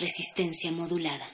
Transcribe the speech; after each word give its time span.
Resistencia 0.00 0.72
modulada. 0.72 1.26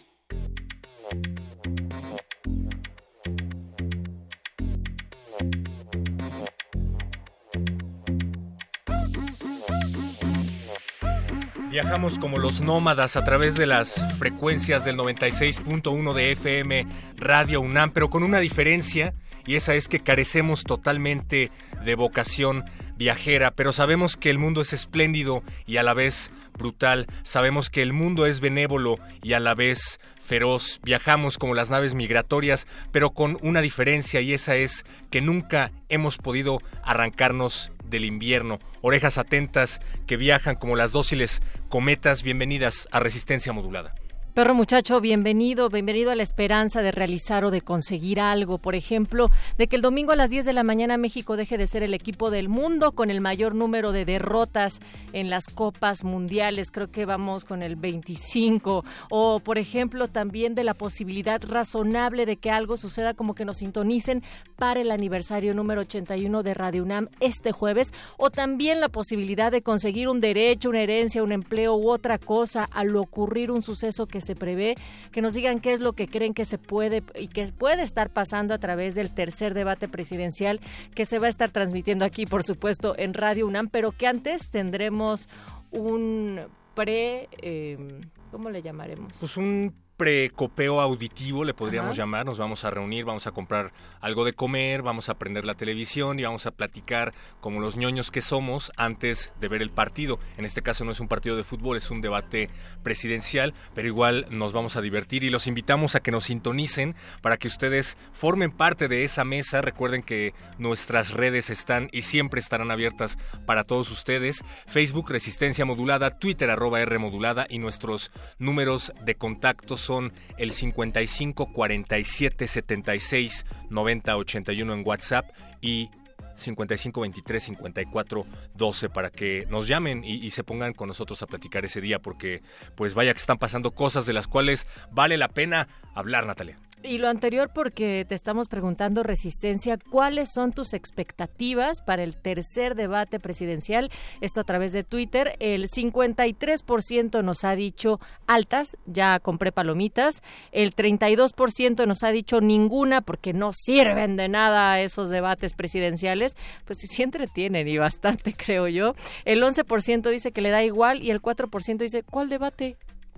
Viajamos 11.70 12.19
como 12.19 12.39
los 12.39 12.61
nómadas 12.61 13.14
a 13.14 13.25
través 13.25 13.55
de 13.55 13.67
las 13.67 14.05
frecuencias 14.19 14.84
del 14.84 14.97
96.1 14.97 16.12
de 16.12 16.33
FM 16.33 16.87
Radio 17.19 17.61
UNAM, 17.61 17.92
pero 17.92 18.11
con 18.11 18.25
una 18.25 18.41
diferencia, 18.41 19.14
y 19.47 19.55
esa 19.55 19.75
es 19.75 19.87
que 19.87 20.00
carecemos 20.00 20.64
totalmente 20.64 21.53
de 21.84 21.94
vocación 21.94 22.64
viajera, 22.97 23.53
pero 23.53 23.72
sabemos 23.72 24.17
que 24.17 24.31
el 24.31 24.39
mundo 24.39 24.61
es 24.61 24.72
espléndido 24.72 25.44
y 25.67 25.77
a 25.77 25.84
la 25.84 25.94
vez 25.94 26.33
brutal, 26.57 27.07
sabemos 27.23 27.71
que 27.71 27.83
el 27.83 27.93
mundo 27.93 28.27
es 28.27 28.41
benévolo 28.41 28.97
y 29.23 29.33
a 29.35 29.41
la 29.41 29.55
vez 29.55 30.01
feroz, 30.21 30.81
viajamos 30.83 31.39
como 31.39 31.55
las 31.55 31.71
naves 31.71 31.95
migratorias, 31.95 32.67
pero 32.93 33.11
con 33.11 33.39
una 33.43 33.61
diferencia 33.61 34.21
y 34.21 34.33
esa 34.33 34.57
es 34.57 34.84
que 35.11 35.21
nunca 35.21 35.73
hemos 35.89 36.19
podido 36.19 36.61
arrancarnos 36.83 37.71
del 37.84 38.05
invierno. 38.05 38.59
Orejas 38.83 39.19
atentas 39.19 39.81
que 40.07 40.17
viajan 40.17 40.57
como 40.57 40.77
las 40.77 40.93
dóciles 40.93 41.43
cometas, 41.69 42.23
bienvenidas 42.23 42.89
a 42.91 43.01
Resistencia 43.01 43.53
Modulada. 43.53 43.95
Perro 44.37 44.53
muchacho, 44.53 45.01
bienvenido, 45.01 45.70
bienvenido 45.70 46.11
a 46.11 46.15
la 46.15 46.23
esperanza 46.23 46.83
de 46.83 46.91
realizar 46.91 47.47
o 47.47 47.51
de 47.51 47.62
conseguir 47.62 48.20
algo. 48.20 48.59
Por 48.59 48.75
ejemplo, 48.75 49.31
de 49.56 49.67
que 49.67 49.77
el 49.77 49.81
domingo 49.81 50.12
a 50.12 50.17
las 50.17 50.28
10 50.28 50.45
de 50.45 50.53
la 50.53 50.62
mañana 50.62 50.98
México 50.98 51.39
deje 51.39 51.56
de 51.56 51.67
ser 51.67 51.83
el 51.83 51.95
equipo 51.95 52.31
del 52.31 52.51
mundo 52.51 52.93
con 52.93 53.11
el 53.11 53.23
mayor 53.23 53.55
número 53.55 53.93
de 53.93 54.05
derrotas 54.05 54.81
en 55.15 55.31
las 55.31 55.47
copas 55.47 56.05
mundiales. 56.05 56.70
Creo 56.70 56.91
que 56.91 57.06
vamos 57.06 57.47
con 57.47 57.62
el 57.62 57.77
25. 57.77 58.84
O, 59.09 59.41
por 59.41 59.56
ejemplo, 59.56 60.06
también 60.09 60.55
de 60.55 60.65
la 60.65 60.75
posibilidad 60.75 61.43
razonable 61.43 62.27
de 62.27 62.37
que 62.37 62.50
algo 62.50 62.77
suceda 62.77 63.15
como 63.15 63.34
que 63.34 63.47
nos 63.47 63.56
sintonicen 63.56 64.22
para 64.56 64.83
el 64.83 64.91
aniversario 64.91 65.55
número 65.55 65.81
81 65.81 66.43
de 66.43 66.53
Radio 66.53 66.83
UNAM 66.83 67.09
este 67.21 67.53
jueves. 67.53 67.94
O 68.19 68.28
también 68.28 68.81
la 68.81 68.91
posibilidad 68.91 69.50
de 69.50 69.62
conseguir 69.62 70.10
un 70.10 70.21
derecho, 70.21 70.69
una 70.69 70.83
herencia, 70.83 71.22
un 71.22 71.33
empleo 71.33 71.75
u 71.75 71.89
otra 71.89 72.19
cosa 72.19 72.65
al 72.65 72.94
ocurrir 72.97 73.50
un 73.50 73.62
suceso 73.62 74.05
que 74.05 74.25
se 74.26 74.34
prevé, 74.34 74.75
que 75.12 75.22
nos 75.22 75.32
digan 75.32 75.60
qué 75.60 75.72
es 75.72 75.81
lo 75.81 75.94
que 75.94 76.09
creen 76.09 76.34
que 76.34 76.44
se 76.44 76.59
puede 76.59 77.03
y 77.14 77.28
que 77.28 77.47
puede 77.53 77.82
estar 77.82 78.10
pasando 78.10 78.53
a 78.53 78.59
través 78.59 78.94
del 78.94 79.14
tercer 79.14 79.54
debate 79.54 79.88
presidencial 79.88 80.60
que 80.94 81.04
se 81.04 81.19
va 81.19 81.26
a 81.26 81.31
estar 81.31 81.50
transmitiendo 81.50 82.04
aquí, 82.04 82.26
por 82.26 82.42
supuesto, 82.42 82.94
en 82.98 83.15
Radio 83.15 83.47
UNAM, 83.47 83.69
pero 83.69 83.92
que 83.92 84.06
antes 84.06 84.50
tendremos 84.50 85.28
un 85.70 86.41
pre, 86.75 87.28
eh, 87.41 88.00
¿cómo 88.31 88.50
le 88.50 88.62
llamaremos? 88.62 89.15
Pues 89.19 89.36
un 89.36 89.75
precopeo 89.97 90.81
auditivo, 90.81 91.45
le 91.45 91.55
podríamos 91.55 91.91
Ajá. 91.91 92.03
llamar. 92.03 92.27
Nos 92.27 92.39
vamos 92.39 92.65
a 92.65 92.71
reunir, 92.71 93.05
vamos 93.05 93.27
a 93.27 93.33
comprar 93.33 93.73
algo 94.01 94.25
de 94.25 94.34
comer, 94.34 94.83
vamos 94.83 95.09
a 95.09 95.15
prender 95.15 95.45
la 95.45 95.55
televisión 95.55 96.19
y 96.19 96.25
vamos 96.25 96.47
a 96.47 96.51
platicar 96.51 97.15
como 97.41 97.61
los 97.61 97.77
ñoños 97.77 98.11
que 98.11 98.23
somos 98.23 98.73
antes 98.77 99.33
de 99.41 99.49
ver 99.49 99.62
el 99.62 99.71
partido. 99.71 100.19
En 100.37 100.45
este 100.45 100.62
caso 100.62 100.84
no 100.84 100.93
es 100.93 101.01
un 101.01 101.09
partido 101.09 101.37
de 101.37 101.45
fútbol, 101.45 101.77
es 101.77 101.91
un 101.91 102.01
debate 102.01 102.51
presidencial, 102.83 103.55
pero 103.75 103.89
igual 103.89 104.27
nos 104.31 104.53
vamos 104.53 104.77
a 104.77 104.81
divertir 104.81 105.25
y 105.25 105.31
los 105.31 105.47
invitamos 105.47 105.95
a 105.95 106.01
que 106.01 106.11
nos 106.11 106.25
sintonicen 106.25 106.95
para 107.23 107.37
que 107.37 107.49
ustedes 107.49 107.97
formen 108.13 108.51
parte 108.51 108.89
de 108.89 109.05
esa 109.05 109.25
mesa. 109.25 109.63
Recuerden 109.63 110.03
que 110.03 110.34
nuestras 110.59 111.13
redes 111.13 111.51
están 111.51 111.89
y 111.93 112.03
siempre 112.03 112.41
estarán 112.41 112.71
abiertas 112.71 113.19
para 113.47 113.65
todos 113.65 113.91
ustedes. 113.91 114.45
Facebook 114.67 115.11
Resistencia 115.11 115.65
Modulada, 115.65 116.11
Twitter 116.11 116.51
arroba 116.51 116.81
R 116.81 116.99
Modulada 116.99 117.47
y 117.49 117.59
nuestros 117.59 118.11
números 118.39 118.93
de 119.05 119.15
contacto 119.15 119.77
son 119.86 120.12
el 120.36 120.52
55 120.52 121.52
47 121.52 122.48
76 122.48 123.47
90 123.70 124.16
81 124.16 124.74
en 124.74 124.82
WhatsApp 124.86 125.30
y 125.60 125.91
55 126.34 127.00
23 127.00 127.42
54 127.42 128.26
12 128.54 128.88
para 128.91 129.10
que 129.10 129.47
nos 129.48 129.66
llamen 129.69 130.04
y, 130.04 130.30
se 130.30 130.44
pongan 130.44 130.74
con 130.74 130.88
nosotros 130.88 131.22
a 131.22 131.26
platicar 131.26 131.64
ese 131.64 131.80
día 131.80 131.98
porque 131.98 132.42
pues 132.74 132.94
vaya 132.94 133.12
que 133.14 133.20
están 133.20 133.38
pasando 133.38 133.70
cosas 133.70 134.06
de 134.06 134.12
las 134.12 134.28
cuales 134.28 134.66
vale 134.91 135.16
la 135.16 135.28
pena 135.28 135.69
hablar 135.94 136.26
Natalia. 136.26 136.58
Y 136.86 136.98
lo 136.98 137.08
anterior 137.08 137.50
porque 137.52 138.06
te 138.08 138.14
estamos 138.14 138.47
preguntando, 138.47 139.02
Resistencia, 139.02 139.76
¿cuáles 139.91 140.32
son 140.32 140.52
tus 140.52 140.72
expectativas 140.72 141.80
para 141.80 142.04
el 142.04 142.16
tercer 142.16 142.76
debate 142.76 143.19
presidencial? 143.19 143.91
Esto 144.20 144.41
a 144.41 144.44
través 144.44 144.72
de 144.72 144.84
Twitter. 144.84 145.34
El 145.41 145.66
53% 145.69 147.24
nos 147.24 147.42
ha 147.42 147.56
dicho 147.56 147.98
altas, 148.28 148.76
ya 148.86 149.19
compré 149.19 149.50
palomitas. 149.50 150.22
El 150.52 150.76
32% 150.76 151.88
nos 151.88 152.04
ha 152.04 152.12
dicho 152.12 152.41
ninguna 152.41 153.00
porque 153.00 153.32
no 153.32 153.50
sirven 153.53 154.14
de 154.14 154.28
nada 154.28 154.80
esos 154.80 155.08
debates 155.08 155.54
presidenciales. 155.54 156.36
Pues 156.66 156.78
sí 156.78 157.03
entretienen 157.03 157.66
y 157.66 157.78
bastante, 157.78 158.32
creo 158.36 158.68
yo. 158.68 158.94
El 159.24 159.42
11% 159.42 160.08
dice 160.10 160.30
que 160.30 160.41
le 160.41 160.50
da 160.50 160.62
igual 160.62 161.03
y 161.03 161.10
el 161.10 161.20
4% 161.20 161.78
dice, 161.78 162.04
¿cuál 162.04 162.28
debate? 162.28 162.76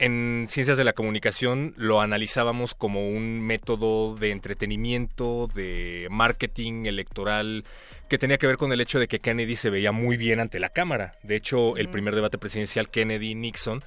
En 0.00 0.46
Ciencias 0.48 0.76
de 0.78 0.84
la 0.84 0.92
Comunicación 0.92 1.74
lo 1.76 2.00
analizábamos 2.00 2.76
como 2.76 3.08
un 3.08 3.40
método 3.40 4.14
de 4.14 4.30
entretenimiento, 4.30 5.48
de 5.52 6.06
marketing 6.08 6.86
electoral, 6.86 7.64
que 8.08 8.16
tenía 8.16 8.38
que 8.38 8.46
ver 8.46 8.58
con 8.58 8.72
el 8.72 8.80
hecho 8.80 9.00
de 9.00 9.08
que 9.08 9.18
Kennedy 9.18 9.56
se 9.56 9.70
veía 9.70 9.90
muy 9.90 10.16
bien 10.16 10.38
ante 10.38 10.60
la 10.60 10.68
Cámara. 10.68 11.10
De 11.24 11.34
hecho, 11.34 11.76
el 11.76 11.88
primer 11.88 12.14
debate 12.14 12.38
presidencial 12.38 12.88
Kennedy-Nixon, 12.88 13.82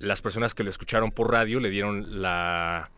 las 0.00 0.22
personas 0.22 0.54
que 0.54 0.64
lo 0.64 0.70
escucharon 0.70 1.12
por 1.12 1.30
radio 1.30 1.60
le 1.60 1.70
dieron 1.70 2.20
la 2.20 2.90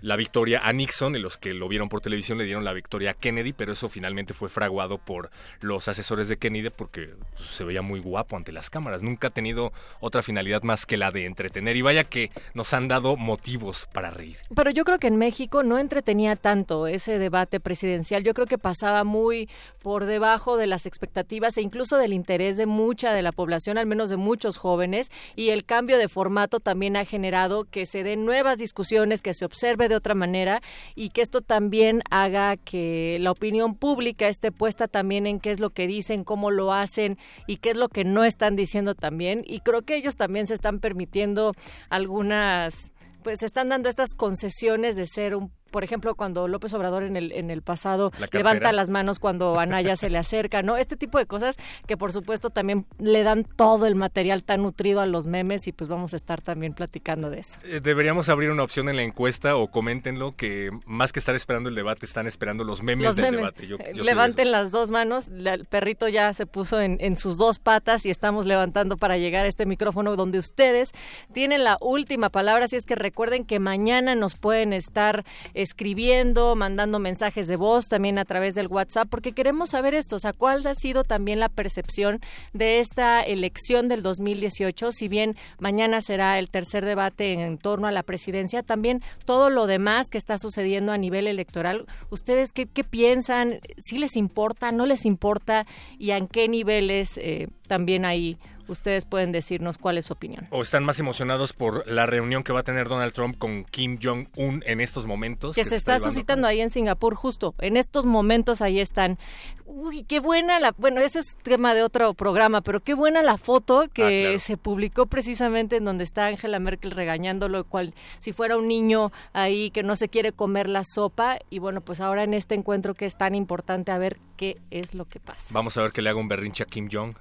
la 0.00 0.16
victoria 0.16 0.60
a 0.64 0.72
Nixon 0.72 1.16
y 1.16 1.18
los 1.18 1.36
que 1.36 1.54
lo 1.54 1.68
vieron 1.68 1.88
por 1.88 2.00
televisión 2.00 2.38
le 2.38 2.44
dieron 2.44 2.64
la 2.64 2.72
victoria 2.72 3.12
a 3.12 3.14
Kennedy, 3.14 3.52
pero 3.52 3.72
eso 3.72 3.88
finalmente 3.88 4.34
fue 4.34 4.48
fraguado 4.48 4.98
por 4.98 5.30
los 5.60 5.88
asesores 5.88 6.28
de 6.28 6.36
Kennedy 6.36 6.70
porque 6.70 7.14
se 7.36 7.64
veía 7.64 7.82
muy 7.82 8.00
guapo 8.00 8.36
ante 8.36 8.52
las 8.52 8.70
cámaras. 8.70 9.02
Nunca 9.02 9.28
ha 9.28 9.30
tenido 9.30 9.72
otra 10.00 10.22
finalidad 10.22 10.62
más 10.62 10.86
que 10.86 10.96
la 10.96 11.10
de 11.10 11.26
entretener 11.26 11.76
y 11.76 11.82
vaya 11.82 12.04
que 12.04 12.30
nos 12.54 12.74
han 12.74 12.88
dado 12.88 13.16
motivos 13.16 13.88
para 13.92 14.10
reír. 14.10 14.36
Pero 14.54 14.70
yo 14.70 14.84
creo 14.84 14.98
que 14.98 15.06
en 15.06 15.16
México 15.16 15.62
no 15.62 15.78
entretenía 15.78 16.36
tanto 16.36 16.86
ese 16.86 17.18
debate 17.18 17.60
presidencial. 17.60 18.22
Yo 18.22 18.34
creo 18.34 18.46
que 18.46 18.58
pasaba 18.58 19.04
muy 19.04 19.48
por 19.82 20.06
debajo 20.06 20.56
de 20.56 20.66
las 20.66 20.86
expectativas 20.86 21.56
e 21.56 21.62
incluso 21.62 21.96
del 21.96 22.12
interés 22.12 22.56
de 22.56 22.66
mucha 22.66 23.12
de 23.12 23.22
la 23.22 23.32
población, 23.32 23.78
al 23.78 23.86
menos 23.86 24.10
de 24.10 24.16
muchos 24.16 24.56
jóvenes, 24.56 25.10
y 25.36 25.50
el 25.50 25.64
cambio 25.64 25.98
de 25.98 26.08
formato 26.08 26.60
también 26.60 26.96
ha 26.96 27.04
generado 27.04 27.64
que 27.64 27.86
se 27.86 28.02
den 28.02 28.24
nuevas 28.24 28.58
discusiones, 28.58 29.22
que 29.22 29.34
se 29.34 29.44
de 29.88 29.96
otra 29.96 30.14
manera 30.14 30.60
y 30.94 31.10
que 31.10 31.22
esto 31.22 31.40
también 31.40 32.02
haga 32.10 32.56
que 32.56 33.18
la 33.20 33.30
opinión 33.30 33.74
pública 33.74 34.28
esté 34.28 34.52
puesta 34.52 34.88
también 34.88 35.26
en 35.26 35.40
qué 35.40 35.50
es 35.50 35.60
lo 35.60 35.70
que 35.70 35.86
dicen, 35.86 36.24
cómo 36.24 36.50
lo 36.50 36.72
hacen 36.72 37.18
y 37.46 37.56
qué 37.56 37.70
es 37.70 37.76
lo 37.76 37.88
que 37.88 38.04
no 38.04 38.24
están 38.24 38.56
diciendo 38.56 38.94
también. 38.94 39.42
Y 39.46 39.60
creo 39.60 39.82
que 39.82 39.96
ellos 39.96 40.16
también 40.16 40.46
se 40.46 40.54
están 40.54 40.80
permitiendo 40.80 41.54
algunas 41.90 42.92
pues 43.24 43.42
están 43.42 43.70
dando 43.70 43.88
estas 43.88 44.14
concesiones 44.14 44.96
de 44.96 45.06
ser 45.06 45.34
un 45.34 45.50
por 45.74 45.82
ejemplo, 45.82 46.14
cuando 46.14 46.46
López 46.46 46.72
Obrador 46.74 47.02
en 47.02 47.16
el, 47.16 47.32
en 47.32 47.50
el 47.50 47.60
pasado 47.60 48.12
levanta 48.30 48.70
las 48.70 48.90
manos 48.90 49.18
cuando 49.18 49.58
Anaya 49.58 49.96
se 49.96 50.08
le 50.08 50.18
acerca, 50.18 50.62
¿no? 50.62 50.76
Este 50.76 50.96
tipo 50.96 51.18
de 51.18 51.26
cosas 51.26 51.56
que 51.88 51.96
por 51.96 52.12
supuesto 52.12 52.50
también 52.50 52.86
le 53.00 53.24
dan 53.24 53.42
todo 53.42 53.86
el 53.86 53.96
material 53.96 54.44
tan 54.44 54.62
nutrido 54.62 55.00
a 55.00 55.06
los 55.06 55.26
memes 55.26 55.66
y 55.66 55.72
pues 55.72 55.90
vamos 55.90 56.12
a 56.12 56.16
estar 56.16 56.40
también 56.42 56.74
platicando 56.74 57.28
de 57.28 57.40
eso. 57.40 57.58
Eh, 57.64 57.80
deberíamos 57.82 58.28
abrir 58.28 58.50
una 58.50 58.62
opción 58.62 58.88
en 58.88 58.94
la 58.94 59.02
encuesta 59.02 59.56
o 59.56 59.66
coméntenlo 59.66 60.36
que 60.36 60.70
más 60.86 61.12
que 61.12 61.18
estar 61.18 61.34
esperando 61.34 61.70
el 61.70 61.74
debate, 61.74 62.06
están 62.06 62.28
esperando 62.28 62.62
los 62.62 62.80
memes 62.84 63.16
del 63.16 63.34
debate. 63.34 63.64
Eh, 63.64 63.94
levanten 63.94 64.52
las 64.52 64.70
dos 64.70 64.92
manos, 64.92 65.26
el 65.26 65.64
perrito 65.64 66.06
ya 66.06 66.32
se 66.34 66.46
puso 66.46 66.80
en, 66.80 66.98
en 67.00 67.16
sus 67.16 67.36
dos 67.36 67.58
patas 67.58 68.06
y 68.06 68.10
estamos 68.10 68.46
levantando 68.46 68.96
para 68.96 69.18
llegar 69.18 69.44
a 69.44 69.48
este 69.48 69.66
micrófono 69.66 70.14
donde 70.14 70.38
ustedes 70.38 70.92
tienen 71.32 71.64
la 71.64 71.78
última 71.80 72.30
palabra, 72.30 72.66
así 72.66 72.76
es 72.76 72.84
que 72.84 72.94
recuerden 72.94 73.44
que 73.44 73.58
mañana 73.58 74.14
nos 74.14 74.36
pueden 74.36 74.72
estar 74.72 75.24
escribiendo, 75.64 76.54
mandando 76.54 77.00
mensajes 77.00 77.48
de 77.48 77.56
voz 77.56 77.88
también 77.88 78.18
a 78.18 78.24
través 78.24 78.54
del 78.54 78.68
WhatsApp, 78.68 79.08
porque 79.10 79.32
queremos 79.32 79.70
saber 79.70 79.94
esto, 79.94 80.16
o 80.16 80.18
sea, 80.20 80.32
cuál 80.32 80.64
ha 80.66 80.74
sido 80.74 81.02
también 81.02 81.40
la 81.40 81.48
percepción 81.48 82.20
de 82.52 82.78
esta 82.78 83.20
elección 83.22 83.88
del 83.88 84.02
2018, 84.02 84.92
si 84.92 85.08
bien 85.08 85.36
mañana 85.58 86.00
será 86.00 86.38
el 86.38 86.50
tercer 86.50 86.84
debate 86.84 87.32
en 87.32 87.58
torno 87.58 87.88
a 87.88 87.92
la 87.92 88.02
presidencia, 88.02 88.62
también 88.62 89.02
todo 89.24 89.50
lo 89.50 89.66
demás 89.66 90.08
que 90.10 90.18
está 90.18 90.38
sucediendo 90.38 90.92
a 90.92 90.98
nivel 90.98 91.26
electoral, 91.26 91.86
¿ustedes 92.10 92.52
qué, 92.52 92.66
piensan? 92.84 93.60
¿Si 93.78 93.98
les 93.98 94.16
importa, 94.16 94.70
no 94.70 94.86
les 94.86 95.04
importa? 95.04 95.66
¿Y 95.98 96.10
en 96.10 96.28
qué 96.28 96.48
niveles 96.48 97.18
eh, 97.18 97.48
también 97.66 98.04
hay 98.04 98.38
ustedes 98.68 99.04
pueden 99.04 99.32
decirnos 99.32 99.78
cuál 99.78 99.98
es 99.98 100.06
su 100.06 100.12
opinión. 100.12 100.46
O 100.50 100.62
están 100.62 100.84
más 100.84 100.98
emocionados 100.98 101.52
por 101.52 101.86
la 101.86 102.06
reunión 102.06 102.42
que 102.42 102.52
va 102.52 102.60
a 102.60 102.62
tener 102.62 102.88
Donald 102.88 103.12
Trump 103.12 103.38
con 103.38 103.64
Kim 103.64 103.98
Jong-un 104.02 104.62
en 104.66 104.80
estos 104.80 105.06
momentos. 105.06 105.54
Que, 105.54 105.64
se, 105.64 105.76
está, 105.76 105.98
suscitando 105.98 106.46
ahí 106.46 106.60
en 106.60 106.70
Singapur 106.70 107.14
justo. 107.14 107.54
En 107.58 107.76
estos 107.76 108.06
momentos 108.06 108.60
ahí 108.62 108.80
están. 108.80 109.18
Uy, 109.66 110.04
qué 110.04 110.20
buena 110.20 110.60
la... 110.60 110.72
Bueno, 110.72 111.00
ese 111.00 111.20
es 111.20 111.36
tema 111.42 111.74
de 111.74 111.82
otro 111.82 112.14
programa, 112.14 112.60
pero 112.60 112.80
qué 112.80 112.94
buena 112.94 113.22
la 113.22 113.38
foto 113.38 113.84
que 113.92 114.34
ah, 114.34 114.38
se 114.38 114.56
publicó 114.56 115.06
precisamente 115.06 115.76
en 115.76 115.84
donde 115.84 116.04
está 116.04 116.26
Angela 116.26 116.58
Merkel 116.58 116.90
regañándolo, 116.90 117.64
cual 117.64 117.94
si 118.20 118.32
fuera 118.32 118.56
un 118.56 118.68
niño 118.68 119.12
ahí 119.32 119.70
que 119.70 119.82
no 119.82 119.96
se 119.96 120.08
quiere 120.08 120.32
comer 120.32 120.68
la 120.68 120.82
sopa. 120.84 121.38
Y 121.50 121.58
bueno, 121.58 121.80
pues 121.80 122.00
ahora 122.00 122.22
en 122.22 122.34
este 122.34 122.54
encuentro 122.54 122.94
que 122.94 123.06
es 123.06 123.16
tan 123.16 123.34
importante 123.34 123.92
a 123.92 123.98
ver 123.98 124.18
qué 124.36 124.58
es 124.70 124.94
lo 124.94 125.06
que 125.06 125.20
pasa. 125.20 125.52
Vamos 125.52 125.76
a 125.76 125.82
ver 125.82 125.92
que 125.92 126.02
le 126.02 126.10
haga 126.10 126.20
un 126.20 126.28
berrinche 126.28 126.62
a 126.62 126.66
Kim 126.66 126.88
Jong. 126.90 127.14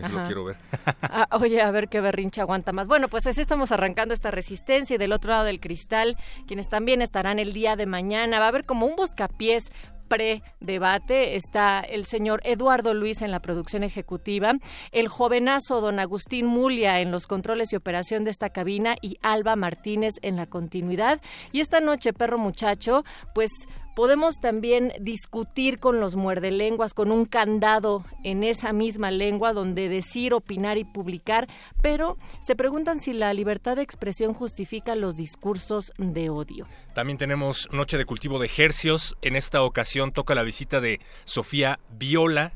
Eso 0.00 0.08
lo 0.08 0.24
quiero 0.24 0.44
ver. 0.44 0.56
Ah, 1.02 1.28
oye, 1.32 1.60
a 1.60 1.70
ver 1.70 1.88
qué 1.88 2.00
berrinche 2.00 2.40
aguanta 2.40 2.72
más. 2.72 2.88
Bueno, 2.88 3.08
pues 3.08 3.26
así 3.26 3.40
estamos 3.40 3.70
arrancando 3.70 4.14
esta 4.14 4.30
resistencia 4.30 4.94
y 4.94 4.98
del 4.98 5.12
otro 5.12 5.30
lado 5.30 5.44
del 5.44 5.60
cristal, 5.60 6.16
quienes 6.46 6.68
también 6.68 7.02
estarán 7.02 7.38
el 7.38 7.52
día 7.52 7.76
de 7.76 7.86
mañana. 7.86 8.38
Va 8.38 8.46
a 8.46 8.48
haber 8.48 8.64
como 8.64 8.86
un 8.86 8.96
buscapiés 8.96 9.70
pre-debate. 10.12 11.36
Está 11.36 11.80
el 11.80 12.04
señor 12.04 12.42
Eduardo 12.44 12.92
Luis 12.92 13.22
en 13.22 13.30
la 13.30 13.40
producción 13.40 13.82
ejecutiva, 13.82 14.52
el 14.90 15.08
jovenazo 15.08 15.80
don 15.80 15.98
Agustín 15.98 16.44
Mulia 16.44 17.00
en 17.00 17.10
los 17.10 17.26
controles 17.26 17.72
y 17.72 17.76
operación 17.76 18.24
de 18.24 18.30
esta 18.30 18.50
cabina 18.50 18.96
y 19.00 19.16
Alba 19.22 19.56
Martínez 19.56 20.16
en 20.20 20.36
la 20.36 20.44
continuidad. 20.44 21.22
Y 21.50 21.60
esta 21.60 21.80
noche, 21.80 22.12
perro 22.12 22.36
muchacho, 22.36 23.04
pues 23.34 23.50
Podemos 23.94 24.40
también 24.40 24.92
discutir 25.00 25.78
con 25.78 26.00
los 26.00 26.16
muerdelenguas, 26.16 26.94
con 26.94 27.12
un 27.12 27.26
candado 27.26 28.04
en 28.24 28.42
esa 28.42 28.72
misma 28.72 29.10
lengua 29.10 29.52
donde 29.52 29.88
decir, 29.88 30.32
opinar 30.32 30.78
y 30.78 30.84
publicar, 30.84 31.48
pero 31.82 32.16
se 32.40 32.56
preguntan 32.56 33.00
si 33.00 33.12
la 33.12 33.34
libertad 33.34 33.76
de 33.76 33.82
expresión 33.82 34.32
justifica 34.32 34.96
los 34.96 35.16
discursos 35.16 35.92
de 35.98 36.30
odio. 36.30 36.66
También 36.94 37.18
tenemos 37.18 37.68
Noche 37.72 37.98
de 37.98 38.06
Cultivo 38.06 38.38
de 38.38 38.50
Hercios. 38.56 39.16
En 39.20 39.36
esta 39.36 39.62
ocasión 39.62 40.12
toca 40.12 40.34
la 40.34 40.42
visita 40.42 40.80
de 40.80 41.00
Sofía 41.24 41.78
Viola, 41.90 42.52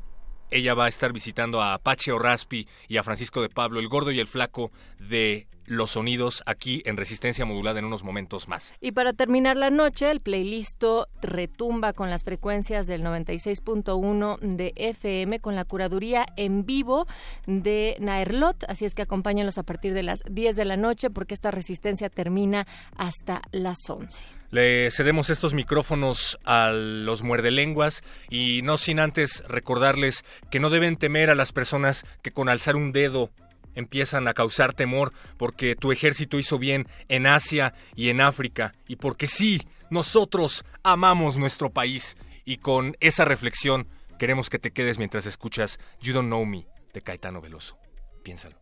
ella 0.49 0.73
va 0.73 0.85
a 0.85 0.89
estar 0.89 1.11
visitando 1.11 1.61
a 1.61 1.73
Apache 1.73 2.11
Orraspi 2.11 2.67
y 2.87 2.97
a 2.97 3.03
Francisco 3.03 3.41
de 3.41 3.49
Pablo, 3.49 3.79
el 3.79 3.89
gordo 3.89 4.11
y 4.11 4.19
el 4.19 4.27
flaco 4.27 4.71
de 4.97 5.47
los 5.67 5.91
sonidos 5.91 6.41
aquí 6.47 6.81
en 6.85 6.97
Resistencia 6.97 7.45
Modulada 7.45 7.79
en 7.79 7.85
unos 7.85 8.03
momentos 8.03 8.47
más. 8.47 8.73
Y 8.81 8.93
para 8.93 9.13
terminar 9.13 9.57
la 9.57 9.69
noche, 9.69 10.09
el 10.09 10.21
playlist 10.21 10.83
retumba 11.21 11.93
con 11.93 12.09
las 12.09 12.23
frecuencias 12.23 12.87
del 12.87 13.03
96.1 13.03 14.39
de 14.39 14.73
FM 14.75 15.39
con 15.39 15.55
la 15.55 15.65
curaduría 15.65 16.25
en 16.37 16.65
vivo 16.65 17.07
de 17.45 17.95
Naerlot, 17.99 18.63
así 18.67 18.85
es 18.85 18.95
que 18.95 19.03
acompáñenlos 19.03 19.57
a 19.57 19.63
partir 19.63 19.93
de 19.93 20.03
las 20.03 20.21
10 20.29 20.55
de 20.55 20.65
la 20.65 20.77
noche 20.77 21.09
porque 21.09 21.33
esta 21.33 21.51
resistencia 21.51 22.09
termina 22.09 22.67
hasta 22.95 23.41
las 23.51 23.77
11. 23.89 24.23
Le 24.49 24.89
cedemos 24.91 25.29
estos 25.29 25.53
micrófonos 25.53 26.37
a 26.45 26.71
los 26.71 27.21
muerdelenguas 27.21 28.01
y 28.29 28.61
no 28.63 28.77
sin 28.77 28.99
antes 28.99 29.43
recordarles 29.47 30.23
que 30.49 30.61
no 30.61 30.69
deben 30.69 30.95
temer 30.95 31.29
a 31.29 31.35
las 31.35 31.51
personas 31.51 32.05
que 32.21 32.31
con 32.31 32.47
alzar 32.47 32.77
un 32.77 32.93
dedo 32.93 33.29
empiezan 33.77 34.27
a 34.27 34.33
causar 34.33 34.73
temor 34.73 35.13
porque 35.37 35.75
tu 35.75 35.91
ejército 35.91 36.39
hizo 36.39 36.57
bien 36.59 36.87
en 37.07 37.27
Asia 37.27 37.73
y 37.95 38.09
en 38.09 38.19
África 38.19 38.73
y 38.87 38.97
porque 38.97 39.27
sí, 39.27 39.61
nosotros 39.89 40.65
amamos 40.83 41.37
nuestro 41.37 41.69
país 41.69 42.17
y 42.43 42.57
con 42.57 42.97
esa 42.99 43.23
reflexión 43.23 43.87
queremos 44.17 44.49
que 44.49 44.59
te 44.59 44.71
quedes 44.71 44.97
mientras 44.97 45.25
escuchas 45.25 45.79
You 46.01 46.13
Don't 46.13 46.27
Know 46.27 46.45
Me 46.45 46.67
de 46.93 47.01
Caetano 47.01 47.39
Veloso. 47.39 47.77
Piénsalo. 48.23 48.57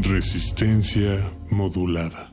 Resistencia 0.00 1.32
modulada. 1.50 2.32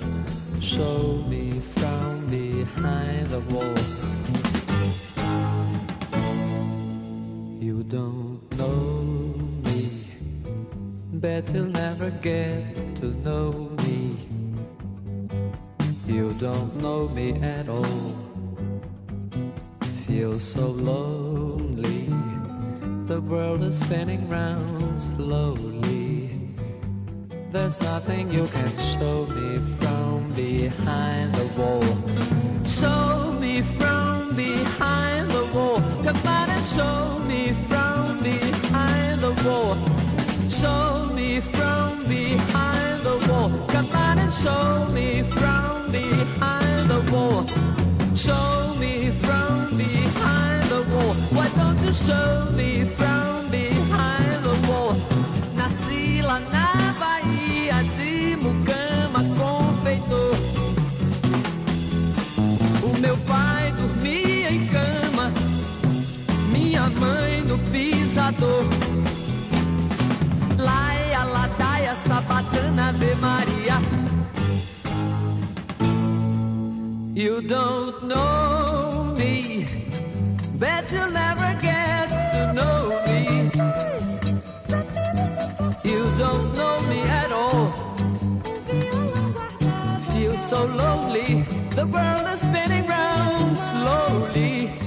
show 0.77 1.21
me 1.27 1.59
from 1.75 2.25
behind 2.27 3.27
the 3.27 3.41
wall. 3.51 3.75
You 7.59 7.83
don't 7.83 8.39
know 8.57 9.33
me, 9.65 9.89
bet 11.23 11.53
you'll 11.53 11.65
never 11.65 12.09
get 12.09 12.95
to 13.01 13.07
know 13.27 13.51
me. 13.83 14.15
You 16.07 16.31
don't 16.39 16.73
know 16.77 17.09
me 17.09 17.33
at 17.41 17.67
all. 17.67 18.15
Feel 20.07 20.21
feel 20.31 20.39
so 20.39 20.67
lonely. 20.67 22.07
The 23.07 23.19
world 23.19 23.61
is 23.61 23.77
spinning 23.77 24.29
round 24.29 25.01
slowly. 25.01 26.00
There's 27.51 27.81
nothing 27.81 28.29
you 28.31 28.47
can 28.47 28.77
show 28.77 29.25
me 29.25 29.59
from 29.81 30.31
behind 30.31 31.35
the 31.35 31.45
wall. 31.59 31.83
Show 32.65 33.37
me 33.41 33.61
from 33.61 34.37
behind 34.37 35.29
the 35.29 35.45
wall. 35.53 35.81
Come 36.01 36.15
on 36.27 36.49
and 36.49 36.65
show 36.65 37.19
me 37.27 37.51
from 37.67 38.23
behind 38.23 39.19
the 39.19 39.33
wall. 39.43 39.75
Show 40.49 41.13
me 41.13 41.41
from 41.41 42.07
behind 42.07 43.01
the 43.03 43.17
wall. 43.27 43.49
Come 43.67 43.91
on 43.97 44.19
and 44.19 44.31
show 44.31 44.87
me 44.93 45.23
from 45.23 45.91
behind 45.91 46.89
the 46.89 47.01
wall. 47.11 47.45
Show 48.15 48.75
me 48.79 49.09
from 49.09 49.77
behind 49.77 50.63
the 50.69 50.83
wall. 50.83 51.13
Why 51.35 51.49
don't 51.49 51.79
you 51.85 51.93
show 51.93 52.49
me 52.55 52.85
from 52.95 53.40
no 67.51 67.57
pisador. 67.71 68.63
Laia, 70.67 71.21
ladaia, 71.35 71.93
sabatana, 72.05 72.89
Ave 72.89 73.11
Maria. 73.25 73.77
You 77.13 77.41
don't 77.41 78.07
know 78.07 79.13
me, 79.17 79.67
bet 80.59 80.91
you'll 80.93 81.11
never 81.23 81.49
get 81.61 82.07
to 82.33 82.43
know 82.57 82.81
me. 83.09 83.21
You 85.91 86.01
don't 86.21 86.47
know 86.59 86.75
me 86.89 86.99
at 87.21 87.31
all. 87.31 87.65
Feel 90.11 90.37
so 90.51 90.59
lonely, 90.81 91.43
the 91.77 91.85
world 91.93 92.25
is 92.33 92.39
spinning 92.47 92.87
round 92.87 93.57
slowly. 93.57 94.80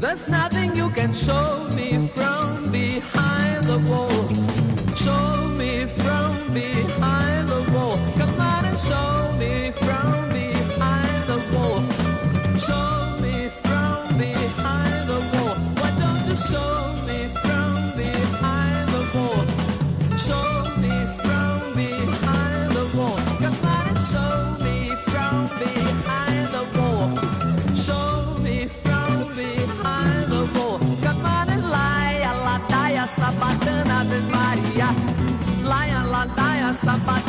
There's 0.00 0.30
nothing 0.30 0.74
you 0.74 0.88
can 0.88 1.12
show 1.12 1.68
me 1.76 2.08
from 2.14 2.72
behind 2.72 3.64
the 3.64 3.78
wall. 3.86 4.19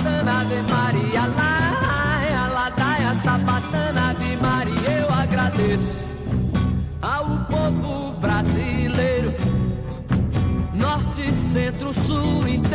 Sabatana, 0.02 0.42
Ave 0.42 0.62
Maria. 0.64 1.28
Lie, 1.40 2.54
ladaia, 2.54 3.16
sabatana, 3.24 4.10
Ave 4.12 4.36
Maria. 4.38 4.90
Eu 5.00 5.14
agradeço 5.14 5.96
ao 7.02 7.46
povo 7.50 8.14
brasileiro, 8.20 9.34
norte, 10.74 11.32
centro, 11.34 11.94
sul 11.94 12.48
inteiro, 12.48 12.71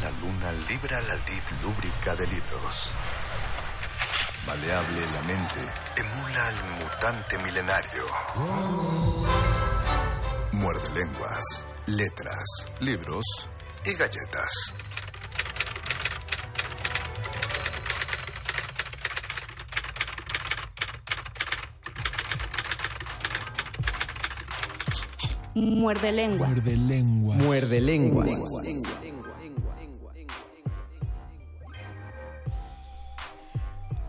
La 0.00 0.10
luna 0.10 0.50
libra 0.70 1.00
la 1.02 1.14
lid 1.14 1.42
lúbrica 1.62 2.16
de 2.16 2.26
libros. 2.26 2.94
Maleable 4.46 5.00
la 5.14 5.22
mente 5.22 5.60
emula 5.96 6.46
al 6.48 6.54
mutante 6.80 7.38
milenario. 7.38 8.06
Muerde 10.52 10.88
lenguas, 10.94 11.66
letras, 11.86 12.72
libros 12.80 13.24
y 13.84 13.92
galletas. 13.92 14.74
Muerde 25.54 26.12
lenguas. 26.12 26.48
Muerde 26.48 26.76
lenguas. 26.76 27.38
Muerde 27.38 27.80
lenguas. 27.82 28.28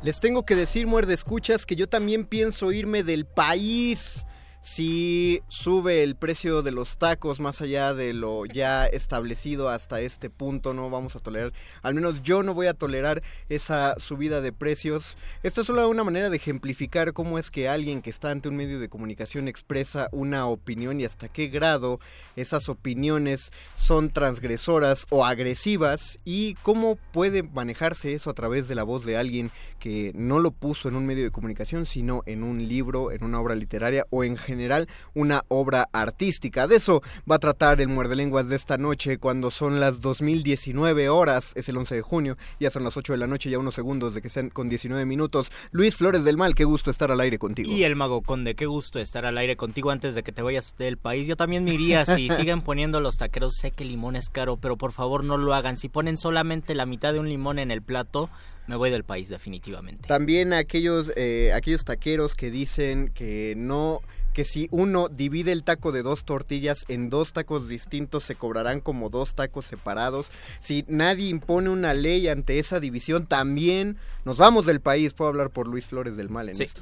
Les 0.04 0.20
tengo 0.20 0.44
que 0.44 0.58
decir, 0.58 0.86
muerde 0.86 1.14
escuchas, 1.14 1.66
que 1.66 1.78
yo 1.78 1.88
también 1.88 2.26
pienso 2.26 2.74
irme 2.74 3.04
del 3.04 3.26
país. 3.26 4.26
Si 4.66 5.42
sube 5.50 6.04
el 6.04 6.16
precio 6.16 6.62
de 6.62 6.72
los 6.72 6.98
tacos 6.98 7.42
más 7.42 7.60
allá 7.60 7.94
de 7.94 8.14
lo 8.14 8.46
ya 8.46 8.86
establecido 8.86 9.68
hasta 9.68 10.00
este 10.00 10.30
punto, 10.30 10.74
no 10.74 10.90
vamos 10.90 11.18
a 11.18 11.20
tolerar, 11.20 11.52
al 11.82 11.96
menos 11.96 12.24
yo 12.24 12.44
no 12.44 12.54
voy 12.54 12.68
a 12.68 12.74
tolerar 12.74 13.24
esa 13.50 13.96
subida 14.00 14.40
de 14.40 14.54
precios. 14.54 15.18
Esto 15.44 15.62
es 15.62 15.68
solo 15.68 15.90
una 15.90 16.06
manera 16.06 16.30
de 16.30 16.38
ejemplificar 16.38 17.12
cómo 17.12 17.38
es 17.38 17.52
que 17.52 17.68
alguien 17.68 18.02
que 18.02 18.10
está 18.10 18.32
ante 18.32 18.48
un 18.48 18.56
medio 18.56 18.80
de 18.80 18.88
comunicación 18.88 19.50
expresa 19.50 20.08
una 20.14 20.48
opinión 20.48 21.02
y 21.02 21.04
hasta 21.04 21.28
qué 21.28 21.48
grado 21.48 22.00
esas 22.38 22.70
opiniones 22.70 23.52
son 23.76 24.12
transgresoras 24.12 25.08
o 25.10 25.26
agresivas 25.26 26.20
y 26.24 26.54
cómo 26.62 26.98
puede 27.12 27.44
manejarse 27.44 28.14
eso 28.14 28.30
a 28.30 28.34
través 28.34 28.70
de 28.70 28.76
la 28.76 28.84
voz 28.84 29.06
de 29.06 29.18
alguien 29.18 29.52
que 29.84 30.14
no 30.16 30.40
lo 30.40 30.52
puso 30.52 30.88
en 30.88 30.96
un 30.96 31.06
medio 31.06 31.26
de 31.26 31.30
comunicación, 31.30 31.86
sino 31.86 32.24
en 32.26 32.42
un 32.42 32.70
libro, 32.70 33.12
en 33.12 33.22
una 33.22 33.42
obra 33.42 33.54
literaria 33.54 34.06
o 34.12 34.24
en 34.24 34.38
general 34.38 34.88
una 35.14 35.44
obra 35.50 35.90
artística. 35.92 36.70
De 36.70 36.78
eso 36.78 37.02
va 37.30 37.36
a 37.36 37.40
tratar 37.40 37.82
el 37.82 37.90
Muerde 37.90 38.16
Lenguas 38.16 38.48
de 38.48 38.56
esta 38.56 38.78
noche 38.78 39.18
cuando 39.18 39.52
son 39.52 39.82
las 39.82 40.00
2019 40.00 41.10
horas, 41.10 41.52
es 41.56 41.68
el 41.68 41.76
11 41.76 41.96
de 41.96 42.02
junio, 42.02 42.38
ya 42.62 42.72
son 42.72 42.86
las 42.86 42.96
8 42.96 43.12
de 43.12 43.20
la 43.20 43.28
noche, 43.28 43.50
ya 43.50 43.60
unos 43.60 43.76
segundos 43.76 44.14
de 44.14 44.22
que 44.22 44.30
sean 44.30 44.50
con 44.50 44.70
19 44.70 45.06
minutos. 45.06 45.52
Luis 45.72 45.98
Flores 45.98 46.24
del 46.24 46.38
Mal, 46.38 46.56
qué 46.56 46.64
gusto 46.64 46.90
estar 46.90 47.12
al 47.12 47.20
aire 47.20 47.38
contigo. 47.38 47.70
Y 47.70 47.84
el 47.84 47.98
Mago 47.98 48.22
Conde, 48.22 48.56
qué 48.56 48.68
gusto 48.68 49.00
estar 49.00 49.26
al 49.26 49.38
aire 49.38 49.58
contigo 49.58 49.92
antes 49.92 50.16
de 50.16 50.24
que 50.24 50.32
te 50.32 50.42
vayas 50.42 50.78
del 50.78 50.96
país. 50.96 51.28
Yo 51.28 51.36
también 51.36 51.66
me 51.66 51.74
iría 51.74 52.06
si 52.06 52.30
siguen 52.38 52.62
poniendo 52.62 53.02
los 53.02 53.18
taqueros. 53.18 53.58
Sé 53.58 53.72
que 53.72 53.84
el 53.84 53.90
limón 53.90 54.16
es 54.16 54.30
caro, 54.30 54.56
pero 54.56 54.78
por 54.78 54.94
favor 54.94 55.26
no 55.26 55.36
lo 55.36 55.54
hagan. 55.54 55.76
Si 55.76 55.90
ponen 55.90 56.16
solamente 56.16 56.74
la 56.74 56.86
mitad 56.86 57.12
de 57.12 57.20
un 57.20 57.28
limón 57.28 57.60
en 57.60 57.70
el 57.70 57.82
plato, 57.82 58.30
me 58.68 58.76
voy 58.76 58.90
del 58.90 59.04
país 59.04 59.30
definitivamente. 59.30 60.08
También 60.08 60.54
aquellos, 60.54 61.12
eh, 61.16 61.52
aquellos 61.54 61.84
taqueros 61.86 62.36
que 62.36 62.52
dicen 62.52 63.10
que 63.14 63.54
no 63.58 64.02
que 64.34 64.46
si 64.46 64.68
uno 64.72 65.10
divide 65.10 65.52
el 65.52 65.64
taco 65.64 65.92
de 65.92 66.02
dos 66.02 66.26
tortillas 66.26 66.86
en 66.88 67.12
dos 67.12 67.34
tacos 67.34 67.68
distintos 67.68 68.24
se 68.24 68.34
cobrarán 68.34 68.80
como 68.82 69.12
dos 69.12 69.36
tacos 69.36 69.68
separados. 69.68 70.32
Si 70.60 70.86
nadie 70.88 71.30
impone 71.30 71.70
una 71.70 71.94
ley 71.94 72.28
ante 72.28 72.58
esa 72.58 72.80
división, 72.80 73.28
también 73.28 73.98
nos 74.26 74.38
vamos 74.38 74.66
del 74.66 74.82
país. 74.82 75.14
Puedo 75.14 75.30
hablar 75.30 75.52
por 75.52 75.68
Luis 75.68 75.86
Flores 75.86 76.18
del 76.18 76.30
Mal 76.30 76.50
en 76.50 76.56
Sí. 76.56 76.64
esto. 76.64 76.82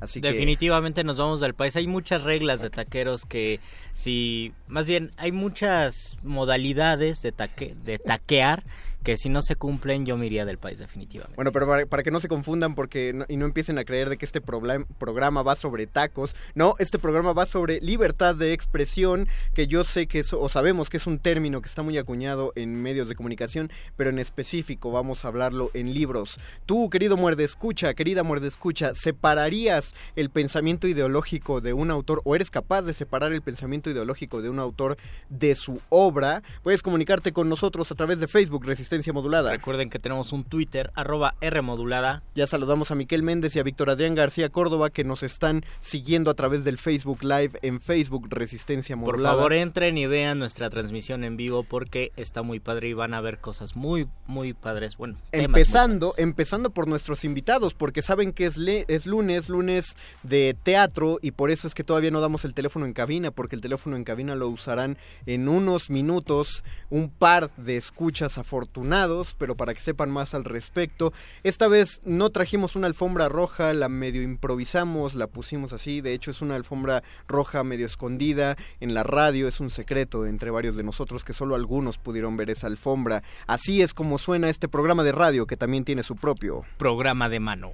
Así 0.00 0.20
Definitivamente 0.20 1.04
nos 1.04 1.16
vamos 1.16 1.40
del 1.40 1.54
país. 1.54 1.74
Hay 1.76 1.86
muchas 1.86 2.22
reglas 2.22 2.60
de 2.60 2.68
taqueros 2.68 3.24
que 3.24 3.60
si, 3.94 4.52
más 4.68 4.86
bien, 4.86 5.10
hay 5.16 5.32
muchas 5.32 6.18
modalidades 6.22 7.22
de, 7.22 7.32
taque, 7.32 7.74
de 7.82 7.98
taquear 7.98 8.62
que 9.06 9.16
si 9.16 9.28
no 9.28 9.40
se 9.40 9.54
cumplen 9.54 10.04
yo 10.04 10.16
me 10.16 10.26
iría 10.26 10.44
del 10.44 10.58
país 10.58 10.80
definitivamente. 10.80 11.36
Bueno, 11.36 11.52
pero 11.52 11.68
para, 11.88 12.02
que 12.02 12.10
no 12.10 12.18
se 12.18 12.26
confundan 12.26 12.74
porque 12.74 13.14
y 13.28 13.36
no 13.36 13.44
empiecen 13.46 13.78
a 13.78 13.84
creer 13.84 14.08
de 14.08 14.16
que 14.16 14.24
este 14.24 14.40
programa 14.40 15.42
va 15.44 15.54
sobre 15.54 15.86
tacos, 15.86 16.34
no, 16.56 16.74
este 16.80 16.98
programa 16.98 17.32
va 17.32 17.46
sobre 17.46 17.78
libertad 17.80 18.34
de 18.34 18.52
expresión, 18.52 19.28
que 19.54 19.68
yo 19.68 19.84
sé 19.84 20.08
que 20.08 20.18
es, 20.18 20.32
o 20.32 20.48
sabemos 20.48 20.90
que 20.90 20.96
es 20.96 21.06
un 21.06 21.20
término 21.20 21.62
que 21.62 21.68
está 21.68 21.84
muy 21.84 21.98
acuñado 21.98 22.52
en 22.56 22.82
medios 22.82 23.06
de 23.06 23.14
comunicación, 23.14 23.70
pero 23.96 24.10
en 24.10 24.18
específico 24.18 24.90
vamos 24.90 25.24
a 25.24 25.28
hablarlo 25.28 25.70
en 25.72 25.94
libros. 25.94 26.40
Tú, 26.64 26.90
querido 26.90 27.16
muerde 27.16 27.44
escucha, 27.44 27.94
querida 27.94 28.24
muerde 28.24 28.48
escucha, 28.48 28.96
¿separarías 28.96 29.94
el 30.16 30.30
pensamiento 30.30 30.88
ideológico 30.88 31.60
de 31.60 31.74
un 31.74 31.92
autor 31.92 32.22
o 32.24 32.34
eres 32.34 32.50
capaz 32.50 32.82
de 32.82 32.92
separar 32.92 33.32
el 33.32 33.42
pensamiento 33.42 33.88
ideológico 33.88 34.42
de 34.42 34.48
un 34.48 34.58
autor 34.58 34.96
de 35.28 35.54
su 35.54 35.80
obra? 35.90 36.42
Puedes 36.64 36.82
comunicarte 36.82 37.32
con 37.32 37.48
nosotros 37.48 37.92
a 37.92 37.94
través 37.94 38.18
de 38.18 38.26
Facebook 38.26 38.66
Resistencia 38.66 38.95
Modulada. 39.12 39.50
Recuerden 39.50 39.90
que 39.90 39.98
tenemos 39.98 40.32
un 40.32 40.44
Twitter, 40.44 40.90
arroba 40.94 41.34
Rmodulada. 41.40 42.22
Ya 42.34 42.46
saludamos 42.46 42.90
a 42.90 42.94
Miquel 42.94 43.22
Méndez 43.22 43.54
y 43.56 43.58
a 43.58 43.62
Víctor 43.62 43.90
Adrián 43.90 44.14
García 44.14 44.48
Córdoba 44.48 44.90
que 44.90 45.04
nos 45.04 45.22
están 45.22 45.64
siguiendo 45.80 46.30
a 46.30 46.34
través 46.34 46.64
del 46.64 46.78
Facebook 46.78 47.22
Live 47.22 47.58
en 47.62 47.80
Facebook 47.80 48.28
Resistencia 48.30 48.96
Por 48.96 49.14
Modulada. 49.14 49.36
favor, 49.36 49.52
entren 49.52 49.98
y 49.98 50.06
vean 50.06 50.38
nuestra 50.38 50.70
transmisión 50.70 51.24
en 51.24 51.36
vivo 51.36 51.62
porque 51.62 52.12
está 52.16 52.42
muy 52.42 52.60
padre 52.60 52.88
y 52.88 52.92
van 52.92 53.14
a 53.14 53.20
ver 53.20 53.38
cosas 53.38 53.76
muy, 53.76 54.06
muy 54.26 54.52
padres. 54.52 54.96
Bueno, 54.96 55.16
Empezando, 55.32 56.14
empezando 56.16 56.70
por 56.70 56.88
nuestros 56.88 57.24
invitados, 57.24 57.74
porque 57.74 58.02
saben 58.02 58.32
que 58.32 58.46
es, 58.46 58.56
le- 58.56 58.84
es 58.88 59.06
lunes, 59.06 59.48
lunes 59.48 59.96
de 60.22 60.56
teatro, 60.62 61.18
y 61.22 61.32
por 61.32 61.50
eso 61.50 61.66
es 61.66 61.74
que 61.74 61.84
todavía 61.84 62.10
no 62.10 62.20
damos 62.20 62.44
el 62.44 62.54
teléfono 62.54 62.86
en 62.86 62.92
cabina, 62.92 63.30
porque 63.30 63.56
el 63.56 63.62
teléfono 63.62 63.96
en 63.96 64.04
cabina 64.04 64.34
lo 64.34 64.48
usarán 64.48 64.98
en 65.26 65.48
unos 65.48 65.90
minutos 65.90 66.64
un 66.90 67.08
par 67.10 67.50
de 67.56 67.76
escuchas 67.76 68.38
afortunados, 68.76 69.34
pero 69.38 69.56
para 69.56 69.74
que 69.74 69.80
sepan 69.80 70.10
más 70.10 70.34
al 70.34 70.44
respecto, 70.44 71.12
esta 71.42 71.68
vez 71.68 72.02
no 72.04 72.30
trajimos 72.30 72.76
una 72.76 72.86
alfombra 72.86 73.28
roja, 73.28 73.72
la 73.72 73.88
medio 73.88 74.22
improvisamos, 74.22 75.14
la 75.14 75.26
pusimos 75.26 75.72
así, 75.72 76.00
de 76.00 76.12
hecho 76.12 76.30
es 76.30 76.42
una 76.42 76.56
alfombra 76.56 77.02
roja 77.26 77.64
medio 77.64 77.86
escondida 77.86 78.56
en 78.80 78.92
la 78.92 79.02
radio, 79.02 79.48
es 79.48 79.60
un 79.60 79.70
secreto 79.70 80.26
entre 80.26 80.50
varios 80.50 80.76
de 80.76 80.82
nosotros 80.82 81.24
que 81.24 81.32
solo 81.32 81.54
algunos 81.54 81.98
pudieron 81.98 82.36
ver 82.36 82.50
esa 82.50 82.66
alfombra. 82.66 83.22
Así 83.46 83.80
es 83.80 83.94
como 83.94 84.18
suena 84.18 84.50
este 84.50 84.68
programa 84.68 85.04
de 85.04 85.12
radio 85.12 85.46
que 85.46 85.56
también 85.56 85.84
tiene 85.84 86.02
su 86.02 86.16
propio 86.16 86.64
programa 86.76 87.28
de 87.28 87.40
mano. 87.40 87.72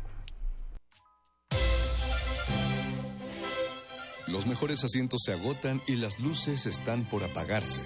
Los 4.29 4.47
mejores 4.47 4.83
asientos 4.85 5.23
se 5.27 5.33
agotan 5.33 5.83
y 5.87 5.97
las 5.97 6.21
luces 6.21 6.67
están 6.67 7.05
por 7.05 7.23
apagarse. 7.25 7.83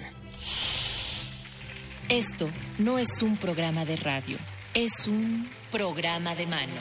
Esto 2.09 2.47
no 2.79 2.97
es 2.99 3.21
un 3.21 3.35
programa 3.35 3.83
de 3.83 3.97
radio, 3.97 4.37
es 4.73 5.09
un 5.09 5.45
programa 5.73 6.35
de 6.35 6.47
mano. 6.47 6.71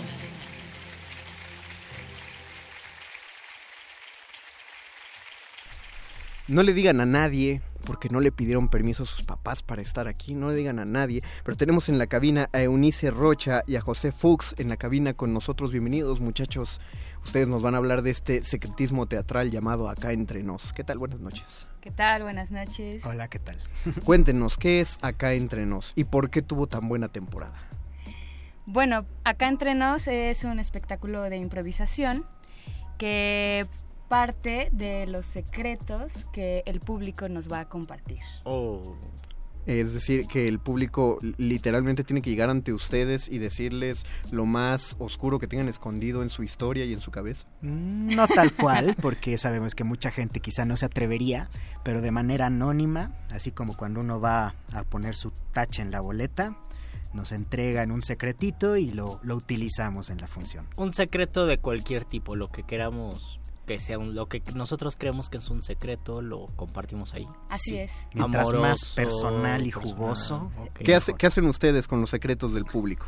No 6.46 6.62
le 6.62 6.72
digan 6.72 7.00
a 7.00 7.06
nadie, 7.06 7.60
porque 7.84 8.08
no 8.08 8.20
le 8.20 8.30
pidieron 8.30 8.68
permiso 8.68 9.02
a 9.02 9.06
sus 9.06 9.24
papás 9.24 9.64
para 9.64 9.82
estar 9.82 10.06
aquí, 10.06 10.36
no 10.36 10.50
le 10.50 10.54
digan 10.54 10.78
a 10.78 10.84
nadie, 10.84 11.24
pero 11.42 11.56
tenemos 11.56 11.88
en 11.88 11.98
la 11.98 12.06
cabina 12.06 12.48
a 12.52 12.62
Eunice 12.62 13.10
Rocha 13.10 13.64
y 13.66 13.74
a 13.74 13.80
José 13.80 14.12
Fuchs 14.12 14.54
en 14.58 14.68
la 14.68 14.76
cabina 14.76 15.14
con 15.14 15.34
nosotros. 15.34 15.72
Bienvenidos 15.72 16.20
muchachos, 16.20 16.80
ustedes 17.26 17.48
nos 17.48 17.60
van 17.60 17.74
a 17.74 17.78
hablar 17.78 18.02
de 18.02 18.10
este 18.10 18.44
secretismo 18.44 19.06
teatral 19.06 19.50
llamado 19.50 19.88
Acá 19.88 20.12
Entre 20.12 20.44
Nos. 20.44 20.72
¿Qué 20.72 20.84
tal? 20.84 20.98
Buenas 20.98 21.18
noches. 21.18 21.66
¿Qué 21.80 21.90
tal? 21.90 22.22
Buenas 22.22 22.52
noches. 22.52 23.04
Hola, 23.04 23.26
¿qué 23.26 23.40
tal? 23.40 23.58
Cuéntenos, 24.04 24.56
¿qué 24.56 24.80
es 24.80 24.98
Acá 25.02 25.32
Entre 25.32 25.66
Nos 25.66 25.92
y 25.96 26.04
por 26.04 26.30
qué 26.30 26.40
tuvo 26.40 26.68
tan 26.68 26.88
buena 26.88 27.08
temporada? 27.08 27.56
Bueno, 28.64 29.06
acá 29.22 29.46
entre 29.46 29.74
nos 29.74 30.08
es 30.08 30.42
un 30.42 30.58
espectáculo 30.58 31.22
de 31.22 31.36
improvisación 31.36 32.24
que 32.98 33.66
parte 34.08 34.70
de 34.72 35.06
los 35.06 35.26
secretos 35.26 36.26
que 36.32 36.62
el 36.66 36.80
público 36.80 37.28
nos 37.28 37.50
va 37.50 37.60
a 37.60 37.68
compartir. 37.68 38.20
Oh. 38.44 38.96
Es 39.66 39.92
decir, 39.94 40.26
que 40.26 40.46
el 40.48 40.58
público 40.60 41.18
literalmente 41.38 42.04
tiene 42.04 42.22
que 42.22 42.30
llegar 42.30 42.50
ante 42.50 42.72
ustedes 42.72 43.28
y 43.28 43.38
decirles 43.38 44.06
lo 44.30 44.46
más 44.46 44.94
oscuro 44.98 45.38
que 45.38 45.48
tengan 45.48 45.68
escondido 45.68 46.22
en 46.22 46.30
su 46.30 46.42
historia 46.42 46.84
y 46.84 46.92
en 46.92 47.00
su 47.00 47.10
cabeza. 47.10 47.46
Mm, 47.62 48.14
No 48.14 48.28
tal 48.28 48.54
cual, 48.54 48.96
porque 49.02 49.36
sabemos 49.38 49.74
que 49.74 49.84
mucha 49.84 50.10
gente 50.10 50.40
quizá 50.40 50.64
no 50.64 50.76
se 50.76 50.86
atrevería, 50.86 51.50
pero 51.84 52.00
de 52.00 52.10
manera 52.12 52.46
anónima, 52.46 53.12
así 53.32 53.50
como 53.50 53.76
cuando 53.76 54.00
uno 54.00 54.20
va 54.20 54.54
a 54.72 54.84
poner 54.84 55.14
su 55.16 55.32
tacha 55.52 55.82
en 55.82 55.90
la 55.90 56.00
boleta, 56.00 56.56
nos 57.12 57.32
entregan 57.32 57.90
un 57.90 58.02
secretito 58.02 58.76
y 58.76 58.90
lo, 58.92 59.20
lo 59.22 59.36
utilizamos 59.36 60.10
en 60.10 60.18
la 60.20 60.28
función. 60.28 60.66
Un 60.76 60.92
secreto 60.92 61.46
de 61.46 61.58
cualquier 61.58 62.04
tipo, 62.04 62.36
lo 62.36 62.48
que 62.48 62.62
queramos 62.62 63.40
que 63.66 63.80
sea 63.80 63.98
un, 63.98 64.14
lo 64.14 64.26
que 64.28 64.42
nosotros 64.54 64.96
creemos 64.96 65.28
que 65.28 65.38
es 65.38 65.50
un 65.50 65.60
secreto, 65.62 66.22
lo 66.22 66.46
compartimos 66.56 67.12
ahí. 67.14 67.26
Así 67.50 67.70
Sí. 67.70 67.78
es. 67.78 67.92
Mientras 68.14 68.52
más 68.54 68.92
personal 68.94 69.66
y 69.66 69.70
personal, 69.70 69.72
jugoso. 69.72 70.50
ok, 70.58 70.72
¿Qué, 70.84 70.94
hace- 70.94 71.10
mejor. 71.12 71.18
¿Qué 71.18 71.26
hacen 71.26 71.46
ustedes 71.46 71.88
con 71.88 72.00
los 72.00 72.10
secretos 72.10 72.54
del 72.54 72.64
público? 72.64 73.06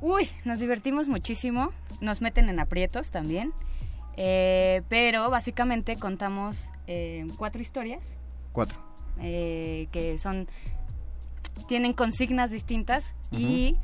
Uy, 0.00 0.28
nos 0.44 0.58
divertimos 0.58 1.08
muchísimo, 1.08 1.72
nos 2.00 2.20
meten 2.20 2.48
en 2.48 2.60
aprietos 2.60 3.10
también, 3.10 3.52
eh, 4.16 4.82
pero 4.88 5.30
básicamente 5.30 5.96
contamos 5.96 6.70
eh, 6.86 7.26
cuatro 7.38 7.60
historias 7.62 8.16
Cuatro. 8.52 8.78
eh, 9.20 9.88
que 9.92 10.18
son 10.18 10.46
tienen 11.68 11.94
consignas 11.94 12.50
distintas 12.50 13.14
y 13.32 13.76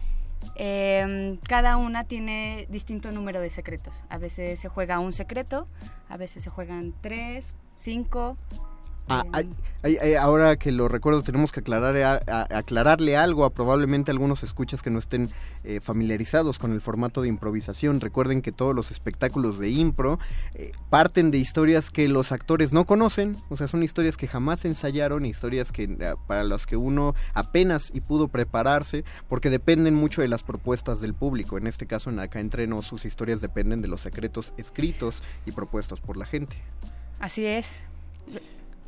eh, 0.57 1.39
cada 1.49 1.77
una 1.77 2.05
tiene 2.05 2.67
distinto 2.71 3.11
número 3.11 3.41
de 3.41 3.51
secretos. 3.51 4.03
A 4.09 4.19
veces 4.19 4.59
se 4.61 4.69
juega 4.69 4.99
un 4.99 5.13
secreto, 5.13 5.67
a 6.09 6.17
veces 6.17 6.43
se 6.43 6.51
juegan 6.51 6.95
tres, 7.01 7.55
cinco. 7.77 8.37
Ah, 9.09 9.25
ahora 10.21 10.57
que 10.57 10.71
lo 10.73 10.89
recuerdo, 10.89 11.23
tenemos 11.23 11.51
que 11.53 11.61
aclarar, 11.61 11.97
a- 11.99 12.21
a- 12.27 12.59
aclararle 12.59 13.17
algo 13.17 13.45
a 13.45 13.51
probablemente 13.51 14.11
algunos 14.11 14.43
escuchas 14.43 14.81
que 14.81 14.91
no 14.91 14.99
estén 15.01 15.29
eh, 15.65 15.81
familiarizados 15.81 16.59
con 16.59 16.73
el 16.73 16.81
formato 16.81 17.21
de 17.23 17.29
improvisación. 17.29 18.01
Recuerden 18.01 18.43
que 18.43 18.53
todos 18.53 18.75
los 18.75 18.91
espectáculos 18.91 19.59
de 19.59 19.71
impro 19.71 20.19
eh, 20.55 20.73
parten 20.89 21.31
de 21.31 21.39
historias 21.39 21.91
que 21.91 22.09
los 22.09 22.33
actores 22.33 22.73
no 22.73 22.85
conocen, 22.85 23.37
o 23.49 23.57
sea, 23.57 23.69
son 23.69 23.83
historias 23.83 24.17
que 24.17 24.29
jamás 24.29 24.65
ensayaron, 24.65 25.27
historias 25.27 25.73
que 25.73 25.85
eh, 25.85 26.15
para 26.27 26.45
las 26.45 26.65
que 26.67 26.77
uno 26.77 27.15
apenas 27.35 27.91
y 27.93 28.01
pudo 28.01 28.29
prepararse, 28.29 29.05
porque 29.29 29.51
dependen 29.51 29.95
mucho 29.95 30.23
de 30.23 30.29
las 30.29 30.43
propuestas 30.43 31.01
del 31.01 31.13
público. 31.15 31.59
En 31.59 31.67
este 31.67 31.87
caso, 31.87 32.09
en 32.11 32.19
acá 32.21 32.41
entre 32.41 32.67
nos, 32.67 32.87
sus 32.87 33.05
historias 33.05 33.41
dependen 33.41 33.83
de 33.83 33.89
los 33.89 34.01
secretos 34.01 34.53
escritos 34.57 35.23
y 35.45 35.53
propuestos 35.53 36.01
por 36.01 36.17
la 36.17 36.25
gente. 36.25 36.57
Así 37.21 37.45
es. 37.45 37.85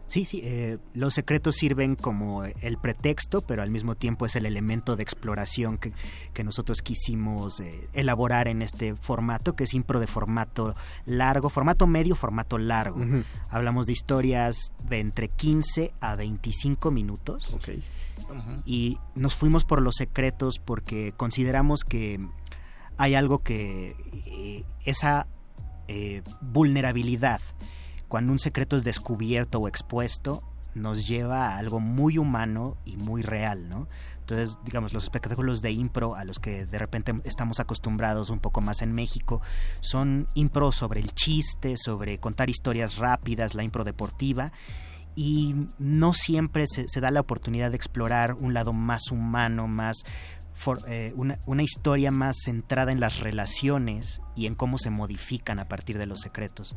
Sí, 0.07 0.25
sí, 0.25 0.41
eh, 0.45 0.79
los 0.93 1.15
secretos 1.15 1.57
sirven 1.57 1.97
como 1.97 2.45
el 2.45 2.79
pretexto, 2.79 3.41
pero 3.41 3.63
al 3.63 3.71
mismo 3.71 3.95
tiempo 3.95 4.27
es 4.27 4.37
el 4.37 4.47
elemento 4.47 4.97
de 4.97 5.03
exploración 5.03 5.79
que, 5.79 5.93
que 6.33 6.45
nosotros 6.45 6.83
quisimos 6.83 7.61
eh, 7.61 7.89
elaborar 7.95 8.49
en 8.49 8.63
este 8.63 8.95
formato, 8.97 9.57
que 9.57 9.65
es 9.65 9.75
impro 9.75 10.01
de 10.01 10.07
formato 10.07 10.75
largo, 11.07 11.49
formato 11.49 11.87
medio, 11.87 12.15
formato 12.15 12.59
largo. 12.59 13.01
Hablamos 13.49 13.87
de 13.87 13.93
historias 13.93 14.73
de 14.89 15.01
entre 15.01 15.29
15 15.29 15.93
a 16.01 16.17
25 16.17 16.91
minutos. 16.91 17.55
Ok. 17.55 17.71
Y 18.65 18.99
nos 19.15 19.35
fuimos 19.35 19.65
por 19.65 19.83
los 19.83 19.97
secretos 19.97 20.59
porque 20.59 21.13
consideramos 21.17 21.85
que 21.85 22.19
hay 22.97 23.15
algo 23.15 23.41
que 23.41 23.97
eh, 24.27 24.65
esa 24.85 25.27
eh, 25.89 26.23
vulnerabilidad, 26.41 27.41
cuando 28.09 28.33
un 28.33 28.39
secreto 28.39 28.77
es 28.77 28.85
descubierto 28.85 29.59
o 29.59 29.69
expuesto, 29.69 30.43
nos 30.75 31.07
lleva 31.07 31.49
a 31.51 31.59
algo 31.59 31.79
muy 31.79 32.19
humano 32.19 32.77
y 32.85 32.97
muy 32.97 33.23
real, 33.23 33.69
¿no? 33.69 33.87
Entonces, 34.19 34.59
digamos, 34.65 34.93
los 34.93 35.05
espectáculos 35.05 35.61
de 35.61 35.71
impro 35.71 36.17
a 36.17 36.25
los 36.25 36.39
que 36.39 36.67
de 36.67 36.79
repente 36.79 37.15
estamos 37.25 37.61
acostumbrados 37.61 38.31
un 38.31 38.41
poco 38.41 38.61
más 38.61 38.81
en 38.83 38.93
México 38.93 39.41
son 39.81 40.27
impro 40.35 40.73
sobre 40.73 41.01
el 41.01 41.13
chiste, 41.13 41.77
sobre 41.77 42.19
contar 42.19 42.49
historias 42.49 42.97
rápidas, 42.97 43.55
la 43.55 43.63
impro 43.63 43.85
deportiva, 43.85 44.51
y 45.15 45.55
no 45.79 46.13
siempre 46.13 46.65
se, 46.67 47.01
da 47.01 47.11
la 47.13 47.21
oportunidad 47.21 47.71
de 47.71 47.77
explorar 47.77 48.35
un 48.35 48.53
lado 48.55 48.73
más 48.73 49.13
humano, 49.13 49.69
más 49.69 49.99
for- 50.55 50.83
eh, 50.89 51.13
una 51.15 51.63
historia 51.63 52.11
más 52.11 52.37
centrada 52.45 52.91
en 52.91 52.99
las 52.99 53.21
relaciones 53.21 54.21
y 54.35 54.47
en 54.47 54.55
cómo 54.57 54.79
se 54.79 54.91
modifican 54.91 55.61
a 55.61 55.69
partir 55.69 55.99
de 55.99 56.07
los 56.07 56.21
secretos. 56.21 56.75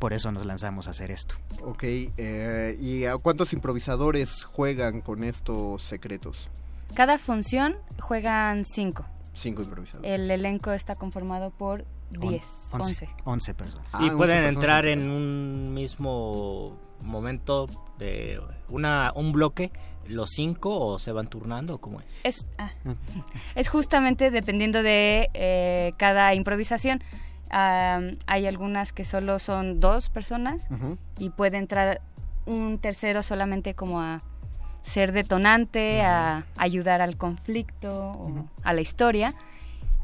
Por 0.00 0.12
eso 0.12 0.32
nos 0.32 0.44
lanzamos 0.46 0.88
a 0.88 0.90
hacer 0.90 1.12
esto. 1.12 1.36
Ok, 1.62 1.84
eh, 1.84 2.76
¿y 2.80 3.04
a 3.04 3.16
cuántos 3.18 3.52
improvisadores 3.52 4.42
juegan 4.44 5.00
con 5.02 5.22
estos 5.22 5.82
secretos? 5.84 6.48
Cada 6.94 7.18
función 7.18 7.76
juegan 8.00 8.64
cinco. 8.64 9.04
Cinco 9.34 9.62
improvisadores. 9.62 10.10
El 10.10 10.28
elenco 10.30 10.72
está 10.72 10.96
conformado 10.96 11.50
por 11.50 11.84
On- 12.20 12.28
10, 12.28 12.70
11. 12.72 13.08
11 13.24 13.54
personas. 13.54 13.86
Ah, 13.92 13.98
y 14.00 14.04
11 14.06 14.16
pueden 14.16 14.36
personas. 14.38 14.54
entrar 14.54 14.86
en 14.86 15.08
un 15.10 15.72
mismo 15.72 16.76
momento 17.04 17.66
de 17.98 18.40
una 18.70 19.12
un 19.14 19.32
bloque 19.32 19.70
los 20.08 20.30
cinco 20.30 20.80
o 20.80 20.98
se 20.98 21.12
van 21.12 21.28
turnando 21.28 21.74
o 21.76 21.78
cómo 21.78 22.00
es? 22.00 22.10
Es, 22.24 22.46
ah, 22.58 22.70
es 23.54 23.68
justamente 23.68 24.30
dependiendo 24.30 24.82
de 24.82 25.28
eh, 25.34 25.92
cada 25.98 26.34
improvisación. 26.34 27.02
Hay 27.50 28.46
algunas 28.46 28.92
que 28.92 29.04
solo 29.04 29.38
son 29.38 29.80
dos 29.80 30.08
personas 30.08 30.68
y 31.18 31.30
puede 31.30 31.58
entrar 31.58 32.00
un 32.46 32.78
tercero 32.78 33.22
solamente 33.22 33.74
como 33.74 34.00
a 34.00 34.20
ser 34.82 35.12
detonante, 35.12 36.02
a 36.02 36.44
ayudar 36.56 37.00
al 37.00 37.16
conflicto 37.16 38.12
o 38.12 38.48
a 38.62 38.72
la 38.72 38.80
historia. 38.80 39.34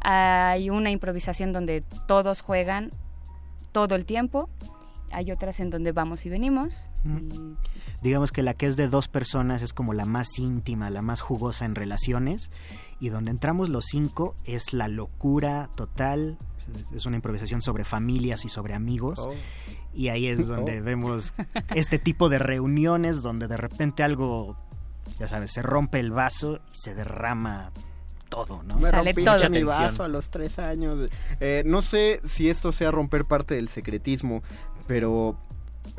Hay 0.00 0.70
una 0.70 0.90
improvisación 0.90 1.52
donde 1.52 1.82
todos 2.06 2.42
juegan 2.42 2.90
todo 3.72 3.94
el 3.94 4.04
tiempo. 4.04 4.48
Hay 5.16 5.31
otras 5.33 5.61
en 5.61 5.70
donde 5.70 5.92
vamos 5.92 6.26
y 6.26 6.29
venimos. 6.29 6.85
Ujú. 7.07 7.57
Digamos 8.02 8.33
que 8.33 8.42
la 8.42 8.52
que 8.52 8.66
es 8.66 8.76
de 8.76 8.87
dos 8.88 9.09
personas 9.09 9.62
es 9.62 9.72
como 9.72 9.94
la 9.94 10.05
más 10.05 10.38
íntima, 10.38 10.90
la 10.90 11.00
más 11.00 11.22
jugosa 11.22 11.64
en 11.64 11.74
relaciones. 11.74 12.50
Y 13.00 13.09
donde 13.09 13.31
entramos 13.31 13.70
los 13.70 13.87
cinco 13.87 14.35
es 14.44 14.74
la 14.74 14.88
locura 14.88 15.70
total. 15.74 16.37
Es- 16.68 16.92
Es 16.92 17.07
una 17.07 17.16
improvisación 17.16 17.62
sobre 17.62 17.85
familias 17.85 18.44
y 18.44 18.50
sobre 18.50 18.74
amigos. 18.74 19.20
Oh. 19.26 19.33
Y 19.94 20.09
ahí 20.09 20.26
es 20.26 20.46
donde 20.48 20.81
Oh. 20.81 20.85
vemos 20.85 21.33
este 21.74 21.98
tipo 21.98 22.29
de 22.29 22.38
reuniones 22.38 23.22
donde 23.22 23.48
de 23.48 23.57
repente 23.57 24.02
algo, 24.02 24.59
ya 25.18 25.29
sabes, 25.29 25.50
se 25.52 25.62
rompe 25.62 25.98
el 25.98 26.11
vaso 26.11 26.57
y 26.57 26.76
se 26.79 26.94
derrama 26.94 27.70
todo, 28.44 28.62
¿no? 28.62 28.77
Me 28.77 28.90
Sale 28.90 29.12
rompiste 29.12 29.31
todo. 29.38 29.51
mi 29.51 29.62
vaso 29.62 30.03
a 30.05 30.09
los 30.09 30.29
tres 30.31 30.59
años. 30.59 31.09
Eh, 31.40 31.62
no 31.64 31.81
sé 31.83 32.20
si 32.27 32.51
esto 32.51 32.72
sea 32.72 32.90
romper 32.90 33.25
parte 33.25 33.55
del 33.55 33.68
secretismo, 33.68 34.42
pero 34.87 35.38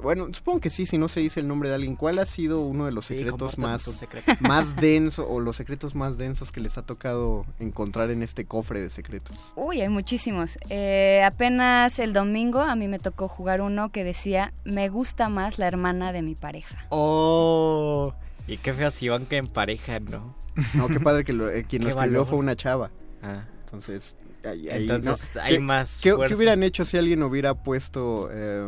bueno, 0.03 0.27
supongo 0.31 0.59
que 0.59 0.69
sí, 0.69 0.85
si 0.85 0.97
no 0.99 1.07
se 1.07 1.21
dice 1.21 1.39
el 1.39 1.47
nombre 1.47 1.69
de 1.69 1.75
alguien. 1.75 1.95
¿Cuál 1.95 2.19
ha 2.19 2.25
sido 2.25 2.61
uno 2.61 2.85
de 2.85 2.91
los 2.91 3.07
Sí, 3.07 3.15
secretos 3.17 3.57
más, 3.57 3.81
secreto. 3.81 4.31
más 4.41 4.75
densos 4.75 5.25
o 5.27 5.39
los 5.39 5.55
secretos 5.55 5.95
más 5.95 6.17
densos 6.19 6.51
que 6.51 6.59
les 6.61 6.77
ha 6.77 6.83
tocado 6.85 7.45
encontrar 7.59 8.11
en 8.11 8.21
este 8.21 8.45
cofre 8.45 8.81
de 8.81 8.89
secretos? 8.91 9.35
Uy, 9.55 9.81
hay 9.81 9.89
muchísimos. 9.89 10.59
Eh, 10.69 11.23
apenas 11.25 11.97
el 11.99 12.13
domingo 12.13 12.59
a 12.61 12.75
mí 12.75 12.87
me 12.87 12.99
tocó 12.99 13.27
jugar 13.27 13.61
uno 13.61 13.89
que 13.89 14.03
decía, 14.03 14.53
me 14.65 14.89
gusta 14.89 15.29
más 15.29 15.57
la 15.57 15.67
hermana 15.67 16.11
de 16.11 16.21
mi 16.21 16.35
pareja. 16.35 16.85
Oh, 16.89 18.13
y 18.47 18.57
qué 18.57 18.73
feo 18.73 18.89
si 18.91 19.09
van 19.09 19.25
que 19.25 19.37
en 19.37 19.47
pareja, 19.47 19.99
¿no? 19.99 20.35
No, 20.73 20.87
qué 20.87 20.99
padre 20.99 21.23
que 21.23 21.33
lo- 21.33 21.49
eh, 21.49 21.65
quien 21.67 21.83
lo 21.83 21.89
escribió 21.89 22.11
valor. 22.19 22.27
fue 22.27 22.37
una 22.37 22.55
chava. 22.55 22.91
Ah. 23.21 23.43
Entonces, 23.65 24.15
ahí, 24.45 24.69
ahí, 24.69 24.89
Entonces, 24.89 25.31
¿no? 25.35 25.41
hay 25.41 25.53
¿Qué- 25.55 25.59
más 25.59 25.99
¿qué, 26.01 26.13
hubieran 26.13 26.63
hecho 26.63 26.85
si 26.85 26.97
alguien 26.97 27.21
hubiera 27.23 27.53
puesto 27.53 28.29
eh, 28.31 28.67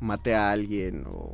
mate 0.00 0.34
a 0.34 0.50
alguien 0.50 1.04
o 1.08 1.32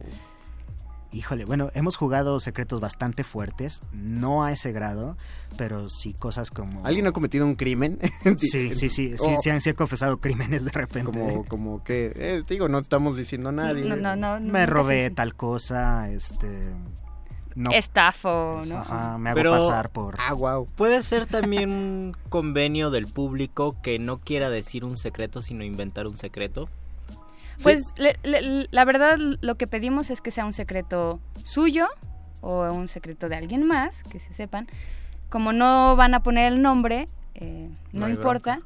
Híjole, 1.14 1.44
bueno, 1.44 1.70
hemos 1.74 1.96
jugado 1.96 2.40
secretos 2.40 2.80
bastante 2.80 3.22
fuertes, 3.22 3.82
no 3.92 4.44
a 4.44 4.50
ese 4.52 4.72
grado, 4.72 5.18
pero 5.58 5.90
sí 5.90 6.14
cosas 6.14 6.50
como... 6.50 6.86
alguien 6.86 7.06
ha 7.06 7.12
cometido 7.12 7.44
un 7.44 7.54
crimen? 7.54 7.98
Sí, 8.38 8.48
sí, 8.72 8.74
sí, 8.74 8.88
sí, 8.88 9.14
O 9.18 9.42
sí 9.42 9.50
han, 9.50 9.60
sí 9.60 9.68
han 9.68 9.76
confesado 9.76 10.20
crímenes 10.20 10.64
de 10.64 10.70
repente. 10.70 11.10
como, 11.12 11.44
como 11.44 11.84
que, 11.84 12.12
eh, 12.16 12.42
digo, 12.48 12.66
no 12.68 12.78
estamos 12.78 13.18
diciendo 13.18 13.50
a 13.50 13.52
nadie. 13.52 13.84
No, 13.84 13.96
no, 13.96 14.16
no. 14.16 14.40
Me 14.40 14.64
robé 14.64 15.08
se- 15.08 15.14
tal 15.14 15.34
cosa, 15.34 16.10
este... 16.10 16.46
No, 17.54 17.70
Estafo, 17.72 18.62
¿no? 18.66 18.78
ajá, 18.78 19.18
me 19.18 19.30
hago 19.30 19.36
Pero- 19.36 19.50
pasar 19.52 19.90
por... 19.90 20.16
Ah, 20.18 20.32
wow. 20.34 20.66
Puede 20.76 21.02
ser 21.02 21.26
también 21.26 21.70
un 21.70 22.12
convenio 22.28 22.90
del 22.90 23.06
público 23.06 23.76
que 23.82 23.98
no 23.98 24.18
quiera 24.18 24.50
decir 24.50 24.84
un 24.84 24.96
secreto, 24.96 25.42
sino 25.42 25.64
inventar 25.64 26.06
un 26.06 26.16
secreto. 26.16 26.68
Pues 27.62 27.92
le- 27.96 28.18
le- 28.24 28.66
la 28.70 28.84
verdad 28.84 29.18
lo 29.40 29.54
que 29.56 29.66
pedimos 29.66 30.10
es 30.10 30.20
que 30.20 30.30
sea 30.30 30.44
un 30.46 30.52
secreto 30.52 31.20
suyo 31.44 31.86
o 32.40 32.62
un 32.72 32.88
secreto 32.88 33.28
de 33.28 33.36
alguien 33.36 33.64
más, 33.66 34.02
que 34.04 34.18
se 34.18 34.32
sepan. 34.32 34.66
Como 35.28 35.52
no 35.52 35.94
van 35.96 36.14
a 36.14 36.22
poner 36.22 36.52
el 36.52 36.60
nombre, 36.60 37.06
eh, 37.34 37.70
no, 37.92 38.08
importa. 38.08 38.60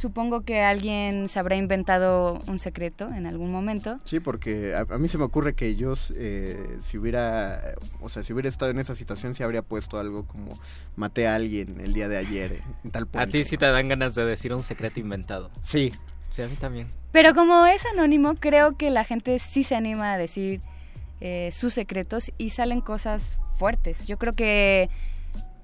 Supongo 0.00 0.40
que 0.46 0.62
alguien 0.62 1.28
se 1.28 1.38
habrá 1.38 1.56
inventado 1.56 2.38
un 2.48 2.58
secreto 2.58 3.06
en 3.08 3.26
algún 3.26 3.52
momento. 3.52 4.00
Sí, 4.04 4.18
porque 4.18 4.74
a, 4.74 4.86
a 4.94 4.96
mí 4.98 5.08
se 5.08 5.18
me 5.18 5.24
ocurre 5.24 5.54
que 5.54 5.76
yo, 5.76 5.92
eh, 6.16 6.78
si 6.82 6.96
hubiera, 6.96 7.74
o 8.00 8.08
sea, 8.08 8.22
si 8.22 8.32
hubiera 8.32 8.48
estado 8.48 8.70
en 8.70 8.78
esa 8.78 8.94
situación, 8.94 9.34
sí 9.34 9.42
habría 9.42 9.60
puesto 9.60 9.98
algo 9.98 10.26
como 10.26 10.58
maté 10.96 11.28
a 11.28 11.34
alguien 11.34 11.80
el 11.84 11.92
día 11.92 12.08
de 12.08 12.16
ayer, 12.16 12.52
eh, 12.52 12.62
en 12.82 12.90
tal 12.92 13.02
A 13.02 13.06
punto. 13.06 13.28
ti 13.28 13.44
sí 13.44 13.58
te 13.58 13.66
dan 13.66 13.88
ganas 13.88 14.14
de 14.14 14.24
decir 14.24 14.54
un 14.54 14.62
secreto 14.62 15.00
inventado. 15.00 15.50
Sí. 15.64 15.92
Sí, 16.32 16.42
a 16.42 16.48
mí 16.48 16.54
también. 16.54 16.86
Pero 17.12 17.34
como 17.34 17.66
es 17.66 17.84
anónimo, 17.92 18.36
creo 18.36 18.76
que 18.78 18.88
la 18.90 19.04
gente 19.04 19.38
sí 19.40 19.64
se 19.64 19.74
anima 19.74 20.12
a 20.14 20.16
decir 20.16 20.60
eh, 21.20 21.50
sus 21.52 21.74
secretos 21.74 22.32
y 22.38 22.50
salen 22.50 22.80
cosas 22.80 23.38
fuertes. 23.58 24.06
Yo 24.06 24.16
creo 24.16 24.32
que 24.32 24.88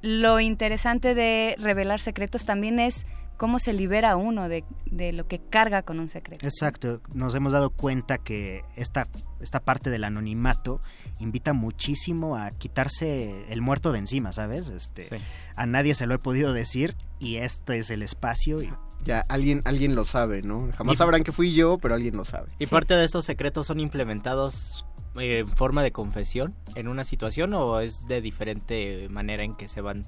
lo 0.03 0.41
interesante 0.41 1.15
de 1.15 1.55
revelar 1.59 2.01
secretos 2.01 2.45
también 2.45 2.81
es 2.81 3.07
cómo 3.37 3.59
se 3.59 3.73
libera 3.73 4.17
uno 4.17 4.49
de, 4.49 4.65
de 4.87 5.13
lo 5.13 5.27
que 5.29 5.39
carga 5.39 5.83
con 5.83 6.01
un 6.01 6.09
secreto. 6.09 6.45
Exacto, 6.47 7.01
nos 7.15 7.35
hemos 7.35 7.53
dado 7.53 7.71
cuenta 7.71 8.19
que 8.19 8.63
esta, 8.77 9.09
esta 9.41 9.61
parte 9.61 9.91
del 9.91 10.05
anonimato 10.05 10.81
invita 11.21 11.53
muchísimo 11.53 12.37
a 12.37 12.51
quitarse 12.51 13.45
el 13.53 13.61
muerto 13.63 13.93
de 13.93 13.99
encima, 13.99 14.33
¿sabes? 14.33 14.69
Este, 14.69 15.03
Sí. 15.05 15.17
A 15.57 15.67
nadie 15.67 15.95
se 15.95 16.07
lo 16.07 16.15
he 16.15 16.19
podido 16.19 16.53
decir 16.53 16.97
y 17.19 17.37
este 17.37 17.79
es 17.79 17.91
el 17.91 18.03
espacio 18.03 18.63
y 18.63 18.71
Ya, 19.05 19.23
alguien, 19.29 19.63
alguien 19.65 19.95
lo 19.95 20.05
sabe, 20.07 20.43
¿no? 20.43 20.69
Jamás 20.77 20.95
Y- 20.95 20.97
sabrán 20.97 21.23
que 21.23 21.33
fui 21.33 21.55
yo, 21.55 21.79
pero 21.79 21.95
alguien 21.95 22.17
lo 22.17 22.25
sabe. 22.25 22.51
¿Y 22.59 22.67
parte 22.67 22.95
de 22.95 23.05
estos 23.05 23.25
secretos 23.25 23.67
son 23.67 23.79
implementados 23.81 24.85
eh, 25.19 25.39
en 25.39 25.49
forma 25.49 25.83
de 25.83 25.93
confesión 25.93 26.55
en 26.75 26.89
una 26.89 27.05
situación 27.05 27.55
o 27.55 27.81
es 27.81 28.07
de 28.07 28.21
diferente 28.21 29.09
manera 29.11 29.45
en 29.45 29.55
que 29.57 29.67
se 29.69 29.81
van 29.81 30.03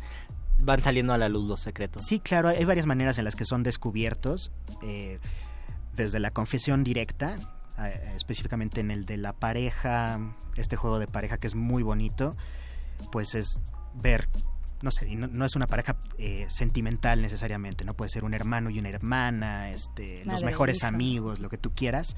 van 0.59 0.83
saliendo 0.83 1.13
a 1.13 1.19
la 1.19 1.29
luz 1.29 1.49
los 1.49 1.61
secretos? 1.61 2.05
Sí, 2.05 2.21
claro, 2.21 2.49
hay 2.49 2.65
varias 2.65 2.87
maneras 2.87 3.19
en 3.19 3.25
las 3.25 3.37
que 3.37 3.45
son 3.45 3.63
descubiertos, 3.63 4.51
eh, 4.83 5.19
desde 5.97 6.21
la 6.21 6.31
confesión 6.31 6.85
directa, 6.85 7.37
eh, 7.79 8.13
específicamente 8.17 8.81
en 8.81 8.91
el 8.91 9.05
de 9.05 9.17
la 9.17 9.33
pareja, 9.33 10.21
este 10.57 10.77
juego 10.77 10.99
de 10.99 11.07
pareja 11.07 11.39
que 11.39 11.47
es 11.47 11.55
muy 11.55 11.83
bonito, 11.83 12.37
pues 13.13 13.35
es 13.35 13.61
ver, 13.95 14.29
no 14.83 14.91
sé, 14.91 15.09
y 15.09 15.17
no, 15.17 15.27
no 15.27 15.45
es 15.45 15.57
una 15.57 15.67
pareja 15.67 15.97
eh, 16.19 16.47
sentimental 16.49 17.23
necesariamente, 17.23 17.85
no 17.85 17.95
puede 17.95 18.11
ser 18.11 18.25
un 18.25 18.35
hermano 18.35 18.71
y 18.71 18.79
una 18.79 18.89
hermana, 18.89 19.71
este, 19.71 20.25
los 20.25 20.43
mejores 20.43 20.85
amigos, 20.85 21.41
lo 21.41 21.49
que 21.49 21.59
tú 21.59 21.73
quieras. 21.73 22.17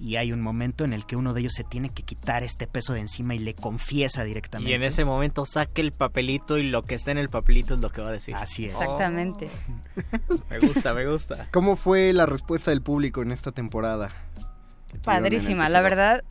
Y 0.00 0.14
hay 0.16 0.30
un 0.32 0.40
momento 0.40 0.84
en 0.84 0.92
el 0.92 1.04
que 1.06 1.16
uno 1.16 1.34
de 1.34 1.40
ellos 1.40 1.54
se 1.54 1.64
tiene 1.64 1.90
que 1.90 2.04
quitar 2.04 2.44
este 2.44 2.66
peso 2.68 2.92
de 2.92 3.00
encima 3.00 3.34
y 3.34 3.40
le 3.40 3.54
confiesa 3.54 4.22
directamente. 4.22 4.70
Y 4.70 4.74
en 4.74 4.84
ese 4.84 5.04
momento 5.04 5.44
saque 5.44 5.80
el 5.80 5.90
papelito 5.90 6.56
y 6.56 6.62
lo 6.62 6.84
que 6.84 6.94
está 6.94 7.10
en 7.10 7.18
el 7.18 7.28
papelito 7.28 7.74
es 7.74 7.80
lo 7.80 7.90
que 7.90 8.00
va 8.00 8.08
a 8.10 8.12
decir. 8.12 8.34
Así 8.36 8.66
es. 8.66 8.74
Exactamente. 8.74 9.48
Me 10.50 10.58
gusta, 10.60 10.94
me 10.94 11.04
gusta. 11.10 11.48
¿Cómo 11.50 11.74
fue 11.76 12.12
la 12.12 12.26
respuesta 12.26 12.70
del 12.70 12.80
público 12.82 13.22
en 13.22 13.32
esta 13.32 13.50
temporada? 13.50 14.10
Padrísima, 15.04 15.68
la 15.68 15.80
verdad. 15.80 16.24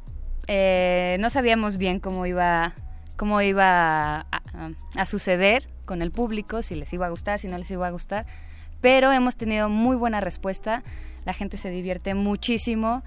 eh, 0.47 1.17
no 1.19 1.29
sabíamos 1.29 1.77
bien 1.77 1.99
cómo 1.99 2.25
iba, 2.25 2.73
cómo 3.17 3.41
iba 3.41 4.19
a, 4.21 4.21
a- 4.31 4.71
a 4.95 5.05
suceder 5.05 5.67
con 5.85 6.01
el 6.01 6.11
público, 6.11 6.61
si 6.63 6.75
les 6.75 6.91
iba 6.93 7.05
a 7.05 7.09
gustar, 7.09 7.39
si 7.39 7.47
no 7.47 7.57
les 7.57 7.69
iba 7.71 7.85
a 7.87 7.91
gustar. 7.91 8.25
Pero 8.81 9.11
hemos 9.11 9.35
tenido 9.35 9.69
muy 9.69 9.95
buena 9.97 10.21
respuesta. 10.21 10.83
La 11.25 11.33
gente 11.33 11.57
se 11.57 11.69
divierte 11.69 12.13
muchísimo. 12.13 13.03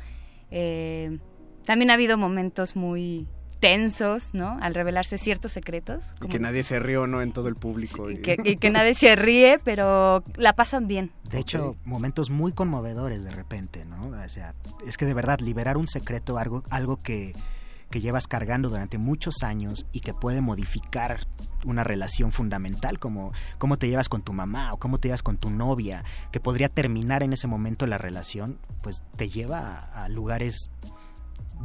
Eh, 0.50 1.18
también 1.64 1.90
ha 1.90 1.94
habido 1.94 2.16
momentos 2.18 2.76
muy 2.76 3.26
tensos, 3.60 4.32
¿no? 4.32 4.56
Al 4.62 4.74
revelarse 4.74 5.18
ciertos 5.18 5.52
secretos. 5.52 6.14
Y 6.24 6.28
que 6.28 6.38
nadie 6.38 6.64
se 6.64 6.80
rió, 6.80 7.06
¿no? 7.06 7.20
En 7.20 7.32
todo 7.32 7.48
el 7.48 7.56
público. 7.56 8.10
y 8.10 8.14
y- 8.14 8.22
que, 8.22 8.36
y 8.42 8.56
que 8.56 8.70
nadie 8.70 8.94
se 8.94 9.14
ríe, 9.16 9.58
pero 9.62 10.24
la 10.36 10.54
pasan 10.54 10.86
bien. 10.86 11.12
De 11.30 11.38
hecho, 11.38 11.76
momentos 11.84 12.30
muy 12.30 12.52
conmovedores 12.52 13.22
de 13.22 13.30
repente, 13.30 13.84
¿no? 13.84 14.08
O 14.08 14.28
sea, 14.28 14.54
es 14.86 14.96
que 14.96 15.04
de 15.04 15.12
verdad 15.14 15.40
liberar 15.40 15.76
un 15.76 15.86
secreto, 15.86 16.38
algo, 16.38 16.62
algo 16.70 16.96
que, 16.96 17.32
que 17.90 18.00
llevas 18.00 18.26
cargando 18.26 18.70
durante 18.70 18.96
muchos 18.96 19.42
años 19.42 19.84
y 19.92 20.00
que 20.00 20.14
puede 20.14 20.40
modificar 20.40 21.26
una 21.64 21.85
relación 21.85 22.33
fundamental 22.33 22.99
como 22.99 23.33
cómo 23.59 23.77
te 23.77 23.88
llevas 23.88 24.09
con 24.09 24.23
tu 24.23 24.33
mamá 24.33 24.73
o 24.73 24.79
cómo 24.79 24.99
te 24.99 25.09
llevas 25.09 25.23
con 25.23 25.37
tu 25.37 25.51
novia, 25.51 26.05
que 26.33 26.40
podría 26.40 26.68
terminar 26.68 27.23
en 27.23 27.33
ese 27.33 27.46
momento 27.46 27.87
la 27.87 27.99
relación, 27.99 28.59
pues 28.83 29.03
te 29.16 29.29
lleva 29.29 29.79
a, 29.79 30.05
a 30.05 30.09
lugares 30.09 30.70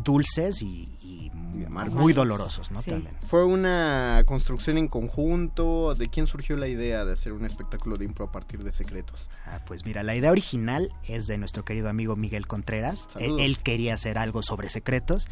dulces 0.04 0.62
y, 0.62 0.90
y 1.02 1.32
muy 1.70 2.14
dolorosos, 2.14 2.72
¿no? 2.72 2.82
Sí. 2.82 2.92
También. 2.92 3.16
¿Fue 3.26 3.46
una 3.46 4.24
construcción 4.26 4.78
en 4.78 4.88
conjunto? 4.88 5.96
¿De 5.96 6.10
quién 6.10 6.28
surgió 6.28 6.58
la 6.58 6.68
idea 6.68 7.06
de 7.06 7.14
hacer 7.14 7.34
un 7.34 7.46
espectáculo 7.46 7.98
de 7.98 8.06
impro 8.06 8.26
a 8.26 8.32
partir 8.32 8.64
de 8.64 8.72
secretos? 8.74 9.30
Ah, 9.46 9.60
pues 9.66 9.86
mira, 9.86 10.04
la 10.04 10.16
idea 10.16 10.32
original 10.32 10.90
es 11.08 11.28
de 11.28 11.38
nuestro 11.38 11.64
querido 11.66 11.90
amigo 11.90 12.16
Miguel 12.16 12.48
Contreras. 12.48 13.08
Él, 13.20 13.58
quería 13.60 13.94
hacer 13.96 14.18
algo 14.18 14.42
sobre 14.44 14.70
secretos, 14.70 15.28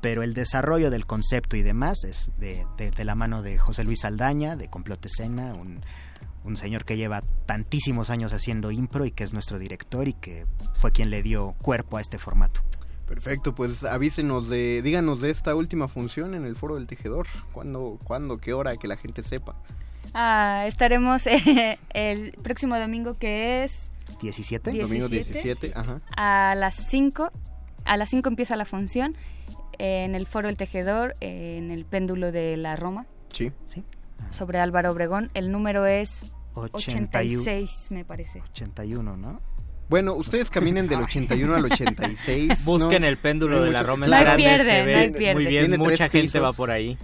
pero 0.00 0.22
el 0.22 0.34
desarrollo 0.34 0.90
del 0.90 1.06
concepto 1.06 1.56
y 1.56 1.62
demás 1.62 2.04
es 2.04 2.30
de, 2.38 2.66
de- 2.76 2.90
de 2.90 3.04
la 3.04 3.14
mano 3.14 3.42
de 3.42 3.56
José 3.58 3.84
Luis 3.84 4.00
Saldaña, 4.00 4.56
de 4.56 4.68
Complot 4.68 5.04
Escena, 5.06 5.52
un, 5.54 5.80
un 6.44 6.56
señor 6.56 6.84
que 6.84 6.96
lleva 6.96 7.22
tantísimos 7.46 8.10
años 8.10 8.32
haciendo 8.32 8.70
impro 8.70 9.06
y 9.06 9.10
que 9.10 9.24
es 9.24 9.32
nuestro 9.32 9.58
director 9.58 10.06
y 10.08 10.12
que 10.14 10.46
fue 10.74 10.90
quien 10.90 11.10
le 11.10 11.22
dio 11.22 11.54
cuerpo 11.62 11.96
a 11.96 12.00
este 12.00 12.18
formato. 12.18 12.60
Perfecto, 13.08 13.54
pues 13.54 13.84
avísenos 13.84 14.48
de, 14.48 14.82
díganos 14.82 15.20
de 15.20 15.30
esta 15.30 15.54
última 15.54 15.88
función 15.88 16.34
en 16.34 16.44
el 16.44 16.56
Foro 16.56 16.74
del 16.74 16.86
Tejedor. 16.86 17.26
¿Cuándo, 17.52 17.98
cuándo 18.04 18.38
qué 18.38 18.52
hora? 18.52 18.76
Que 18.76 18.86
la 18.86 18.96
gente 18.96 19.22
sepa. 19.22 19.56
Ah, 20.14 20.64
estaremos 20.66 21.26
eh, 21.26 21.78
el 21.90 22.32
próximo 22.42 22.78
domingo 22.78 23.14
que 23.14 23.64
es 23.64 23.92
17. 24.20 24.72
Domingo 24.72 25.08
17, 25.08 25.72
ajá. 25.74 26.00
a 26.16 26.54
las 26.54 26.74
5. 26.74 27.30
A 27.84 27.96
las 27.96 28.10
5 28.10 28.28
empieza 28.28 28.56
la 28.56 28.64
función 28.66 29.14
eh, 29.78 30.04
en 30.04 30.14
el 30.14 30.26
Foro 30.26 30.48
del 30.48 30.56
Tejedor, 30.58 31.14
eh, 31.20 31.56
en 31.58 31.70
el 31.70 31.86
péndulo 31.86 32.30
de 32.32 32.56
la 32.58 32.76
Roma, 32.76 33.06
Sí. 33.32 33.52
Sí. 33.64 33.84
sobre 34.30 34.58
Álvaro 34.58 34.90
Obregón. 34.90 35.30
El 35.34 35.50
número 35.50 35.86
es 35.86 36.26
81. 36.54 37.40
86, 37.40 37.88
me 37.90 38.04
parece. 38.04 38.40
81, 38.50 39.16
¿no? 39.16 39.40
Bueno, 39.88 40.12
ustedes 40.14 40.50
caminen 40.50 40.86
del 40.88 41.00
81 41.02 41.54
al 41.54 41.64
86. 41.64 42.64
Busquen 42.64 43.02
¿no? 43.02 43.08
el 43.08 43.16
péndulo 43.16 43.62
de 43.62 43.70
la 43.70 43.82
Roma, 43.82 44.06
No 44.06 44.14
hay 44.14 44.22
grande, 44.24 44.42
pierde, 44.42 44.64
se 44.64 44.78
no 44.80 44.84
ve 44.86 44.94
hay 44.94 45.10
pierde. 45.10 45.34
muy 45.34 45.46
bien, 45.46 45.78
mucha 45.78 46.08
gente 46.08 46.20
pisos. 46.20 46.42
va 46.42 46.52
por 46.52 46.70
ahí. 46.70 46.96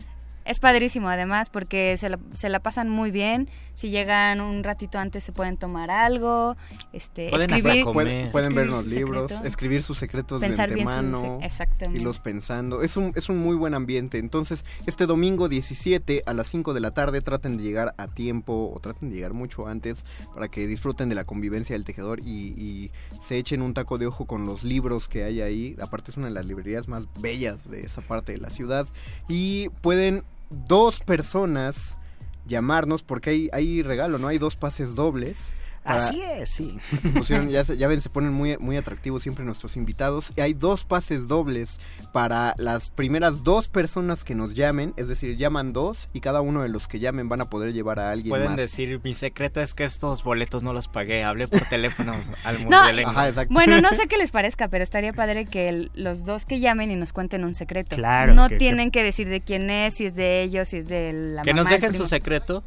Es 0.44 0.60
padrísimo 0.60 1.08
además 1.08 1.48
porque 1.48 1.96
se 1.96 2.10
la, 2.10 2.18
se 2.34 2.50
la 2.50 2.60
pasan 2.60 2.90
muy 2.90 3.10
bien. 3.10 3.48
Si 3.74 3.90
llegan 3.90 4.40
un 4.40 4.62
ratito 4.62 4.98
antes 4.98 5.24
se 5.24 5.32
pueden 5.32 5.56
tomar 5.56 5.90
algo, 5.90 6.56
este, 6.92 7.28
Pueden 7.30 7.52
hasta 7.52 7.56
escribir, 7.68 7.84
comer. 7.84 8.06
Pueden, 8.06 8.30
pueden 8.32 8.52
escribir 8.52 8.70
ver 8.70 8.76
los 8.76 8.86
libros, 8.86 9.22
secreto. 9.30 9.48
escribir 9.48 9.82
sus 9.82 9.98
secretos 9.98 10.40
Pensar 10.40 10.68
de 10.68 10.76
bien 10.76 10.88
antemano, 10.88 11.40
sec- 11.40 11.44
exactamente. 11.44 11.98
irlos 12.00 12.20
pensando. 12.20 12.82
Es 12.82 12.96
un, 12.96 13.12
es 13.16 13.28
un 13.28 13.38
muy 13.38 13.56
buen 13.56 13.74
ambiente. 13.74 14.18
Entonces, 14.18 14.64
este 14.86 15.06
domingo 15.06 15.48
17 15.48 16.22
a 16.24 16.32
las 16.34 16.48
5 16.48 16.72
de 16.72 16.80
la 16.80 16.92
tarde 16.92 17.20
traten 17.20 17.56
de 17.56 17.64
llegar 17.64 17.94
a 17.98 18.06
tiempo 18.06 18.70
o 18.74 18.78
traten 18.78 19.10
de 19.10 19.16
llegar 19.16 19.34
mucho 19.34 19.66
antes 19.66 20.04
para 20.34 20.46
que 20.48 20.66
disfruten 20.68 21.08
de 21.08 21.16
la 21.16 21.24
convivencia 21.24 21.74
del 21.74 21.84
tejedor 21.84 22.20
y, 22.20 22.54
y 22.56 22.90
se 23.24 23.38
echen 23.38 23.60
un 23.60 23.74
taco 23.74 23.98
de 23.98 24.06
ojo 24.06 24.26
con 24.26 24.46
los 24.46 24.62
libros 24.62 25.08
que 25.08 25.24
hay 25.24 25.40
ahí. 25.40 25.76
Aparte 25.80 26.12
es 26.12 26.16
una 26.16 26.28
de 26.28 26.32
las 26.34 26.46
librerías 26.46 26.86
más 26.86 27.06
bellas 27.20 27.58
de 27.68 27.80
esa 27.80 28.02
parte 28.02 28.32
de 28.32 28.38
la 28.38 28.50
ciudad. 28.50 28.86
Y 29.28 29.68
pueden 29.80 30.22
dos 30.50 31.00
personas 31.00 31.98
llamarnos 32.46 33.02
porque 33.02 33.30
hay, 33.30 33.50
hay 33.52 33.82
regalo, 33.82 34.18
¿no? 34.18 34.28
Hay 34.28 34.38
dos 34.38 34.56
pases 34.56 34.94
dobles. 34.94 35.54
Para- 35.84 35.96
Así 35.96 36.20
es, 36.22 36.50
sí. 36.50 36.76
pusieron, 37.14 37.48
ya, 37.50 37.64
se- 37.64 37.76
ya 37.76 37.86
ven, 37.88 38.00
se 38.00 38.08
ponen 38.08 38.32
muy, 38.32 38.56
muy 38.58 38.76
atractivos 38.76 39.22
siempre 39.22 39.44
nuestros 39.44 39.76
invitados. 39.76 40.32
Y 40.36 40.40
hay 40.40 40.54
dos 40.54 40.84
pases 40.84 41.28
dobles 41.28 41.78
para 42.12 42.54
las 42.58 42.90
primeras 42.90 43.44
dos 43.44 43.68
personas 43.68 44.24
que 44.24 44.34
nos 44.34 44.54
llamen. 44.54 44.94
Es 44.96 45.08
decir, 45.08 45.36
llaman 45.36 45.72
dos 45.72 46.08
y 46.12 46.20
cada 46.20 46.40
uno 46.40 46.62
de 46.62 46.68
los 46.70 46.88
que 46.88 46.98
llamen 47.00 47.28
van 47.28 47.40
a 47.42 47.50
poder 47.50 47.72
llevar 47.72 48.00
a 48.00 48.10
alguien 48.10 48.30
Pueden 48.30 48.48
más. 48.48 48.56
decir, 48.56 49.00
mi 49.04 49.14
secreto 49.14 49.60
es 49.60 49.74
que 49.74 49.84
estos 49.84 50.24
boletos 50.24 50.62
no 50.62 50.72
los 50.72 50.88
pagué, 50.88 51.22
hablé 51.22 51.46
por 51.48 51.60
teléfono 51.68 52.14
al 52.44 52.54
No, 52.68 52.82
mundo 52.82 53.08
Ajá, 53.08 53.28
exacto. 53.28 53.52
Bueno, 53.54 53.80
no 53.80 53.92
sé 53.92 54.06
qué 54.08 54.16
les 54.16 54.30
parezca, 54.30 54.68
pero 54.68 54.82
estaría 54.82 55.12
padre 55.12 55.44
que 55.44 55.68
el- 55.68 55.90
los 55.94 56.24
dos 56.24 56.44
que 56.46 56.60
llamen 56.60 56.90
y 56.90 56.96
nos 56.96 57.12
cuenten 57.12 57.44
un 57.44 57.54
secreto. 57.54 57.94
Claro, 57.96 58.34
No 58.34 58.48
que- 58.48 58.56
tienen 58.56 58.90
que... 58.90 59.02
decir 59.04 59.28
de 59.28 59.42
quién 59.42 59.68
es, 59.70 59.94
si 59.94 60.06
es 60.06 60.14
de 60.14 60.42
ellos, 60.42 60.68
si 60.68 60.78
es 60.78 60.88
de 60.88 61.12
la 61.12 61.42
Que 61.42 61.52
mamá, 61.52 61.62
nos 61.64 61.70
dejen 61.70 61.92
su 61.94 62.06
secreto. 62.06 62.64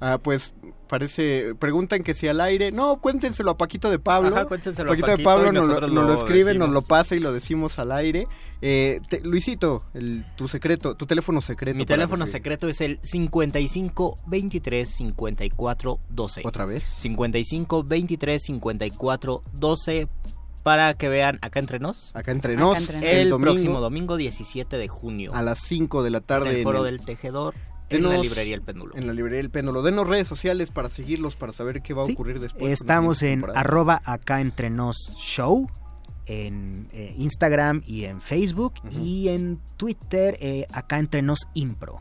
Ah, 0.00 0.18
pues 0.22 0.52
parece, 0.90 1.54
preguntan 1.58 2.02
que 2.02 2.12
si 2.12 2.28
al 2.28 2.40
aire, 2.40 2.72
no, 2.72 2.96
cuéntenselo 3.00 3.52
a 3.52 3.56
Paquito 3.56 3.88
de 3.90 3.98
Pablo. 3.98 4.28
Ajá, 4.28 4.44
cuéntenselo 4.46 4.90
a 4.90 4.92
Paquito 4.92 5.06
de 5.06 5.12
Paquito 5.12 5.30
Pablo 5.30 5.52
nos, 5.52 5.66
lo- 5.68 5.80
nos 5.88 6.06
lo 6.06 6.14
escribe, 6.14 6.52
nos 6.54 6.68
decimos. 6.68 6.70
lo 6.70 6.82
pasa 6.82 7.14
y 7.14 7.20
lo 7.20 7.32
decimos 7.32 7.78
al 7.78 7.92
aire. 7.92 8.26
Eh, 8.60 9.00
te- 9.08 9.20
Luisito, 9.22 9.84
el, 9.94 10.26
tu 10.36 10.48
secreto, 10.48 10.94
tu 10.96 11.06
teléfono 11.06 11.40
secreto. 11.40 11.78
Mi 11.78 11.86
teléfono 11.86 12.24
recibir. 12.26 12.42
secreto 12.42 12.68
es 12.68 12.80
el 12.82 12.98
55 13.02 14.18
23 14.26 14.88
54 14.88 15.98
12. 16.10 16.42
¿Otra 16.44 16.64
vez? 16.66 16.82
55 16.84 17.84
23 17.84 18.42
54 18.42 19.42
12 19.52 20.08
para 20.62 20.92
que 20.92 21.08
vean 21.08 21.38
acá 21.40 21.58
entre 21.58 21.78
nos. 21.78 22.14
Acá 22.14 22.32
entre 22.32 22.54
nos, 22.56 22.76
entre 22.76 22.96
nos. 22.96 23.04
El, 23.04 23.30
domingo 23.30 23.52
próximo 23.52 23.80
domingo 23.80 24.16
17 24.18 24.76
de 24.76 24.88
junio. 24.88 25.32
a 25.34 25.42
las 25.42 25.60
5 25.60 26.02
de 26.02 26.10
la 26.10 26.20
tarde 26.20 26.48
en 26.48 26.52
el 26.52 26.58
en 26.58 26.64
foro 26.64 26.84
el- 26.84 26.96
del 26.98 27.06
tejedor 27.06 27.54
en 27.90 28.08
la 28.08 28.18
librería 28.18 28.54
El 28.54 28.62
Péndulo. 28.62 28.96
En 28.96 29.06
la 29.06 29.12
librería 29.12 29.38
del 29.38 29.50
péndulo. 29.50 29.82
Denos 29.82 30.06
redes 30.06 30.26
sociales 30.28 30.70
para 30.70 30.88
seguirlos, 30.90 31.36
para 31.36 31.52
saber 31.52 31.82
qué 31.82 31.92
va 31.94 32.02
a 32.04 32.06
Sí. 32.06 32.12
ocurrir 32.12 32.40
después. 32.40 32.72
Estamos 32.72 33.22
en 33.22 33.44
arroba 33.54 34.00
acá 34.04 34.40
entre 34.40 34.70
nos 34.70 34.96
show 35.16 35.68
en 36.26 36.88
eh, 36.92 37.14
Instagram 37.18 37.82
y 37.86 38.04
en 38.04 38.20
Facebook 38.20 38.74
y 39.02 39.28
en 39.28 39.58
Twitter 39.76 40.38
eh, 40.40 40.66
acá 40.72 40.98
entre 40.98 41.22
nos 41.22 41.40
impro. 41.54 42.00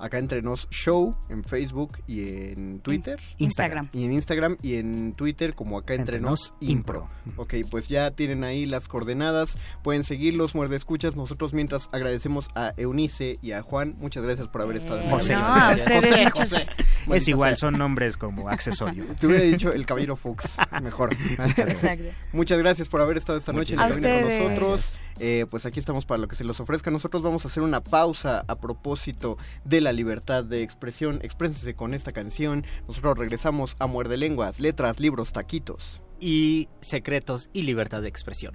Acá 0.00 0.18
entre 0.18 0.42
nos 0.42 0.68
show 0.70 1.14
en 1.28 1.44
Facebook 1.44 1.98
y 2.06 2.22
en 2.28 2.80
Twitter. 2.80 3.20
Instagram. 3.38 3.88
Y 3.92 4.04
en 4.04 4.12
Instagram 4.12 4.56
y 4.62 4.74
en 4.76 5.12
Twitter 5.12 5.54
como 5.54 5.78
acá 5.78 5.94
entre, 5.94 6.16
Entre 6.16 6.28
nos 6.30 6.54
impro. 6.60 7.08
Ok, 7.36 7.54
pues 7.70 7.88
ya 7.88 8.10
tienen 8.10 8.44
ahí 8.44 8.66
las 8.66 8.88
coordenadas. 8.88 9.58
Pueden 9.82 10.04
seguirlos, 10.04 10.54
muerde 10.54 10.76
escuchas. 10.76 11.16
Nosotros 11.16 11.52
mientras 11.52 11.88
agradecemos 11.92 12.48
a 12.54 12.72
Eunice 12.76 13.38
y 13.42 13.52
a 13.52 13.62
Juan. 13.62 13.94
Muchas 13.98 14.22
gracias 14.24 14.48
por 14.48 14.62
haber 14.62 14.78
estado 14.78 15.00
en 15.00 15.10
José. 15.10 15.34
No, 15.36 15.44
a 15.44 15.70
ustedes 15.74 16.00
José, 16.10 16.24
muchas- 16.24 16.48
José. 16.50 16.66
Es 17.14 17.28
igual, 17.28 17.50
sea. 17.56 17.68
son 17.68 17.78
nombres 17.78 18.16
como 18.16 18.48
accesorio. 18.48 19.04
Te 19.18 19.26
hubiera 19.26 19.42
dicho 19.44 19.72
el 19.72 19.86
caballero 19.86 20.16
Fox. 20.16 20.56
Mejor. 20.82 21.12
Exacto. 21.56 22.04
Muchas 22.32 22.58
gracias 22.58 22.88
por 22.88 23.00
haber 23.00 23.16
estado 23.16 23.38
esta 23.38 23.52
noche 23.52 23.74
en 23.74 23.80
la 23.80 23.88
cabina 23.90 24.20
con 24.20 24.28
nosotros. 24.54 24.96
Eh, 25.20 25.44
pues 25.50 25.66
aquí 25.66 25.78
estamos 25.78 26.06
para 26.06 26.18
lo 26.18 26.28
que 26.28 26.34
se 26.34 26.44
los 26.44 26.58
ofrezca. 26.60 26.90
Nosotros 26.90 27.22
vamos 27.22 27.44
a 27.44 27.48
hacer 27.48 27.62
una 27.62 27.82
pausa 27.82 28.44
a 28.48 28.56
propósito 28.56 29.36
de 29.64 29.82
la 29.82 29.92
libertad 29.92 30.42
de 30.42 30.62
expresión. 30.62 31.20
Exprésense 31.22 31.74
con 31.74 31.92
esta 31.92 32.12
canción. 32.12 32.64
Nosotros 32.88 33.18
regresamos 33.18 33.76
a 33.78 33.86
Muerde 33.86 34.16
Lenguas, 34.16 34.58
letras, 34.60 34.98
libros, 34.98 35.32
taquitos. 35.32 36.00
Y 36.18 36.68
secretos 36.80 37.50
y 37.52 37.62
libertad 37.62 38.02
de 38.02 38.08
expresión. 38.08 38.54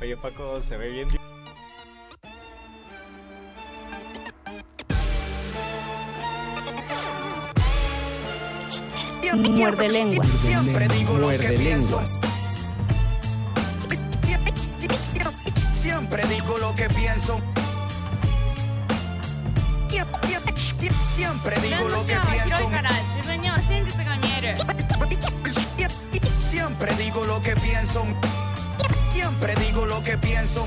Oye 0.00 0.16
Paco, 0.16 0.60
se 0.62 0.76
ve 0.76 0.90
bien. 0.90 1.08
Muerde 9.36 9.88
lengua. 9.88 10.24
Siempre 10.24 10.88
digo 10.88 11.18
lo 11.18 11.26
Muerde 11.26 11.58
lenguas. 11.58 12.17
Que 16.78 16.88
pienso. 16.90 17.40
Siempre 21.16 21.56
digo 21.60 21.88
lo 21.88 22.06
que 22.06 22.16
pienso. 22.30 22.70
Siempre 26.38 26.94
digo 26.94 27.24
lo 27.24 27.42
que 27.42 27.56
pienso. 27.56 28.04
Siempre 29.10 29.54
digo 29.56 29.86
lo 29.86 30.04
que 30.04 30.16
pienso. 30.18 30.66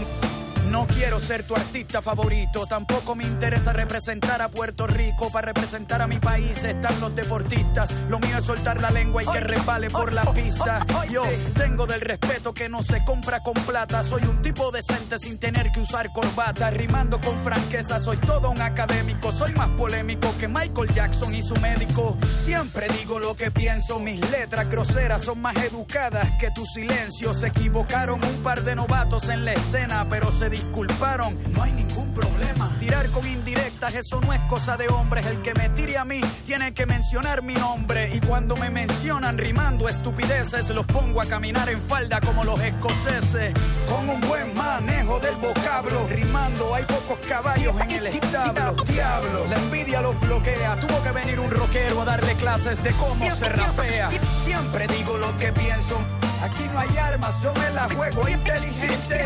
No 0.71 0.87
quiero 0.87 1.19
ser 1.19 1.43
tu 1.43 1.53
artista 1.53 2.01
favorito, 2.01 2.65
tampoco 2.65 3.13
me 3.13 3.25
interesa 3.25 3.73
representar 3.73 4.41
a 4.41 4.47
Puerto 4.47 4.87
Rico. 4.87 5.29
Para 5.29 5.47
representar 5.47 6.01
a 6.01 6.07
mi 6.07 6.17
país 6.17 6.63
están 6.63 6.97
los 7.01 7.13
deportistas. 7.13 7.91
Lo 8.09 8.19
mío 8.19 8.37
es 8.37 8.45
soltar 8.45 8.79
la 8.79 8.89
lengua 8.89 9.21
y 9.21 9.25
que 9.25 9.41
resbale 9.41 9.89
por 9.89 10.13
la 10.13 10.23
pista. 10.31 10.85
Yo 11.09 11.23
tengo 11.57 11.85
del 11.85 11.99
respeto 11.99 12.53
que 12.53 12.69
no 12.69 12.81
se 12.83 13.03
compra 13.03 13.43
con 13.43 13.53
plata. 13.53 14.01
Soy 14.01 14.23
un 14.23 14.41
tipo 14.41 14.71
decente 14.71 15.19
sin 15.19 15.37
tener 15.39 15.73
que 15.73 15.81
usar 15.81 16.13
corbata. 16.13 16.69
Rimando 16.69 17.19
con 17.19 17.43
franqueza, 17.43 17.99
soy 17.99 18.15
todo 18.17 18.49
un 18.49 18.61
académico. 18.61 19.33
Soy 19.33 19.51
más 19.51 19.69
polémico 19.71 20.33
que 20.39 20.47
Michael 20.47 20.93
Jackson 20.93 21.35
y 21.35 21.41
su 21.41 21.55
médico. 21.55 22.17
Siempre 22.45 22.87
digo 22.97 23.19
lo 23.19 23.35
que 23.35 23.51
pienso. 23.51 23.99
Mis 23.99 24.21
letras 24.31 24.69
groseras 24.69 25.21
son 25.23 25.41
más 25.41 25.57
educadas 25.57 26.29
que 26.39 26.49
tu 26.51 26.65
silencio. 26.65 27.33
Se 27.33 27.47
equivocaron 27.47 28.23
un 28.23 28.41
par 28.41 28.61
de 28.63 28.73
novatos 28.75 29.27
en 29.27 29.43
la 29.43 29.51
escena, 29.51 30.07
pero 30.09 30.31
se 30.31 30.49
disculparon. 30.61 31.37
No 31.53 31.63
hay 31.63 31.71
ningún 31.71 32.13
problema. 32.13 32.71
Tirar 32.79 33.07
con 33.09 33.27
indirectas, 33.27 33.93
eso 33.95 34.21
no 34.21 34.33
es 34.33 34.39
cosa 34.41 34.77
de 34.77 34.87
hombres. 34.87 35.25
El 35.25 35.41
que 35.41 35.53
me 35.53 35.69
tire 35.69 35.97
a 35.97 36.05
mí 36.05 36.21
tiene 36.45 36.73
que 36.73 36.85
mencionar 36.85 37.41
mi 37.41 37.53
nombre. 37.53 38.09
Y 38.13 38.19
cuando 38.21 38.55
me 38.55 38.69
mencionan 38.69 39.37
rimando 39.37 39.89
estupideces, 39.89 40.69
los 40.69 40.85
pongo 40.85 41.21
a 41.21 41.25
caminar 41.25 41.69
en 41.69 41.81
falda 41.81 42.21
como 42.21 42.43
los 42.43 42.59
escoceses. 42.61 43.53
Con 43.89 44.09
un 44.09 44.21
buen 44.21 44.53
manejo 44.55 45.19
del 45.19 45.35
vocablo. 45.35 46.07
Rimando, 46.09 46.75
hay 46.75 46.83
pocos 46.85 47.19
caballos 47.27 47.75
en 47.81 47.91
el 47.91 48.07
establo. 48.07 48.83
Diablo, 48.83 49.47
la 49.49 49.57
envidia 49.57 50.01
los 50.01 50.19
bloquea. 50.19 50.79
Tuvo 50.79 51.03
que 51.03 51.11
venir 51.11 51.39
un 51.39 51.49
rockero 51.49 52.01
a 52.01 52.05
darle 52.05 52.35
clases 52.35 52.81
de 52.83 52.91
cómo 52.91 53.29
se 53.35 53.49
rapea. 53.49 54.09
Siempre 54.43 54.87
digo 54.87 55.17
lo 55.17 55.37
que 55.37 55.51
pienso. 55.51 55.99
Aquí 56.41 56.63
no 56.73 56.79
hay 56.79 56.97
armas, 56.97 57.33
yo 57.43 57.53
me 57.53 57.69
la 57.71 57.87
juego 57.89 58.27
inteligente. 58.27 59.25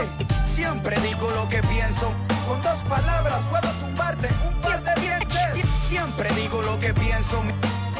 Siempre 0.55 0.95
digo 1.01 1.29
lo 1.31 1.49
que 1.49 1.61
pienso. 1.63 2.13
Con 2.47 2.61
dos 2.61 2.79
palabras 2.87 3.41
puedo 3.49 3.69
tumbarte 3.73 4.29
un 4.47 4.55
par 4.61 4.81
de 4.81 5.01
dientes. 5.01 5.69
Siempre 5.89 6.29
digo 6.33 6.61
lo 6.61 6.79
que 6.79 6.93
pienso. 6.93 7.43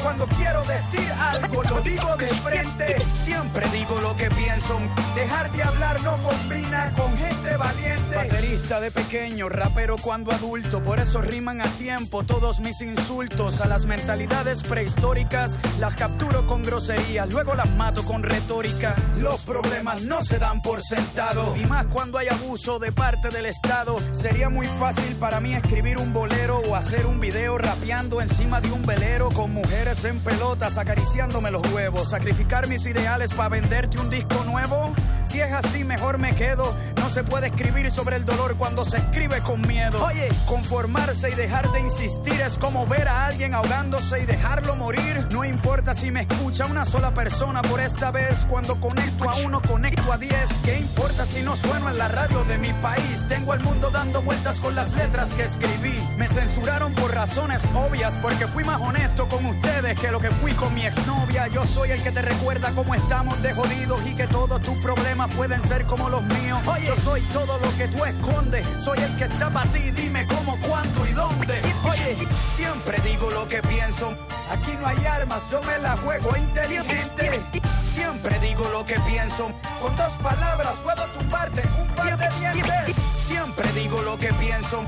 Cuando 0.02 0.26
quiero 0.28 0.62
decir 0.62 1.12
algo 1.12 1.62
lo 1.64 1.80
digo 1.80 2.16
de 2.16 2.28
frente. 2.28 2.96
Siempre 3.14 3.66
digo 3.70 3.98
lo 4.00 4.16
que 4.16 4.28
pienso. 4.30 4.78
Dejar 5.14 5.50
de 5.52 5.62
hablar 5.62 6.00
no 6.02 6.16
combina 6.22 6.92
con 6.96 7.16
gente 7.16 7.56
valiente. 7.56 8.16
Baterista 8.16 8.80
de 8.80 8.90
pequeño, 8.90 9.48
rapero 9.48 9.96
cuando 9.96 10.32
adulto, 10.32 10.82
por 10.82 10.98
eso 10.98 11.20
riman 11.20 11.60
a 11.60 11.64
tiempo 11.64 12.24
todos 12.24 12.60
mis 12.60 12.80
insultos 12.80 13.60
a 13.60 13.66
las 13.66 13.86
mentalidades 13.86 14.62
prehistóricas, 14.62 15.58
las 15.80 15.94
capturo 15.94 16.46
con 16.46 16.62
groserías, 16.62 17.30
luego 17.32 17.54
las 17.54 17.70
mato 17.74 18.04
con 18.04 18.22
retórica. 18.22 18.94
Los 19.18 19.42
problemas 19.42 20.02
no 20.02 20.22
se 20.22 20.38
dan 20.38 20.62
por 20.62 20.82
sentado, 20.82 21.56
y 21.56 21.64
más 21.66 21.86
cuando 21.86 22.18
hay 22.18 22.28
abuso 22.28 22.78
de 22.78 22.92
parte 22.92 23.28
del 23.28 23.46
Estado. 23.46 23.96
Sería 24.12 24.48
muy 24.48 24.66
fácil 24.66 25.16
para 25.16 25.40
mí 25.40 25.54
escribir 25.54 25.98
un 25.98 26.12
bolero 26.12 26.60
o 26.68 26.74
hacer 26.74 27.06
un 27.06 27.20
video 27.20 27.58
rapeando 27.58 28.20
encima 28.20 28.60
de 28.60 28.70
un 28.70 28.82
velero 28.82 29.28
con 29.30 29.52
mujeres 29.52 29.85
en 29.86 30.18
pelotas 30.18 30.78
acariciándome 30.78 31.52
los 31.52 31.62
huevos, 31.72 32.10
sacrificar 32.10 32.66
mis 32.66 32.84
ideales 32.86 33.32
para 33.34 33.50
venderte 33.50 34.00
un 34.00 34.10
disco 34.10 34.42
nuevo. 34.44 34.92
Si 35.28 35.40
es 35.40 35.52
así, 35.52 35.84
mejor 35.84 36.18
me 36.18 36.34
quedo. 36.34 36.74
No 36.96 37.08
se 37.10 37.24
puede 37.24 37.48
escribir 37.48 37.90
sobre 37.90 38.16
el 38.16 38.24
dolor 38.24 38.56
cuando 38.56 38.84
se 38.84 38.96
escribe 38.96 39.40
con 39.40 39.60
miedo. 39.66 40.04
Oye, 40.04 40.28
conformarse 40.46 41.30
y 41.30 41.34
dejar 41.34 41.70
de 41.72 41.80
insistir 41.80 42.40
es 42.40 42.58
como 42.58 42.86
ver 42.86 43.08
a 43.08 43.26
alguien 43.26 43.54
ahogándose 43.54 44.22
y 44.22 44.26
dejarlo 44.26 44.76
morir. 44.76 45.26
No 45.32 45.44
importa 45.44 45.94
si 45.94 46.10
me 46.10 46.22
escucha 46.22 46.66
una 46.66 46.84
sola 46.84 47.12
persona 47.12 47.62
por 47.62 47.80
esta 47.80 48.10
vez. 48.10 48.44
Cuando 48.48 48.80
conecto 48.80 49.28
a 49.28 49.36
uno, 49.36 49.60
conecto 49.62 50.12
a 50.12 50.18
diez. 50.18 50.48
¿Qué 50.64 50.78
importa 50.78 51.24
si 51.24 51.42
no 51.42 51.56
sueno 51.56 51.88
en 51.88 51.98
la 51.98 52.08
radio 52.08 52.44
de 52.44 52.58
mi 52.58 52.72
país? 52.74 53.24
Tengo 53.28 53.52
al 53.52 53.60
mundo 53.60 53.90
dando 53.90 54.22
vueltas 54.22 54.60
con 54.60 54.74
las 54.74 54.94
letras 54.94 55.32
que 55.34 55.44
escribí. 55.44 55.94
Me 56.16 56.28
censuraron 56.28 56.94
por 56.94 57.14
razones 57.14 57.62
obvias 57.74 58.14
porque 58.22 58.46
fui 58.46 58.64
más 58.64 58.80
honesto 58.80 59.28
con 59.28 59.44
ustedes 59.46 59.98
que 60.00 60.10
lo 60.10 60.20
que 60.20 60.30
fui 60.30 60.52
con 60.52 60.74
mi 60.74 60.86
exnovia. 60.86 61.48
Yo 61.48 61.64
soy 61.66 61.90
el 61.90 62.02
que 62.02 62.12
te 62.12 62.22
recuerda 62.22 62.70
cómo 62.74 62.94
estamos 62.94 63.40
de 63.42 63.52
jodidos 63.52 64.06
y 64.06 64.14
que 64.14 64.26
todos 64.26 64.60
tus 64.62 64.76
problemas 65.16 65.34
pueden 65.34 65.62
ser 65.62 65.84
como 65.86 66.08
los 66.08 66.22
míos. 66.22 66.60
Oye, 66.66 66.86
yo 66.86 66.96
soy 66.96 67.20
todo 67.32 67.58
lo 67.58 67.76
que 67.76 67.88
tú 67.88 68.04
escondes. 68.04 68.66
Soy 68.84 68.98
el 68.98 69.16
que 69.16 69.24
está 69.24 69.50
para 69.50 69.68
ti. 69.70 69.90
Dime 69.90 70.26
cómo, 70.26 70.58
cuándo 70.66 71.06
y 71.06 71.12
dónde. 71.12 71.54
Oye, 71.84 72.16
siempre 72.54 72.98
digo 73.04 73.30
lo 73.30 73.48
que 73.48 73.62
pienso. 73.62 74.12
Aquí 74.50 74.72
no 74.80 74.86
hay 74.86 75.04
armas, 75.06 75.42
yo 75.50 75.60
me 75.62 75.78
la 75.78 75.96
juego 75.96 76.36
inteligente. 76.36 77.42
Siempre 77.82 78.38
digo 78.40 78.68
lo 78.72 78.84
que 78.84 78.98
pienso. 79.00 79.50
Con 79.80 79.96
dos 79.96 80.12
palabras 80.22 80.74
puedo 80.82 81.02
tumbarte 81.18 81.62
un 81.80 81.88
par 81.94 82.16
de 82.18 82.28
dientes. 82.38 82.96
Siempre 83.26 83.68
digo 83.72 84.00
lo 84.02 84.18
que 84.18 84.32
pienso. 84.34 84.82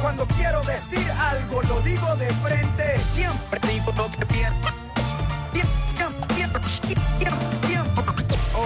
Cuando 0.00 0.26
quiero 0.26 0.60
decir 0.62 1.10
algo, 1.12 1.62
lo 1.62 1.80
digo 1.80 2.16
de 2.16 2.30
frente. 2.34 3.00
Siempre 3.14 3.60
digo 3.68 3.92
lo 3.96 4.10
que 4.12 4.26
pienso. 4.26 4.81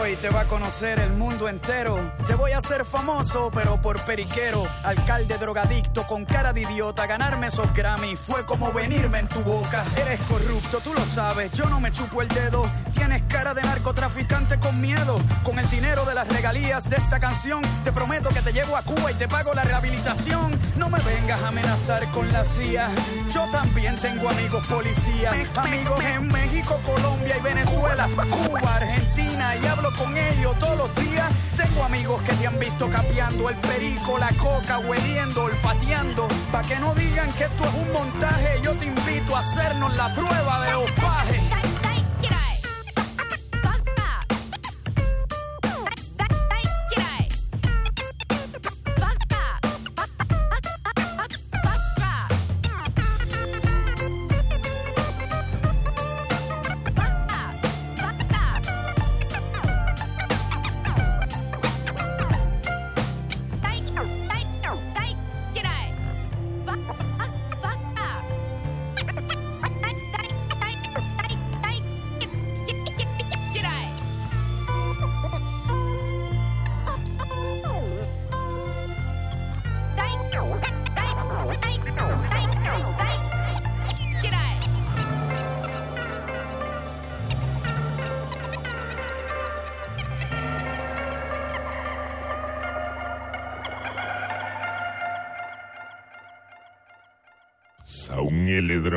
Hoy 0.06 0.14
te 0.14 0.30
va 0.30 0.42
a 0.42 0.44
conocer 0.44 1.00
el 1.00 1.10
mundo 1.14 1.48
entero. 1.48 1.98
Te 2.28 2.36
voy 2.36 2.52
a 2.52 2.58
hacer 2.58 2.84
famoso, 2.84 3.50
pero 3.52 3.80
por 3.80 4.00
periquero. 4.02 4.62
Alcalde 4.84 5.36
drogadicto 5.36 6.04
con 6.04 6.24
cara 6.24 6.52
de 6.52 6.60
idiota. 6.60 7.08
Ganarme 7.08 7.48
esos 7.48 7.74
Grammy 7.74 8.14
fue 8.14 8.46
como 8.46 8.72
venirme 8.72 9.18
en 9.18 9.26
tu 9.26 9.40
boca. 9.40 9.84
Eres 10.00 10.20
corrupto, 10.28 10.78
tú 10.78 10.94
lo 10.94 11.04
sabes. 11.06 11.50
Yo 11.54 11.64
no 11.64 11.80
me 11.80 11.90
chupo 11.90 12.22
el 12.22 12.28
dedo. 12.28 12.62
Tienes 12.92 13.20
cara 13.24 13.52
de 13.52 13.62
narcotraficante 13.62 14.60
con 14.60 14.80
miedo. 14.80 15.18
Con 15.42 15.58
el 15.58 15.68
dinero 15.70 16.04
de 16.04 16.14
las 16.14 16.28
regalías 16.28 16.88
de 16.88 16.94
esta 16.94 17.18
canción, 17.18 17.60
te 17.82 17.90
prometo 17.90 18.28
que 18.28 18.42
te 18.42 18.52
llevo 18.52 18.76
a 18.76 18.82
Cuba 18.82 19.10
y 19.10 19.14
te 19.14 19.26
pago 19.26 19.54
la 19.54 19.64
rehabilitación. 19.64 20.52
No 20.76 20.88
me 20.88 21.00
vengas 21.00 21.42
a 21.42 21.48
amenazar 21.48 22.06
con 22.12 22.32
la 22.32 22.44
CIA. 22.44 22.90
Yo 23.34 23.44
también 23.50 23.96
tengo 23.96 24.28
amigos 24.28 24.64
policías. 24.68 25.34
Amigos 25.56 26.00
en 26.04 26.28
México, 26.28 26.80
Colombia 26.86 27.36
y 27.36 27.42
Venezuela. 27.42 28.08
Cuba, 28.46 28.60
Argentina 28.76 29.56
y 29.56 29.66
hablo 29.66 29.95
con 29.96 30.16
ellos 30.16 30.58
todos 30.58 30.78
los 30.78 30.94
días. 30.96 31.32
Tengo 31.56 31.84
amigos 31.84 32.22
que 32.22 32.32
te 32.32 32.46
han 32.46 32.58
visto 32.58 32.88
capeando 32.88 33.48
el 33.50 33.56
perico, 33.56 34.18
la 34.18 34.30
coca, 34.34 34.78
hueliendo, 34.78 35.44
olfateando. 35.44 36.28
Pa' 36.52 36.62
que 36.62 36.76
no 36.76 36.94
digan 36.94 37.32
que 37.32 37.44
esto 37.44 37.64
es 37.64 37.74
un 37.74 37.92
montaje, 37.92 38.60
yo 38.62 38.72
te 38.74 38.86
invito 38.86 39.36
a 39.36 39.40
hacernos 39.40 39.96
la 39.96 40.14
prueba 40.14 40.66
de 40.66 40.74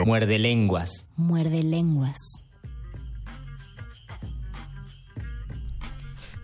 Muerde 0.05 0.39
lenguas. 0.39 1.09
Muerde 1.15 1.63
lenguas. 1.63 2.43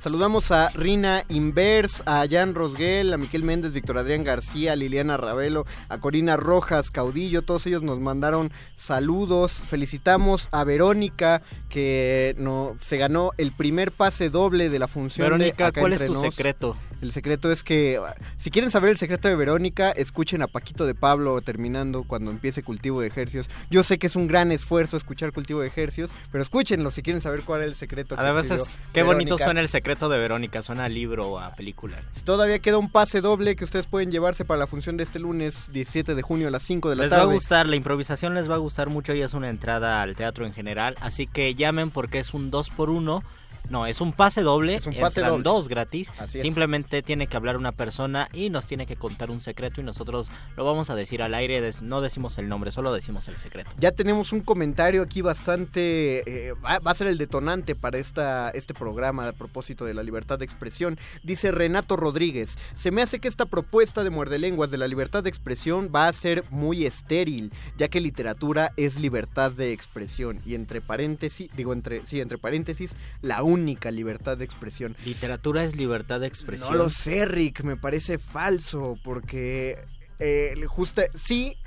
Saludamos 0.06 0.52
a 0.52 0.70
Rina 0.70 1.26
Invers, 1.30 2.04
a 2.06 2.28
Jan 2.30 2.54
Rosguel, 2.54 3.12
a 3.12 3.18
Miquel 3.18 3.41
Méndez, 3.41 3.74
Víctor 3.74 3.98
Adrián 3.98 4.24
García, 4.24 4.74
a 4.74 4.76
Liliana 4.76 5.18
Ravelo, 5.18 5.65
a 5.89 5.98
Corina 5.98 6.38
Rojas, 6.38 6.91
Caudillo, 6.91 7.41
todos 7.41 7.65
ellos 7.65 7.82
nos 7.82 8.00
mandaron 8.00 8.52
saludos. 8.76 9.54
Felicitamos 9.54 10.48
a 10.52 10.63
Verónica 10.63 11.41
que 11.70 12.36
no, 12.38 12.76
se 12.80 12.98
ganó 12.98 13.32
el 13.39 13.52
primer 13.52 13.91
pase 13.91 14.30
doble 14.30 14.70
de 14.70 14.78
la 14.78 14.88
función. 14.88 15.26
Verónica, 15.26 15.63
de 15.63 15.70
Acá 15.70 15.82
¿cuál 15.82 15.94
es 15.94 16.06
tu 16.06 16.13
Nos. 16.13 16.22
secreto? 16.22 16.78
El 17.06 17.12
secreto 17.12 17.52
es 17.52 17.62
que, 17.63 18.02
si 18.38 18.50
quieren 18.50 18.72
saber 18.72 18.89
el 18.89 18.98
secreto 18.98 19.28
de 19.28 19.36
Verónica, 19.36 19.91
escuchen 19.91 20.41
a 20.41 20.48
Paquito 20.48 20.88
de 20.88 20.96
Pablo 20.96 21.39
terminando 21.41 22.04
cuando 22.04 22.32
empiece 22.32 22.63
Cultivo 22.63 23.00
de 23.00 23.08
Ejercios. 23.08 23.48
Yo 23.70 23.84
sé 23.84 24.00
que 24.00 24.08
es 24.08 24.15
un 24.15 24.26
gran 24.28 24.52
esfuerzo 24.52 24.98
escuchar 24.98 25.32
Cultivo 25.32 25.62
de 25.62 25.68
Ejercios, 25.68 26.10
pero 26.32 26.41
escúchenlo 26.44 26.89
si 26.89 27.04
quieren 27.04 27.22
saber 27.22 27.44
cuál 27.44 27.62
es 27.62 27.68
el 27.68 27.76
secreto. 27.76 28.15
que 28.15 28.22
Además, 28.22 28.46
escribió 28.46 28.63
es, 28.63 28.80
qué 28.91 29.04
bonito 29.04 29.26
Verónica. 29.36 29.44
suena 29.44 29.62
el 29.62 29.68
secreto 29.68 30.10
de 30.10 30.18
Verónica. 30.18 30.63
Suena 30.63 30.86
a 30.86 30.89
libro 30.89 31.28
o 31.28 31.39
a 31.39 31.52
película. 31.52 32.02
Todavía 32.24 32.58
queda 32.58 32.80
un 32.80 32.89
pase 32.89 33.22
doble 33.22 33.56
que 33.56 33.65
ustedes 33.65 33.86
pueden 33.86 34.10
llevarse 34.12 34.44
para 34.44 34.58
la 34.58 34.68
función 34.68 34.98
de 34.98 35.04
este 35.04 35.20
lunes 35.20 35.72
17 35.72 36.15
de 36.15 36.22
junio 36.24 36.48
a 36.48 36.52
las 36.52 36.63
5 36.63 36.89
de 36.89 36.96
la 36.96 37.04
Les 37.04 37.12
va 37.12 37.18
tarde. 37.18 37.30
a 37.30 37.34
gustar, 37.36 37.68
la 37.68 37.76
improvisación 37.76 38.34
les 38.34 38.50
va 38.50 38.56
a 38.56 38.58
gustar 38.58 38.89
mucho 38.89 39.13
y 39.13 39.22
es 39.22 39.36
una 39.36 39.50
entrada 39.50 40.02
al 40.02 40.15
teatro 40.15 40.48
en 40.48 40.54
general. 40.54 40.96
Así 41.02 41.28
que 41.28 41.54
llamen 41.54 41.91
porque 41.91 42.18
es 42.18 42.34
un 42.34 42.50
2 42.50 42.72
por 42.72 42.89
1 42.89 43.22
No, 43.69 43.86
es 43.86 44.01
un 44.01 44.13
pase 44.13 44.41
doble. 44.41 44.75
Es 44.75 44.88
un 44.88 44.93
pase 44.95 45.21
entran 45.21 45.32
doble. 45.32 45.43
dos 45.43 45.67
gratis. 45.67 46.12
Así 46.19 46.39
es. 46.39 46.43
Simplemente 46.43 47.01
tiene 47.01 47.28
que 47.28 47.38
hablar 47.38 47.58
una 47.58 47.71
persona 47.71 48.30
y 48.34 48.49
nos 48.49 48.65
tiene 48.65 48.86
que 48.86 48.95
contar 48.95 49.32
un 49.32 49.41
secreto 49.41 49.82
y 49.82 49.84
nosotros 49.84 50.28
lo 50.56 50.65
vamos 50.65 50.89
a 50.89 50.95
decir 50.95 51.21
al 51.21 51.34
aire. 51.34 51.71
No 51.82 52.01
decimos 52.01 52.38
el 52.38 52.47
nombre, 52.47 52.71
solo 52.71 52.93
decimos 52.93 53.28
el 53.28 53.38
secreto. 53.38 53.71
Ya 53.78 53.91
tenemos 53.91 54.34
un 54.34 54.41
comentario 54.41 55.01
aquí 55.01 55.21
bastante... 55.21 56.23
eh, 56.49 56.54
va, 56.54 56.80
va 56.80 56.91
a 56.91 56.95
ser 56.95 57.08
el 57.08 57.17
detonante 57.17 57.75
para 57.75 57.97
esta, 57.97 58.49
este 58.49 58.73
programa 58.73 59.28
a 59.28 59.34
propósito 59.34 59.86
de 59.86 59.93
la 59.93 60.04
libertad 60.04 60.39
de 60.39 60.45
expresión. 60.45 60.99
Dice 61.23 61.51
Renato 61.51 61.97
Rodríguez, 61.97 62.58
se 62.75 62.91
me 62.91 63.01
hace 63.01 63.19
que 63.19 63.28
esta 63.28 63.45
propuesta 63.45 64.04
de 64.04 64.10
muerde 64.10 64.38
lenguas 64.38 64.71
de 64.71 64.78
la 64.78 64.88
libertad 64.88 65.23
de 65.23 65.30
expresión 65.30 65.91
va 65.93 66.08
a 66.08 66.13
ser 66.13 66.43
muy 66.51 66.86
estéril, 66.86 67.51
ya 67.78 67.88
que 67.88 67.99
literatura 67.99 68.71
es 68.78 68.99
libertad 68.99 69.51
de 69.51 69.71
expresión. 69.71 70.41
Y 70.45 70.56
entre 70.56 70.82
paréntesis, 70.82 71.49
digo 71.56 71.73
entre, 71.73 72.06
sí, 72.06 72.21
entre 72.21 72.38
paréntesis, 72.38 72.95
la 73.21 73.41
única 73.41 73.55
libertad 73.91 74.38
de 74.38 74.46
expresión. 74.46 74.96
Literatura 75.06 75.63
es 75.63 75.76
libertad 75.76 76.20
de 76.20 76.28
expresión. 76.28 76.72
No 76.72 76.78
lo 76.78 76.89
sé, 76.89 77.26
Rick, 77.26 77.63
me 77.63 77.78
parece 77.78 78.18
falso, 78.18 78.98
porque 79.04 79.80
eh, 80.20 80.56
justa, 80.68 81.04
sí, 81.15 81.58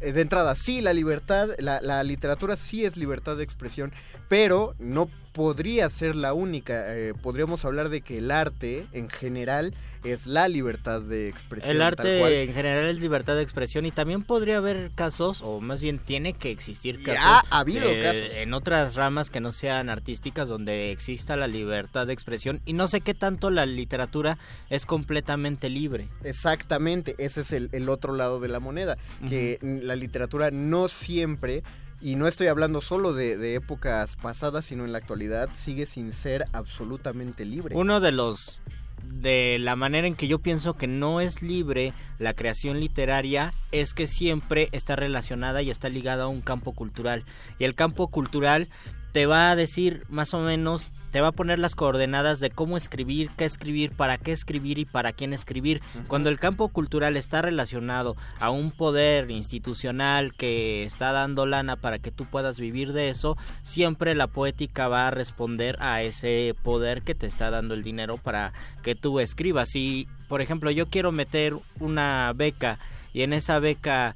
eh, 0.00 0.12
de 0.12 0.20
entrada, 0.20 0.54
sí, 0.54 0.80
la 0.80 0.92
libertad, 0.92 1.50
la, 1.58 1.80
la 1.80 2.02
literatura 2.02 2.56
sí 2.56 2.84
es 2.84 2.96
libertad 2.96 3.36
de 3.36 3.44
expresión, 3.44 3.92
pero 4.28 4.74
no 4.78 5.08
podría 5.36 5.90
ser 5.90 6.16
la 6.16 6.32
única. 6.32 6.96
Eh, 6.96 7.12
podríamos 7.12 7.66
hablar 7.66 7.90
de 7.90 8.00
que 8.00 8.16
el 8.16 8.30
arte, 8.30 8.86
en 8.92 9.10
general, 9.10 9.74
es 10.02 10.26
la 10.26 10.48
libertad 10.48 11.02
de 11.02 11.28
expresión. 11.28 11.76
El 11.76 11.82
arte 11.82 12.44
en 12.44 12.54
general 12.54 12.86
es 12.86 12.98
libertad 13.00 13.36
de 13.36 13.42
expresión 13.42 13.84
y 13.84 13.90
también 13.90 14.22
podría 14.22 14.56
haber 14.56 14.92
casos, 14.94 15.42
o 15.42 15.60
más 15.60 15.82
bien 15.82 15.98
tiene 15.98 16.32
que 16.32 16.50
existir 16.50 16.98
Ya 17.04 17.16
casos. 17.16 17.48
ha 17.50 17.58
habido 17.58 17.90
eh, 17.90 18.02
casos. 18.02 18.24
En 18.38 18.54
otras 18.54 18.94
ramas 18.94 19.28
que 19.28 19.40
no 19.40 19.52
sean 19.52 19.90
artísticas 19.90 20.48
donde 20.48 20.90
exista 20.90 21.36
la 21.36 21.48
libertad 21.48 22.06
de 22.06 22.14
expresión 22.14 22.62
y 22.64 22.72
no 22.72 22.88
sé 22.88 23.02
qué 23.02 23.12
tanto 23.12 23.50
la 23.50 23.66
literatura 23.66 24.38
es 24.70 24.86
completamente 24.86 25.68
libre. 25.68 26.08
Exactamente, 26.24 27.14
ese 27.18 27.42
es 27.42 27.52
el, 27.52 27.68
el 27.72 27.90
otro 27.90 28.14
lado 28.14 28.40
de 28.40 28.48
la 28.48 28.58
moneda, 28.58 28.96
que 29.28 29.58
la 29.60 29.96
literatura 29.96 30.50
no 30.50 30.88
siempre, 30.88 31.62
y 32.00 32.16
no 32.16 32.28
estoy 32.28 32.48
hablando 32.48 32.80
solo 32.80 33.12
de, 33.12 33.36
de 33.36 33.54
épocas 33.54 34.16
pasadas, 34.16 34.66
sino 34.66 34.84
en 34.84 34.92
la 34.92 34.98
actualidad, 34.98 35.48
sigue 35.54 35.86
sin 35.86 36.12
ser 36.12 36.46
absolutamente 36.52 37.44
libre. 37.44 37.74
Uno 37.76 38.00
de 38.00 38.12
los 38.12 38.60
de 39.02 39.58
la 39.60 39.76
manera 39.76 40.06
en 40.06 40.14
que 40.14 40.28
yo 40.28 40.40
pienso 40.40 40.74
que 40.74 40.86
no 40.86 41.20
es 41.20 41.42
libre 41.42 41.92
la 42.18 42.34
creación 42.34 42.80
literaria 42.80 43.52
es 43.72 43.94
que 43.94 44.06
siempre 44.06 44.68
está 44.72 44.96
relacionada 44.96 45.62
y 45.62 45.70
está 45.70 45.88
ligada 45.88 46.24
a 46.24 46.28
un 46.28 46.40
campo 46.40 46.72
cultural. 46.72 47.24
Y 47.58 47.64
el 47.64 47.74
campo 47.74 48.08
cultural 48.08 48.68
te 49.12 49.26
va 49.26 49.50
a 49.50 49.56
decir 49.56 50.04
más 50.08 50.34
o 50.34 50.40
menos, 50.40 50.92
te 51.10 51.20
va 51.20 51.28
a 51.28 51.32
poner 51.32 51.58
las 51.58 51.74
coordenadas 51.74 52.40
de 52.40 52.50
cómo 52.50 52.76
escribir, 52.76 53.30
qué 53.36 53.44
escribir, 53.44 53.92
para 53.92 54.18
qué 54.18 54.32
escribir 54.32 54.78
y 54.78 54.84
para 54.84 55.12
quién 55.12 55.32
escribir. 55.32 55.80
Cuando 56.08 56.28
el 56.28 56.38
campo 56.38 56.68
cultural 56.68 57.16
está 57.16 57.42
relacionado 57.42 58.16
a 58.38 58.50
un 58.50 58.70
poder 58.70 59.30
institucional 59.30 60.34
que 60.34 60.84
está 60.84 61.12
dando 61.12 61.46
lana 61.46 61.76
para 61.76 61.98
que 61.98 62.10
tú 62.10 62.24
puedas 62.24 62.60
vivir 62.60 62.92
de 62.92 63.08
eso, 63.08 63.36
siempre 63.62 64.14
la 64.14 64.26
poética 64.26 64.88
va 64.88 65.08
a 65.08 65.10
responder 65.10 65.76
a 65.80 66.02
ese 66.02 66.54
poder 66.62 67.02
que 67.02 67.14
te 67.14 67.26
está 67.26 67.50
dando 67.50 67.74
el 67.74 67.82
dinero 67.82 68.16
para 68.16 68.52
que 68.82 68.94
tú 68.94 69.20
escribas. 69.20 69.70
Si, 69.70 70.08
por 70.28 70.40
ejemplo, 70.40 70.70
yo 70.70 70.86
quiero 70.86 71.12
meter 71.12 71.56
una 71.80 72.32
beca 72.34 72.78
y 73.12 73.22
en 73.22 73.32
esa 73.32 73.58
beca 73.58 74.14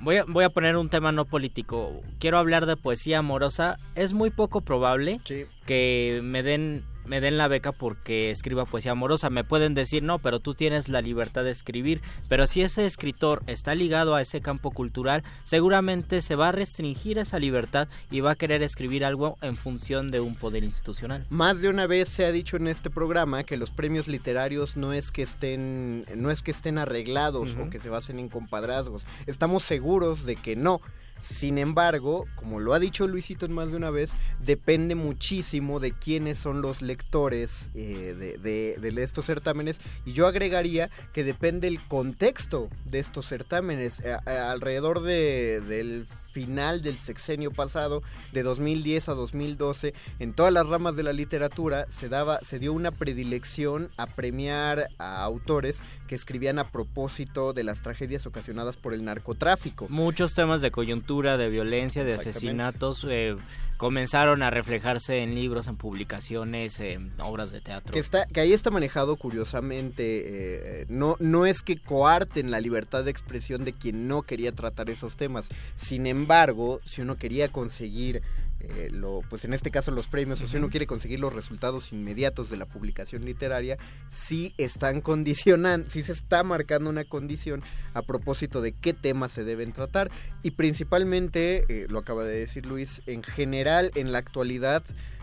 voy 0.00 0.16
a, 0.16 0.24
voy 0.24 0.44
a 0.44 0.50
poner 0.50 0.76
un 0.76 0.88
tema 0.88 1.12
no 1.12 1.24
político. 1.24 2.00
Quiero 2.18 2.38
hablar 2.38 2.66
de 2.66 2.76
poesía 2.76 3.18
amorosa. 3.18 3.78
Es 3.94 4.12
muy 4.12 4.30
poco 4.30 4.60
probable 4.60 5.20
que 5.66 6.20
me 6.22 6.42
den 6.42 6.84
me 7.04 7.20
den 7.20 7.36
la 7.36 7.48
beca 7.48 7.72
porque 7.72 8.30
escriba 8.30 8.66
poesía 8.66 8.92
amorosa. 8.92 9.30
Me 9.30 9.44
pueden 9.44 9.74
decir, 9.74 10.02
no, 10.02 10.18
pero 10.18 10.40
tú 10.40 10.54
tienes 10.54 10.88
la 10.88 11.00
libertad 11.00 11.44
de 11.44 11.50
escribir. 11.50 12.00
Pero 12.28 12.46
si 12.46 12.62
ese 12.62 12.86
escritor 12.86 13.42
está 13.46 13.74
ligado 13.74 14.14
a 14.14 14.22
ese 14.22 14.40
campo 14.40 14.70
cultural, 14.70 15.24
seguramente 15.44 16.22
se 16.22 16.36
va 16.36 16.48
a 16.48 16.52
restringir 16.52 17.18
esa 17.18 17.38
libertad 17.38 17.88
y 18.10 18.20
va 18.20 18.32
a 18.32 18.36
querer 18.36 18.62
escribir 18.62 19.04
algo 19.04 19.38
en 19.42 19.56
función 19.56 20.10
de 20.10 20.20
un 20.20 20.34
poder 20.34 20.64
institucional. 20.64 21.26
Más 21.30 21.60
de 21.60 21.68
una 21.68 21.86
vez 21.86 22.08
se 22.08 22.24
ha 22.24 22.32
dicho 22.32 22.56
en 22.56 22.68
este 22.68 22.90
programa 22.90 23.44
que 23.44 23.56
los 23.56 23.70
premios 23.70 24.08
literarios 24.08 24.76
no 24.76 24.92
es 24.92 25.10
que 25.10 25.22
estén, 25.22 26.04
no 26.16 26.30
es 26.30 26.42
que 26.42 26.50
estén 26.50 26.78
arreglados 26.78 27.56
o 27.56 27.70
que 27.70 27.80
se 27.80 27.88
basen 27.88 28.18
en 28.18 28.28
compadrazgos. 28.28 29.04
Estamos 29.26 29.64
seguros 29.64 30.24
de 30.24 30.36
que 30.36 30.56
no. 30.56 30.80
Sin 31.20 31.58
embargo, 31.58 32.26
como 32.36 32.60
lo 32.60 32.72
ha 32.74 32.78
dicho 32.78 33.06
Luisito 33.06 33.48
más 33.48 33.70
de 33.70 33.76
una 33.76 33.90
vez, 33.90 34.12
depende 34.40 34.94
muchísimo 34.94 35.80
de 35.80 35.92
quiénes 35.92 36.38
son 36.38 36.62
los 36.62 36.82
lectores 36.82 37.70
eh, 37.74 38.38
de 38.42 39.02
estos 39.02 39.26
certámenes. 39.26 39.80
Y 40.04 40.12
yo 40.12 40.26
agregaría 40.26 40.90
que 41.12 41.24
depende 41.24 41.68
el 41.68 41.80
contexto 41.86 42.68
de 42.84 42.98
estos 43.00 43.26
certámenes. 43.28 44.00
Eh, 44.00 44.16
eh, 44.26 44.30
alrededor 44.30 45.02
de- 45.02 45.60
del 45.60 46.06
final 46.32 46.82
del 46.82 46.98
sexenio 46.98 47.50
pasado, 47.50 48.02
de 48.32 48.42
2010 48.42 49.08
a 49.08 49.14
2012, 49.14 49.94
en 50.18 50.32
todas 50.32 50.52
las 50.52 50.66
ramas 50.66 50.96
de 50.96 51.02
la 51.02 51.12
literatura 51.12 51.86
se 51.88 52.08
daba, 52.08 52.40
se 52.42 52.58
dio 52.58 52.72
una 52.72 52.90
predilección 52.90 53.88
a 53.96 54.06
premiar 54.06 54.88
a 54.98 55.22
autores 55.24 55.82
que 56.06 56.14
escribían 56.14 56.58
a 56.58 56.70
propósito 56.70 57.52
de 57.52 57.64
las 57.64 57.82
tragedias 57.82 58.26
ocasionadas 58.26 58.76
por 58.76 58.94
el 58.94 59.04
narcotráfico. 59.04 59.86
Muchos 59.88 60.34
temas 60.34 60.60
de 60.60 60.70
coyuntura, 60.70 61.36
de 61.36 61.48
violencia, 61.48 62.04
de 62.04 62.14
asesinatos 62.14 63.06
eh, 63.08 63.36
comenzaron 63.80 64.42
a 64.42 64.50
reflejarse 64.50 65.22
en 65.22 65.34
libros, 65.34 65.66
en 65.66 65.78
publicaciones, 65.78 66.80
en 66.80 67.18
obras 67.18 67.50
de 67.50 67.62
teatro. 67.62 67.96
Que, 68.30 68.40
ahí 68.42 68.52
está 68.52 68.70
manejado 68.70 69.16
curiosamente, 69.16 70.82
eh, 70.82 70.86
no, 70.90 71.16
no 71.18 71.46
es 71.46 71.62
que 71.62 71.78
coarten 71.78 72.50
la 72.50 72.60
libertad 72.60 73.04
de 73.04 73.10
expresión 73.10 73.64
de 73.64 73.72
quien 73.72 74.06
no 74.06 74.20
quería 74.20 74.52
tratar 74.52 74.90
esos 74.90 75.16
temas. 75.16 75.48
Sin 75.76 76.06
embargo, 76.06 76.78
si 76.84 77.00
uno 77.00 77.16
quería 77.16 77.48
conseguir, 77.48 78.20
eh, 78.60 78.88
lo, 78.90 79.22
pues 79.28 79.44
en 79.44 79.52
este 79.52 79.70
caso 79.70 79.90
los 79.90 80.06
premios, 80.06 80.40
o 80.40 80.48
si 80.48 80.56
uno 80.56 80.68
quiere 80.68 80.86
conseguir 80.86 81.20
los 81.20 81.32
resultados 81.32 81.92
inmediatos 81.92 82.50
de 82.50 82.56
la 82.56 82.66
publicación 82.66 83.24
literaria, 83.24 83.78
sí 84.10 84.54
están 84.58 85.00
condicionando, 85.00 85.88
sí 85.88 86.02
se 86.02 86.12
está 86.12 86.42
marcando 86.42 86.90
una 86.90 87.04
condición 87.04 87.62
a 87.94 88.02
propósito 88.02 88.60
de 88.60 88.72
qué 88.72 88.92
temas 88.92 89.32
se 89.32 89.44
deben 89.44 89.72
tratar. 89.72 90.10
Y 90.42 90.52
principalmente, 90.52 91.64
eh, 91.68 91.86
lo 91.88 91.98
acaba 91.98 92.24
de 92.24 92.38
decir 92.38 92.66
Luis, 92.66 93.02
en 93.06 93.22
general, 93.22 93.90
en 93.94 94.12
la 94.12 94.18
actualidad, 94.18 94.82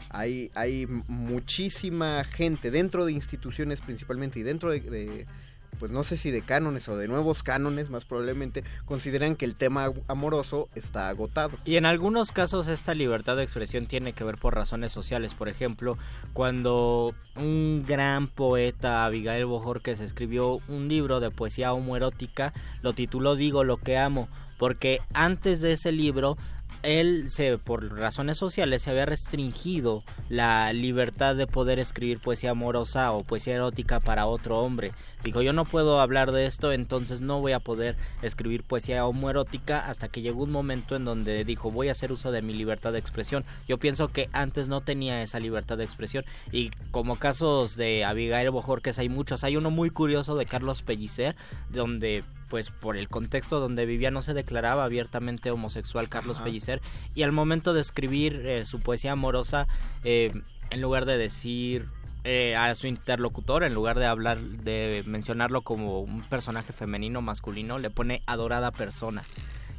hay, 0.10 0.52
hay 0.56 0.88
muchísima 0.88 2.24
gente 2.24 2.72
dentro 2.72 3.06
de 3.06 3.12
instituciones 3.12 3.82
principalmente 3.82 4.40
y 4.40 4.44
dentro 4.44 4.72
de, 4.72 4.80
de, 4.80 5.28
pues 5.80 5.92
no 5.92 6.04
sé 6.04 6.18
si 6.18 6.32
de 6.32 6.42
cánones 6.42 6.88
o 6.90 6.98
de 6.98 7.08
nuevos 7.08 7.44
cánones 7.44 7.90
más 7.90 8.06
probablemente, 8.06 8.64
consideran 8.86 9.36
que 9.36 9.46
el 9.46 9.56
tema 9.56 9.92
amoroso 10.08 10.70
está 10.76 11.10
agotado. 11.10 11.58
Y 11.66 11.76
en 11.76 11.86
algunos 11.86 12.32
casos 12.32 12.68
esta 12.68 12.94
libertad 12.94 13.36
de 13.36 13.44
expresión 13.44 13.86
tiene 13.86 14.14
que 14.14 14.24
ver 14.24 14.38
por 14.38 14.56
razones 14.56 14.92
sociales. 14.92 15.34
Por 15.34 15.50
ejemplo, 15.50 15.98
cuando 16.34 17.14
un 17.36 17.86
gran 17.88 18.28
poeta, 18.28 19.06
Abigail 19.06 19.46
Bojorquez, 19.46 20.00
escribió 20.00 20.60
un 20.68 20.88
libro 20.88 21.20
de 21.20 21.32
poesía 21.32 21.74
homoerótica, 21.74 22.54
lo 22.82 22.94
tituló 22.94 23.36
Digo 23.36 23.64
lo 23.64 23.78
que 23.78 23.98
amo, 23.98 24.30
porque 24.58 25.02
antes 25.14 25.62
de 25.62 25.74
ese 25.74 25.92
libro 25.92 26.38
él 26.88 27.30
se 27.30 27.58
por 27.58 27.98
razones 27.98 28.38
sociales 28.38 28.82
se 28.82 28.92
había 28.92 29.06
restringido 29.06 30.04
la 30.30 30.72
libertad 30.72 31.36
de 31.36 31.46
poder 31.46 31.80
escribir 31.80 32.20
poesía 32.20 32.52
amorosa 32.52 33.12
o 33.12 33.26
poesía 33.26 33.56
erótica 33.56 34.00
para 34.00 34.26
otro 34.26 34.60
hombre. 34.60 34.94
Dijo, 35.22 35.42
yo 35.42 35.52
no 35.52 35.66
puedo 35.66 36.00
hablar 36.00 36.32
de 36.32 36.46
esto, 36.46 36.72
entonces 36.72 37.20
no 37.20 37.42
voy 37.42 37.52
a 37.52 37.60
poder 37.60 37.98
escribir 38.22 38.64
poesía 38.64 39.06
homoerótica 39.06 39.80
hasta 39.90 40.08
que 40.08 40.22
llegó 40.22 40.44
un 40.44 40.52
momento 40.52 40.96
en 40.96 41.04
donde 41.04 41.44
dijo, 41.44 41.72
voy 41.72 41.90
a 41.90 41.92
hacer 41.92 42.14
uso 42.14 42.32
de 42.32 42.42
mi 42.42 42.54
libertad 42.54 42.94
de 42.94 43.00
expresión. 43.00 43.44
Yo 43.68 43.78
pienso 43.78 44.08
que 44.08 44.30
antes 44.32 44.70
no 44.70 44.80
tenía 44.80 45.22
esa 45.22 45.40
libertad 45.40 45.78
de 45.78 45.84
expresión 45.84 46.24
y 46.54 46.72
como 46.92 47.18
casos 47.18 47.76
de 47.76 48.06
Abigail 48.06 48.50
Bojorquez 48.52 48.98
hay 49.00 49.10
muchos. 49.10 49.44
Hay 49.44 49.58
uno 49.58 49.72
muy 49.72 49.90
curioso 49.90 50.38
de 50.38 50.46
Carlos 50.46 50.84
Pellicer, 50.84 51.36
donde 51.70 52.24
pues 52.50 52.70
por 52.72 52.98
el 52.98 53.10
contexto 53.10 53.60
donde 53.60 53.86
vivía 53.86 54.12
no 54.12 54.22
se 54.22 54.34
declaraba 54.34 54.84
abiertamente 54.84 55.52
homosexual 55.52 56.10
Carlos 56.10 56.38
Ajá. 56.38 56.46
Pellicer 56.46 56.82
y 57.16 57.24
al 57.24 57.32
momento 57.32 57.74
de 57.74 57.82
escribir 57.82 58.46
eh, 58.46 58.66
su 58.66 58.80
poesía 58.80 59.12
amorosa 59.14 59.68
eh, 60.04 60.32
en 60.70 60.82
lugar 60.82 61.06
de 61.06 61.18
decir 61.18 61.88
eh, 62.24 62.56
a 62.56 62.74
su 62.76 62.88
interlocutor 62.88 63.64
en 63.64 63.74
lugar 63.74 64.00
de 64.00 64.06
hablar 64.06 64.40
de 64.40 65.04
mencionarlo 65.06 65.62
como 65.62 66.00
un 66.02 66.22
personaje 66.24 66.74
femenino 66.74 67.22
masculino 67.22 67.78
le 67.78 67.90
pone 67.90 68.22
adorada 68.26 68.72
persona 68.72 69.24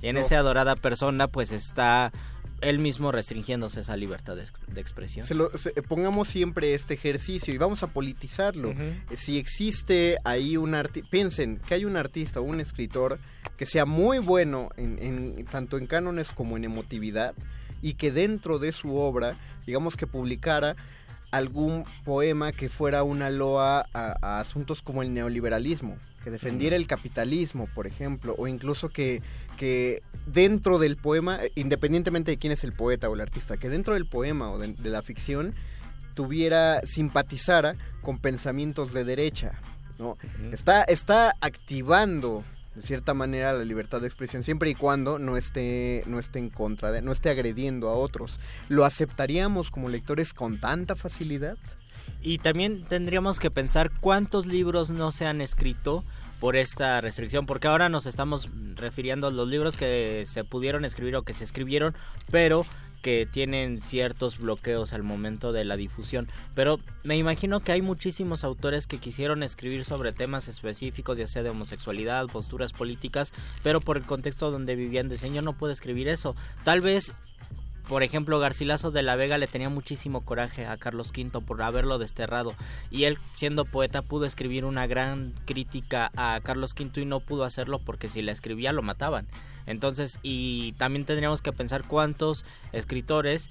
y 0.00 0.08
en 0.08 0.14
No. 0.14 0.20
ese 0.22 0.36
adorada 0.36 0.76
persona 0.76 1.28
pues 1.28 1.50
está 1.52 2.12
él 2.61 2.78
mismo 2.80 3.12
restringiéndose 3.12 3.80
esa 3.80 3.96
libertad 3.96 4.34
de, 4.36 4.44
de 4.72 4.80
expresión. 4.80 5.24
Se 5.26 5.34
lo- 5.34 5.56
se- 5.56 5.70
pongamos 5.82 6.28
siempre 6.28 6.74
este 6.74 6.94
ejercicio 6.94 7.54
y 7.54 7.59
vamos 7.59 7.82
a 7.82 7.86
politizarlo. 7.88 8.70
Eh, 8.70 9.00
Si 9.16 9.38
existe 9.38 10.16
ahí 10.24 10.56
un 10.56 10.74
artista, 10.74 11.09
piensen 11.11 11.59
que 11.59 11.74
hay 11.74 11.84
un 11.84 11.96
artista 11.96 12.40
o 12.40 12.42
un 12.42 12.61
escritor 12.61 13.18
que 13.56 13.66
sea 13.66 13.84
muy 13.86 14.18
bueno 14.18 14.70
en, 14.76 14.98
en- 15.00 15.44
tanto 15.44 15.78
en 15.78 15.86
cánones 15.86 16.32
como 16.32 16.56
en 16.56 16.64
emotividad 16.64 17.34
y 17.82 17.94
que 17.94 18.11
dentro 18.11 18.59
de 18.59 18.72
su 18.72 18.96
obra, 18.96 19.36
digamos 19.66 19.96
que 19.96 20.06
publicara 20.09 20.74
algún 21.30 21.84
poema 22.04 22.52
que 22.52 22.68
fuera 22.70 23.02
una 23.02 23.30
loa 23.30 23.86
a, 23.92 24.16
a 24.22 24.40
asuntos 24.40 24.80
como 24.82 25.02
el 25.02 25.12
neoliberalismo, 25.12 25.96
que 26.24 26.30
defendiera 26.30 26.74
el 26.74 26.86
capitalismo, 26.86 27.68
por 27.74 27.86
ejemplo, 27.86 28.34
o 28.38 28.48
incluso 28.48 28.88
que, 28.88 29.22
que 29.59 30.02
dentro 30.26 30.78
del 30.78 30.96
poema, 30.96 31.40
independientemente 31.54 32.30
de 32.30 32.38
quién 32.38 32.52
es 32.52 32.64
el 32.64 32.72
poeta 32.72 33.11
o 33.11 33.14
el 33.14 33.20
artista, 33.20 33.59
que 33.59 33.68
dentro 33.68 33.92
del 33.92 34.06
poema 34.06 34.50
o 34.50 34.59
de, 34.59 34.68
de 34.72 34.88
la 34.88 35.02
ficción 35.02 35.54
tuviera, 36.14 36.80
simpatizara 36.86 37.76
con 38.00 38.18
pensamientos 38.18 38.92
de 38.92 39.04
derecha, 39.04 39.52
¿no? 39.98 40.16
Está, 40.52 40.82
está 40.82 41.34
activando 41.40 42.42
de 42.74 42.82
cierta 42.82 43.14
manera 43.14 43.52
la 43.52 43.64
libertad 43.64 44.00
de 44.00 44.06
expresión 44.06 44.42
siempre 44.42 44.70
y 44.70 44.74
cuando 44.74 45.18
no 45.18 45.36
esté 45.36 46.02
no 46.06 46.18
esté 46.18 46.38
en 46.38 46.50
contra 46.50 46.92
de 46.92 47.02
no 47.02 47.12
esté 47.12 47.30
agrediendo 47.30 47.88
a 47.88 47.94
otros. 47.94 48.40
Lo 48.68 48.84
aceptaríamos 48.84 49.70
como 49.70 49.88
lectores 49.88 50.34
con 50.34 50.59
tanta 50.61 50.96
facilidad 50.96 51.56
Y 52.20 52.38
también 52.38 52.84
tendríamos 52.84 53.38
que 53.38 53.50
pensar 53.50 53.90
cuántos 54.00 54.46
libros 54.46 54.90
no 54.90 55.12
se 55.12 55.26
han 55.26 55.40
escrito 55.40 56.04
por 56.41 56.57
esta 56.57 57.01
restricción, 57.01 57.47
porque 57.47 57.68
ahora 57.68 57.89
nos 57.89 58.07
estamos 58.07 58.49
refiriendo 58.74 59.26
a 59.26 59.30
los 59.30 59.49
libros 59.49 59.76
que 59.76 60.24
se 60.26 60.45
pudieron 60.45 60.84
escribir 60.84 61.16
o 61.16 61.22
que 61.22 61.34
se 61.34 61.45
escribieron, 61.45 61.95
pero 62.30 62.64
que 63.03 63.26
tienen 63.30 63.80
ciertos 63.80 64.39
bloqueos 64.39 64.93
al 64.93 65.03
momento 65.03 65.53
de 65.53 65.64
la 65.64 65.76
difusión. 65.76 66.28
Pero 66.55 66.80
me 67.05 67.16
imagino 67.16 67.61
que 67.61 67.72
hay 67.72 67.82
muchísimos 67.82 68.45
autores 68.45 68.86
que 68.86 68.99
quisieron 68.99 69.43
escribir 69.43 69.84
sobre 69.84 70.12
temas 70.12 70.49
específicos, 70.49 71.18
ya 71.18 71.26
sea 71.26 71.43
de 71.43 71.51
homosexualidad, 71.51 72.26
posturas 72.26 72.72
políticas, 72.72 73.32
pero 73.62 73.80
por 73.80 73.97
el 73.97 74.05
contexto 74.05 74.51
donde 74.51 74.76
vivían 74.76 75.09
de 75.09 75.18
señor 75.18 75.45
no 75.45 75.53
puede 75.53 75.72
escribir 75.72 76.09
eso. 76.09 76.34
Tal 76.64 76.80
vez 76.80 77.12
por 77.89 78.03
ejemplo, 78.03 78.39
Garcilaso 78.39 78.91
de 78.91 79.03
la 79.03 79.16
Vega 79.16 79.39
le 79.39 79.47
tenía 79.47 79.70
muchísimo 79.70 80.20
coraje 80.20 80.66
a 80.66 80.76
Carlos 80.76 81.11
V 81.16 81.41
por 81.41 81.62
haberlo 81.62 81.99
desterrado 81.99 82.55
y 82.91 83.05
él 83.05 83.18
siendo 83.34 83.64
poeta 83.64 84.03
pudo 84.03 84.26
escribir 84.26 84.66
una 84.66 84.86
gran 84.86 85.32
crítica 85.47 86.11
a 86.14 86.39
Carlos 86.43 86.74
V 86.78 87.01
y 87.01 87.05
no 87.07 87.20
pudo 87.20 87.45
hacerlo 87.45 87.78
porque 87.78 88.09
si 88.09 88.20
la 88.20 88.32
escribía 88.32 88.72
lo 88.72 88.82
mataban. 88.82 89.26
Entonces, 89.66 90.18
y 90.22 90.72
también 90.72 91.07
tendríamos 91.07 91.41
que 91.41 91.53
pensar 91.53 91.84
cuántos 91.86 92.45
escritores 92.72 93.51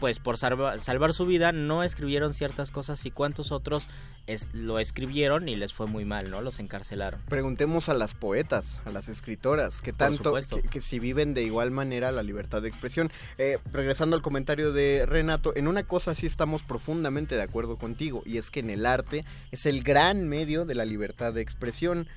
pues 0.00 0.18
por 0.18 0.36
salva, 0.36 0.78
salvar 0.80 1.14
su 1.14 1.24
vida 1.26 1.52
no 1.52 1.82
escribieron 1.82 2.34
ciertas 2.34 2.70
cosas 2.70 3.04
y 3.06 3.10
cuántos 3.10 3.52
otros 3.52 3.86
es, 4.26 4.50
lo 4.52 4.78
escribieron 4.78 5.48
y 5.48 5.56
les 5.56 5.72
fue 5.72 5.86
muy 5.86 6.04
mal, 6.04 6.30
¿no? 6.30 6.40
Los 6.40 6.58
encarcelaron. 6.58 7.20
Preguntemos 7.28 7.88
a 7.88 7.94
las 7.94 8.14
poetas, 8.14 8.80
a 8.84 8.90
las 8.90 9.08
escritoras, 9.08 9.82
que 9.82 9.92
tanto, 9.92 10.34
que, 10.34 10.62
que, 10.68 10.80
si 10.80 10.98
viven 10.98 11.34
de 11.34 11.42
igual 11.42 11.70
manera 11.70 12.12
la 12.12 12.22
libertad 12.22 12.62
de 12.62 12.68
expresión. 12.68 13.10
Eh, 13.38 13.58
regresando 13.72 14.16
al 14.16 14.22
comentario 14.22 14.72
de 14.72 15.04
Renato, 15.06 15.54
en 15.56 15.68
una 15.68 15.84
cosa 15.84 16.14
sí 16.14 16.26
estamos 16.26 16.62
profundamente 16.62 17.36
de 17.36 17.42
acuerdo 17.42 17.76
contigo, 17.76 18.22
y 18.26 18.38
es 18.38 18.50
que 18.50 18.60
en 18.60 18.70
el 18.70 18.86
arte 18.86 19.24
es 19.50 19.66
el 19.66 19.82
gran 19.82 20.28
medio 20.28 20.64
de 20.64 20.74
la 20.74 20.84
libertad 20.84 21.32
de 21.32 21.42
expresión. 21.42 22.08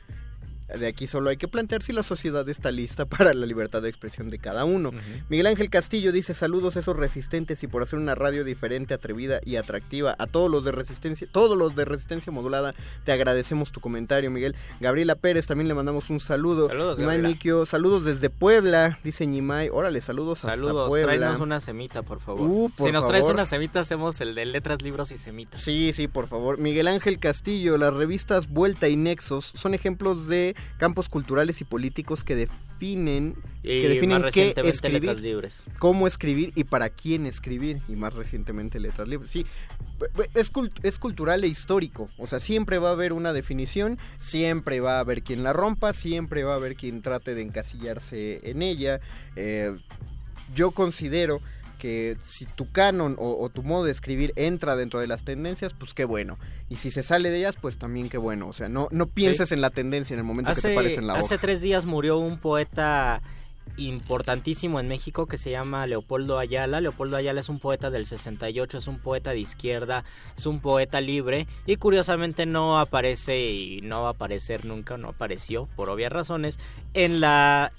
De 0.78 0.88
aquí 0.88 1.08
solo 1.08 1.30
hay 1.30 1.38
que 1.38 1.48
plantear 1.48 1.82
si 1.82 1.94
la 1.94 2.04
sociedad 2.04 2.48
está 2.48 2.72
lista 2.72 3.06
para 3.08 3.34
la 3.34 3.46
libertad 3.46 3.82
de 3.82 3.90
expresión 3.90 4.30
de 4.30 4.40
cada 4.40 4.66
uno. 4.66 4.92
Miguel 5.30 5.48
Ángel 5.48 5.70
Castillo 5.70 6.12
dice 6.12 6.34
saludos 6.34 6.76
a 6.76 6.80
esos 6.80 6.96
resistentes 6.96 7.64
y 7.64 7.68
por 7.68 7.82
hacer 7.82 8.00
una 8.00 8.16
radio 8.16 8.44
diferente, 8.44 8.94
atrevida 8.94 9.40
y 9.44 9.56
atractiva. 9.56 10.16
A 10.20 10.28
todos 10.28 10.50
los 10.50 10.64
de 10.64 10.72
resistencia, 10.72 11.28
todos 11.32 11.58
los 11.58 11.76
de 11.76 11.86
resistencia 11.86 12.32
modulada, 12.32 12.76
te 13.04 13.12
agradecemos 13.12 13.72
tu 13.72 13.80
comentario, 13.80 14.32
Miguel. 14.32 14.56
Gabriela 14.80 15.16
Pérez 15.16 15.48
también 15.48 15.68
le 15.68 15.74
mandamos 15.74 16.10
un 16.10 16.20
saludo. 16.20 16.68
Saludos, 16.68 17.00
Ñimay 17.00 17.20
Mikio, 17.20 17.66
saludos 17.66 18.06
desde 18.06 18.30
Puebla, 18.30 19.00
dice 19.04 19.26
Ñimay. 19.26 19.70
Órale, 19.70 20.02
saludos, 20.02 20.40
saludos 20.40 20.78
hasta 20.78 20.90
Puebla. 20.90 21.16
Tráenos 21.18 21.42
una 21.42 21.60
semita, 21.60 22.04
por 22.04 22.20
favor. 22.20 22.50
Uh, 22.50 22.70
por 22.76 22.88
si 22.88 22.92
nos 22.94 23.06
favor. 23.06 23.18
traes 23.18 23.26
una 23.34 23.46
semita, 23.46 23.80
hacemos 23.80 24.20
el 24.22 24.36
de 24.36 24.46
letras, 24.46 24.82
libros 24.82 25.12
y 25.12 25.18
semitas. 25.18 25.62
Sí, 25.62 25.92
sí, 25.94 26.08
por 26.08 26.28
favor. 26.28 26.58
Miguel 26.58 26.88
Ángel 26.88 27.20
Castillo, 27.20 27.78
las 27.78 27.94
revistas 27.94 28.50
Vuelta 28.50 28.88
y 28.88 28.96
Nexos 28.96 29.52
son 29.56 29.74
ejemplos 29.74 30.28
de 30.28 30.56
campos 30.78 31.10
culturales 31.10 31.62
y 31.62 31.64
políticos 31.66 32.24
que 32.24 32.36
definen, 32.36 33.36
Y 33.64 33.82
que 33.82 33.90
definen 33.90 34.24
qué 34.34 34.54
escribir, 34.64 35.02
Letras 35.04 35.22
Libres. 35.22 35.64
cómo 35.80 36.08
escribir 36.08 36.52
y 36.56 36.64
para 36.64 36.90
quién 36.90 37.26
escribir, 37.26 37.82
y 37.88 37.96
más 37.96 38.14
recientemente 38.16 38.80
letras 38.80 39.08
libres. 39.08 39.32
Sí, 39.32 39.46
es, 40.34 40.52
cult- 40.54 40.80
es 40.84 40.98
cultural 40.98 41.44
e 41.44 41.48
histórico, 41.48 42.10
o 42.18 42.28
sea, 42.28 42.40
siempre 42.40 42.78
va 42.78 42.90
a 42.90 42.94
haber 42.94 43.12
una 43.14 43.34
definición, 43.34 43.98
siempre 44.20 44.80
va 44.80 44.98
a 44.98 45.00
haber 45.02 45.24
quien 45.24 45.44
la 45.44 45.52
rompa, 45.54 45.92
siempre 45.94 46.44
va 46.44 46.54
a 46.54 46.56
haber 46.56 46.76
quien 46.76 47.02
trate 47.02 47.36
de 47.36 47.42
encasillarse 47.42 48.40
en 48.50 48.62
ella. 48.62 49.02
Eh, 49.36 49.76
yo 50.56 50.72
considero 50.72 51.42
que 51.80 52.16
si 52.26 52.46
tu 52.46 52.72
canon 52.72 53.16
o, 53.18 53.36
o 53.44 53.50
tu 53.50 53.64
modo 53.64 53.86
de 53.86 53.92
escribir 53.92 54.32
entra 54.36 54.76
dentro 54.76 55.00
de 55.00 55.08
las 55.08 55.24
tendencias, 55.24 55.74
pues 55.74 55.96
qué 55.96 56.06
bueno. 56.06 56.38
Y 56.70 56.76
si 56.76 56.92
se 56.92 57.02
sale 57.02 57.32
de 57.32 57.40
ellas, 57.40 57.56
pues 57.60 57.80
también 57.80 58.10
qué 58.10 58.20
bueno. 58.20 58.48
O 58.48 58.54
sea, 58.54 58.70
no, 58.70 58.88
no 58.92 59.08
pienses 59.08 59.50
Sí. 59.50 59.56
en 59.56 59.62
la 59.62 59.72
tendencia 59.72 60.14
en 60.14 60.20
el 60.20 60.26
momento 60.26 60.52
que 60.54 60.60
Hace, 60.60 60.70
te 60.70 60.76
pares 60.76 60.98
en 61.00 61.08
la 61.08 61.14
hace 61.14 61.34
hoja. 61.36 61.38
tres 61.42 61.62
días 61.62 61.86
murió 61.86 62.20
un 62.20 62.38
poeta 62.38 63.24
importantísimo 63.78 64.80
en 64.80 64.88
México 64.88 65.26
que 65.28 65.38
se 65.38 65.52
llama 65.52 65.88
Leopoldo 65.88 66.38
Ayala. 66.40 66.82
Leopoldo 66.82 67.18
Ayala 67.18 67.40
es 67.40 67.50
un 67.50 67.60
poeta 67.60 67.90
del 67.90 68.06
68, 68.06 68.78
es 68.78 68.88
un 68.88 69.00
poeta 69.00 69.32
de 69.32 69.40
izquierda, 69.40 70.04
es 70.38 70.46
un 70.46 70.60
poeta 70.60 71.02
libre 71.02 71.48
y 71.66 71.78
curiosamente 71.78 72.46
no 72.46 72.80
aparece 72.80 73.40
y 73.40 73.82
no 73.82 74.02
va 74.04 74.10
a 74.10 74.12
aparecer 74.12 74.66
nunca, 74.66 74.98
no 74.98 75.10
apareció 75.10 75.68
por 75.76 75.90
obvias 75.90 76.12
razones 76.12 76.60
en 76.94 77.22
la 77.22 77.72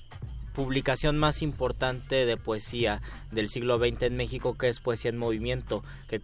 publicación 0.54 1.18
más 1.18 1.42
importante 1.42 2.26
de 2.26 2.36
poesía 2.36 3.00
del 3.30 3.48
siglo 3.48 3.78
XX 3.78 4.02
en 4.02 4.16
México 4.16 4.56
que 4.56 4.68
es 4.68 4.80
Poesía 4.80 5.10
en 5.10 5.18
Movimiento, 5.18 5.82
que 6.08 6.20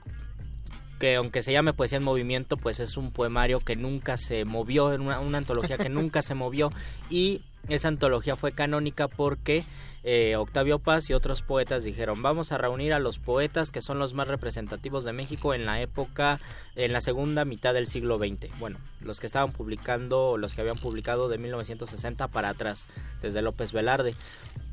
que 0.98 1.16
aunque 1.16 1.42
se 1.42 1.52
llame 1.52 1.74
Poesía 1.74 1.98
en 1.98 2.04
Movimiento, 2.04 2.56
pues 2.56 2.80
es 2.80 2.96
un 2.96 3.10
poemario 3.12 3.60
que 3.60 3.76
nunca 3.76 4.16
se 4.16 4.46
movió, 4.46 4.86
una, 4.86 5.20
una 5.20 5.38
antología 5.38 5.76
que 5.76 5.90
nunca 5.90 6.22
se 6.22 6.34
movió 6.34 6.72
y 7.10 7.42
esa 7.68 7.88
antología 7.88 8.36
fue 8.36 8.52
canónica 8.52 9.08
porque 9.08 9.64
eh, 10.08 10.36
Octavio 10.36 10.78
Paz 10.78 11.10
y 11.10 11.14
otros 11.14 11.42
poetas 11.42 11.82
dijeron 11.82 12.22
vamos 12.22 12.52
a 12.52 12.58
reunir 12.58 12.92
a 12.92 13.00
los 13.00 13.18
poetas 13.18 13.72
que 13.72 13.82
son 13.82 13.98
los 13.98 14.14
más 14.14 14.28
representativos 14.28 15.02
de 15.02 15.12
México 15.12 15.52
en 15.52 15.66
la 15.66 15.80
época, 15.80 16.40
en 16.76 16.92
la 16.92 17.00
segunda 17.00 17.44
mitad 17.44 17.74
del 17.74 17.88
siglo 17.88 18.16
XX. 18.16 18.56
Bueno, 18.60 18.78
los 19.00 19.18
que 19.18 19.26
estaban 19.26 19.50
publicando, 19.50 20.38
los 20.38 20.54
que 20.54 20.60
habían 20.60 20.78
publicado 20.78 21.28
de 21.28 21.38
1960 21.38 22.28
para 22.28 22.50
atrás, 22.50 22.86
desde 23.20 23.42
López 23.42 23.72
Velarde 23.72 24.14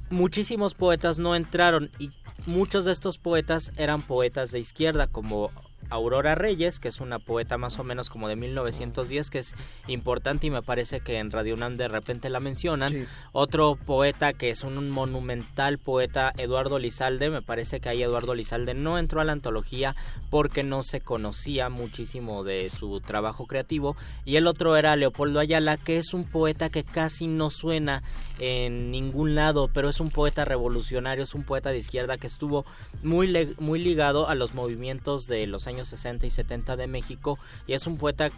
muchísimos 0.09 0.75
poetas 0.75 1.17
no 1.17 1.35
entraron 1.35 1.89
y 1.97 2.11
muchos 2.45 2.85
de 2.85 2.91
estos 2.91 3.17
poetas 3.17 3.71
eran 3.77 4.01
poetas 4.03 4.51
de 4.51 4.59
izquierda 4.59 5.07
como 5.07 5.49
Aurora 5.93 6.35
Reyes, 6.35 6.79
que 6.79 6.87
es 6.87 6.99
una 6.99 7.19
poeta 7.19 7.57
más 7.57 7.77
o 7.77 7.83
menos 7.83 8.09
como 8.09 8.27
de 8.27 8.35
1910, 8.35 9.29
que 9.29 9.39
es 9.39 9.55
importante 9.87 10.47
y 10.47 10.49
me 10.49 10.63
parece 10.63 11.01
que 11.01 11.19
en 11.19 11.31
Radio 11.31 11.53
UNAM 11.53 11.77
de 11.77 11.87
repente 11.87 12.29
la 12.29 12.39
mencionan. 12.39 12.89
Sí. 12.89 13.05
Otro 13.31 13.75
poeta 13.75 14.33
que 14.33 14.49
es 14.49 14.63
un 14.63 14.89
monumental 14.89 15.77
poeta, 15.77 16.33
Eduardo 16.37 16.79
Lizalde, 16.79 17.29
me 17.29 17.41
parece 17.41 17.79
que 17.79 17.89
ahí 17.89 18.01
Eduardo 18.01 18.33
Lizalde 18.33 18.73
no 18.73 18.97
entró 18.97 19.21
a 19.21 19.23
la 19.23 19.33
antología 19.33 19.95
porque 20.29 20.63
no 20.63 20.81
se 20.81 20.99
conocía 20.99 21.69
muchísimo 21.69 22.43
de 22.43 22.69
su 22.71 22.99
trabajo 22.99 23.45
creativo. 23.45 23.95
Y 24.25 24.37
el 24.37 24.47
otro 24.47 24.75
era 24.75 24.95
Leopoldo 24.95 25.39
Ayala, 25.39 25.77
que 25.77 25.97
es 25.97 26.13
un 26.13 26.25
poeta 26.25 26.69
que 26.69 26.83
casi 26.83 27.27
no 27.27 27.49
suena 27.49 28.01
en 28.39 28.91
ningún 28.91 29.35
lado, 29.35 29.69
pero 29.73 29.89
es 29.89 29.99
un 29.99 30.09
poeta 30.09 30.45
revolucionario, 30.45 31.23
es 31.23 31.33
un 31.33 31.43
poeta 31.43 31.69
de 31.69 31.77
izquierda 31.77 32.17
que 32.17 32.27
estuvo 32.27 32.65
muy, 33.03 33.55
muy 33.59 33.79
ligado 33.79 34.27
a 34.27 34.35
los 34.35 34.53
movimientos 34.53 35.27
de 35.27 35.47
los 35.47 35.67
años 35.67 35.87
60 35.89 36.25
y 36.25 36.29
70 36.29 36.75
de 36.75 36.87
México 36.87 37.37
y 37.67 37.73
es 37.73 37.87
un 37.87 37.97
poeta 37.97 38.31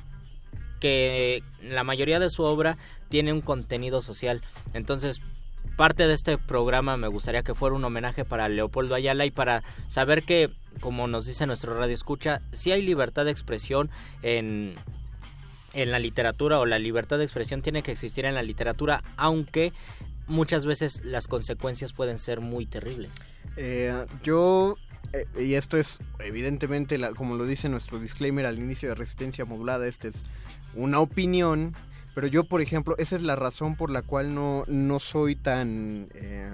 que 0.79 1.43
la 1.63 1.83
mayoría 1.83 2.19
de 2.19 2.29
su 2.29 2.43
obra 2.43 2.77
tiene 3.09 3.31
un 3.31 3.41
contenido 3.41 4.01
social. 4.01 4.41
Entonces, 4.73 5.21
parte 5.77 6.07
de 6.07 6.13
este 6.13 6.37
programa 6.37 6.97
me 6.97 7.07
gustaría 7.07 7.43
que 7.43 7.55
fuera 7.55 7.75
un 7.75 7.85
homenaje 7.85 8.25
para 8.25 8.49
Leopoldo 8.49 8.95
Ayala 8.95 9.25
y 9.25 9.31
para 9.31 9.63
saber 9.87 10.23
que, 10.23 10.49
como 10.81 11.07
nos 11.07 11.25
dice 11.25 11.47
nuestro 11.47 11.77
radio 11.77 11.93
escucha, 11.93 12.41
si 12.51 12.71
hay 12.71 12.81
libertad 12.81 13.25
de 13.25 13.31
expresión 13.31 13.89
en, 14.21 14.75
en 15.75 15.91
la 15.91 15.99
literatura 15.99 16.59
o 16.59 16.65
la 16.65 16.79
libertad 16.79 17.17
de 17.17 17.23
expresión 17.25 17.61
tiene 17.61 17.83
que 17.83 17.91
existir 17.91 18.25
en 18.25 18.33
la 18.33 18.41
literatura, 18.41 19.03
aunque 19.17 19.73
muchas 20.27 20.65
veces 20.65 21.03
las 21.03 21.27
consecuencias 21.27 21.93
pueden 21.93 22.17
ser 22.17 22.41
muy 22.41 22.65
terribles. 22.65 23.11
Eh, 23.57 24.05
yo, 24.23 24.75
eh, 25.13 25.25
y 25.39 25.53
esto 25.53 25.77
es 25.77 25.99
evidentemente, 26.19 26.99
como 27.15 27.35
lo 27.35 27.45
dice 27.45 27.69
nuestro 27.69 27.99
disclaimer 27.99 28.45
al 28.45 28.57
inicio 28.57 28.89
de 28.89 28.95
Resistencia 28.95 29.45
Modulada, 29.45 29.87
esta 29.87 30.07
es 30.07 30.23
una 30.73 30.99
opinión, 30.99 31.75
pero 32.15 32.27
yo, 32.27 32.45
por 32.45 32.61
ejemplo, 32.61 32.95
esa 32.97 33.15
es 33.15 33.21
la 33.21 33.35
razón 33.35 33.75
por 33.75 33.91
la 33.91 34.01
cual 34.01 34.33
no, 34.33 34.63
no 34.67 34.99
soy 34.99 35.35
tan... 35.35 36.07
eh, 36.13 36.51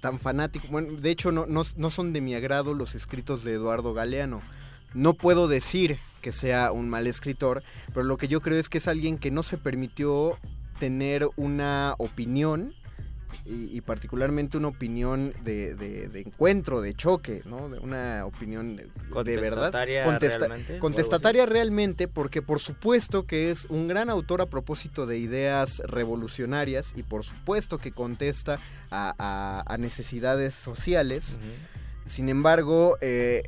tan 0.00 0.18
fanático. 0.18 0.66
Bueno, 0.70 0.92
de 0.92 1.10
hecho, 1.10 1.30
no, 1.30 1.44
no, 1.46 1.62
no 1.76 1.90
son 1.90 2.12
de 2.14 2.22
mi 2.22 2.34
agrado 2.34 2.72
los 2.72 2.94
escritos 2.94 3.44
de 3.44 3.52
Eduardo 3.52 3.92
Galeano. 3.92 4.40
No 4.94 5.14
puedo 5.14 5.48
decir 5.48 5.98
que 6.22 6.32
sea 6.32 6.72
un 6.72 6.88
mal 6.88 7.06
escritor, 7.06 7.62
pero 7.94 8.04
lo 8.04 8.16
que 8.16 8.28
yo 8.28 8.40
creo 8.40 8.58
es 8.58 8.68
que 8.68 8.78
es 8.78 8.88
alguien 8.88 9.18
que 9.18 9.30
no 9.30 9.42
se 9.42 9.56
permitió 9.58 10.36
tener 10.80 11.28
una 11.36 11.94
opinión 11.98 12.72
y, 13.44 13.76
y 13.76 13.80
particularmente 13.82 14.56
una 14.56 14.68
opinión 14.68 15.34
de, 15.44 15.74
de- 15.74 16.08
de 16.08 16.20
encuentro, 16.20 16.80
de 16.80 16.94
choque, 16.94 17.42
¿no? 17.44 17.68
De 17.68 17.78
una 17.78 18.24
opinión 18.24 18.76
de, 18.76 18.84
verdad. 18.84 19.10
Contestataria 19.10 20.04
Contesta- 20.04 20.38
realmente, 20.46 20.78
contestataria 20.78 21.46
realmente, 21.46 22.08
porque 22.08 22.40
por 22.42 22.58
supuesto 22.58 23.26
que 23.26 23.50
es 23.50 23.66
un 23.66 23.86
gran 23.86 24.08
autor 24.10 24.40
a 24.40 24.46
propósito 24.46 25.06
de 25.06 25.18
ideas 25.18 25.82
revolucionarias 25.86 26.94
y 26.96 27.02
por 27.02 27.22
supuesto 27.22 27.78
que 27.78 27.92
contesta 27.92 28.60
a, 28.90 29.14
a- 29.18 29.62
a 29.72 29.76
necesidades 29.78 30.54
sociales. 30.54 31.38
Sin 32.06 32.30
embargo, 32.30 32.96
eh, 33.02 33.42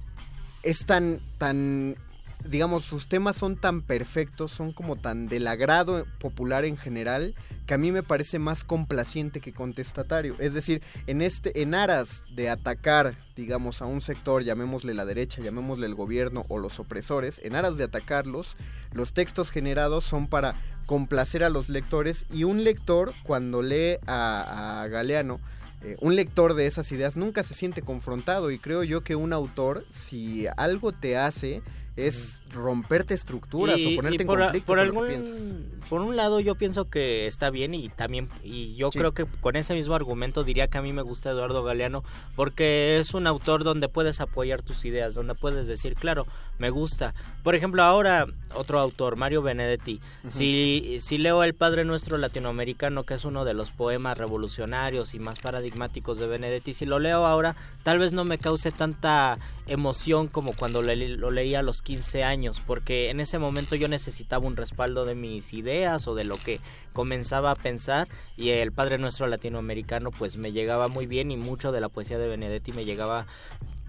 es 0.63 0.87
tan, 0.87 1.21
tan, 1.39 1.97
digamos, 2.45 2.85
sus 2.85 3.09
temas 3.09 3.37
son 3.37 3.57
tan 3.57 3.83
perfectos, 3.83 4.51
son 4.51 4.73
como 4.73 4.97
tan 4.97 5.27
del 5.27 5.47
agrado 5.47 6.07
popular 6.19 6.65
en 6.65 6.77
general, 6.77 7.35
que 7.67 7.75
a 7.75 7.79
mí 7.79 7.93
me 7.93 8.03
parece 8.03 8.39
más 8.39 8.65
complaciente 8.65 9.41
que 9.41 9.53
contestatario. 9.53 10.37
Es 10.39 10.55
decir, 10.55 10.83
en 11.07 11.23
este, 11.23 11.63
en 11.63 11.75
aras 11.75 12.25
de 12.35 12.51
atacar, 12.51 13.15
digamos, 13.37 13.81
a 13.81 13.87
un 13.87 14.01
sector, 14.01 14.43
llamémosle 14.43 14.95
la 14.95 15.05
derecha, 15.05 15.43
llamémosle 15.43 15.87
el 15.87 15.95
gobierno 15.95 16.43
o 16.49 16.59
los 16.59 16.81
opresores, 16.81 17.41
en 17.45 17.55
aras 17.55 17.77
de 17.77 17.85
atacarlos, 17.85 18.57
los 18.93 19.13
textos 19.13 19.51
generados 19.51 20.05
son 20.05 20.27
para 20.27 20.55
complacer 20.87 21.45
a 21.45 21.51
los 21.51 21.69
lectores 21.69 22.27
y 22.33 22.43
un 22.43 22.65
lector 22.65 23.15
cuando 23.23 23.63
lee 23.63 23.99
a, 24.07 24.83
a 24.83 24.89
Galeano 24.89 25.39
eh, 25.83 25.97
un 26.01 26.15
lector 26.15 26.55
de 26.55 26.67
esas 26.67 26.91
ideas 26.93 27.17
nunca 27.17 27.43
se 27.43 27.55
siente 27.55 27.83
confrontado 27.83 28.51
y 28.51 28.59
creo 28.59 28.85
yo 28.85 29.03
que 29.03 29.17
un 29.17 29.33
autor, 29.33 29.85
si 29.91 30.47
algo 30.57 30.93
te 30.93 31.17
hace, 31.17 31.63
es 32.09 32.43
romperte 32.53 33.15
estructuras 33.15 33.77
o 33.81 33.97
ponerte 33.97 34.25
por, 34.25 34.39
en 34.41 34.45
conflicto 34.47 34.67
por 34.67 34.79
con 34.79 34.87
lo 34.87 34.93
que 35.07 35.15
algún- 35.15 35.25
piensas. 35.25 35.89
por 35.89 36.01
un 36.01 36.17
lado 36.17 36.41
yo 36.41 36.55
pienso 36.57 36.89
que 36.91 37.27
está 37.27 37.51
bien 37.51 37.75
y 37.75 37.89
también 37.89 38.29
y 38.43 38.75
yo 38.75 38.91
Sí. 38.93 38.99
creo 38.99 39.13
que 39.13 39.25
con 39.41 39.55
ese 39.57 39.75
mismo 39.75 39.95
argumento 39.95 40.43
diría 40.45 40.69
que 40.69 40.79
a 40.79 40.83
mí 40.83 40.93
me 40.93 41.03
gusta 41.03 41.31
Eduardo 41.31 41.63
Galeano 41.63 42.03
porque 42.37 42.99
es 42.99 43.15
un 43.15 43.27
autor 43.27 43.63
donde 43.65 43.89
puedes 43.89 44.21
apoyar 44.21 44.63
tus 44.63 44.85
ideas 44.85 45.15
donde 45.15 45.35
puedes 45.35 45.69
decir 45.69 45.95
claro 45.95 46.27
me 46.59 46.71
gusta 46.71 47.15
por 47.45 47.55
ejemplo 47.55 47.83
ahora 47.85 48.27
otro 48.55 48.81
autor 48.81 49.17
Mario 49.17 49.43
Benedetti 49.43 50.01
si 50.29 50.99
si 51.01 51.19
leo 51.19 51.43
el 51.45 51.55
Padre 51.55 51.85
Nuestro 51.85 52.19
latinoamericano 52.19 53.05
que 53.05 53.15
es 53.15 53.25
uno 53.25 53.45
de 53.45 53.55
los 53.55 53.71
poemas 53.71 54.19
revolucionarios 54.19 55.15
y 55.15 55.19
más 55.21 55.39
paradigmáticos 55.41 56.19
de 56.19 56.27
Benedetti 56.27 56.75
si 56.75 56.87
lo 56.87 56.99
leo 56.99 57.27
ahora 57.27 57.55
tal 57.85 57.99
vez 57.99 58.13
no 58.13 58.25
me 58.25 58.39
cause 58.39 58.71
tanta 58.73 59.39
emoción 59.67 60.27
como 60.27 60.53
cuando 60.53 60.83
le- 60.83 61.17
lo 61.17 61.31
leía 61.31 61.61
a 61.61 61.63
los 61.63 61.81
15 61.91 62.23
años 62.23 62.63
porque 62.65 63.11
en 63.11 63.19
ese 63.19 63.41
momento 63.41 63.75
yo 63.75 63.89
necesitaba 63.89 64.47
un 64.47 64.55
respaldo 64.55 65.05
de 65.05 65.17
mis 65.17 65.53
ideas 65.53 66.07
o 66.07 66.15
de 66.15 66.23
lo 66.23 66.37
que 66.37 66.61
comenzaba 66.93 67.51
a 67.51 67.57
pensar 67.57 68.07
y 68.37 68.51
el 68.51 68.71
Padre 68.71 68.99
Nuestro 68.99 69.27
latinoamericano 69.27 70.13
pues 70.13 70.37
me 70.37 70.53
llegaba 70.53 70.87
muy 70.87 71.07
bien 71.07 71.33
y 71.33 71.37
mucho 71.37 71.73
de 71.73 71.81
la 71.81 71.89
poesía 71.89 72.17
de 72.17 72.29
Benedetti 72.29 72.71
me 72.71 72.85
llegaba 72.85 73.27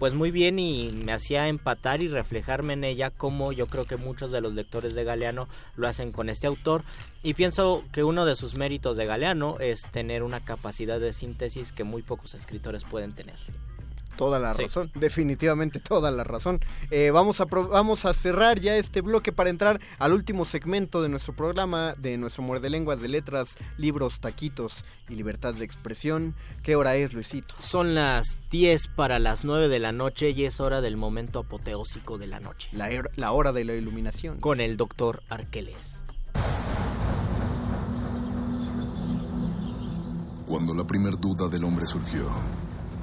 pues 0.00 0.14
muy 0.14 0.32
bien 0.32 0.58
y 0.58 0.90
me 1.04 1.12
hacía 1.12 1.46
empatar 1.46 2.02
y 2.02 2.08
reflejarme 2.08 2.72
en 2.72 2.82
ella 2.82 3.10
como 3.10 3.52
yo 3.52 3.68
creo 3.68 3.84
que 3.84 3.96
muchos 3.96 4.32
de 4.32 4.40
los 4.40 4.52
lectores 4.52 4.96
de 4.96 5.04
Galeano 5.04 5.46
lo 5.76 5.86
hacen 5.86 6.10
con 6.10 6.28
este 6.28 6.48
autor 6.48 6.82
y 7.22 7.34
pienso 7.34 7.84
que 7.92 8.02
uno 8.02 8.26
de 8.26 8.34
sus 8.34 8.56
méritos 8.56 8.96
de 8.96 9.06
Galeano 9.06 9.60
es 9.60 9.82
tener 9.92 10.24
una 10.24 10.44
capacidad 10.44 10.98
de 10.98 11.12
síntesis 11.12 11.70
que 11.70 11.84
muy 11.84 12.02
pocos 12.02 12.34
escritores 12.34 12.82
pueden 12.82 13.12
tener. 13.12 13.36
Toda 14.16 14.38
la 14.38 14.54
Sí. 14.54 14.64
razón, 14.64 14.90
definitivamente 14.94 15.80
toda 15.80 16.10
la 16.10 16.22
razón. 16.22 16.60
Eh, 16.90 17.10
vamos, 17.10 17.40
a 17.40 17.46
pro- 17.46 17.68
vamos 17.68 18.04
a 18.04 18.12
cerrar 18.12 18.60
ya 18.60 18.76
este 18.76 19.00
bloque 19.00 19.32
para 19.32 19.50
entrar 19.50 19.80
al 19.98 20.12
último 20.12 20.44
segmento 20.44 21.02
de 21.02 21.08
nuestro 21.08 21.34
programa, 21.34 21.94
de 21.96 22.16
nuestro 22.18 22.42
muerde 22.42 22.70
lenguas 22.70 23.00
de 23.00 23.08
letras, 23.08 23.56
libros, 23.78 24.20
taquitos 24.20 24.84
y 25.08 25.14
libertad 25.16 25.54
de 25.54 25.64
expresión. 25.64 26.34
¿Qué 26.62 26.76
hora 26.76 26.94
es, 26.96 27.12
Luisito? 27.14 27.54
Son 27.58 27.94
las 27.94 28.40
10 28.50 28.88
para 28.88 29.18
las 29.18 29.44
9 29.44 29.68
de 29.68 29.78
la 29.78 29.92
noche 29.92 30.30
y 30.30 30.44
es 30.44 30.60
hora 30.60 30.80
del 30.80 30.96
momento 30.96 31.40
apoteósico 31.40 32.18
de 32.18 32.26
la 32.26 32.38
noche. 32.40 32.68
La, 32.72 32.90
er- 32.90 33.10
la 33.16 33.32
hora 33.32 33.52
de 33.52 33.64
la 33.64 33.74
iluminación. 33.74 34.40
Con 34.40 34.60
el 34.60 34.76
doctor 34.76 35.22
Arqueles. 35.30 36.02
Cuando 40.46 40.74
la 40.74 40.84
primer 40.86 41.18
duda 41.18 41.48
del 41.48 41.64
hombre 41.64 41.86
surgió, 41.86 42.26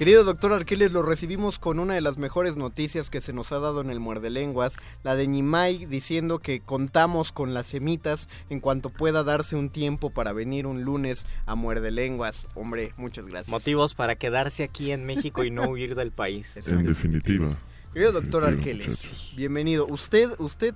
Querido 0.00 0.24
doctor 0.24 0.54
Arqueles, 0.54 0.92
lo 0.92 1.02
recibimos 1.02 1.58
con 1.58 1.78
una 1.78 1.92
de 1.92 2.00
las 2.00 2.16
mejores 2.16 2.56
noticias 2.56 3.10
que 3.10 3.20
se 3.20 3.34
nos 3.34 3.52
ha 3.52 3.58
dado 3.58 3.82
en 3.82 3.90
el 3.90 4.00
Muerde 4.00 4.30
Lenguas, 4.30 4.78
la 5.02 5.14
de 5.14 5.26
Ñimay 5.26 5.84
diciendo 5.84 6.38
que 6.38 6.60
contamos 6.60 7.32
con 7.32 7.52
las 7.52 7.66
semitas 7.66 8.26
en 8.48 8.60
cuanto 8.60 8.88
pueda 8.88 9.24
darse 9.24 9.56
un 9.56 9.68
tiempo 9.68 10.08
para 10.08 10.32
venir 10.32 10.66
un 10.66 10.84
lunes 10.84 11.26
a 11.44 11.54
Muerde 11.54 11.90
Lenguas. 11.90 12.46
Hombre, 12.54 12.94
muchas 12.96 13.26
gracias. 13.26 13.50
Motivos 13.50 13.92
para 13.92 14.16
quedarse 14.16 14.62
aquí 14.62 14.90
en 14.90 15.04
México 15.04 15.44
y 15.44 15.50
no 15.50 15.68
huir 15.68 15.94
del 15.94 16.12
país. 16.12 16.56
En 16.66 16.86
definitiva. 16.86 17.58
Querido 17.92 18.12
doctor 18.12 18.44
Arqueles, 18.44 19.04
muchachos. 19.04 19.32
bienvenido. 19.36 19.86
Usted, 19.86 20.30
usted, 20.38 20.74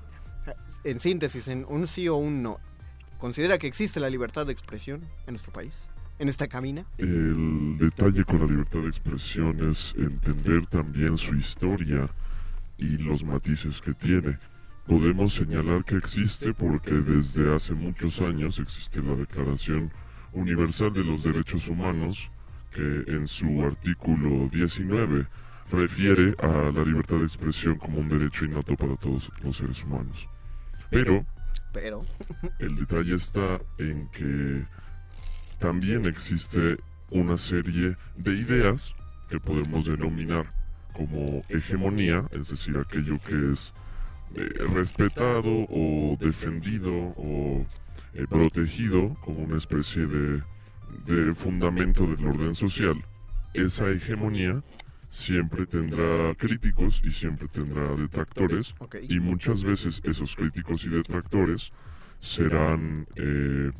en 0.84 1.00
síntesis, 1.00 1.48
en 1.48 1.64
un 1.66 1.88
sí 1.88 2.08
o 2.08 2.16
un 2.16 2.42
no, 2.42 2.60
¿considera 3.16 3.56
que 3.56 3.68
existe 3.68 4.00
la 4.00 4.10
libertad 4.10 4.44
de 4.44 4.52
expresión 4.52 5.00
en 5.26 5.32
nuestro 5.32 5.50
país? 5.50 5.88
¿En 6.18 6.28
esta 6.28 6.46
cabina? 6.46 6.84
El 6.98 7.76
detalle 7.78 8.24
con 8.24 8.40
la 8.40 8.46
libertad 8.46 8.80
de 8.80 8.88
expresión 8.88 9.68
es 9.68 9.94
entender 9.98 10.66
también 10.66 11.16
su 11.16 11.34
historia 11.34 12.08
y 12.78 12.98
los 12.98 13.24
matices 13.24 13.80
que 13.80 13.94
tiene. 13.94 14.38
Podemos 14.86 15.34
señalar 15.34 15.84
que 15.84 15.96
existe 15.96 16.54
porque 16.54 16.94
desde 16.94 17.52
hace 17.52 17.72
muchos 17.74 18.20
años 18.20 18.58
existe 18.58 19.02
la 19.02 19.16
Declaración 19.16 19.90
Universal 20.32 20.92
de 20.92 21.04
los 21.04 21.24
Derechos 21.24 21.68
Humanos 21.68 22.30
que 22.72 23.04
en 23.08 23.26
su 23.26 23.62
artículo 23.62 24.48
19 24.52 25.26
refiere 25.70 26.34
a 26.38 26.70
la 26.70 26.84
libertad 26.84 27.16
de 27.16 27.24
expresión 27.24 27.76
como 27.76 27.98
un 27.98 28.08
derecho 28.08 28.44
innato 28.44 28.76
para 28.76 28.96
todos 28.96 29.30
los 29.42 29.56
seres 29.56 29.82
humanos. 29.82 30.28
Pero 30.90 31.24
Pero. 31.72 32.04
el 32.60 32.76
detalle 32.76 33.14
está 33.16 33.60
en 33.78 34.08
que 34.08 34.64
también 35.64 36.04
existe 36.04 36.76
una 37.10 37.38
serie 37.38 37.96
de 38.18 38.34
ideas 38.34 38.94
que 39.30 39.40
podemos 39.40 39.86
denominar 39.86 40.44
como 40.92 41.42
hegemonía, 41.48 42.26
es 42.32 42.50
decir, 42.50 42.76
aquello 42.76 43.18
que 43.26 43.50
es 43.50 43.72
eh, 44.34 44.46
respetado 44.74 45.66
o 45.70 46.18
defendido 46.20 46.92
o 47.16 47.64
eh, 48.12 48.26
protegido 48.28 49.08
como 49.22 49.38
una 49.38 49.56
especie 49.56 50.06
de, 50.06 50.42
de 51.06 51.34
fundamento 51.34 52.06
del 52.06 52.26
orden 52.26 52.54
social. 52.54 53.02
Esa 53.54 53.88
hegemonía 53.88 54.62
siempre 55.08 55.64
tendrá 55.64 56.34
críticos 56.34 57.00
y 57.06 57.10
siempre 57.10 57.48
tendrá 57.48 57.88
detractores 57.96 58.74
y 59.08 59.18
muchas 59.18 59.64
veces 59.64 60.02
esos 60.04 60.36
críticos 60.36 60.84
y 60.84 60.90
detractores 60.90 61.72
serán 62.20 63.06
eh, 63.16 63.72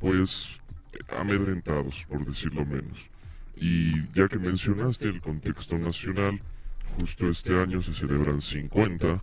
pues 0.00 0.60
amedrentados 1.16 2.04
por 2.08 2.24
decirlo 2.24 2.64
menos. 2.64 3.10
Y 3.56 4.08
ya 4.14 4.28
que 4.28 4.38
mencionaste 4.38 5.08
el 5.08 5.20
contexto 5.20 5.78
nacional 5.78 6.40
justo 6.98 7.28
este 7.28 7.60
año 7.60 7.80
se 7.80 7.92
celebran 7.92 8.40
50 8.40 9.22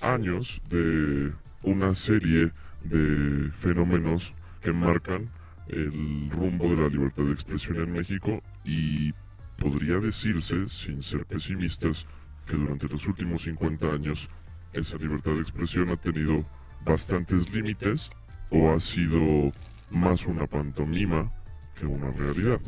años 0.00 0.60
de 0.68 1.32
una 1.62 1.94
serie 1.94 2.52
de 2.84 3.50
fenómenos 3.58 4.32
que 4.62 4.72
marcan 4.72 5.28
el 5.68 6.30
rumbo 6.30 6.68
de 6.70 6.82
la 6.82 6.88
libertad 6.88 7.24
de 7.24 7.32
expresión 7.32 7.78
en 7.78 7.92
México 7.92 8.42
y 8.64 9.12
podría 9.58 9.98
decirse, 9.98 10.68
sin 10.68 11.02
ser 11.02 11.26
pesimistas, 11.26 12.06
que 12.46 12.56
durante 12.56 12.88
los 12.88 13.06
últimos 13.06 13.42
50 13.42 13.86
años 13.86 14.28
esa 14.72 14.96
libertad 14.96 15.32
de 15.32 15.40
expresión 15.40 15.90
ha 15.90 15.96
tenido 15.96 16.44
bastantes 16.84 17.50
límites 17.52 18.10
o 18.50 18.72
ha 18.72 18.80
sido 18.80 19.52
más 19.90 20.26
una 20.26 20.46
pantomima 20.46 21.32
que 21.78 21.86
una 21.86 22.10
realidad. 22.10 22.60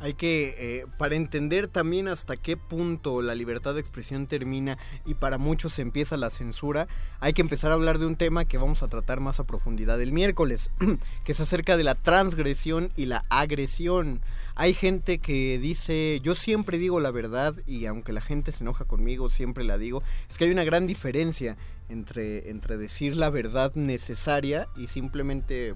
Hay 0.00 0.14
que, 0.14 0.54
eh, 0.58 0.86
para 0.96 1.16
entender 1.16 1.66
también 1.66 2.06
hasta 2.06 2.36
qué 2.36 2.56
punto 2.56 3.20
la 3.20 3.34
libertad 3.34 3.74
de 3.74 3.80
expresión 3.80 4.28
termina 4.28 4.78
y 5.04 5.14
para 5.14 5.38
muchos 5.38 5.80
empieza 5.80 6.16
la 6.16 6.30
censura, 6.30 6.86
hay 7.18 7.32
que 7.32 7.42
empezar 7.42 7.72
a 7.72 7.74
hablar 7.74 7.98
de 7.98 8.06
un 8.06 8.14
tema 8.14 8.44
que 8.44 8.58
vamos 8.58 8.84
a 8.84 8.88
tratar 8.88 9.18
más 9.18 9.40
a 9.40 9.44
profundidad 9.44 10.00
el 10.00 10.12
miércoles, 10.12 10.70
que 11.24 11.32
es 11.32 11.40
acerca 11.40 11.76
de 11.76 11.82
la 11.82 11.96
transgresión 11.96 12.92
y 12.96 13.06
la 13.06 13.24
agresión. 13.28 14.20
Hay 14.54 14.72
gente 14.72 15.18
que 15.18 15.58
dice, 15.58 16.20
yo 16.22 16.36
siempre 16.36 16.78
digo 16.78 17.00
la 17.00 17.10
verdad 17.10 17.56
y 17.66 17.86
aunque 17.86 18.12
la 18.12 18.20
gente 18.20 18.52
se 18.52 18.62
enoja 18.62 18.84
conmigo, 18.84 19.30
siempre 19.30 19.64
la 19.64 19.78
digo, 19.78 20.04
es 20.30 20.38
que 20.38 20.44
hay 20.44 20.52
una 20.52 20.64
gran 20.64 20.86
diferencia 20.86 21.56
entre, 21.88 22.50
entre 22.50 22.76
decir 22.76 23.16
la 23.16 23.30
verdad 23.30 23.74
necesaria 23.74 24.68
y 24.76 24.86
simplemente 24.86 25.74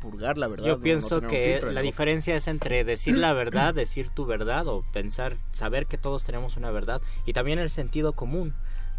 purgar 0.00 0.38
la 0.38 0.48
verdad. 0.48 0.66
Yo 0.66 0.76
no 0.76 0.82
pienso 0.82 1.20
que 1.20 1.52
filtro 1.52 1.70
la 1.70 1.82
diferencia 1.82 2.34
es 2.34 2.48
entre 2.48 2.82
decir 2.84 3.16
la 3.16 3.32
verdad, 3.32 3.74
decir 3.74 4.08
tu 4.08 4.26
verdad 4.26 4.66
o 4.66 4.84
pensar, 4.92 5.36
saber 5.52 5.86
que 5.86 5.98
todos 5.98 6.24
tenemos 6.24 6.56
una 6.56 6.70
verdad 6.70 7.00
y 7.26 7.32
también 7.32 7.58
el 7.58 7.70
sentido 7.70 8.14
común, 8.14 8.54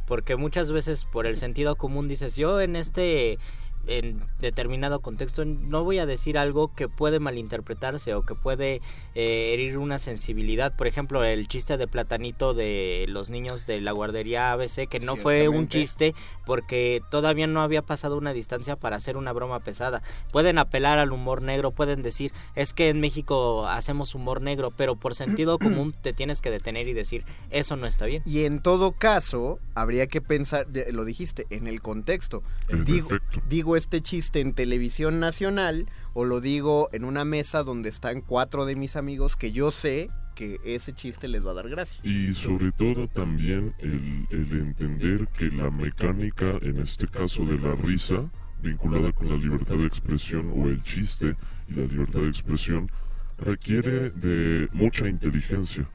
porque 0.07 0.35
muchas 0.35 0.71
veces 0.71 1.05
por 1.05 1.25
el 1.25 1.37
sentido 1.37 1.75
común 1.75 2.07
dices 2.07 2.35
yo 2.35 2.61
en 2.61 2.75
este 2.75 3.39
en 3.87 4.21
determinado 4.39 4.99
contexto 4.99 5.45
no 5.45 5.83
voy 5.83 5.99
a 5.99 6.05
decir 6.05 6.37
algo 6.37 6.73
que 6.73 6.87
puede 6.87 7.19
malinterpretarse 7.19 8.13
o 8.13 8.23
que 8.23 8.35
puede 8.35 8.81
eh, 9.15 9.53
herir 9.53 9.77
una 9.77 9.99
sensibilidad. 9.99 10.75
Por 10.75 10.87
ejemplo, 10.87 11.23
el 11.23 11.47
chiste 11.47 11.77
de 11.77 11.87
platanito 11.87 12.53
de 12.53 13.05
los 13.09 13.29
niños 13.29 13.65
de 13.65 13.81
la 13.81 13.91
guardería 13.91 14.51
ABC, 14.51 14.87
que 14.87 14.99
no 14.99 15.15
fue 15.15 15.49
un 15.49 15.67
chiste 15.67 16.13
porque 16.45 17.01
todavía 17.09 17.47
no 17.47 17.61
había 17.61 17.81
pasado 17.81 18.17
una 18.17 18.33
distancia 18.33 18.75
para 18.75 18.97
hacer 18.97 19.17
una 19.17 19.33
broma 19.33 19.59
pesada. 19.59 20.01
Pueden 20.31 20.57
apelar 20.57 20.99
al 20.99 21.11
humor 21.11 21.41
negro, 21.41 21.71
pueden 21.71 22.01
decir, 22.01 22.31
es 22.55 22.73
que 22.73 22.89
en 22.89 22.99
México 22.99 23.67
hacemos 23.67 24.15
humor 24.15 24.41
negro, 24.41 24.71
pero 24.71 24.95
por 24.95 25.15
sentido 25.15 25.59
común 25.59 25.93
te 26.01 26.13
tienes 26.13 26.41
que 26.41 26.51
detener 26.51 26.87
y 26.87 26.93
decir, 26.93 27.25
eso 27.49 27.75
no 27.75 27.87
está 27.87 28.05
bien. 28.05 28.23
Y 28.25 28.45
en 28.45 28.61
todo 28.61 28.91
caso, 28.91 29.59
habría 29.75 30.07
que 30.07 30.21
pensar, 30.21 30.67
lo 30.91 31.05
dijiste, 31.05 31.45
en 31.49 31.67
el 31.67 31.81
contexto. 31.81 32.43
Digo, 32.85 33.09
efecto. 33.09 33.41
Digo 33.71 33.77
este 33.77 34.01
chiste 34.01 34.41
en 34.41 34.51
televisión 34.51 35.21
nacional 35.21 35.85
o 36.13 36.25
lo 36.25 36.41
digo 36.41 36.89
en 36.91 37.05
una 37.05 37.23
mesa 37.23 37.63
donde 37.63 37.87
están 37.87 38.19
cuatro 38.19 38.65
de 38.65 38.75
mis 38.75 38.97
amigos 38.97 39.37
que 39.37 39.53
yo 39.53 39.71
sé 39.71 40.09
que 40.35 40.59
ese 40.65 40.93
chiste 40.93 41.29
les 41.29 41.45
va 41.45 41.51
a 41.51 41.53
dar 41.53 41.69
gracia. 41.69 42.01
Y 42.03 42.33
sobre 42.33 42.73
todo 42.73 43.07
también 43.07 43.73
el, 43.79 44.27
el 44.29 44.51
entender 44.59 45.29
que 45.29 45.45
la 45.45 45.71
mecánica, 45.71 46.57
en 46.61 46.81
este 46.81 47.07
caso 47.07 47.45
de 47.45 47.59
la 47.59 47.73
risa, 47.75 48.29
vinculada 48.61 49.13
con 49.13 49.29
la 49.29 49.37
libertad 49.37 49.75
de 49.75 49.85
expresión 49.85 50.51
o 50.53 50.67
el 50.67 50.83
chiste 50.83 51.37
y 51.69 51.75
la 51.75 51.85
libertad 51.85 52.19
de 52.19 52.27
expresión, 52.27 52.91
requiere 53.37 54.09
de 54.09 54.67
mucha 54.73 55.07
inteligencia, 55.07 55.87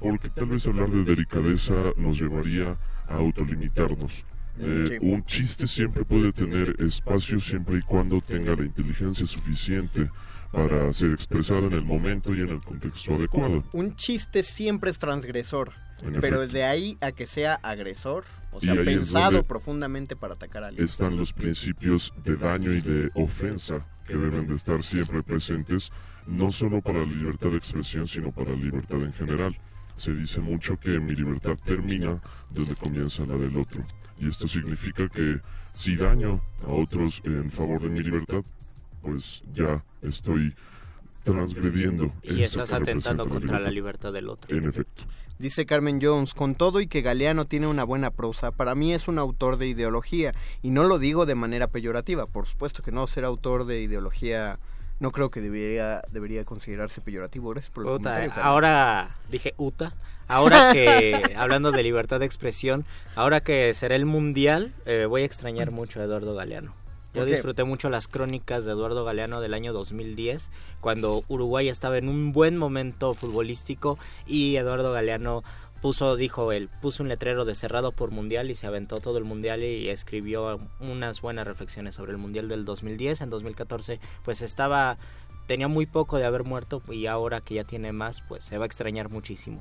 porque 0.00 0.30
tal 0.30 0.46
vez 0.46 0.66
hablar 0.66 0.90
de 0.90 1.04
delicadeza 1.04 1.74
nos 1.96 2.18
llevaría 2.18 2.76
a 3.06 3.14
autolimitarnos. 3.14 4.24
Eh. 4.58 4.98
Un 5.00 5.24
chiste 5.24 5.66
siempre 5.66 6.04
puede 6.04 6.32
tener 6.32 6.76
espacio 6.80 7.40
siempre 7.40 7.78
y 7.78 7.82
cuando 7.82 8.20
tenga 8.20 8.54
la 8.54 8.64
inteligencia 8.64 9.26
suficiente 9.26 10.10
para 10.52 10.92
ser 10.92 11.12
expresado 11.12 11.68
en 11.68 11.74
el 11.74 11.84
momento 11.84 12.34
y 12.34 12.40
en 12.40 12.50
el 12.50 12.60
contexto 12.60 13.14
adecuado. 13.14 13.62
Un 13.72 13.94
chiste 13.96 14.42
siempre 14.42 14.90
es 14.90 14.98
transgresor, 14.98 15.72
En 16.02 16.20
pero 16.20 16.38
efecto. 16.42 16.54
de 16.54 16.64
ahí 16.64 16.98
a 17.00 17.12
que 17.12 17.26
sea 17.26 17.54
agresor, 17.62 18.24
o 18.50 18.60
sea, 18.60 18.74
pensado 18.74 19.44
profundamente 19.44 20.16
para 20.16 20.34
atacar 20.34 20.64
a 20.64 20.66
alguien. 20.68 20.84
están 20.84 21.16
los 21.16 21.32
principios 21.32 22.12
de 22.24 22.36
daño 22.36 22.72
y 22.72 22.80
de 22.80 23.10
ofensa 23.14 23.86
que 24.06 24.16
deben 24.16 24.48
de 24.48 24.56
estar 24.56 24.82
siempre 24.82 25.22
presentes, 25.22 25.90
no 26.26 26.50
solo 26.50 26.80
para 26.82 26.98
la 26.98 27.06
libertad 27.06 27.50
de 27.50 27.56
expresión, 27.58 28.08
sino 28.08 28.32
para 28.32 28.50
la 28.50 28.56
libertad 28.56 29.00
en 29.02 29.12
general. 29.12 29.56
Se 29.96 30.12
dice 30.14 30.40
mucho 30.40 30.78
que 30.80 30.98
mi 30.98 31.14
libertad 31.14 31.56
termina 31.64 32.20
donde 32.50 32.74
comienza 32.74 33.24
la 33.24 33.36
del 33.36 33.56
otro. 33.56 33.84
Y 34.20 34.28
esto 34.28 34.46
significa 34.46 35.08
que 35.08 35.40
si 35.72 35.96
daño 35.96 36.40
a 36.66 36.72
otros 36.72 37.22
en 37.24 37.50
favor 37.50 37.82
de 37.82 37.88
mi 37.88 38.00
libertad, 38.00 38.42
pues 39.02 39.42
ya 39.54 39.82
estoy 40.02 40.54
transgrediendo. 41.24 42.12
Y 42.22 42.42
estás 42.42 42.72
atentando 42.72 43.28
contra 43.28 43.58
la 43.58 43.70
libertad. 43.70 44.12
del 44.12 44.28
otro. 44.28 44.54
En 44.54 44.68
efecto. 44.68 45.04
Dice 45.38 45.64
Carmen 45.64 46.00
Jones, 46.02 46.34
con 46.34 46.54
todo 46.54 46.82
y 46.82 46.86
que 46.86 47.00
Galeano 47.00 47.46
tiene 47.46 47.66
una 47.66 47.84
buena 47.84 48.10
prosa, 48.10 48.52
para 48.52 48.74
mí 48.74 48.92
es 48.92 49.08
un 49.08 49.18
autor 49.18 49.56
de 49.56 49.68
ideología, 49.68 50.34
y 50.60 50.68
no 50.68 50.84
lo 50.84 50.98
digo 50.98 51.24
de 51.24 51.34
manera 51.34 51.66
peyorativa, 51.66 52.26
por 52.26 52.44
supuesto 52.44 52.82
que 52.82 52.92
no 52.92 53.06
ser 53.06 53.24
autor 53.24 53.64
de 53.64 53.80
ideología 53.80 54.58
no 54.98 55.12
creo 55.12 55.30
que 55.30 55.40
debería, 55.40 56.02
debería 56.12 56.44
considerarse 56.44 57.00
peyorativo. 57.00 57.48
Gracias 57.50 57.70
por 57.72 57.86
el 57.86 57.92
Uta, 57.92 58.22
ahora 58.42 59.16
dije 59.30 59.54
Uta. 59.56 59.94
Ahora 60.30 60.70
que, 60.72 61.34
hablando 61.36 61.72
de 61.72 61.82
libertad 61.82 62.20
de 62.20 62.26
expresión, 62.26 62.84
ahora 63.16 63.40
que 63.40 63.74
será 63.74 63.96
el 63.96 64.06
mundial, 64.06 64.72
eh, 64.86 65.06
voy 65.08 65.22
a 65.22 65.24
extrañar 65.24 65.72
mucho 65.72 66.00
a 66.00 66.04
Eduardo 66.04 66.36
Galeano. 66.36 66.72
Yo 67.12 67.24
disfruté 67.24 67.64
mucho 67.64 67.90
las 67.90 68.06
crónicas 68.06 68.64
de 68.64 68.70
Eduardo 68.70 69.04
Galeano 69.04 69.40
del 69.40 69.54
año 69.54 69.72
2010, 69.72 70.48
cuando 70.80 71.24
Uruguay 71.26 71.68
estaba 71.68 71.98
en 71.98 72.08
un 72.08 72.32
buen 72.32 72.56
momento 72.56 73.14
futbolístico 73.14 73.98
y 74.28 74.54
Eduardo 74.54 74.92
Galeano 74.92 75.42
puso, 75.82 76.14
dijo 76.14 76.52
él, 76.52 76.68
puso 76.80 77.02
un 77.02 77.08
letrero 77.08 77.44
de 77.44 77.56
cerrado 77.56 77.90
por 77.90 78.12
mundial 78.12 78.52
y 78.52 78.54
se 78.54 78.68
aventó 78.68 79.00
todo 79.00 79.18
el 79.18 79.24
mundial 79.24 79.64
y 79.64 79.88
escribió 79.88 80.60
unas 80.78 81.20
buenas 81.20 81.44
reflexiones 81.48 81.96
sobre 81.96 82.12
el 82.12 82.18
mundial 82.18 82.48
del 82.48 82.64
2010. 82.64 83.22
En 83.22 83.30
2014, 83.30 83.98
pues 84.24 84.42
estaba, 84.42 84.96
tenía 85.48 85.66
muy 85.66 85.86
poco 85.86 86.18
de 86.18 86.24
haber 86.26 86.44
muerto 86.44 86.80
y 86.88 87.06
ahora 87.06 87.40
que 87.40 87.54
ya 87.54 87.64
tiene 87.64 87.90
más, 87.90 88.22
pues 88.28 88.44
se 88.44 88.58
va 88.58 88.64
a 88.64 88.66
extrañar 88.66 89.08
muchísimo. 89.08 89.60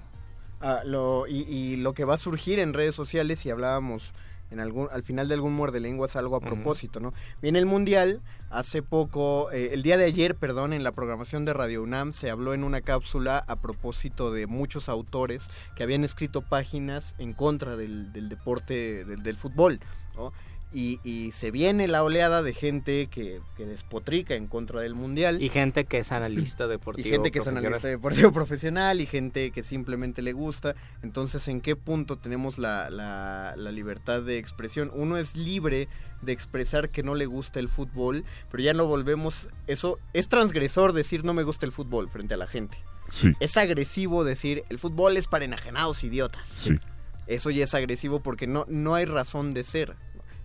Ah, 0.62 0.82
lo, 0.86 1.26
y, 1.28 1.42
y 1.44 1.76
lo 1.78 1.94
que 1.94 2.04
va 2.04 2.16
a 2.16 2.18
surgir 2.18 2.60
en 2.60 2.74
redes 2.74 2.96
sociales, 2.96 3.40
si 3.40 3.50
hablábamos 3.50 4.14
en 4.52 4.60
algún, 4.60 4.88
al 4.92 5.04
final 5.04 5.28
de 5.28 5.36
algún 5.36 5.54
muerde 5.54 5.80
lenguas, 5.80 6.16
algo 6.16 6.36
a 6.36 6.40
propósito, 6.40 7.00
¿no? 7.00 7.14
Viene 7.42 7.60
el 7.60 7.66
Mundial, 7.66 8.22
hace 8.50 8.82
poco, 8.82 9.52
eh, 9.52 9.70
el 9.74 9.84
día 9.84 9.98
de 9.98 10.06
ayer, 10.06 10.36
perdón, 10.36 10.74
en 10.74 10.84
la 10.84 10.92
programación 10.92 11.46
de 11.46 11.54
Radio 11.54 11.84
UNAM 11.84 12.14
se 12.14 12.30
habló 12.30 12.54
en 12.54 12.64
una 12.64 12.82
cápsula 12.82 13.44
a 13.48 13.56
propósito 13.58 14.32
de 14.32 14.48
muchos 14.48 14.90
autores 14.90 15.50
que 15.76 15.84
habían 15.84 16.04
escrito 16.04 16.42
páginas 16.42 17.16
en 17.20 17.34
contra 17.34 17.76
del, 17.76 18.12
del 18.12 18.28
deporte, 18.28 19.06
del, 19.06 19.22
del 19.22 19.38
fútbol, 19.38 19.80
¿no? 20.16 20.34
Y, 20.72 21.00
y 21.04 21.32
se 21.32 21.50
viene 21.50 21.88
la 21.88 22.04
oleada 22.04 22.44
de 22.44 22.54
gente 22.54 23.08
que, 23.08 23.42
que 23.58 23.66
despotrica 23.66 24.36
en 24.36 24.46
contra 24.46 24.82
del 24.82 24.94
Mundial. 24.94 25.42
Y 25.42 25.50
gente 25.50 25.86
que 25.86 25.98
es 25.98 26.12
analista 26.12 26.66
Y 26.66 26.70
deportivo. 26.70 27.10
gente 27.10 27.32
que 27.32 27.40
es 27.40 27.48
analista 27.48 27.88
deportivo 27.88 28.32
profesional 28.34 29.02
y 29.02 29.08
gente 29.08 29.50
que 29.50 29.64
simplemente 29.64 30.22
le 30.22 30.32
gusta. 30.34 30.76
Entonces, 31.02 31.48
¿en 31.48 31.62
qué 31.62 31.76
punto 31.76 32.18
tenemos 32.18 32.60
la, 32.60 32.92
la- 32.92 33.56
la 33.58 33.72
libertad 33.72 34.22
de 34.22 34.38
expresión? 34.38 34.92
Uno 34.94 35.18
es 35.18 35.36
libre 35.36 35.88
de 36.22 36.34
expresar 36.34 36.90
que 36.90 37.02
no 37.02 37.16
le 37.16 37.26
gusta 37.26 37.60
el 37.60 37.68
fútbol, 37.70 38.24
pero 38.52 38.62
ya 38.62 38.74
no 38.76 38.86
volvemos... 38.86 39.50
Eso 39.66 39.98
es 40.14 40.30
transgresor 40.30 40.94
decir 40.94 41.24
no 41.26 41.34
me 41.34 41.42
gusta 41.44 41.66
el 41.66 41.72
fútbol 41.72 42.10
frente 42.10 42.36
a 42.36 42.38
la 42.38 42.46
gente. 42.46 42.78
Sí. 43.10 43.34
Es 43.40 43.58
agresivo 43.58 44.24
decir 44.24 44.64
el 44.70 44.78
fútbol 44.78 45.18
es 45.18 45.26
para 45.26 45.46
enajenados 45.46 46.04
idiotas. 46.04 46.48
Sí. 46.48 46.78
Eso 47.26 47.50
ya 47.52 47.64
es 47.64 47.74
agresivo 47.76 48.22
porque 48.22 48.48
no, 48.48 48.66
no 48.70 48.96
hay 48.96 49.06
razón 49.06 49.54
de 49.54 49.64
ser. 49.64 49.96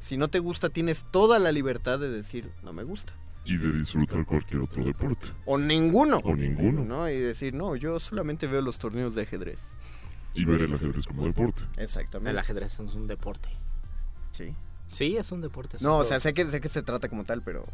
Si 0.04 0.18
no 0.18 0.28
te 0.28 0.38
gusta, 0.38 0.68
tienes 0.68 1.06
toda 1.10 1.38
la 1.38 1.50
libertad 1.50 1.98
de 1.98 2.10
decir 2.10 2.50
no 2.62 2.74
me 2.74 2.82
gusta. 2.82 3.14
Y 3.46 3.56
de 3.56 3.72
disfrutar 3.72 4.26
cualquier 4.26 4.60
otro 4.60 4.84
deporte. 4.84 5.28
O 5.46 5.56
ninguno. 5.56 6.18
O 6.24 6.36
ninguno. 6.36 6.84
¿no? 6.84 7.08
Y 7.08 7.16
decir, 7.18 7.54
no, 7.54 7.74
yo 7.74 7.98
solamente 7.98 8.46
veo 8.46 8.60
los 8.60 8.78
torneos 8.78 9.14
de 9.14 9.22
ajedrez. 9.22 9.62
Y 10.34 10.44
ver 10.44 10.60
el 10.60 10.74
ajedrez 10.74 11.06
como 11.06 11.24
deporte. 11.24 11.62
Exactamente. 11.78 12.32
El 12.32 12.38
ajedrez 12.38 12.74
es 12.80 12.94
un 12.94 13.06
deporte. 13.06 13.48
Sí. 14.32 14.54
Sí, 14.90 15.16
es 15.16 15.32
un 15.32 15.40
deporte. 15.40 15.78
No, 15.80 15.96
o 15.96 16.04
sea, 16.04 16.20
sé 16.20 16.34
que, 16.34 16.50
sé 16.50 16.60
que 16.60 16.68
se 16.68 16.82
trata 16.82 17.08
como 17.08 17.24
tal, 17.24 17.40
pero 17.40 17.64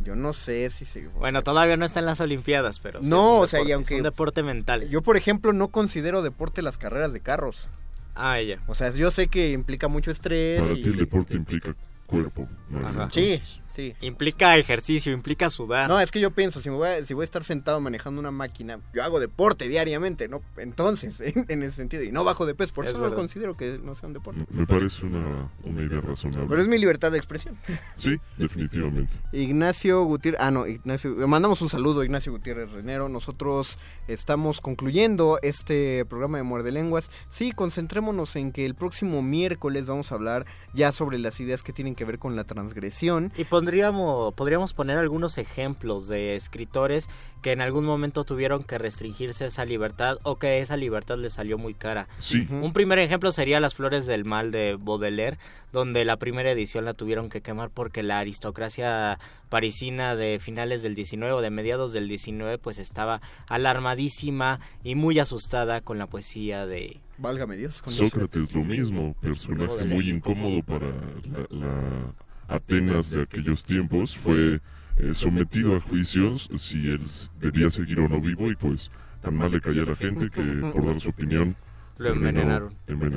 yo 0.00 0.14
no 0.16 0.34
sé 0.34 0.68
si 0.68 0.84
se... 0.84 1.06
o 1.06 1.10
Bueno, 1.12 1.40
todavía 1.40 1.78
no 1.78 1.86
está 1.86 2.00
en 2.00 2.06
las 2.06 2.20
Olimpiadas, 2.20 2.78
pero. 2.78 3.02
sí 3.02 3.08
No, 3.08 3.36
es 3.46 3.54
un 3.54 3.60
o 3.60 3.62
sea, 3.62 3.68
y 3.70 3.72
aunque- 3.72 3.94
Es 3.94 4.00
un 4.00 4.04
deporte 4.04 4.42
mental. 4.42 4.86
yo, 4.90 5.00
por 5.00 5.16
ejemplo, 5.16 5.54
no 5.54 5.68
considero 5.68 6.20
deporte 6.20 6.60
las 6.60 6.76
carreras 6.76 7.14
de 7.14 7.20
carros. 7.20 7.68
Ah, 8.14 8.38
ella. 8.38 8.60
O 8.66 8.74
sea, 8.74 8.90
yo 8.90 9.10
sé 9.10 9.28
que 9.28 9.52
implica 9.52 9.88
mucho 9.88 10.10
estrés 10.10 10.60
Para 10.60 10.72
y... 10.78 10.82
ti 10.82 10.88
el 10.88 10.96
deporte 10.96 11.36
implica 11.36 11.74
cuerpo. 12.06 12.48
¿no? 12.68 12.86
Ajá. 12.86 13.08
Sí, 13.10 13.40
sí. 13.70 13.94
Implica 14.00 14.56
ejercicio, 14.56 15.12
implica 15.12 15.50
sudar. 15.50 15.88
No, 15.88 16.00
es 16.00 16.10
que 16.10 16.20
yo 16.20 16.30
pienso, 16.30 16.60
si, 16.60 16.70
me 16.70 16.76
voy 16.76 16.88
a, 16.88 17.04
si 17.04 17.14
voy 17.14 17.22
a 17.22 17.24
estar 17.24 17.44
sentado 17.44 17.80
manejando 17.80 18.20
una 18.20 18.30
máquina, 18.30 18.80
yo 18.92 19.02
hago 19.02 19.20
deporte 19.20 19.68
diariamente, 19.68 20.28
¿no? 20.28 20.42
Entonces, 20.56 21.20
en, 21.24 21.46
en 21.48 21.62
ese 21.62 21.76
sentido, 21.76 22.02
y 22.02 22.12
no 22.12 22.24
bajo 22.24 22.46
de 22.46 22.54
peso, 22.54 22.72
por 22.74 22.84
Es 22.84 22.92
eso 22.92 23.00
no 23.00 23.14
considero 23.14 23.56
que 23.56 23.78
no 23.82 23.94
sea 23.94 24.08
un 24.08 24.12
deporte. 24.12 24.44
Me 24.50 24.66
parece 24.66 25.06
una, 25.06 25.50
una 25.64 25.82
idea 25.82 26.00
razonable. 26.00 26.46
Pero 26.48 26.62
es 26.62 26.68
mi 26.68 26.78
libertad 26.78 27.12
de 27.12 27.18
expresión. 27.18 27.56
Sí, 27.96 28.18
definitivamente. 28.38 29.12
Ignacio 29.32 30.02
Gutiérrez, 30.04 30.40
ah 30.40 30.50
no, 30.50 30.66
Ignacio, 30.66 31.14
le 31.14 31.26
mandamos 31.26 31.60
un 31.60 31.68
saludo 31.68 32.00
a 32.00 32.04
Ignacio 32.04 32.32
Gutiérrez 32.32 32.70
Renero. 32.70 33.08
Nosotros 33.08 33.78
estamos 34.08 34.60
concluyendo 34.60 35.38
este 35.42 36.04
programa 36.06 36.38
de 36.38 36.44
Muerde 36.44 36.72
Lenguas. 36.72 37.10
Sí, 37.28 37.52
concentrémonos 37.52 38.36
en 38.36 38.52
que 38.52 38.64
el 38.64 38.74
próximo 38.74 39.22
miércoles 39.22 39.86
vamos 39.86 40.12
a 40.12 40.14
hablar 40.14 40.46
ya 40.72 40.92
sobre 40.92 41.18
las 41.18 41.40
ideas 41.40 41.62
que 41.62 41.72
tienen 41.72 41.94
que 41.94 42.04
ver 42.04 42.18
con 42.18 42.36
la 42.36 42.44
transgresión. 42.44 43.32
Y 43.36 43.44
pondríamos, 43.70 44.34
podríamos 44.34 44.72
poner 44.74 44.98
algunos 44.98 45.38
ejemplos 45.38 46.08
de 46.08 46.34
escritores 46.34 47.08
que 47.40 47.52
en 47.52 47.60
algún 47.60 47.84
momento 47.84 48.24
tuvieron 48.24 48.64
que 48.64 48.78
restringirse 48.78 49.46
esa 49.46 49.64
libertad 49.64 50.18
o 50.24 50.40
que 50.40 50.58
esa 50.58 50.76
libertad 50.76 51.18
les 51.18 51.34
salió 51.34 51.56
muy 51.56 51.74
cara. 51.74 52.08
Sí. 52.18 52.48
Un 52.50 52.72
primer 52.72 52.98
ejemplo 52.98 53.30
sería 53.30 53.60
Las 53.60 53.76
Flores 53.76 54.06
del 54.06 54.24
Mal 54.24 54.50
de 54.50 54.76
Baudelaire, 54.78 55.38
donde 55.72 56.04
la 56.04 56.16
primera 56.16 56.50
edición 56.50 56.84
la 56.84 56.94
tuvieron 56.94 57.28
que 57.28 57.42
quemar 57.42 57.70
porque 57.70 58.02
la 58.02 58.18
aristocracia 58.18 59.20
parisina 59.48 60.16
de 60.16 60.40
finales 60.40 60.82
del 60.82 60.96
19 60.96 61.32
o 61.32 61.40
de 61.40 61.50
mediados 61.50 61.92
del 61.92 62.08
19 62.08 62.58
pues 62.58 62.78
estaba 62.78 63.20
alarmadísima 63.46 64.58
y 64.82 64.96
muy 64.96 65.20
asustada 65.20 65.80
con 65.80 65.96
la 65.98 66.08
poesía 66.08 66.66
de... 66.66 66.98
Válgame 67.18 67.56
Dios. 67.56 67.82
Con 67.82 67.92
eso. 67.92 68.08
Sócrates 68.08 68.52
lo 68.52 68.64
mismo, 68.64 69.14
personaje 69.20 69.84
muy 69.84 70.10
incómodo 70.10 70.60
para 70.64 70.86
la, 70.88 71.46
la 71.50 72.14
Atenas 72.50 73.10
de 73.10 73.22
aquellos 73.22 73.62
tiempos, 73.62 74.16
fue 74.16 74.60
eh, 74.96 75.14
sometido 75.14 75.76
a 75.76 75.80
juicios 75.80 76.50
si 76.56 76.90
él 76.90 77.00
debía 77.40 77.70
seguir 77.70 78.00
o 78.00 78.08
no 78.08 78.20
vivo 78.20 78.50
y 78.50 78.56
pues 78.56 78.90
tan 79.20 79.36
mal 79.36 79.52
le 79.52 79.60
caía 79.60 79.82
a 79.82 79.86
la 79.86 79.96
gente 79.96 80.30
que 80.30 80.42
por 80.72 80.84
dar 80.84 80.98
su 80.98 81.10
opinión 81.10 81.56
Lo 81.98 82.10
envenenaron. 82.10 82.74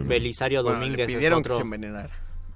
Belisario 0.07 0.61
Bueno, 0.63 0.79
le 0.79 0.86
Domínguez 0.86 1.09
es 1.09 1.15
pidieron 1.15 1.41
que 1.41 1.47
otro... 1.49 1.55
se 1.55 1.61
envenenara. 1.63 2.09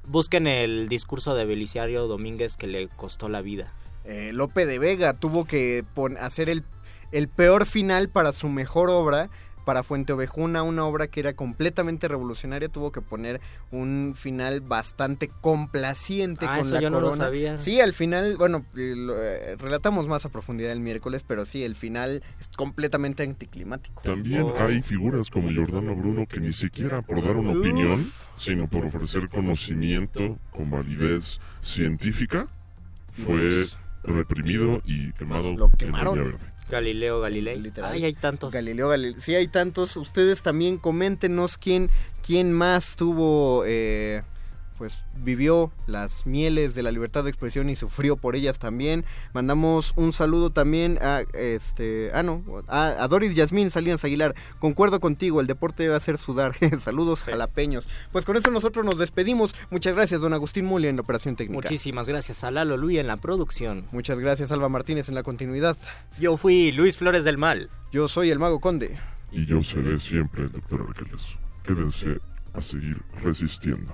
Busquen 0.05 0.47
el 0.47 0.87
discurso 0.87 1.35
de 1.35 1.45
Belisario 1.45 2.07
Domínguez 2.07 2.55
que 2.55 2.67
le 2.67 2.87
costó 2.89 3.27
la 3.27 3.41
vida. 3.41 3.73
Eh, 4.05 4.31
Lope 4.33 4.65
de 4.65 4.79
Vega 4.79 5.13
tuvo 5.13 5.45
que 5.45 5.83
hacer 6.19 6.49
el, 6.49 6.63
el 7.11 7.27
peor 7.27 7.65
final 7.65 8.07
para 8.07 8.31
su 8.33 8.47
mejor 8.49 8.89
obra 8.89 9.29
para 9.67 9.83
Fuente 9.83 10.13
Ovejuna, 10.13 10.63
una 10.63 10.85
obra 10.85 11.07
que 11.07 11.19
era 11.19 11.33
completamente 11.33 12.07
revolucionaria, 12.07 12.69
tuvo 12.69 12.93
que 12.93 13.01
poner 13.01 13.41
un 13.69 14.15
final 14.15 14.61
bastante 14.61 15.27
complaciente 15.27 16.45
ah, 16.47 16.59
con 16.59 16.71
la 16.71 16.79
yo 16.79 16.89
corona. 16.89 17.05
No 17.05 17.11
lo 17.11 17.15
sabía. 17.17 17.57
Sí, 17.57 17.81
al 17.81 17.91
final, 17.91 18.37
bueno, 18.37 18.65
eh, 18.77 19.57
relatamos 19.59 20.07
más 20.07 20.25
a 20.25 20.29
profundidad 20.29 20.71
el 20.71 20.79
miércoles, 20.79 21.25
pero 21.27 21.43
sí, 21.43 21.65
el 21.65 21.75
final 21.75 22.23
es 22.39 22.47
completamente 22.47 23.23
anticlimático. 23.23 24.01
También 24.03 24.47
hay 24.57 24.81
figuras 24.81 25.29
como 25.29 25.49
Giordano 25.49 25.93
Bruno 25.97 26.27
que 26.27 26.39
ni 26.39 26.53
siquiera 26.53 27.01
por 27.01 27.21
dar 27.21 27.35
una 27.35 27.51
opinión, 27.51 28.01
sino 28.35 28.69
por 28.69 28.85
ofrecer 28.85 29.27
conocimiento 29.27 30.39
con 30.51 30.71
validez 30.71 31.41
científica, 31.59 32.47
fue 33.25 33.65
reprimido 34.05 34.81
y 34.85 35.11
quemado 35.11 35.51
Lo 35.57 35.65
en 35.65 35.71
quemaron. 35.71 36.17
Leña 36.17 36.31
Verde. 36.31 36.56
Galileo 36.69 37.21
Galilei. 37.21 37.59
Literal. 37.59 37.91
Ay, 37.91 38.03
hay 38.05 38.13
tantos. 38.13 38.53
Galileo 38.53 38.89
Galilei. 38.89 39.19
Sí, 39.21 39.35
hay 39.35 39.47
tantos. 39.47 39.97
Ustedes 39.97 40.41
también 40.41 40.77
coméntenos 40.77 41.57
quién, 41.57 41.89
quién 42.25 42.51
más 42.51 42.95
tuvo, 42.95 43.63
eh, 43.65 44.23
pues 44.77 45.05
vivió 45.15 45.71
las 45.87 46.25
mieles 46.25 46.75
de 46.75 46.83
la 46.83 46.91
libertad 46.91 47.23
de 47.23 47.29
expresión 47.29 47.69
y 47.69 47.75
sufrió 47.75 48.15
por 48.15 48.35
ellas 48.35 48.59
también. 48.59 49.05
Mandamos 49.33 49.93
un 49.95 50.13
saludo 50.13 50.51
también 50.51 50.99
a, 51.01 51.23
este, 51.33 52.11
ah 52.13 52.23
no, 52.23 52.43
a, 52.67 53.03
a 53.03 53.07
Doris 53.07 53.33
Yasmín 53.35 53.71
Salinas 53.71 54.03
Aguilar. 54.03 54.35
Concuerdo 54.59 54.99
contigo, 54.99 55.41
el 55.41 55.47
deporte 55.47 55.83
debe 55.83 55.95
hacer 55.95 56.17
sudar. 56.17 56.55
Saludos 56.79 57.21
jalapeños. 57.21 57.87
Pues 58.11 58.25
con 58.25 58.37
eso 58.37 58.51
nosotros 58.51 58.85
nos 58.85 58.97
despedimos. 58.97 59.55
Muchas 59.69 59.93
gracias, 59.95 60.21
don 60.21 60.33
Agustín 60.33 60.65
Muli 60.65 60.87
en 60.87 60.95
la 60.97 61.01
operación 61.01 61.35
técnica. 61.35 61.61
Muchísimas 61.61 62.07
gracias 62.07 62.43
a 62.43 62.51
Lalo 62.51 62.77
Luis 62.77 62.99
en 62.99 63.07
la 63.07 63.17
producción. 63.17 63.85
Muchas 63.91 64.19
gracias, 64.19 64.51
Alba 64.51 64.69
Martínez 64.69 65.09
en 65.09 65.15
la 65.15 65.23
continuidad. 65.23 65.77
Yo 66.19 66.37
fui 66.37 66.71
Luis 66.71 66.97
Flores 66.97 67.23
del 67.23 67.37
Mal. 67.37 67.69
Yo 67.91 68.07
soy 68.07 68.29
el 68.29 68.39
Mago 68.39 68.59
Conde. 68.59 68.97
Y 69.31 69.45
yo 69.45 69.61
seré 69.61 69.99
siempre 69.99 70.43
el 70.43 70.51
doctor 70.51 70.85
Arqueles. 70.87 71.37
Quédense 71.63 72.19
a 72.53 72.61
seguir 72.61 73.01
resistiendo. 73.21 73.93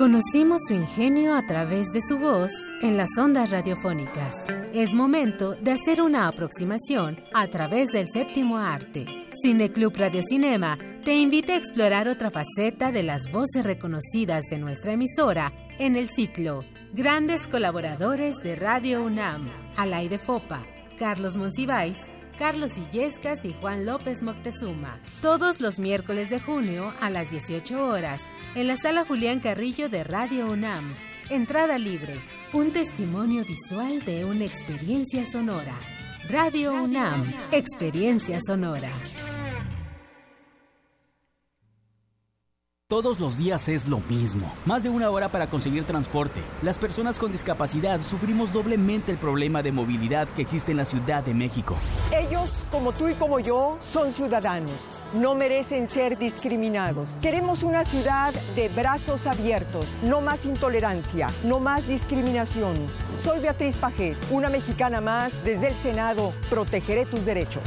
Conocimos 0.00 0.62
su 0.66 0.72
ingenio 0.72 1.34
a 1.34 1.44
través 1.44 1.88
de 1.92 2.00
su 2.00 2.16
voz 2.16 2.54
en 2.80 2.96
las 2.96 3.18
ondas 3.18 3.50
radiofónicas. 3.50 4.34
Es 4.72 4.94
momento 4.94 5.56
de 5.56 5.72
hacer 5.72 6.00
una 6.00 6.26
aproximación 6.26 7.22
a 7.34 7.48
través 7.48 7.92
del 7.92 8.06
séptimo 8.10 8.56
arte. 8.56 9.04
Cineclub 9.42 9.94
Radio 9.94 10.22
Cinema 10.26 10.78
te 11.04 11.16
invita 11.16 11.52
a 11.52 11.58
explorar 11.58 12.08
otra 12.08 12.30
faceta 12.30 12.92
de 12.92 13.02
las 13.02 13.30
voces 13.30 13.62
reconocidas 13.62 14.44
de 14.50 14.56
nuestra 14.56 14.94
emisora 14.94 15.52
en 15.78 15.96
el 15.96 16.08
ciclo 16.08 16.64
Grandes 16.94 17.46
colaboradores 17.46 18.36
de 18.38 18.56
Radio 18.56 19.02
UNAM, 19.02 19.50
Alay 19.76 20.08
de 20.08 20.18
Fopa, 20.18 20.62
Carlos 20.98 21.36
Monsiváis, 21.36 22.06
Carlos 22.40 22.78
Illescas 22.78 23.44
y 23.44 23.52
Juan 23.52 23.84
López 23.84 24.22
Moctezuma. 24.22 24.98
Todos 25.20 25.60
los 25.60 25.78
miércoles 25.78 26.30
de 26.30 26.40
junio 26.40 26.94
a 27.02 27.10
las 27.10 27.30
18 27.30 27.86
horas 27.86 28.22
en 28.54 28.66
la 28.66 28.78
sala 28.78 29.04
Julián 29.04 29.40
Carrillo 29.40 29.90
de 29.90 30.04
Radio 30.04 30.46
UNAM. 30.50 30.86
Entrada 31.28 31.76
libre. 31.76 32.18
Un 32.54 32.72
testimonio 32.72 33.44
visual 33.44 34.00
de 34.06 34.24
una 34.24 34.46
experiencia 34.46 35.26
sonora. 35.26 35.74
Radio 36.30 36.72
UNAM. 36.82 37.30
Experiencia 37.52 38.38
sonora. 38.40 38.90
Todos 42.90 43.20
los 43.20 43.38
días 43.38 43.68
es 43.68 43.86
lo 43.86 44.00
mismo. 44.00 44.52
Más 44.66 44.82
de 44.82 44.88
una 44.88 45.10
hora 45.10 45.28
para 45.28 45.48
conseguir 45.48 45.84
transporte. 45.84 46.40
Las 46.60 46.76
personas 46.76 47.20
con 47.20 47.30
discapacidad 47.30 48.00
sufrimos 48.00 48.52
doblemente 48.52 49.12
el 49.12 49.18
problema 49.18 49.62
de 49.62 49.70
movilidad 49.70 50.28
que 50.30 50.42
existe 50.42 50.72
en 50.72 50.78
la 50.78 50.84
Ciudad 50.84 51.22
de 51.22 51.32
México. 51.32 51.76
Ellos, 52.12 52.64
como 52.68 52.90
tú 52.90 53.08
y 53.08 53.14
como 53.14 53.38
yo, 53.38 53.78
son 53.80 54.12
ciudadanos. 54.12 54.74
No 55.14 55.36
merecen 55.36 55.86
ser 55.86 56.18
discriminados. 56.18 57.08
Queremos 57.22 57.62
una 57.62 57.84
ciudad 57.84 58.34
de 58.56 58.68
brazos 58.70 59.28
abiertos, 59.28 59.86
no 60.02 60.20
más 60.20 60.44
intolerancia, 60.44 61.28
no 61.44 61.60
más 61.60 61.86
discriminación. 61.86 62.74
Soy 63.22 63.38
Beatriz 63.38 63.76
Pajés, 63.76 64.18
una 64.32 64.48
mexicana 64.48 65.00
más 65.00 65.44
desde 65.44 65.68
el 65.68 65.74
Senado. 65.74 66.32
Protegeré 66.50 67.06
tus 67.06 67.24
derechos. 67.24 67.62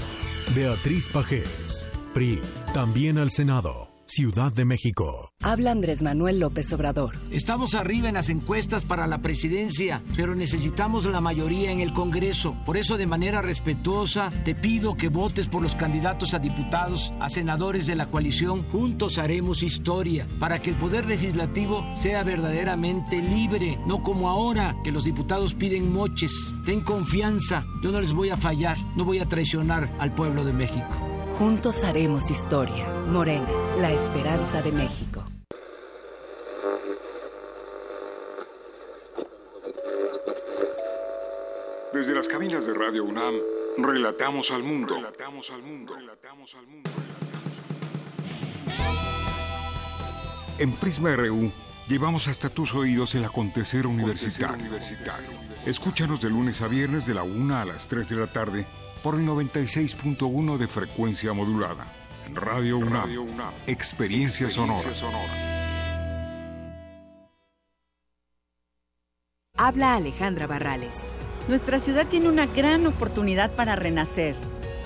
Beatriz 0.54 1.08
Pajés, 1.08 1.90
PRI, 2.14 2.42
también 2.74 3.18
al 3.18 3.32
Senado. 3.32 3.93
Ciudad 4.06 4.52
de 4.52 4.66
México. 4.66 5.32
Habla 5.42 5.72
Andrés 5.72 6.02
Manuel 6.02 6.40
López 6.40 6.72
Obrador. 6.74 7.16
Estamos 7.32 7.74
arriba 7.74 8.10
en 8.10 8.16
las 8.16 8.30
encuestas 8.30 8.84
para 8.84 9.08
la 9.08 9.20
presidencia, 9.20 10.04
pero 10.16 10.36
necesitamos 10.36 11.06
la 11.06 11.22
mayoría 11.22 11.72
en 11.72 11.80
el 11.80 11.94
Congreso. 11.94 12.56
Por 12.66 12.78
eso, 12.78 12.98
de 12.98 13.08
manera 13.08 13.42
respetuosa, 13.42 14.30
te 14.44 14.56
pido 14.56 14.96
que 14.96 15.08
votes 15.08 15.48
por 15.48 15.62
los 15.62 15.76
candidatos 15.76 16.34
a 16.34 16.40
diputados, 16.40 17.14
a 17.20 17.30
senadores 17.30 17.88
de 17.88 17.96
la 17.96 18.08
coalición. 18.08 18.64
Juntos 18.70 19.18
haremos 19.18 19.64
historia 19.64 20.28
para 20.40 20.62
que 20.62 20.72
el 20.72 20.76
poder 20.76 21.06
legislativo 21.06 21.86
sea 21.96 22.24
verdaderamente 22.24 23.22
libre, 23.22 23.80
no 23.88 24.04
como 24.04 24.30
ahora 24.30 24.76
que 24.84 24.92
los 24.92 25.06
diputados 25.06 25.54
piden 25.54 25.92
moches. 25.92 26.32
Ten 26.66 26.82
confianza, 26.82 27.66
yo 27.82 27.92
no 27.92 28.02
les 28.02 28.14
voy 28.14 28.30
a 28.30 28.38
fallar, 28.38 28.78
no 28.96 29.06
voy 29.06 29.20
a 29.20 29.30
traicionar 29.30 29.90
al 30.00 30.14
pueblo 30.14 30.44
de 30.44 30.54
México. 30.54 31.13
Juntos 31.38 31.84
haremos 31.84 32.30
historia. 32.30 32.88
Morena, 33.08 33.48
la 33.80 33.92
esperanza 33.92 34.62
de 34.62 34.72
México. 34.72 35.26
Desde 41.92 42.14
las 42.14 42.28
cabinas 42.28 42.64
de 42.66 42.74
Radio 42.76 43.04
UNAM, 43.06 43.34
relatamos 43.78 44.46
al 44.52 44.62
mundo. 44.62 44.94
Relatamos 44.94 45.46
al 45.50 45.64
mundo. 45.64 45.96
Relatamos 45.96 46.52
al 46.56 46.68
mundo. 46.68 46.90
En 50.60 50.72
Prisma 50.74 51.16
RU 51.16 51.52
llevamos 51.88 52.28
hasta 52.28 52.50
tus 52.50 52.76
oídos 52.76 53.16
el 53.16 53.26
acontecer 53.26 53.88
universitario. 53.88 54.70
Escúchanos 55.66 56.22
de 56.22 56.30
lunes 56.30 56.62
a 56.62 56.68
viernes 56.68 57.08
de 57.08 57.16
la 57.16 57.24
1 57.24 57.58
a 57.58 57.66
las 57.66 57.88
3 57.88 58.08
de 58.08 58.16
la 58.18 58.28
tarde 58.28 58.68
por 59.04 59.16
el 59.16 59.28
96.1 59.28 60.58
de 60.58 60.68
frecuencia 60.68 61.34
modulada. 61.34 61.92
Radio 62.34 62.78
UNAM, 62.78 63.10
Experiencia 63.68 64.50
Sonora. 64.50 64.90
Habla 69.56 69.96
Alejandra 69.96 70.48
Barrales. 70.48 70.96
Nuestra 71.50 71.80
ciudad 71.80 72.08
tiene 72.08 72.30
una 72.30 72.46
gran 72.46 72.88
oportunidad 72.88 73.54
para 73.54 73.76
renacer. 73.76 74.38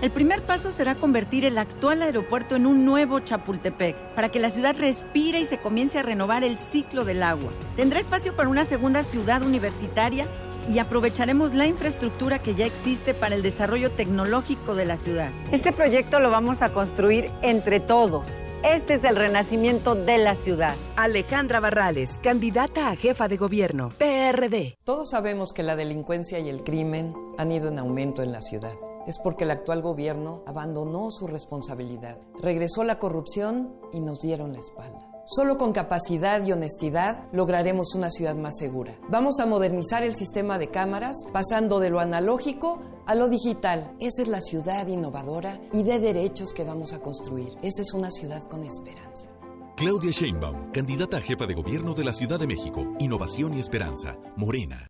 El 0.02 0.12
primer 0.12 0.44
paso 0.44 0.72
será 0.72 0.96
convertir 0.96 1.46
el 1.46 1.60
actual 1.60 2.02
aeropuerto 2.02 2.56
en 2.56 2.66
un 2.66 2.84
nuevo 2.84 3.20
Chapultepec, 3.20 3.96
para 4.16 4.30
que 4.30 4.40
la 4.40 4.50
ciudad 4.50 4.76
respire 4.78 5.40
y 5.40 5.46
se 5.46 5.60
comience 5.60 6.00
a 6.00 6.04
renovar 6.04 6.44
el 6.44 6.58
ciclo 6.58 7.06
del 7.06 7.22
agua. 7.22 7.52
Tendrá 7.76 8.00
espacio 8.00 8.36
para 8.36 8.50
una 8.50 8.66
segunda 8.66 9.04
ciudad 9.04 9.44
universitaria 9.44 10.28
y 10.68 10.80
aprovecharemos 10.80 11.54
la 11.54 11.66
infraestructura 11.66 12.40
que 12.40 12.56
ya 12.56 12.66
existe 12.66 13.14
para 13.14 13.36
el 13.36 13.42
desarrollo 13.42 13.92
tecnológico 13.92 14.76
de 14.76 14.86
la 14.86 14.98
ciudad. 14.98 15.32
Este 15.52 15.72
proyecto 15.72 16.20
lo 16.20 16.30
vamos 16.30 16.62
a 16.62 16.74
construir 16.74 17.32
entre 17.42 17.80
todos. 17.80 18.28
Este 18.64 18.96
es 18.96 19.04
el 19.04 19.16
renacimiento 19.16 19.96
de 19.96 20.18
la 20.18 20.36
ciudad. 20.36 20.76
Alejandra 20.96 21.60
Barrales, 21.60 22.18
candidata 22.18 22.90
a 22.90 22.96
jefa 22.96 23.28
de 23.28 23.38
gobierno, 23.38 23.92
PRD. 23.98 24.78
Todos 24.84 25.12
sabemos 25.12 25.54
que 25.54 25.64
la 25.64 25.76
delincuencia 25.76 26.40
y 26.40 26.50
el 26.50 26.64
crimen 26.64 27.14
han 27.38 27.52
ido 27.52 27.70
en 27.70 27.78
aumento 27.78 28.24
en 28.24 28.32
la 28.32 28.42
ciudad. 28.42 28.74
Es 29.06 29.20
porque 29.20 29.46
el 29.46 29.52
actual 29.52 29.82
gobierno 29.82 30.44
abandonó 30.46 31.12
su 31.12 31.28
responsabilidad, 31.28 32.20
regresó 32.42 32.84
la 32.84 33.00
corrupción 33.00 33.74
y 33.94 34.02
nos 34.02 34.20
dieron 34.20 34.54
la 34.54 34.60
espalda. 34.60 35.17
Solo 35.30 35.58
con 35.58 35.74
capacidad 35.74 36.42
y 36.46 36.54
honestidad 36.54 37.26
lograremos 37.34 37.96
una 37.96 38.10
ciudad 38.10 38.38
más 38.38 38.56
segura. 38.56 38.98
Vamos 39.10 39.42
a 39.42 39.46
modernizar 39.46 40.02
el 40.04 40.16
sistema 40.16 40.58
de 40.58 40.70
cámaras, 40.70 41.18
pasando 41.34 41.82
de 41.82 41.90
lo 41.90 42.00
analógico 42.00 42.82
a 43.06 43.14
lo 43.14 43.28
digital. 43.28 43.94
Esa 44.00 44.22
es 44.22 44.30
la 44.30 44.40
ciudad 44.40 44.88
innovadora 44.88 45.60
y 45.74 45.84
de 45.84 46.00
derechos 46.00 46.54
que 46.54 46.64
vamos 46.64 46.94
a 46.94 47.02
construir. 47.02 47.50
Esa 47.62 47.82
es 47.82 47.94
una 47.94 48.10
ciudad 48.10 48.42
con 48.44 48.64
esperanza. 48.64 49.30
Claudia 49.76 50.12
Sheinbaum, 50.12 50.72
candidata 50.72 51.18
a 51.18 51.22
jefa 51.22 51.46
de 51.46 51.56
gobierno 51.56 51.94
de 51.94 52.06
la 52.06 52.14
Ciudad 52.14 52.40
de 52.40 52.48
México. 52.48 52.96
Innovación 53.00 53.54
y 53.54 53.60
esperanza. 53.60 54.18
Morena. 54.38 54.88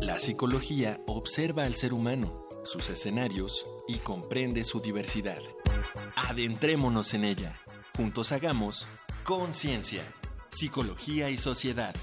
La 0.00 0.18
psicología 0.20 0.98
observa 1.06 1.64
al 1.64 1.74
ser 1.74 1.92
humano 1.92 2.48
sus 2.64 2.88
escenarios 2.88 3.70
y 3.86 3.98
comprende 3.98 4.64
su 4.64 4.80
diversidad. 4.80 5.38
Adentrémonos 6.16 7.12
en 7.12 7.24
ella. 7.24 7.54
Juntos 7.94 8.32
hagamos 8.32 8.88
Conciencia, 9.24 10.02
Psicología 10.48 11.30
y 11.30 11.36
Sociedad. 11.36 11.94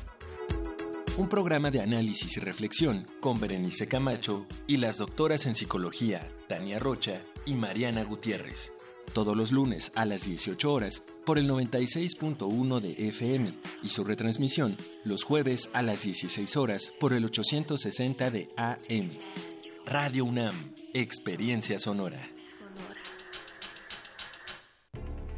Un 1.18 1.28
programa 1.28 1.70
de 1.70 1.82
análisis 1.82 2.38
y 2.38 2.40
reflexión 2.40 3.06
con 3.20 3.42
Berenice 3.42 3.90
Camacho 3.90 4.46
y 4.68 4.78
las 4.78 5.00
doctoras 5.00 5.46
en 5.46 5.54
psicología 5.54 6.26
Tania 6.48 6.80
Rocha 6.80 7.22
y 7.46 7.56
Mariana 7.56 8.06
Gutiérrez. 8.06 8.72
Todos 9.14 9.36
los 9.36 9.52
lunes 9.52 9.92
a 9.96 10.06
las 10.06 10.24
18 10.24 10.72
horas 10.72 11.04
por 11.26 11.38
el 11.38 11.50
96.1 11.50 12.80
de 12.80 13.08
FM 13.08 13.54
y 13.84 13.90
su 13.90 14.06
retransmisión 14.06 14.78
los 15.04 15.26
jueves 15.26 15.72
a 15.74 15.82
las 15.82 16.04
16 16.04 16.56
horas 16.56 16.94
por 17.02 17.12
el 17.12 17.26
860 17.26 18.32
de 18.32 18.48
AM. 18.56 19.10
Radio 19.86 20.24
UNAM, 20.24 20.74
Experiencia 20.94 21.80
Sonora. 21.80 22.22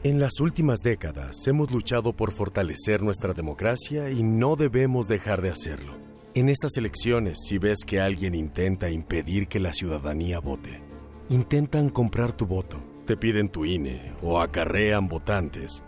En 0.03 0.19
las 0.19 0.39
últimas 0.39 0.79
décadas 0.79 1.47
hemos 1.47 1.69
luchado 1.69 2.13
por 2.13 2.31
fortalecer 2.31 3.03
nuestra 3.03 3.33
democracia 3.33 4.09
y 4.09 4.23
no 4.23 4.55
debemos 4.55 5.07
dejar 5.07 5.43
de 5.43 5.51
hacerlo. 5.51 5.93
En 6.33 6.49
estas 6.49 6.75
elecciones, 6.77 7.37
si 7.47 7.59
ves 7.59 7.83
que 7.85 7.99
alguien 7.99 8.33
intenta 8.33 8.89
impedir 8.89 9.47
que 9.47 9.59
la 9.59 9.75
ciudadanía 9.75 10.39
vote, 10.39 10.81
intentan 11.29 11.91
comprar 11.91 12.33
tu 12.33 12.47
voto, 12.47 12.81
te 13.05 13.15
piden 13.15 13.49
tu 13.49 13.63
INE 13.63 14.13
o 14.23 14.41
acarrean 14.41 15.07
votantes, 15.07 15.83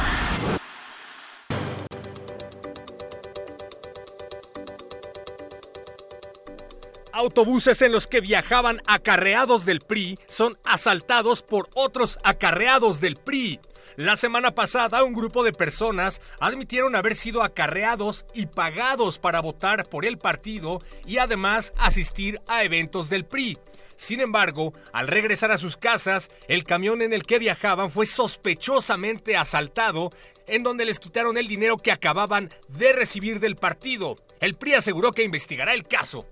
Autobuses 7.13 7.81
en 7.81 7.91
los 7.91 8.07
que 8.07 8.21
viajaban 8.21 8.81
acarreados 8.87 9.65
del 9.65 9.81
PRI 9.81 10.17
son 10.27 10.57
asaltados 10.63 11.43
por 11.43 11.69
otros 11.73 12.19
acarreados 12.23 13.01
del 13.01 13.17
PRI. 13.17 13.59
La 13.97 14.15
semana 14.15 14.55
pasada 14.55 15.03
un 15.03 15.13
grupo 15.13 15.43
de 15.43 15.51
personas 15.51 16.21
admitieron 16.39 16.95
haber 16.95 17.15
sido 17.15 17.43
acarreados 17.43 18.25
y 18.33 18.45
pagados 18.45 19.19
para 19.19 19.41
votar 19.41 19.89
por 19.89 20.05
el 20.05 20.17
partido 20.17 20.81
y 21.05 21.17
además 21.17 21.73
asistir 21.77 22.39
a 22.47 22.63
eventos 22.63 23.09
del 23.09 23.25
PRI. 23.25 23.57
Sin 23.97 24.21
embargo, 24.21 24.73
al 24.93 25.07
regresar 25.07 25.51
a 25.51 25.57
sus 25.57 25.77
casas, 25.77 26.31
el 26.47 26.63
camión 26.63 27.01
en 27.01 27.11
el 27.13 27.23
que 27.23 27.39
viajaban 27.39 27.91
fue 27.91 28.05
sospechosamente 28.05 29.35
asaltado, 29.35 30.11
en 30.47 30.63
donde 30.63 30.85
les 30.85 30.99
quitaron 30.99 31.37
el 31.37 31.47
dinero 31.47 31.77
que 31.77 31.91
acababan 31.91 32.51
de 32.69 32.93
recibir 32.93 33.39
del 33.39 33.57
partido. 33.57 34.17
El 34.39 34.55
PRI 34.55 34.75
aseguró 34.75 35.11
que 35.11 35.23
investigará 35.23 35.73
el 35.73 35.85
caso. 35.85 36.25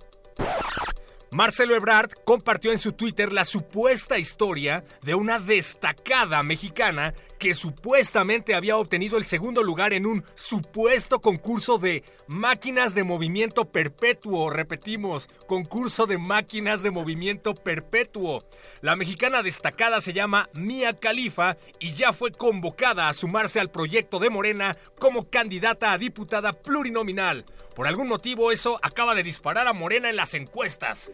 Marcelo 1.31 1.75
Ebrard 1.75 2.11
compartió 2.25 2.71
en 2.71 2.79
su 2.79 2.93
Twitter 2.93 3.31
la 3.31 3.45
supuesta 3.45 4.17
historia 4.17 4.83
de 5.03 5.13
una 5.13 5.39
destacada 5.39 6.41
mexicana 6.41 7.13
que 7.37 7.53
supuestamente 7.53 8.55
había 8.55 8.77
obtenido 8.77 9.17
el 9.17 9.25
segundo 9.25 9.63
lugar 9.63 9.93
en 9.93 10.07
un 10.07 10.25
supuesto 10.33 11.21
concurso 11.21 11.77
de 11.77 12.03
máquinas 12.29 12.93
de 12.93 13.03
movimiento 13.03 13.65
perpetuo. 13.65 14.51
Repetimos, 14.51 15.27
concurso 15.47 16.05
de 16.05 16.19
máquinas 16.19 16.83
de 16.83 16.91
movimiento 16.91 17.55
perpetuo. 17.55 18.45
La 18.81 18.95
mexicana 18.95 19.41
destacada 19.41 19.99
se 19.99 20.13
llama 20.13 20.47
Mia 20.53 20.99
Khalifa 20.99 21.57
y 21.79 21.93
ya 21.93 22.13
fue 22.13 22.31
convocada 22.31 23.09
a 23.09 23.13
sumarse 23.13 23.59
al 23.59 23.71
proyecto 23.71 24.19
de 24.19 24.29
Morena 24.29 24.77
como 24.99 25.29
candidata 25.31 25.91
a 25.91 25.97
diputada 25.97 26.53
plurinominal. 26.53 27.45
Por 27.75 27.87
algún 27.87 28.07
motivo 28.07 28.51
eso 28.51 28.79
acaba 28.83 29.15
de 29.15 29.23
disparar 29.23 29.67
a 29.67 29.73
Morena 29.73 30.09
en 30.09 30.15
las 30.15 30.35
encuestas. 30.35 31.11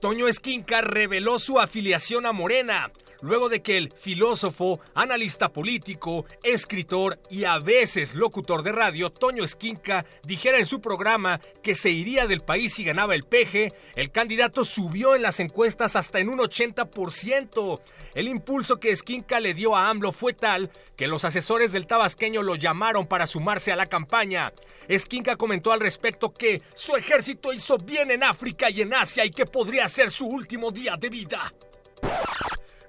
Toño 0.00 0.26
Esquinca 0.26 0.80
reveló 0.80 1.38
su 1.38 1.60
afiliación 1.60 2.24
a 2.24 2.32
Morena 2.32 2.92
luego 3.20 3.48
de 3.48 3.62
que 3.62 3.76
el 3.76 3.92
filósofo, 3.92 4.80
analista 4.94 5.52
político, 5.52 6.26
escritor 6.42 7.18
y 7.30 7.44
a 7.44 7.58
veces 7.58 8.14
locutor 8.14 8.62
de 8.62 8.72
radio, 8.72 9.10
Toño 9.10 9.44
Esquinca, 9.44 10.04
dijera 10.22 10.58
en 10.58 10.66
su 10.66 10.80
programa 10.80 11.40
que 11.62 11.74
se 11.74 11.90
iría 11.90 12.26
del 12.26 12.42
país 12.42 12.74
si 12.74 12.84
ganaba 12.84 13.14
el 13.14 13.24
peje, 13.24 13.72
el 13.94 14.10
candidato 14.10 14.64
subió 14.64 15.14
en 15.14 15.22
las 15.22 15.40
encuestas 15.40 15.96
hasta 15.96 16.20
en 16.20 16.28
un 16.28 16.38
80%. 16.38 17.80
El 18.14 18.28
impulso 18.28 18.80
que 18.80 18.90
Esquinca 18.90 19.40
le 19.40 19.52
dio 19.52 19.76
a 19.76 19.90
AMLO 19.90 20.10
fue 20.10 20.32
tal 20.32 20.70
que 20.96 21.06
los 21.06 21.24
asesores 21.24 21.72
del 21.72 21.86
tabasqueño 21.86 22.42
lo 22.42 22.54
llamaron 22.54 23.06
para 23.06 23.26
sumarse 23.26 23.72
a 23.72 23.76
la 23.76 23.86
campaña. 23.86 24.54
Esquinca 24.88 25.36
comentó 25.36 25.72
al 25.72 25.80
respecto 25.80 26.32
que 26.32 26.62
su 26.74 26.96
ejército 26.96 27.52
hizo 27.52 27.76
bien 27.76 28.10
en 28.10 28.22
África 28.22 28.70
y 28.70 28.80
en 28.80 28.94
Asia 28.94 29.24
y 29.24 29.30
que 29.30 29.44
podría 29.44 29.86
ser 29.88 30.10
su 30.10 30.26
último 30.26 30.70
día 30.70 30.96
de 30.96 31.10
vida. 31.10 31.52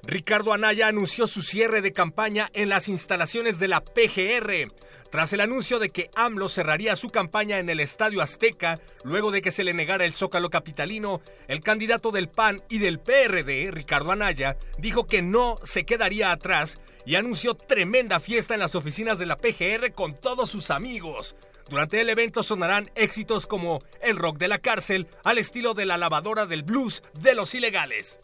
Ricardo 0.07 0.53
Anaya 0.53 0.87
anunció 0.87 1.27
su 1.27 1.41
cierre 1.41 1.81
de 1.81 1.91
campaña 1.91 2.49
en 2.53 2.69
las 2.69 2.87
instalaciones 2.87 3.59
de 3.59 3.67
la 3.67 3.81
PGR. 3.81 4.71
Tras 5.11 5.33
el 5.33 5.41
anuncio 5.41 5.79
de 5.79 5.89
que 5.89 6.09
AMLO 6.15 6.47
cerraría 6.47 6.95
su 6.95 7.09
campaña 7.09 7.59
en 7.59 7.69
el 7.69 7.81
Estadio 7.81 8.21
Azteca, 8.21 8.79
luego 9.03 9.31
de 9.31 9.41
que 9.41 9.51
se 9.51 9.65
le 9.65 9.73
negara 9.73 10.05
el 10.05 10.13
zócalo 10.13 10.49
capitalino, 10.49 11.19
el 11.49 11.61
candidato 11.61 12.11
del 12.11 12.29
PAN 12.29 12.63
y 12.69 12.77
del 12.77 12.99
PRD, 12.99 13.69
Ricardo 13.71 14.13
Anaya, 14.13 14.55
dijo 14.77 15.07
que 15.07 15.21
no 15.21 15.59
se 15.63 15.83
quedaría 15.83 16.31
atrás 16.31 16.79
y 17.05 17.15
anunció 17.15 17.55
tremenda 17.55 18.21
fiesta 18.21 18.53
en 18.53 18.61
las 18.61 18.75
oficinas 18.75 19.19
de 19.19 19.25
la 19.25 19.37
PGR 19.37 19.91
con 19.93 20.15
todos 20.15 20.49
sus 20.49 20.71
amigos. 20.71 21.35
Durante 21.69 21.99
el 21.99 22.09
evento 22.09 22.43
sonarán 22.43 22.89
éxitos 22.95 23.45
como 23.45 23.83
El 24.01 24.15
rock 24.15 24.37
de 24.37 24.47
la 24.47 24.59
cárcel, 24.59 25.07
al 25.25 25.37
estilo 25.37 25.73
de 25.73 25.85
la 25.85 25.97
lavadora 25.97 26.45
del 26.45 26.63
blues 26.63 27.03
de 27.13 27.35
los 27.35 27.53
ilegales. 27.55 28.21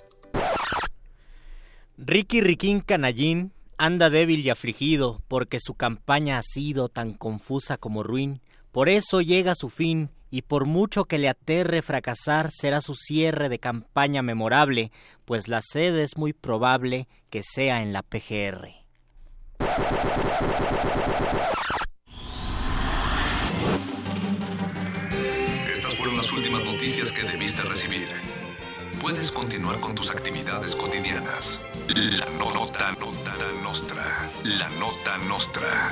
Ricky 2.05 2.41
Riquín 2.41 2.81
Canallín 2.81 3.53
anda 3.77 4.09
débil 4.09 4.41
y 4.41 4.49
afligido 4.49 5.23
porque 5.29 5.59
su 5.61 5.75
campaña 5.75 6.37
ha 6.37 6.43
sido 6.43 6.89
tan 6.89 7.13
confusa 7.13 7.77
como 7.77 8.03
ruin. 8.03 8.41
Por 8.73 8.89
eso 8.89 9.21
llega 9.21 9.55
su 9.55 9.69
fin 9.69 10.09
y 10.29 10.41
por 10.41 10.65
mucho 10.65 11.05
que 11.05 11.17
le 11.17 11.29
aterre 11.29 11.81
fracasar 11.81 12.51
será 12.51 12.81
su 12.81 12.93
cierre 12.95 13.47
de 13.47 13.59
campaña 13.59 14.21
memorable, 14.21 14.91
pues 15.23 15.47
la 15.47 15.61
sede 15.61 16.03
es 16.03 16.17
muy 16.17 16.33
probable 16.33 17.07
que 17.29 17.41
sea 17.41 17.81
en 17.81 17.93
la 17.93 18.01
PGR. 18.01 18.67
Estas 25.71 25.95
fueron 25.95 26.17
las 26.17 26.33
últimas 26.33 26.65
noticias 26.65 27.13
que 27.13 27.23
debiste 27.23 27.61
recibir. 27.61 28.42
Puedes 29.03 29.31
continuar 29.31 29.81
con 29.81 29.93
tus 29.95 30.11
actividades 30.11 30.77
cotidianas. 30.77 31.65
La 31.89 32.25
nota, 32.39 32.93
nota 33.01 33.35
nostra. 33.61 34.31
La 34.45 34.69
nota 34.79 35.17
nostra. 35.27 35.91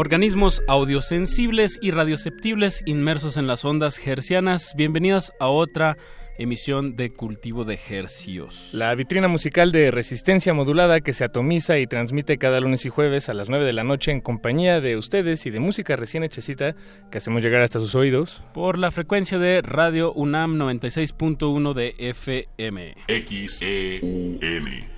Organismos 0.00 0.62
audiosensibles 0.68 1.76
y 1.82 1.90
radioceptibles 1.90 2.84
inmersos 2.86 3.36
en 3.36 3.48
las 3.48 3.64
ondas 3.64 3.98
hercianas. 4.06 4.74
Bienvenidos 4.76 5.32
a 5.40 5.48
otra 5.48 5.96
emisión 6.38 6.94
de 6.94 7.12
Cultivo 7.12 7.64
de 7.64 7.80
Hercios. 7.90 8.70
La 8.72 8.94
vitrina 8.94 9.26
musical 9.26 9.72
de 9.72 9.90
resistencia 9.90 10.54
modulada 10.54 11.00
que 11.00 11.12
se 11.12 11.24
atomiza 11.24 11.80
y 11.80 11.88
transmite 11.88 12.38
cada 12.38 12.60
lunes 12.60 12.86
y 12.86 12.90
jueves 12.90 13.28
a 13.28 13.34
las 13.34 13.50
9 13.50 13.64
de 13.64 13.72
la 13.72 13.82
noche 13.82 14.12
en 14.12 14.20
compañía 14.20 14.80
de 14.80 14.96
ustedes 14.96 15.44
y 15.46 15.50
de 15.50 15.58
música 15.58 15.96
recién 15.96 16.22
hechecita 16.22 16.76
que 17.10 17.18
hacemos 17.18 17.42
llegar 17.42 17.62
hasta 17.62 17.80
sus 17.80 17.96
oídos. 17.96 18.44
Por 18.54 18.78
la 18.78 18.92
frecuencia 18.92 19.40
de 19.40 19.62
Radio 19.62 20.12
UNAM 20.12 20.58
96.1 20.58 21.74
de 21.74 21.96
FM. 21.98 22.94
XEUN. 23.08 24.97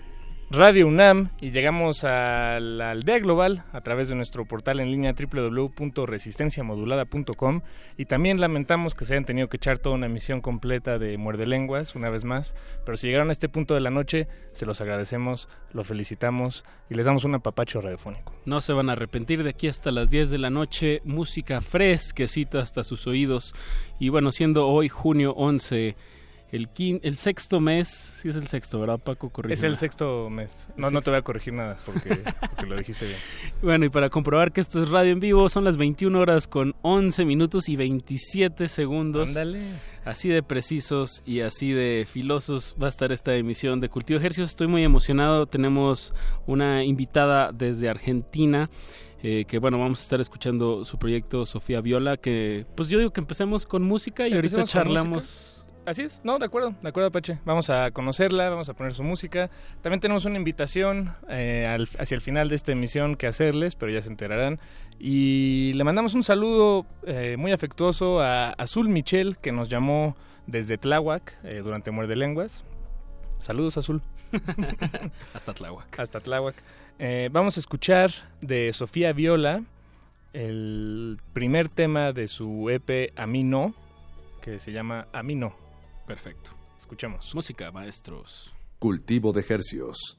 Radio 0.53 0.88
UNAM 0.88 1.28
y 1.40 1.53
llegamos 1.53 2.03
a 2.03 2.59
la 2.59 2.90
aldea 2.90 3.20
global 3.20 3.62
a 3.72 3.82
través 3.82 4.09
de 4.09 4.16
nuestro 4.16 4.46
portal 4.46 4.80
en 4.80 4.90
línea 4.90 5.14
www.resistenciamodulada.com 5.14 7.61
y 7.96 8.07
también 8.07 8.40
lamentamos 8.40 8.96
que 8.96 9.05
se 9.05 9.12
hayan 9.12 9.24
tenido 9.24 9.48
que 9.48 9.59
echar 9.59 9.78
toda 9.78 9.94
una 9.94 10.07
emisión 10.07 10.40
completa 10.40 10.98
de 10.98 11.16
Muerde 11.18 11.46
Lenguas 11.46 11.94
una 11.94 12.11
vez 12.11 12.24
más, 12.24 12.53
pero 12.84 12.96
si 12.96 13.07
llegaron 13.07 13.28
a 13.28 13.32
este 13.32 13.48
punto 13.48 13.74
de 13.74 13.80
la 13.80 13.90
noche 13.90 14.26
se 14.53 14.66
los 14.66 14.80
agradecemos, 14.80 15.48
los 15.72 15.86
felicitamos 15.86 16.64
y 16.88 16.94
les 16.94 17.07
damos 17.07 17.22
un 17.22 17.36
apapacho 17.36 17.80
radiofónico. 17.80 18.34
No 18.44 18.61
se 18.61 18.72
van 18.72 18.88
a 18.88 18.94
arrepentir 18.94 19.44
de 19.44 19.51
aquí 19.51 19.68
hasta 19.68 19.92
las 19.92 20.11
10 20.11 20.30
de 20.30 20.38
la 20.38 20.51
noche, 20.51 21.01
música 21.05 21.61
fresquecita 21.61 22.59
hasta 22.59 22.82
sus 22.82 23.07
oídos 23.07 23.55
y 24.01 24.09
bueno, 24.09 24.32
siendo 24.32 24.66
hoy 24.66 24.88
junio 24.88 25.32
11 25.36 25.94
el, 26.53 26.68
el 27.03 27.16
sexto 27.16 27.61
mes, 27.61 27.88
sí 27.88 28.28
es 28.28 28.36
el 28.36 28.48
sexto, 28.48 28.80
¿verdad, 28.80 28.98
Paco? 28.98 29.30
Es 29.48 29.62
el 29.62 29.76
sexto 29.76 30.28
mes. 30.30 30.68
No, 30.76 30.90
no 30.90 31.01
te 31.01 31.11
voy 31.11 31.18
a 31.18 31.22
corregir 31.22 31.53
nada 31.53 31.78
porque, 31.86 32.22
lo 32.66 32.76
dijiste 32.76 33.07
bien. 33.07 33.18
Bueno, 33.62 33.84
y 33.84 33.88
para 33.88 34.11
comprobar 34.11 34.53
que 34.53 34.61
esto 34.61 34.82
es 34.82 34.88
radio 34.88 35.12
en 35.12 35.20
vivo, 35.20 35.48
son 35.48 35.64
las 35.64 35.76
21 35.76 36.18
horas 36.18 36.48
con 36.48 36.74
11 36.82 37.24
minutos 37.24 37.68
y 37.68 37.76
27 37.76 38.68
segundos. 38.68 39.28
Ándale. 39.28 39.61
Así 40.05 40.28
de 40.28 40.42
precisos 40.42 41.22
y 41.26 41.40
así 41.40 41.72
de 41.72 42.07
filosos 42.11 42.74
va 42.82 42.86
a 42.86 42.88
estar 42.88 43.12
esta 43.12 43.34
emisión 43.36 43.80
de 43.80 43.88
Cultivo 43.88 44.18
Ejercicios. 44.18 44.51
Estoy 44.51 44.66
muy 44.66 44.82
emocionado. 44.82 45.46
Tenemos 45.46 46.14
una 46.46 46.84
invitada 46.84 47.53
desde 47.53 47.88
Argentina. 47.88 48.70
Eh, 49.22 49.44
que 49.46 49.59
bueno, 49.59 49.78
vamos 49.78 50.01
a 50.01 50.03
estar 50.03 50.20
escuchando 50.20 50.84
su 50.86 50.98
proyecto 50.98 51.44
Sofía 51.44 51.82
Viola, 51.82 52.16
que 52.16 52.64
pues 52.74 52.88
yo 52.88 52.98
digo 52.98 53.12
que 53.12 53.20
empecemos 53.20 53.66
con 53.66 53.82
música 53.82 54.26
y 54.26 54.32
ahorita 54.32 54.64
charlamos 54.64 55.59
Así 55.87 56.03
es, 56.03 56.20
no, 56.24 56.39
de 56.39 56.45
acuerdo, 56.45 56.74
de 56.83 56.89
acuerdo, 56.89 57.11
Pache. 57.11 57.39
Vamos 57.45 57.70
a 57.70 57.91
conocerla, 57.91 58.51
vamos 58.51 58.68
a 58.68 58.74
poner 58.74 58.93
su 58.93 59.03
música. 59.03 59.51
También 59.81 60.01
tenemos 60.01 60.24
una 60.26 60.37
invitación 60.37 61.14
eh, 61.28 61.66
hacia 61.99 62.14
el 62.14 62.20
final 62.20 62.51
de 62.51 62.55
esta 62.55 62.72
emisión 62.72 63.16
que 63.16 63.26
hacerles, 63.26 63.76
pero 63.76 63.91
ya 63.91 64.03
se 64.03 64.11
enterarán. 64.11 64.61
Y 64.99 65.72
le 65.74 65.83
mandamos 65.85 66.14
un 66.14 66.22
saludo 66.22 66.87
eh, 67.07 67.37
muy 67.39 67.53
afectuoso 67.53 68.20
a 68.20 68.51
Azul 68.51 68.89
Michel, 68.91 69.39
que 69.39 69.53
nos 69.53 69.70
llamó 69.70 70.16
desde 70.47 70.76
Tláhuac 70.76 71.39
eh, 71.45 71.62
durante 71.64 71.91
Muerde 71.91 72.14
Lenguas. 72.14 72.62
Saludos, 73.39 73.78
Azul. 73.78 74.03
Hasta 75.35 75.55
Tláhuac. 75.55 75.99
Hasta 75.99 76.20
Tláhuac. 76.20 76.57
vamos 77.33 77.57
a 77.57 77.61
escuchar 77.61 78.12
de 78.43 78.72
Sofía 78.74 79.14
Viola 79.14 79.62
el 80.35 81.18
primer 81.33 81.68
tema 81.68 82.12
de 82.12 82.28
su 82.28 82.70
EP 82.70 83.12
A 83.16 83.26
mí 83.26 83.43
no, 83.43 83.74
que 84.43 84.59
se 84.59 84.72
llama 84.72 85.09
A 85.12 85.22
mí 85.22 85.35
no. 85.35 85.69
Perfecto. 86.11 86.50
Escuchemos. 86.76 87.32
Música, 87.36 87.70
maestros. 87.70 88.52
Cultivo 88.80 89.32
de 89.32 89.42
ejercios. 89.42 90.18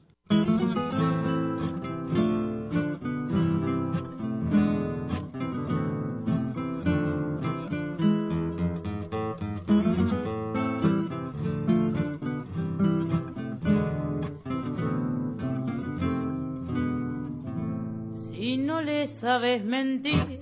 Si 18.30 18.56
no 18.56 18.80
le 18.80 19.06
sabes 19.08 19.62
mentir, 19.62 20.38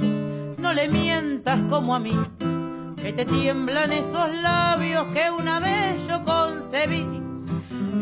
no 0.59 0.73
le 0.73 0.89
mientas 0.89 1.59
como 1.69 1.97
a 1.97 1.99
mí 1.99 2.13
que 3.03 3.13
te 3.13 3.25
tiemblan 3.25 3.93
esos 3.93 4.31
labios 4.31 5.07
que 5.15 5.31
una 5.31 5.59
vez 5.59 6.07
yo 6.07 6.23
concebí, 6.23 7.07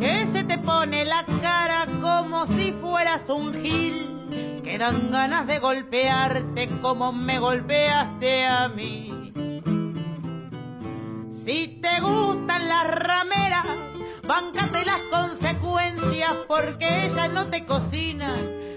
que 0.01 0.26
se 0.32 0.44
te 0.44 0.59
pone 0.59 1.05
la 1.05 1.24
cara 1.40 1.86
como 2.01 2.46
si 2.46 2.72
fueras 2.72 3.28
un 3.28 3.55
gil, 3.55 4.61
que 4.64 4.76
dan 4.78 5.11
ganas 5.11 5.46
de 5.46 5.59
golpearte 5.61 6.68
como 6.82 7.12
me 7.12 7.38
golpeaste 7.38 8.46
a 8.46 8.68
mí. 8.68 9.32
Si 11.44 11.80
te 11.80 12.01
gustan 12.01 12.68
las 12.68 12.86
rameras, 12.86 13.66
bancate 14.26 14.84
las 14.84 15.01
consecuencias 15.11 16.32
porque 16.46 17.07
ella 17.07 17.28
no 17.28 17.46
te 17.46 17.64
cocina 17.64 18.34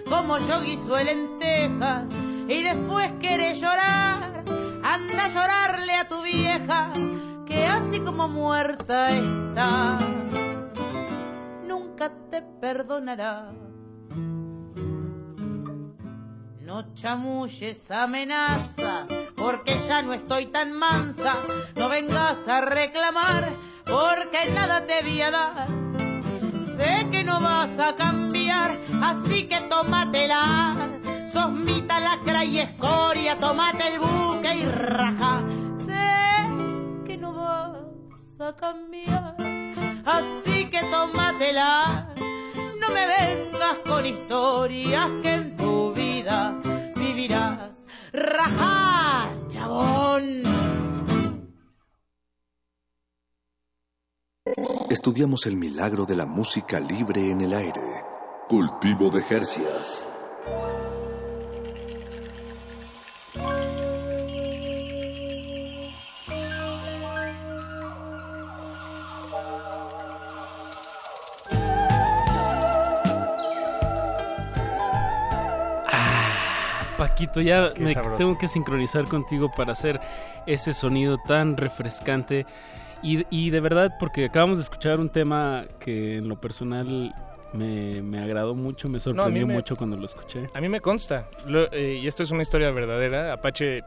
como 0.08 0.38
yo 0.40 0.62
guiso 0.62 0.98
lentejas 0.98 2.04
y 2.48 2.64
después 2.64 3.12
quieres 3.20 3.60
llorar 3.60 4.41
Anda 4.84 5.26
a 5.26 5.28
llorarle 5.28 5.94
a 5.94 6.10
tu 6.10 6.22
vieja, 6.24 6.92
que 7.46 7.66
así 7.66 8.00
como 8.00 8.28
muerta 8.28 9.10
está, 9.10 10.00
nunca 11.68 12.12
te 12.30 12.42
perdonará. 12.42 13.52
No 16.60 16.94
chamulles 16.94 17.92
amenaza, 17.92 19.06
porque 19.36 19.78
ya 19.88 20.02
no 20.02 20.14
estoy 20.14 20.46
tan 20.48 20.72
mansa. 20.72 21.36
No 21.76 21.90
vengas 21.90 22.48
a 22.48 22.62
reclamar, 22.62 23.50
porque 23.86 24.50
nada 24.56 24.86
te 24.86 25.02
voy 25.02 25.22
a 25.22 25.32
dar. 25.32 25.68
Sé 26.78 27.08
que 27.12 27.24
no 27.24 27.42
vas 27.42 27.78
a 27.78 27.96
cambiar, 27.96 28.72
así 29.02 29.48
que 29.50 29.60
tómatela 29.62 30.78
sos 31.32 31.52
mita, 31.52 32.00
lacra 32.00 32.44
y 32.44 32.60
escoria, 32.60 33.38
tomate 33.40 33.88
el 33.88 34.00
buque 34.00 34.56
y 34.56 34.66
raja. 34.66 35.44
Sé 35.86 37.06
que 37.06 37.18
no 37.18 37.34
vas 37.34 38.42
a 38.42 38.56
cambiar, 38.56 39.36
así 40.06 40.70
que 40.70 40.80
tómatela. 40.92 42.14
No 42.80 42.90
me 42.90 43.06
vengas 43.08 43.78
con 43.88 44.06
historias 44.06 45.08
que 45.22 45.34
en 45.34 45.58
tu 45.58 45.94
vida 45.94 46.60
vivirás. 46.96 47.78
Raja, 48.12 49.30
chabón. 49.48 50.44
Estudiamos 54.90 55.46
el 55.46 55.56
milagro 55.56 56.06
de 56.06 56.16
la 56.16 56.26
música 56.26 56.80
libre 56.80 57.32
en 57.32 57.42
el 57.42 57.54
aire. 57.54 57.82
Cultivo 58.50 59.10
de 59.10 59.22
Jercias. 59.22 60.10
Paquito, 77.22 77.42
ya 77.42 77.74
me 77.78 77.96
tengo 78.18 78.38
que 78.38 78.48
sincronizar 78.48 79.06
contigo 79.06 79.52
para 79.56 79.74
hacer 79.74 80.00
ese 80.48 80.74
sonido 80.74 81.18
tan 81.18 81.58
refrescante. 81.58 82.46
Y, 83.04 83.26
y, 83.30 83.50
de 83.50 83.60
verdad, 83.60 83.96
porque 84.00 84.26
acabamos 84.26 84.58
de 84.58 84.64
escuchar 84.64 85.00
un 85.00 85.10
tema 85.10 85.66
que 85.80 86.18
en 86.18 86.28
lo 86.28 86.40
personal 86.40 87.14
me, 87.54 88.02
me 88.02 88.20
agradó 88.20 88.54
mucho, 88.56 88.88
me 88.88 88.94
No, 88.96 89.00
sorprendió 89.00 89.46
me- 89.48 89.54
mucho 89.56 89.76
cuando 89.76 89.98
lo 89.98 90.06
escuché. 90.06 90.50
A 90.54 90.62
mí 90.62 90.70
me 90.70 90.82
consta, 90.82 91.28
Lo- 91.48 91.72
eh, 91.72 92.00
y 92.02 92.08
esto 92.08 92.24
es 92.24 92.32
una 92.32 92.44
historia 92.44 92.70
verdadera. 92.72 93.34
Apache 93.34 93.80
eh, 93.80 93.84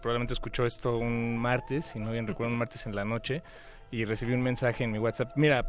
probablemente 0.00 0.32
escuchó 0.34 0.66
esto 0.66 0.96
un 0.98 1.36
martes, 1.38 1.86
si 1.86 1.98
no 2.00 2.10
bien 2.12 2.26
recuerdo, 2.26 2.52
un 2.52 2.58
martes 2.58 2.86
en 2.86 2.94
la 2.96 3.04
noche, 3.04 3.42
y 3.90 4.04
recibí 4.04 4.32
un 4.34 4.42
mensaje 4.42 4.82
en 4.84 4.90
mi 4.92 4.98
WhatsApp. 4.98 5.30
Mira, 5.36 5.64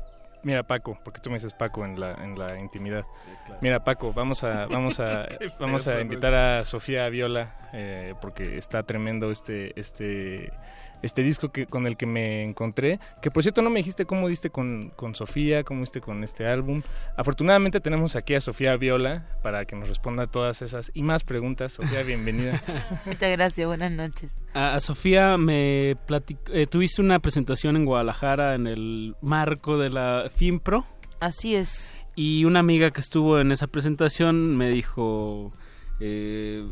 mira 0.47 0.63
Paco, 0.63 0.97
porque 1.03 1.19
tú 1.19 1.29
me 1.29 1.35
dices 1.35 1.53
Paco 1.53 1.83
en 1.83 1.99
la, 1.99 2.13
en 2.13 2.39
la 2.39 2.57
intimidad. 2.57 3.05
claro. 3.45 3.59
Mira 3.61 3.83
Paco, 3.83 4.13
vamos 4.13 4.45
a, 4.45 4.65
vamos 4.71 4.97
a, 5.01 5.27
vamos 5.59 5.85
a 5.89 5.99
invitar 5.99 6.33
a 6.35 6.63
Sofía 6.63 7.09
Viola, 7.09 7.69
eh, 7.73 8.15
porque 8.21 8.57
está 8.57 8.83
tremendo 8.83 9.29
este, 9.29 9.77
este, 9.77 10.53
este 11.01 11.23
disco 11.23 11.51
que, 11.51 11.65
con 11.65 11.87
el 11.87 11.97
que 11.97 12.05
me 12.05 12.43
encontré. 12.43 12.99
Que 13.21 13.31
por 13.31 13.43
cierto 13.43 13.61
no 13.61 13.69
me 13.69 13.79
dijiste 13.79 14.05
cómo 14.05 14.27
diste 14.27 14.49
con, 14.49 14.89
con 14.95 15.15
Sofía, 15.15 15.63
cómo 15.63 15.81
diste 15.81 16.01
con 16.01 16.23
este 16.23 16.47
álbum. 16.47 16.81
Afortunadamente 17.15 17.79
tenemos 17.79 18.15
aquí 18.15 18.35
a 18.35 18.41
Sofía 18.41 18.75
Viola 18.77 19.27
para 19.43 19.65
que 19.65 19.75
nos 19.75 19.89
responda 19.89 20.23
a 20.23 20.27
todas 20.27 20.61
esas 20.61 20.91
y 20.93 21.03
más 21.03 21.23
preguntas. 21.23 21.73
Sofía, 21.73 22.03
bienvenida. 22.03 22.61
Muchas 23.05 23.31
gracias, 23.31 23.67
buenas 23.67 23.91
noches. 23.91 24.37
A, 24.53 24.75
a 24.75 24.79
Sofía 24.79 25.37
me 25.37 25.95
platicó, 26.05 26.51
eh, 26.53 26.67
tuviste 26.67 27.01
una 27.01 27.19
presentación 27.19 27.75
en 27.75 27.85
Guadalajara 27.85 28.55
en 28.55 28.67
el 28.67 29.15
marco 29.21 29.77
de 29.77 29.89
la 29.89 30.29
FIMPRO. 30.35 30.85
Así 31.19 31.55
es. 31.55 31.97
Y 32.15 32.45
una 32.45 32.59
amiga 32.59 32.91
que 32.91 33.01
estuvo 33.01 33.39
en 33.39 33.51
esa 33.51 33.67
presentación 33.67 34.57
me 34.57 34.69
dijo, 34.69 35.53
eh, 35.99 36.65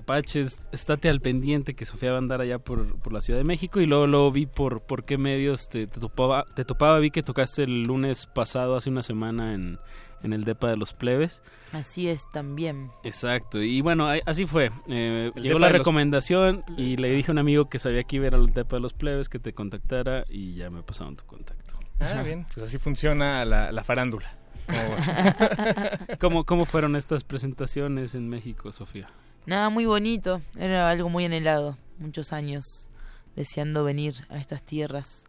Apache, 0.00 0.40
es- 0.42 0.60
estate 0.72 1.08
al 1.08 1.20
pendiente 1.20 1.74
que 1.74 1.84
Sofía 1.86 2.10
va 2.10 2.16
a 2.16 2.18
andar 2.18 2.40
allá 2.40 2.58
por, 2.58 2.98
por 3.00 3.12
la 3.12 3.20
Ciudad 3.20 3.38
de 3.40 3.44
México 3.44 3.80
y 3.80 3.86
luego, 3.86 4.06
luego 4.06 4.30
vi 4.32 4.46
por, 4.46 4.82
por 4.82 5.04
qué 5.04 5.16
medios 5.18 5.68
te, 5.68 5.86
te 5.86 6.00
topaba, 6.00 6.44
te 6.54 6.64
topaba, 6.64 6.98
vi 6.98 7.10
que 7.10 7.22
tocaste 7.22 7.62
el 7.62 7.84
lunes 7.84 8.26
pasado, 8.26 8.76
hace 8.76 8.90
una 8.90 9.02
semana 9.02 9.54
en, 9.54 9.78
en 10.22 10.32
el 10.32 10.44
DEPA 10.44 10.68
de 10.70 10.76
los 10.76 10.92
plebes. 10.92 11.42
Así 11.72 12.08
es 12.08 12.28
también. 12.30 12.90
Exacto, 13.04 13.62
y 13.62 13.80
bueno, 13.80 14.08
así 14.26 14.44
fue. 14.46 14.70
Eh, 14.88 15.30
llegó 15.36 15.58
la 15.58 15.68
los- 15.68 15.78
recomendación 15.78 16.64
y 16.76 16.96
le 16.96 17.10
dije 17.12 17.30
a 17.30 17.32
un 17.32 17.38
amigo 17.38 17.68
que 17.68 17.78
sabía 17.78 18.02
que 18.04 18.16
iba 18.16 18.24
a 18.24 18.28
ir 18.28 18.34
al 18.34 18.52
Depa 18.52 18.76
de 18.76 18.80
los 18.80 18.92
plebes 18.92 19.28
que 19.28 19.38
te 19.38 19.52
contactara 19.52 20.24
y 20.28 20.54
ya 20.54 20.68
me 20.70 20.82
pasaron 20.82 21.14
tu 21.16 21.24
contacto. 21.24 21.78
Ah, 22.00 22.22
bien, 22.22 22.46
pues 22.52 22.66
así 22.66 22.78
funciona 22.78 23.44
la, 23.44 23.70
la 23.72 23.84
farándula. 23.84 24.36
¿Cómo, 26.20 26.44
¿Cómo 26.44 26.64
fueron 26.64 26.96
estas 26.96 27.24
presentaciones 27.24 28.14
en 28.14 28.28
México, 28.28 28.72
Sofía? 28.72 29.08
Nada, 29.46 29.70
muy 29.70 29.86
bonito. 29.86 30.40
Era 30.58 30.90
algo 30.90 31.08
muy 31.08 31.24
anhelado. 31.24 31.76
Muchos 31.98 32.32
años 32.32 32.88
deseando 33.36 33.84
venir 33.84 34.14
a 34.28 34.38
estas 34.38 34.62
tierras, 34.62 35.24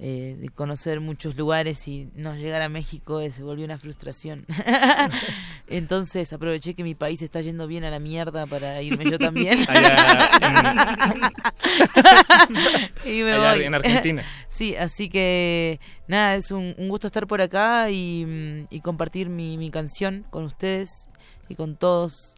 eh, 0.00 0.36
de 0.38 0.48
conocer 0.50 1.00
muchos 1.00 1.36
lugares 1.36 1.88
y 1.88 2.08
no 2.14 2.34
llegar 2.36 2.62
a 2.62 2.68
México 2.68 3.20
eh, 3.20 3.30
se 3.30 3.42
volvió 3.42 3.64
una 3.64 3.78
frustración. 3.78 4.46
Entonces 5.66 6.32
aproveché 6.32 6.74
que 6.74 6.84
mi 6.84 6.94
país 6.94 7.20
está 7.20 7.40
yendo 7.40 7.66
bien 7.66 7.82
a 7.84 7.90
la 7.90 7.98
mierda 7.98 8.46
para 8.46 8.80
irme 8.80 9.10
yo 9.10 9.18
también. 9.18 9.58
Allá 9.68 10.30
y 13.04 13.22
me 13.22 13.32
Allá 13.32 13.54
voy. 13.54 13.64
en 13.64 13.74
Argentina. 13.74 14.24
Sí, 14.48 14.76
así 14.76 15.08
que 15.08 15.80
nada, 16.06 16.36
es 16.36 16.50
un, 16.52 16.74
un 16.78 16.88
gusto 16.88 17.08
estar 17.08 17.26
por 17.26 17.40
acá 17.40 17.90
y, 17.90 18.24
mm, 18.24 18.66
y 18.70 18.80
compartir 18.80 19.28
mi, 19.28 19.58
mi 19.58 19.70
canción 19.70 20.24
con 20.30 20.44
ustedes 20.44 21.08
y 21.48 21.56
con 21.56 21.76
todos. 21.76 22.36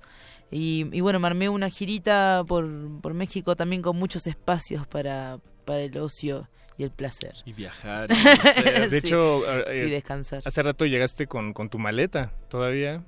Y, 0.50 0.88
y 0.92 1.00
bueno, 1.00 1.20
me 1.20 1.26
armé 1.28 1.48
una 1.48 1.70
girita 1.70 2.42
por, 2.46 2.68
por 3.00 3.14
México 3.14 3.54
también 3.56 3.82
con 3.82 3.96
muchos 3.96 4.26
espacios 4.26 4.86
para, 4.86 5.38
para 5.64 5.80
el 5.82 5.96
ocio 5.98 6.48
y 6.76 6.82
el 6.82 6.90
placer. 6.90 7.34
Y 7.44 7.52
viajar. 7.52 8.08
y. 8.10 8.88
De 8.88 8.90
Sí, 9.00 9.06
hecho, 9.06 9.42
sí, 9.42 9.62
eh, 9.70 9.90
descansar. 9.90 10.42
hace 10.44 10.62
rato 10.62 10.86
llegaste 10.86 11.26
con, 11.26 11.52
con 11.52 11.68
tu 11.68 11.78
maleta 11.78 12.32
todavía. 12.48 13.02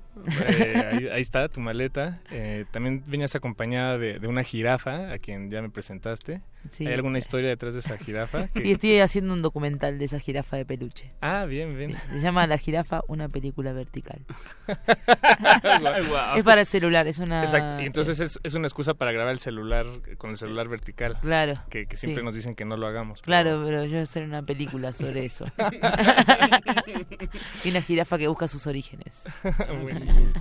Eh, 0.47 0.89
ahí, 0.91 1.07
ahí 1.07 1.21
está 1.21 1.49
tu 1.49 1.59
maleta. 1.59 2.21
Eh, 2.31 2.65
también 2.71 3.03
venías 3.07 3.35
acompañada 3.35 3.97
de, 3.97 4.19
de 4.19 4.27
una 4.27 4.43
jirafa, 4.43 5.11
a 5.11 5.17
quien 5.17 5.49
ya 5.49 5.61
me 5.61 5.69
presentaste. 5.69 6.41
Sí. 6.71 6.87
¿Hay 6.87 6.93
alguna 6.93 7.19
historia 7.19 7.49
detrás 7.49 7.73
de 7.73 7.81
esa 7.81 7.97
jirafa? 7.97 8.47
Que- 8.53 8.61
Sí, 8.61 8.71
estoy 8.71 8.99
haciendo 8.99 9.33
un 9.33 9.41
documental 9.41 9.99
de 9.99 10.05
esa 10.05 10.19
jirafa 10.19 10.57
de 10.57 10.65
peluche. 10.65 11.13
Ah, 11.21 11.45
bien, 11.45 11.77
bien. 11.77 11.91
Sí, 11.91 11.97
se 12.13 12.19
llama 12.21 12.47
La 12.47 12.57
jirafa, 12.57 13.01
una 13.07 13.29
película 13.29 13.73
vertical. 13.73 14.25
Es 16.35 16.43
para 16.43 16.61
el 16.61 16.67
celular, 16.67 17.07
es 17.07 17.19
una... 17.19 17.43
Exacto. 17.43 17.83
Y 17.83 17.85
entonces 17.85 18.19
es, 18.19 18.39
es 18.43 18.53
una 18.53 18.67
excusa 18.67 18.93
para 18.93 19.11
grabar 19.11 19.31
el 19.33 19.39
celular 19.39 19.85
con 20.17 20.31
el 20.31 20.37
celular 20.37 20.67
vertical. 20.69 21.17
Claro, 21.21 21.61
Que, 21.69 21.85
que 21.87 21.97
siempre 21.97 22.21
sí. 22.21 22.25
nos 22.25 22.35
dicen 22.35 22.53
que 22.53 22.65
no 22.65 22.77
lo 22.77 22.87
hagamos. 22.87 23.21
pero- 23.21 23.25
Claro, 23.25 23.63
pero 23.65 23.83
yo 23.83 23.91
voy 23.91 23.99
a 23.99 24.03
hacer 24.03 24.23
una 24.23 24.43
película 24.43 24.93
sobre 24.93 25.25
eso. 25.25 25.45
y 27.63 27.69
una 27.69 27.81
jirafa 27.81 28.17
que 28.17 28.27
busca 28.27 28.47
sus 28.47 28.67
orígenes. 28.67 29.23
Buenísimo. 29.81 30.31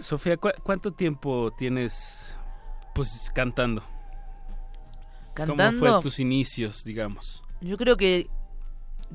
Sofía, 0.00 0.36
¿cu- 0.36 0.50
¿cuánto 0.62 0.92
tiempo 0.92 1.52
tienes 1.56 2.36
pues 2.94 3.30
cantando? 3.34 3.82
¿Cómo 5.34 5.56
Cantando, 5.56 5.78
fue 5.94 6.02
tus 6.02 6.18
inicios, 6.20 6.84
digamos? 6.84 7.42
yo 7.60 7.76
creo 7.76 7.96
que 7.96 8.26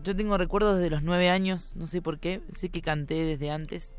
yo 0.03 0.15
tengo 0.15 0.38
recuerdos 0.38 0.77
desde 0.77 0.89
los 0.89 1.03
nueve 1.03 1.30
años, 1.30 1.76
no 1.76 1.88
sé 1.88 2.02
por 2.02 2.19
qué, 2.19 2.41
sé 2.56 2.69
que 2.69 2.81
canté 2.81 3.15
desde 3.26 3.52
antes. 3.52 3.95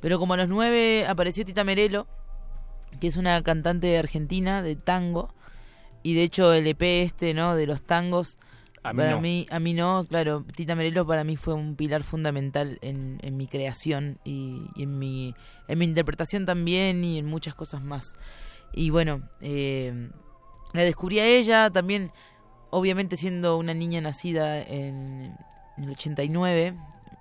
Pero 0.00 0.18
como 0.18 0.34
a 0.34 0.36
los 0.36 0.48
nueve 0.48 1.06
apareció 1.08 1.44
Tita 1.44 1.64
Merelo, 1.64 2.06
que 3.00 3.08
es 3.08 3.16
una 3.16 3.42
cantante 3.42 3.98
argentina 3.98 4.62
de 4.62 4.76
tango, 4.76 5.34
y 6.02 6.14
de 6.14 6.22
hecho 6.22 6.52
el 6.54 6.66
EP 6.66 6.82
este, 6.82 7.34
¿no? 7.34 7.56
De 7.56 7.66
los 7.66 7.82
tangos, 7.82 8.38
A 8.84 8.92
mí 8.92 8.96
para 8.96 9.10
no. 9.10 9.20
mí, 9.20 9.46
a 9.50 9.58
mí 9.58 9.74
no, 9.74 10.04
claro, 10.08 10.44
Tita 10.54 10.76
Merelo 10.76 11.04
para 11.06 11.24
mí 11.24 11.36
fue 11.36 11.54
un 11.54 11.74
pilar 11.74 12.04
fundamental 12.04 12.78
en, 12.80 13.18
en 13.22 13.36
mi 13.36 13.48
creación 13.48 14.18
y, 14.24 14.62
y 14.76 14.84
en 14.84 14.98
mi 14.98 15.34
en 15.66 15.78
mi 15.78 15.84
interpretación 15.84 16.46
también 16.46 17.04
y 17.04 17.18
en 17.18 17.26
muchas 17.26 17.54
cosas 17.56 17.82
más. 17.82 18.14
Y 18.72 18.90
bueno, 18.90 19.28
eh, 19.40 20.10
la 20.72 20.82
descubrí 20.82 21.18
a 21.18 21.26
ella 21.26 21.70
también, 21.70 22.12
obviamente 22.70 23.16
siendo 23.16 23.56
una 23.56 23.74
niña 23.74 24.00
nacida 24.00 24.60
en, 24.60 25.34
en 25.76 25.84
el 25.84 25.90
89, 25.90 26.74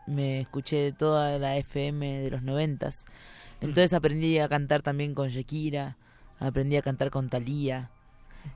me 0.07 0.39
escuché 0.39 0.91
toda 0.93 1.37
la 1.37 1.57
FM 1.57 2.21
de 2.21 2.31
los 2.31 2.41
noventas. 2.41 3.05
Entonces 3.61 3.93
aprendí 3.93 4.37
a 4.39 4.47
cantar 4.49 4.81
también 4.81 5.13
con 5.13 5.29
Shakira, 5.29 5.97
aprendí 6.39 6.75
a 6.77 6.81
cantar 6.81 7.09
con 7.09 7.29
Thalía, 7.29 7.89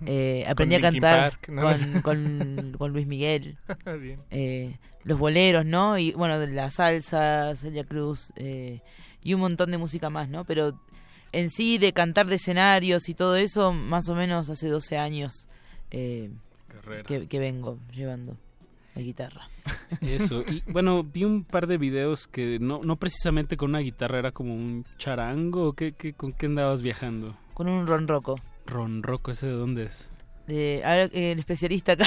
eh, 0.06 0.46
aprendí 0.48 0.76
a 0.76 0.82
cantar 0.82 1.32
Park, 1.32 1.50
¿no? 1.50 1.62
con, 1.62 2.02
con, 2.02 2.76
con 2.78 2.94
Luis 2.94 3.08
Miguel, 3.08 3.58
eh, 4.32 4.78
los 5.04 5.20
boleros, 5.20 5.66
¿no? 5.66 5.98
Y 5.98 6.12
bueno, 6.14 6.40
de 6.40 6.48
la 6.48 6.70
salsa, 6.70 7.56
Celia 7.56 7.84
Cruz 7.84 8.32
eh, 8.36 8.82
y 9.24 9.34
un 9.34 9.42
montón 9.42 9.72
de 9.72 9.78
música 9.78 10.10
más, 10.10 10.30
¿no? 10.30 10.46
Pero 10.46 10.80
en 11.32 11.50
sí 11.50 11.78
de 11.78 11.94
cantar 11.94 12.28
de 12.28 12.36
escenarios 12.36 13.10
y 13.10 13.14
todo 13.14 13.36
eso, 13.36 13.74
más 13.74 14.10
o 14.10 14.16
menos 14.16 14.50
hace 14.50 14.68
12 14.68 14.98
años 14.98 15.48
eh, 15.92 16.30
Carrera. 16.68 17.04
que, 17.04 17.28
que 17.28 17.40
vengo 17.40 17.78
llevando 17.94 18.38
la 18.96 19.02
guitarra. 19.02 19.50
Eso. 20.02 20.44
Y 20.48 20.64
bueno, 20.72 21.04
vi 21.04 21.24
un 21.24 21.44
par 21.44 21.68
de 21.68 21.78
videos 21.78 22.28
que 22.28 22.60
no, 22.60 22.82
no 22.84 22.96
precisamente 22.98 23.58
con 23.58 23.70
una 23.70 23.80
guitarra, 23.80 24.20
era 24.20 24.32
como 24.32 24.54
un 24.54 24.86
charango. 24.98 25.74
¿Qué, 25.74 25.94
qué, 25.94 26.14
¿Con 26.14 26.34
qué 26.34 26.48
andabas 26.48 26.82
viajando? 26.82 27.38
Con 27.54 27.68
un 27.68 27.88
ronroco. 27.88 28.40
Ronroco, 28.66 29.32
¿ese 29.32 29.48
de 29.48 29.54
dónde 29.54 29.86
es? 29.86 30.12
Eh, 30.48 30.82
ahora 30.84 31.04
eh, 31.06 31.32
el 31.32 31.40
especialista 31.40 31.94
acá. 31.94 32.06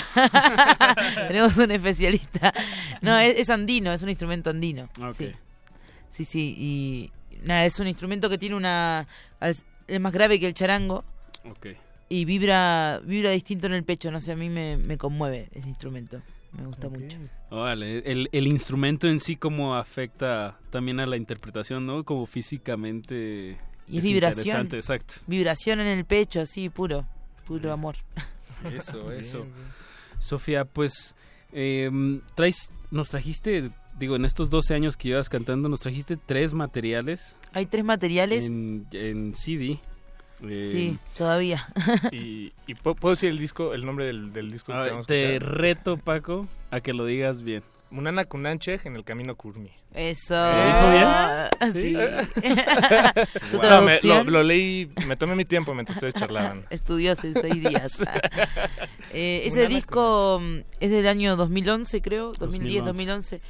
Tenemos 1.29 1.57
un 1.57 1.71
especialista. 1.71 2.53
No, 3.01 3.17
es, 3.19 3.39
es 3.39 3.51
andino, 3.51 3.93
es 3.93 4.03
un 4.03 4.09
instrumento 4.09 4.51
andino. 4.51 4.89
Ok. 5.01 5.15
Sí. 5.15 5.33
sí, 6.11 6.25
sí. 6.25 6.55
Y 6.59 7.13
nada, 7.45 7.65
es 7.67 7.79
un 7.79 7.87
instrumento 7.87 8.29
que 8.29 8.39
tiene 8.39 8.57
una. 8.57 9.07
Es 9.41 9.65
más 10.01 10.13
grave 10.13 10.41
que 10.41 10.47
el 10.47 10.55
charango 10.55 11.05
Ok. 11.49 11.67
y 12.09 12.25
vibra 12.25 13.01
vibra 13.05 13.31
distinto 13.31 13.67
en 13.67 13.75
el 13.75 13.85
pecho. 13.85 14.11
No 14.11 14.21
sé, 14.21 14.33
a 14.33 14.37
mí 14.37 14.49
me, 14.49 14.77
me 14.79 14.97
conmueve 14.99 15.49
ese 15.53 15.69
instrumento. 15.69 16.23
Me 16.53 16.67
gusta 16.67 16.89
mucho. 16.89 17.19
Vale, 17.51 17.99
el, 18.11 18.29
el 18.31 18.47
instrumento 18.47 19.09
en 19.09 19.19
sí 19.19 19.35
como 19.37 19.75
afecta 19.75 20.57
también 20.71 21.01
a 21.01 21.07
la 21.07 21.17
interpretación, 21.17 21.85
¿no? 21.85 22.05
Como 22.05 22.27
físicamente... 22.27 23.59
Y 23.89 23.99
es 23.99 24.05
vibración. 24.05 24.47
interesante, 24.47 24.77
exacto. 24.77 25.15
Vibración 25.27 25.81
en 25.81 25.89
el 25.89 26.05
pecho, 26.05 26.41
así, 26.41 26.69
puro. 26.71 27.07
Puro 27.45 27.73
amor. 27.73 27.97
Eso, 28.73 29.05
Bien, 29.09 29.21
eso. 29.21 29.41
bien. 29.43 29.53
Sofía, 30.21 30.65
pues 30.65 31.15
eh, 31.53 31.91
traes, 32.35 32.73
nos 32.91 33.11
trajiste, 33.11 33.71
digo, 33.99 34.17
en 34.17 34.25
estos 34.25 34.51
12 34.51 34.75
años 34.75 34.97
que 34.97 35.09
llevas 35.09 35.29
cantando, 35.29 35.69
nos 35.69 35.81
trajiste 35.81 36.17
tres 36.17 36.53
materiales 36.53 37.37
Hay 37.53 37.67
tres 37.67 37.85
materiales. 37.85 38.45
en, 38.45 38.87
en 38.93 39.35
CD. 39.35 39.79
eh, 40.49 40.69
Sí, 40.73 40.99
todavía. 41.17 41.67
Y, 42.13 42.53
y 42.67 42.75
¿puedo, 42.75 42.95
puedo 42.97 43.15
decir 43.15 43.31
el 43.31 43.39
disco, 43.39 43.73
el 43.75 43.85
nombre 43.87 44.07
del, 44.07 44.33
del 44.33 44.51
disco 44.51 44.73
a 44.73 44.85
que 44.85 44.91
vamos 44.91 45.07
te 45.07 45.39
reto, 45.39 45.97
Paco, 45.97 46.49
a 46.71 46.81
que 46.81 46.93
lo 46.93 47.07
digas 47.07 47.43
bien. 47.43 47.63
Munana 47.91 48.25
Kunanchej 48.25 48.81
en 48.87 48.97
el 48.97 49.05
camino 49.05 49.37
Kurmi. 49.37 49.71
Eso. 49.95 50.35
¿Eh, 50.35 50.67
dijo 50.67 50.91
bien? 50.91 51.73
Sí. 51.73 51.97
Su 53.51 53.57
Wow. 53.59 53.61
traducción. 53.61 54.19
No, 54.19 54.25
me- 54.25 54.31
lo, 54.33 54.39
lo 54.39 54.43
leí, 54.43 54.91
me 55.07 55.17
tomé 55.17 55.37
mi 55.37 55.45
tiempo 55.45 55.73
mientras 55.75 55.99
ustedes 55.99 56.15
charlaban. 56.15 56.65
Estudió 56.71 57.13
hace 57.13 57.33
seis 57.35 57.55
días. 57.63 58.03
Eh, 59.17 59.43
ese 59.47 59.69
disco 59.69 60.41
mm, 60.43 60.59
es 60.81 60.91
del 60.91 61.07
año 61.07 61.37
2011, 61.37 62.03
creo, 62.03 62.33
2010, 62.33 62.85
2011. 62.85 63.37
2011. 63.37 63.41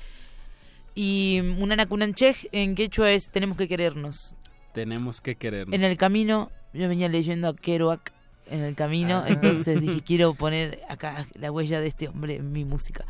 Y 0.95 1.41
Munana 1.43 1.87
Kunanchej 1.87 2.49
en 2.53 2.75
quechua 2.75 3.11
es 3.13 3.31
tenemos 3.31 3.57
que 3.57 3.69
querernos. 3.69 4.35
Tenemos 4.73 5.21
que 5.21 5.37
querernos. 5.37 5.75
En 5.75 5.85
el 5.85 5.97
camino, 5.97 6.51
yo 6.73 6.89
venía 6.89 7.09
leyendo 7.09 7.49
a 7.49 7.55
Kerouac 7.57 8.13
en 8.51 8.61
el 8.61 8.75
camino, 8.75 9.23
Ah. 9.25 9.29
entonces 9.29 9.81
dije, 9.81 10.03
quiero 10.07 10.35
poner 10.35 10.81
acá 10.89 11.27
la 11.35 11.51
huella 11.51 11.81
de 11.81 11.89
este 11.89 12.09
hombre 12.09 12.37
en 12.37 12.53
mi 12.53 12.65
música. 12.65 13.05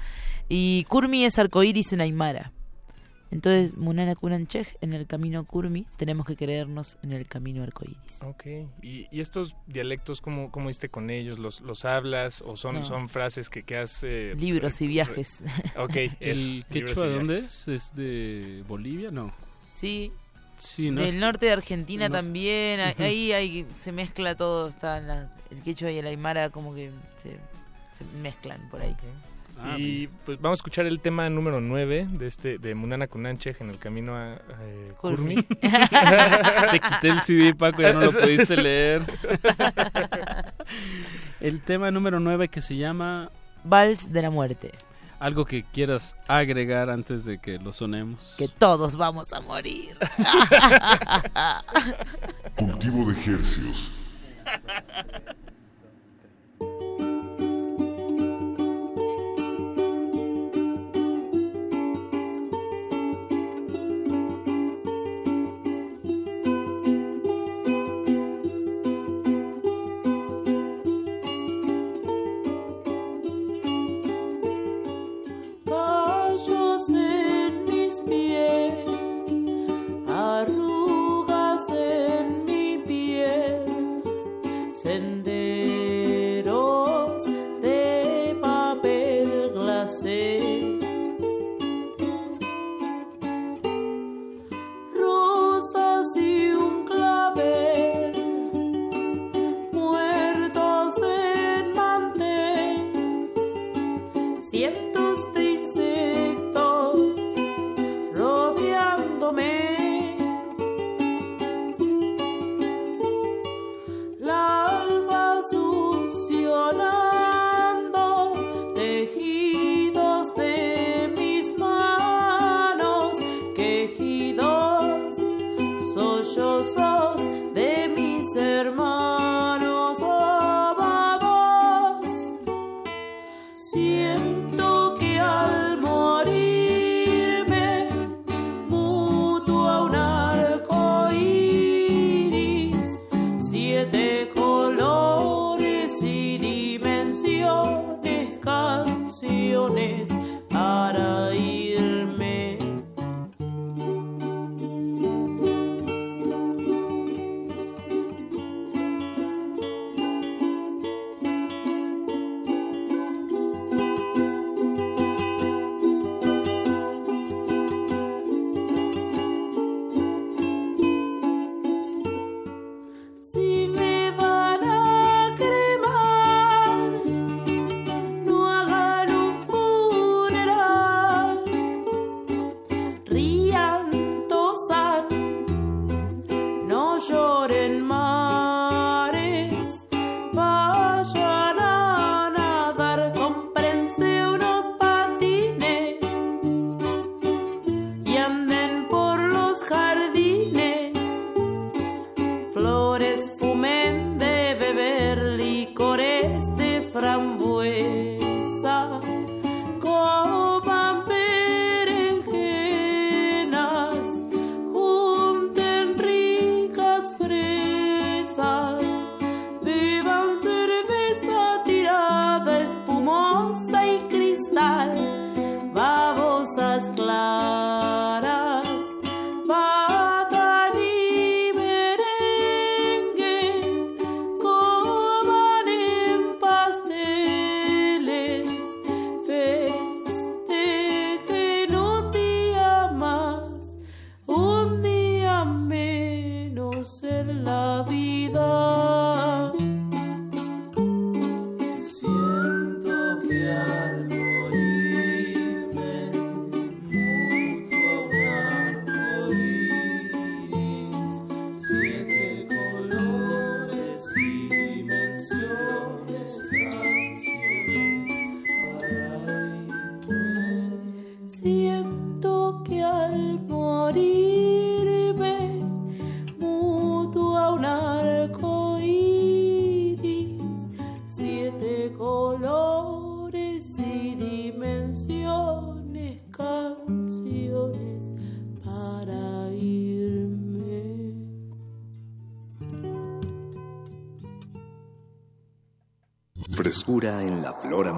Y 0.49 0.85
Kurmi 0.89 1.25
es 1.25 1.39
arcoíris 1.39 1.93
en 1.93 2.01
Aymara. 2.01 2.53
Entonces, 3.31 3.77
Munana 3.77 4.15
Kunanchej 4.15 4.67
en 4.81 4.93
el 4.93 5.07
camino 5.07 5.45
Kurmi, 5.45 5.87
tenemos 5.97 6.25
que 6.27 6.37
querernos 6.37 6.97
en 7.03 7.13
el 7.13 7.27
camino 7.27 7.63
arcoíris. 7.65 8.23
Ok, 8.23 8.47
¿Y, 8.83 9.09
y 9.11 9.21
estos 9.21 9.57
dialectos 9.67 10.21
cómo, 10.21 10.53
cómo 10.53 10.69
diste 10.69 10.89
con 10.89 11.11
ellos? 11.11 11.39
¿Los, 11.41 11.61
los 11.61 11.85
hablas 11.85 12.43
o 12.43 12.57
son, 12.57 12.77
No. 12.77 12.85
son 12.85 13.09
frases 13.09 13.51
que, 13.51 13.65
que 13.65 13.77
has... 13.79 14.05
eh, 14.05 14.35
Libros 14.39 14.81
y 14.83 14.87
viajes. 14.87 15.43
Ok, 15.77 15.97
¿El 16.21 16.65
quechua 16.71 17.07
dónde 17.09 17.39
es? 17.39 17.67
¿Es 17.67 17.95
de 17.97 18.63
Bolivia? 18.69 19.11
No. 19.11 19.33
Sí. 19.75 20.13
Sí, 20.57 20.93
no 20.93 21.01
Del 21.01 21.15
es- 21.17 21.21
norte 21.21 21.47
de 21.47 21.53
Argentina 21.53 22.09
no. 22.09 22.15
también, 22.15 22.79
ahí- 22.79 22.95
ahí 23.03 23.33
hay, 23.33 23.67
se 23.77 23.91
mezcla 23.91 24.37
todo, 24.37 24.69
está 24.69 25.01
la- 25.01 25.35
el 25.51 25.61
quechua 25.63 25.91
y 25.91 25.99
el 25.99 26.07
aymara 26.07 26.51
como 26.51 26.73
que 26.73 26.91
se, 27.21 27.31
se 27.93 28.05
mezclan 28.23 28.69
por 28.71 28.81
ahí. 28.81 28.95
Ah, 29.59 29.77
y 29.79 30.09
pues 30.25 30.41
vamos 30.41 30.57
a 30.57 30.61
escuchar 30.61 30.87
el 30.87 31.01
tema 31.01 31.29
número 31.31 31.61
9 31.61 32.09
de 32.11 32.27
este 32.27 32.59
de 32.59 32.75
Munana 32.75 33.07
Kunanchej 33.07 33.57
en 33.61 33.71
el 33.71 33.79
camino 33.79 34.17
a 34.17 34.35
eh, 34.35 34.93
Kurmi. 35.01 35.37
Kurmi. 35.37 35.43
Te 36.71 36.81
quité 36.81 37.09
el 37.09 37.21
CD, 37.21 37.55
Paco, 37.55 37.83
ya 37.83 37.93
no 37.93 38.01
lo 38.01 38.13
pudiste 38.13 38.57
leer. 38.57 39.05
el 41.41 41.63
tema 41.63 41.91
número 41.91 42.21
9 42.21 42.49
que 42.49 42.61
se 42.61 42.77
llama... 42.77 43.31
Vals 43.63 44.13
de 44.13 44.23
la 44.23 44.31
muerte. 44.31 44.73
Algo 45.21 45.47
que 45.47 45.65
quieras 45.65 46.17
agregar 46.27 46.91
antes 46.91 47.25
de 47.25 47.39
que 47.39 47.59
lo 47.59 47.73
sonemos. 47.73 48.35
Que 48.37 48.49
todos 48.49 48.97
vamos 48.97 49.33
a 49.33 49.41
morir. 49.41 49.97
Cultivo 52.57 53.07
de 53.07 53.13
ejercios. 53.13 53.93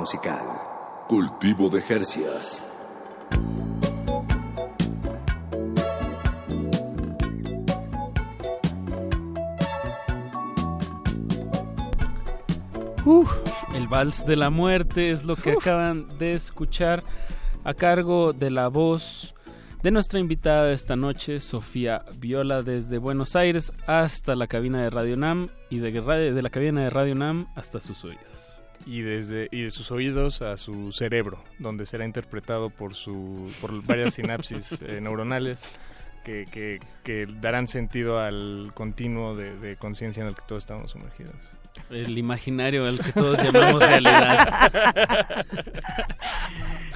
musical. 0.06 0.46
Cultivo 1.08 1.68
de 1.68 1.82
Jercias. 1.82 2.68
Uf, 13.04 13.32
el 13.74 13.88
vals 13.88 14.24
de 14.24 14.36
la 14.36 14.50
muerte 14.50 15.10
es 15.10 15.24
lo 15.24 15.34
que 15.34 15.50
acaban 15.50 16.16
de 16.18 16.30
escuchar 16.30 17.02
a 17.64 17.74
cargo 17.74 18.32
de 18.32 18.52
la 18.52 18.68
voz 18.68 19.34
de 19.82 19.90
nuestra 19.90 20.20
invitada 20.20 20.66
de 20.66 20.74
esta 20.74 20.94
noche, 20.94 21.40
Sofía 21.40 22.04
Viola, 22.20 22.62
desde 22.62 22.98
Buenos 22.98 23.34
Aires 23.34 23.72
hasta 23.88 24.36
la 24.36 24.46
cabina 24.46 24.82
de 24.82 24.90
Radio 24.90 25.16
Nam 25.16 25.48
y 25.68 25.78
de, 25.78 25.90
de 25.90 26.42
la 26.42 26.50
cabina 26.50 26.82
de 26.82 26.90
Radio 26.90 27.16
Nam 27.16 27.48
hasta 27.56 27.80
sus 27.80 28.04
oídos. 28.04 28.35
Y, 28.86 29.02
desde, 29.02 29.48
y 29.50 29.62
de 29.62 29.70
sus 29.70 29.90
oídos 29.90 30.42
a 30.42 30.56
su 30.56 30.92
cerebro, 30.92 31.42
donde 31.58 31.86
será 31.86 32.04
interpretado 32.04 32.70
por, 32.70 32.94
su, 32.94 33.52
por 33.60 33.84
varias 33.84 34.14
sinapsis 34.14 34.80
eh, 34.80 35.00
neuronales 35.02 35.76
que, 36.24 36.44
que, 36.50 36.78
que, 37.02 37.26
darán 37.40 37.66
sentido 37.66 38.20
al 38.20 38.70
continuo 38.74 39.34
de, 39.34 39.56
de 39.58 39.76
conciencia 39.76 40.22
en 40.22 40.28
el 40.28 40.36
que 40.36 40.42
todos 40.46 40.62
estamos 40.62 40.92
sumergidos. 40.92 41.34
El 41.90 42.16
imaginario 42.16 42.86
al 42.86 43.00
que 43.00 43.12
todos 43.12 43.42
llamamos 43.42 43.80
realidad. 43.80 44.66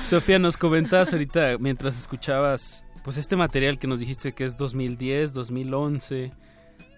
Sofía, 0.03 0.39
nos 0.39 0.57
comentabas 0.57 1.13
ahorita 1.13 1.59
mientras 1.59 1.99
escuchabas 1.99 2.85
pues 3.03 3.17
este 3.17 3.37
material 3.37 3.79
que 3.79 3.87
nos 3.87 4.01
dijiste 4.01 4.33
que 4.33 4.45
es 4.45 4.57
2010, 4.57 5.33
2011, 5.33 6.33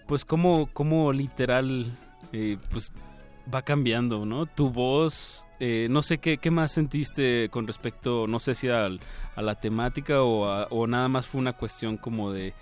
pues 0.07 0.25
cómo, 0.25 0.69
cómo 0.73 1.13
literal 1.13 1.87
eh, 2.33 2.57
pues 2.71 2.93
va 3.53 3.63
cambiando, 3.63 4.27
¿no? 4.27 4.47
Tu 4.47 4.71
voz, 4.71 5.47
eh, 5.61 5.87
no 5.91 6.03
sé 6.03 6.19
qué, 6.19 6.39
qué 6.39 6.51
más 6.51 6.73
sentiste 6.73 7.49
con 7.51 7.67
respecto, 7.67 8.27
no 8.27 8.39
sé 8.39 8.55
si 8.55 8.69
a, 8.69 8.87
a 8.87 9.43
la 9.43 9.55
temática 9.55 10.23
o, 10.23 10.67
o 10.69 10.87
nada 10.87 11.09
más 11.09 11.27
fue 11.27 11.41
una 11.41 11.53
cuestión 11.55 11.97
como 11.97 12.33
de 12.33 12.55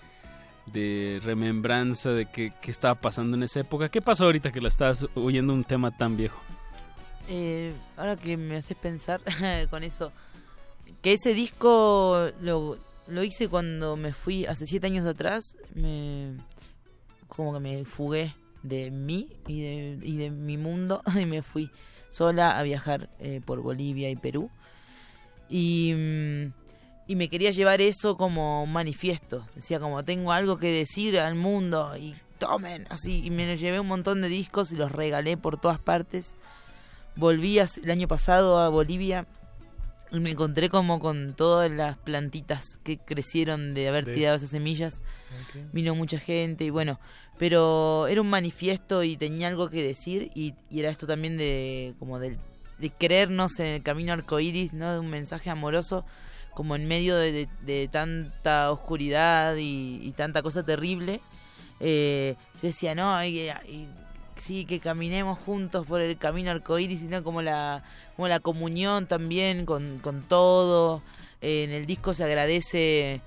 de 0.73 1.21
remembranza 1.23 2.11
de 2.11 2.27
qué, 2.27 2.53
qué, 2.61 2.71
estaba 2.71 2.95
pasando 2.95 3.37
en 3.37 3.43
esa 3.43 3.61
época. 3.61 3.89
¿Qué 3.89 4.01
pasó 4.01 4.25
ahorita 4.25 4.53
que 4.53 4.61
la 4.61 4.69
estás 4.69 5.07
oyendo 5.15 5.53
un 5.53 5.65
tema 5.65 5.91
tan 5.97 6.17
viejo? 6.17 6.41
Eh, 7.29 7.73
ahora 7.97 8.17
que 8.17 8.37
me 8.37 8.57
haces 8.57 8.77
pensar 8.77 9.21
con 9.71 9.83
eso, 9.83 10.13
que 11.03 11.15
ese 11.15 11.35
disco 11.35 12.31
lo, 12.41 12.79
lo 13.09 13.23
hice 13.23 13.49
cuando 13.49 13.97
me 13.97 14.13
fui 14.13 14.47
hace 14.47 14.67
siete 14.67 14.87
años 14.87 15.07
atrás, 15.07 15.57
me 15.75 16.37
como 17.29 17.53
que 17.53 17.61
me 17.61 17.85
fugué 17.85 18.35
de 18.63 18.91
mí 18.91 19.29
y 19.47 19.63
de, 19.63 19.99
y 20.03 20.17
de 20.17 20.31
mi 20.31 20.57
mundo 20.57 21.03
y 21.19 21.27
me 21.27 21.43
fui 21.43 21.71
sola 22.09 22.59
a 22.59 22.63
viajar 22.63 23.09
eh, 23.19 23.41
por 23.45 23.61
Bolivia 23.61 24.11
y 24.11 24.17
Perú. 24.17 24.51
Y... 25.49 25.93
Mmm, 25.95 26.61
y 27.11 27.17
me 27.17 27.29
quería 27.29 27.51
llevar 27.51 27.81
eso 27.81 28.17
como 28.17 28.63
un 28.63 28.73
manifiesto. 28.73 29.45
Decía 29.57 29.81
como 29.81 30.05
tengo 30.05 30.31
algo 30.31 30.59
que 30.59 30.73
decir 30.73 31.19
al 31.19 31.35
mundo 31.35 31.97
y 31.97 32.15
tomen 32.39 32.87
así. 32.89 33.23
Y 33.25 33.31
me 33.31 33.57
llevé 33.57 33.81
un 33.81 33.89
montón 33.89 34.21
de 34.21 34.29
discos 34.29 34.71
y 34.71 34.77
los 34.77 34.93
regalé 34.93 35.37
por 35.37 35.61
todas 35.61 35.81
partes. 35.81 36.37
Volví 37.17 37.59
el 37.59 37.91
año 37.91 38.07
pasado 38.07 38.61
a 38.61 38.69
Bolivia 38.69 39.27
y 40.13 40.21
me 40.21 40.31
encontré 40.31 40.69
como 40.69 41.01
con 41.01 41.35
todas 41.35 41.69
las 41.69 41.97
plantitas 41.97 42.79
que 42.85 42.99
crecieron 42.99 43.75
de 43.75 43.89
haber 43.89 44.13
tirado 44.13 44.37
esas 44.37 44.51
semillas. 44.51 45.03
Okay. 45.49 45.67
Vino 45.73 45.97
mucha 45.97 46.21
gente 46.21 46.63
y 46.63 46.71
bueno, 46.71 47.01
pero 47.41 48.07
era 48.07 48.21
un 48.21 48.29
manifiesto 48.29 49.03
y 49.03 49.17
tenía 49.17 49.49
algo 49.49 49.71
que 49.71 49.83
decir 49.83 50.31
y, 50.35 50.53
y 50.69 50.81
era 50.81 50.91
esto 50.91 51.07
también 51.07 51.39
de 51.39 51.95
como 51.99 52.19
de, 52.19 52.37
de 52.79 52.91
creernos 52.91 53.59
en 53.61 53.69
el 53.69 53.83
camino 53.83 54.13
arcoíris, 54.13 54.75
¿no? 54.75 54.93
De 54.93 54.99
un 54.99 55.09
mensaje 55.09 55.49
amoroso 55.49 56.05
como 56.53 56.77
en 56.77 56.87
medio 56.87 57.17
de, 57.17 57.49
de, 57.63 57.89
tanta 57.89 58.71
oscuridad 58.71 59.57
y, 59.57 60.13
tanta 60.19 60.43
cosa 60.43 60.65
terrible, 60.65 61.23
eh, 61.81 62.35
yo 62.57 62.69
decía, 62.69 62.95
no, 62.95 63.25
y, 63.25 63.49
sí, 64.37 64.67
que 64.67 64.79
caminemos 64.79 65.39
juntos 65.39 65.87
por 65.87 66.03
el 66.03 66.19
camino 66.19 66.51
arcoíris, 66.51 67.01
sino 67.01 67.25
como 67.25 67.41
la, 67.41 67.85
como 68.17 68.29
la 68.29 68.41
comunión 68.41 69.07
también 69.07 69.65
con, 69.65 69.99
con 70.01 70.21
todo. 70.23 71.03
Eh, 71.41 71.65
en 71.65 71.71
el 71.71 71.87
disco 71.87 72.13
se 72.13 72.25
agradece, 72.25 73.23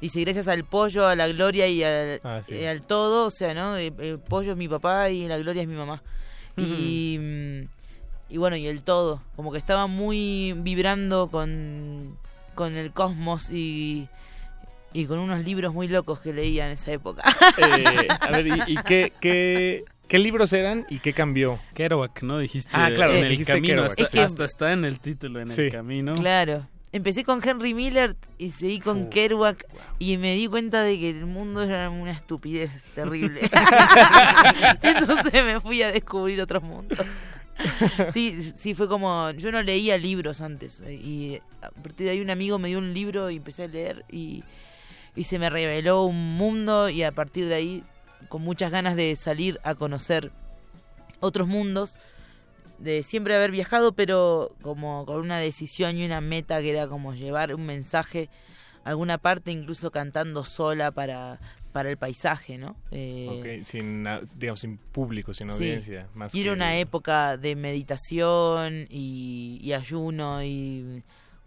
dice, 0.00 0.20
gracias 0.20 0.48
al 0.48 0.64
pollo, 0.64 1.06
a 1.06 1.16
la 1.16 1.28
gloria 1.28 1.66
y 1.68 1.82
al, 1.82 2.20
ah, 2.24 2.40
sí. 2.44 2.54
eh, 2.54 2.68
al 2.68 2.86
todo, 2.86 3.26
o 3.26 3.30
sea, 3.30 3.54
¿no? 3.54 3.76
El, 3.76 3.92
el, 3.98 4.18
pollo 4.18 4.52
es 4.52 4.56
mi 4.56 4.68
papá 4.68 5.10
y 5.10 5.26
la 5.26 5.38
gloria 5.38 5.62
es 5.62 5.68
mi 5.68 5.76
mamá. 5.76 6.02
Y, 6.56 7.18
y 8.28 8.36
bueno, 8.36 8.56
y 8.56 8.66
el 8.66 8.82
todo, 8.82 9.20
como 9.34 9.50
que 9.50 9.58
estaba 9.58 9.86
muy 9.88 10.54
vibrando 10.56 11.28
con 11.28 12.16
con 12.54 12.76
el 12.76 12.92
cosmos 12.92 13.50
y, 13.50 14.08
y 14.92 15.06
con 15.06 15.18
unos 15.18 15.44
libros 15.44 15.74
muy 15.74 15.88
locos 15.88 16.20
que 16.20 16.32
leía 16.32 16.66
en 16.66 16.72
esa 16.72 16.92
época. 16.92 17.22
Eh, 17.58 18.08
a 18.20 18.30
ver, 18.30 18.46
¿y, 18.46 18.62
y 18.66 18.76
qué, 18.84 19.12
qué, 19.20 19.84
qué, 20.08 20.18
libros 20.18 20.52
eran 20.52 20.86
y 20.88 20.98
qué 20.98 21.12
cambió? 21.12 21.60
Kerouac, 21.74 22.22
¿no? 22.22 22.38
Dijiste 22.38 22.70
ah, 22.74 22.90
claro, 22.94 23.12
en 23.12 23.26
el 23.26 23.44
camino, 23.44 23.82
hasta, 23.84 24.02
es 24.02 24.08
que, 24.08 24.20
hasta, 24.20 24.44
está 24.44 24.72
en 24.72 24.84
el 24.84 24.98
título, 24.98 25.40
en 25.40 25.48
sí. 25.48 25.62
el 25.62 25.72
camino. 25.72 26.14
Claro. 26.14 26.66
Empecé 26.94 27.24
con 27.24 27.40
Henry 27.44 27.74
Miller 27.74 28.14
y 28.38 28.52
seguí 28.52 28.78
con 28.78 29.10
Kerouac 29.10 29.68
wow. 29.68 29.80
y 29.98 30.16
me 30.16 30.36
di 30.36 30.46
cuenta 30.46 30.80
de 30.84 30.96
que 30.96 31.10
el 31.10 31.26
mundo 31.26 31.64
era 31.64 31.90
una 31.90 32.12
estupidez 32.12 32.84
terrible. 32.94 33.40
Entonces 34.80 35.44
me 35.44 35.58
fui 35.58 35.82
a 35.82 35.90
descubrir 35.90 36.40
otros 36.40 36.62
mundos. 36.62 37.04
sí, 38.12 38.54
sí, 38.56 38.76
fue 38.76 38.86
como. 38.86 39.32
Yo 39.32 39.50
no 39.50 39.60
leía 39.60 39.98
libros 39.98 40.40
antes. 40.40 40.84
Y 40.88 41.40
a 41.62 41.70
partir 41.70 42.06
de 42.06 42.12
ahí 42.12 42.20
un 42.20 42.30
amigo 42.30 42.60
me 42.60 42.68
dio 42.68 42.78
un 42.78 42.94
libro 42.94 43.28
y 43.28 43.38
empecé 43.38 43.64
a 43.64 43.66
leer. 43.66 44.04
Y, 44.08 44.44
y 45.16 45.24
se 45.24 45.40
me 45.40 45.50
reveló 45.50 46.04
un 46.04 46.36
mundo. 46.36 46.88
Y 46.90 47.02
a 47.02 47.10
partir 47.10 47.48
de 47.48 47.56
ahí, 47.56 47.84
con 48.28 48.42
muchas 48.42 48.70
ganas 48.70 48.94
de 48.94 49.16
salir 49.16 49.58
a 49.64 49.74
conocer 49.74 50.30
otros 51.18 51.48
mundos. 51.48 51.98
De 52.78 53.02
siempre 53.02 53.36
haber 53.36 53.50
viajado, 53.50 53.92
pero 53.92 54.50
como 54.62 55.06
con 55.06 55.20
una 55.20 55.38
decisión 55.38 55.96
y 55.96 56.04
una 56.04 56.20
meta 56.20 56.60
que 56.60 56.70
era 56.70 56.88
como 56.88 57.14
llevar 57.14 57.54
un 57.54 57.66
mensaje 57.66 58.28
a 58.84 58.90
alguna 58.90 59.18
parte, 59.18 59.52
incluso 59.52 59.90
cantando 59.90 60.44
sola 60.44 60.90
para 60.90 61.40
para 61.74 61.90
el 61.90 61.96
paisaje, 61.96 62.56
¿no? 62.56 62.76
Eh, 62.92 63.26
okay, 63.40 63.64
sin, 63.64 64.06
digamos, 64.36 64.60
sin 64.60 64.78
público, 64.78 65.34
sin 65.34 65.50
audiencia. 65.50 66.06
Más 66.14 66.32
y 66.32 66.42
era 66.42 66.50
que... 66.50 66.54
una 66.54 66.76
época 66.76 67.36
de 67.36 67.56
meditación 67.56 68.86
y, 68.88 69.58
y, 69.60 69.72
ayuno 69.72 70.44
y 70.44 71.02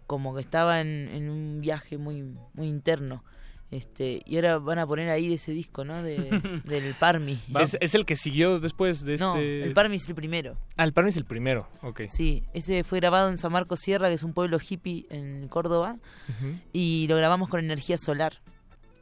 como 0.06 0.34
que 0.34 0.42
estaba 0.42 0.82
en, 0.82 1.08
en, 1.14 1.30
un 1.30 1.62
viaje 1.62 1.96
muy, 1.96 2.36
muy 2.52 2.66
interno. 2.68 3.24
Este, 3.70 4.22
y 4.24 4.36
ahora 4.36 4.58
van 4.58 4.78
a 4.78 4.86
poner 4.86 5.10
ahí 5.10 5.34
ese 5.34 5.52
disco, 5.52 5.84
¿no? 5.84 6.02
De, 6.02 6.16
del 6.64 6.94
Parmi. 6.94 7.38
¿Es, 7.60 7.76
¿Es, 7.80 7.94
el 7.94 8.06
que 8.06 8.16
siguió 8.16 8.60
después 8.60 9.04
de 9.04 9.14
este...? 9.14 9.24
No, 9.24 9.36
el 9.36 9.74
Parmi 9.74 9.96
es 9.96 10.08
el 10.08 10.14
primero. 10.14 10.56
Ah, 10.76 10.84
el 10.84 10.92
Parmi 10.92 11.10
es 11.10 11.16
el 11.16 11.26
primero, 11.26 11.68
ok. 11.82 12.02
Sí, 12.08 12.44
ese 12.54 12.82
fue 12.82 13.00
grabado 13.00 13.28
en 13.28 13.36
San 13.36 13.52
Marcos 13.52 13.80
Sierra, 13.80 14.08
que 14.08 14.14
es 14.14 14.22
un 14.22 14.32
pueblo 14.32 14.58
hippie 14.58 15.06
en 15.10 15.48
Córdoba, 15.48 15.96
uh 16.28 16.44
-huh. 16.44 16.60
y 16.72 17.06
lo 17.08 17.16
grabamos 17.16 17.48
con 17.50 17.60
energía 17.60 17.98
solar. 17.98 18.34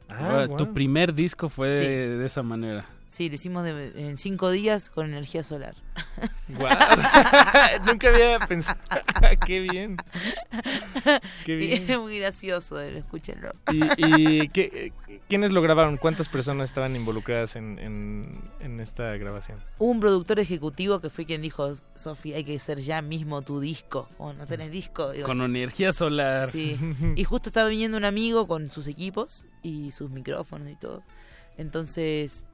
Ah, 0.09 0.45
wow. 0.47 0.57
Tu 0.57 0.73
primer 0.73 1.13
disco 1.13 1.49
fue 1.49 1.77
sí. 1.77 1.83
de, 1.87 2.17
de, 2.17 2.25
esa 2.25 2.43
manera. 2.43 2.85
Sí, 3.17 3.29
lo 3.29 3.33
hicimos 3.33 3.63
de, 3.63 3.93
en 3.95 4.15
cinco 4.19 4.51
días 4.51 4.91
con 4.91 5.07
energía 5.07 5.41
solar. 5.41 5.73
Wow. 6.49 6.69
Nunca 7.87 8.09
había 8.09 8.37
pensado. 8.37 8.77
qué 9.47 9.59
bien. 9.61 9.97
Qué 11.43 11.55
bien. 11.55 11.89
Es 11.89 11.97
muy 11.97 12.19
gracioso, 12.19 12.79
escúchenlo. 12.79 13.55
¿Y, 13.71 13.81
y 14.05 14.49
¿qué, 14.49 14.93
quiénes 15.27 15.49
lo 15.49 15.63
grabaron? 15.63 15.97
¿Cuántas 15.97 16.29
personas 16.29 16.69
estaban 16.69 16.95
involucradas 16.95 17.55
en, 17.55 17.79
en, 17.79 18.21
en, 18.59 18.79
esta 18.79 19.17
grabación? 19.17 19.63
Hubo 19.79 19.89
un 19.89 19.99
productor 19.99 20.39
ejecutivo 20.39 21.01
que 21.01 21.09
fue 21.09 21.25
quien 21.25 21.41
dijo, 21.41 21.73
Sofi, 21.95 22.35
hay 22.35 22.43
que 22.43 22.55
hacer 22.57 22.81
ya 22.81 23.01
mismo 23.01 23.41
tu 23.41 23.59
disco. 23.59 24.09
O 24.19 24.27
oh, 24.27 24.33
no 24.33 24.45
tenés 24.45 24.69
disco. 24.69 25.09
Digo, 25.09 25.25
con 25.25 25.41
energía 25.41 25.91
solar. 25.91 26.51
Sí. 26.51 26.79
Y 27.15 27.23
justo 27.23 27.49
estaba 27.49 27.67
viniendo 27.67 27.97
un 27.97 28.05
amigo 28.05 28.45
con 28.45 28.69
sus 28.69 28.85
equipos 28.85 29.47
y 29.63 29.89
sus 29.89 30.11
micrófonos 30.11 30.69
y 30.69 30.75
todo. 30.75 31.01
Entonces 31.57 32.45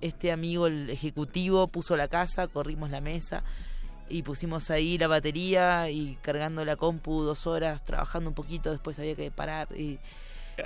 este 0.00 0.32
amigo, 0.32 0.66
el 0.66 0.90
ejecutivo, 0.90 1.68
puso 1.68 1.96
la 1.96 2.08
casa, 2.08 2.48
corrimos 2.48 2.90
la 2.90 3.00
mesa 3.00 3.42
y 4.08 4.22
pusimos 4.22 4.70
ahí 4.70 4.98
la 4.98 5.08
batería 5.08 5.90
y 5.90 6.16
cargando 6.22 6.64
la 6.64 6.76
compu 6.76 7.22
dos 7.22 7.46
horas, 7.46 7.84
trabajando 7.84 8.30
un 8.30 8.34
poquito, 8.34 8.70
después 8.70 8.98
había 8.98 9.16
que 9.16 9.30
parar 9.30 9.68
y, 9.76 9.98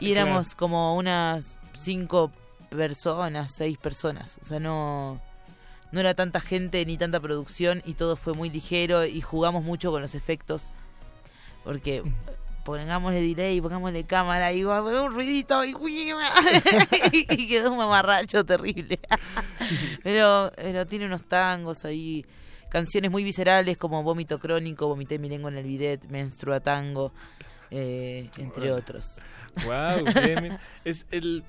y 0.01 0.13
éramos 0.13 0.55
como 0.55 0.97
unas 0.97 1.59
cinco 1.79 2.31
personas, 2.69 3.53
seis 3.53 3.79
personas, 3.79 4.39
o 4.43 4.45
sea, 4.45 4.61
no, 4.61 5.21
no 5.93 6.01
era 6.01 6.15
tanta 6.15 6.41
gente 6.41 6.85
ni 6.85 6.99
tanta 6.99 7.19
producción 7.21 7.83
y 7.87 7.95
todo 7.95 8.17
fue 8.17 8.35
muy 8.35 8.51
ligero 8.51 9.05
y 9.07 9.21
jugamos 9.21 9.65
mucho 9.65 9.91
con 9.91 10.03
los 10.03 10.15
efectos 10.15 10.73
porque 11.65 12.03
pongámosle 12.65 13.21
delay, 13.21 13.61
pongámosle 13.61 14.05
cámara 14.05 14.53
y 14.53 14.65
un 14.65 15.13
ruidito 15.13 15.65
y, 15.65 15.75
y 17.13 17.49
quedó 17.49 17.71
un 17.73 17.79
mamarracho 17.79 18.45
terrible. 18.45 19.01
pero, 20.03 20.53
pero 20.57 20.87
tiene 20.87 21.07
unos 21.07 21.23
tangos 21.23 21.85
ahí 21.85 22.25
canciones 22.71 23.11
muy 23.11 23.25
viscerales 23.25 23.77
como 23.77 24.03
Vómito 24.03 24.39
Crónico, 24.39 24.89
Vomité 24.89 25.19
mi 25.19 25.29
lengua 25.29 25.51
en 25.51 25.59
el 25.59 25.65
bidet, 25.65 26.05
Menstrua 26.09 26.61
Tango, 26.61 27.13
eh, 27.71 28.31
entre 28.39 28.73
otros. 28.73 29.21
Wow, 29.65 30.05
bien. 30.25 30.59
es 30.85 31.07
el 31.11 31.45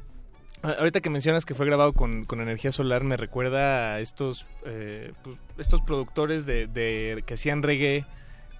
Ahorita 0.63 1.01
que 1.01 1.09
mencionas 1.09 1.43
que 1.43 1.55
fue 1.55 1.65
grabado 1.65 1.93
con, 1.93 2.25
con 2.25 2.39
energía 2.39 2.71
solar, 2.71 3.03
me 3.03 3.17
recuerda 3.17 3.95
a 3.95 3.99
estos, 3.99 4.45
eh, 4.63 5.11
pues, 5.23 5.39
estos 5.57 5.81
productores 5.81 6.45
de, 6.45 6.67
de, 6.67 7.23
que 7.25 7.33
hacían 7.33 7.63
reggae 7.63 8.05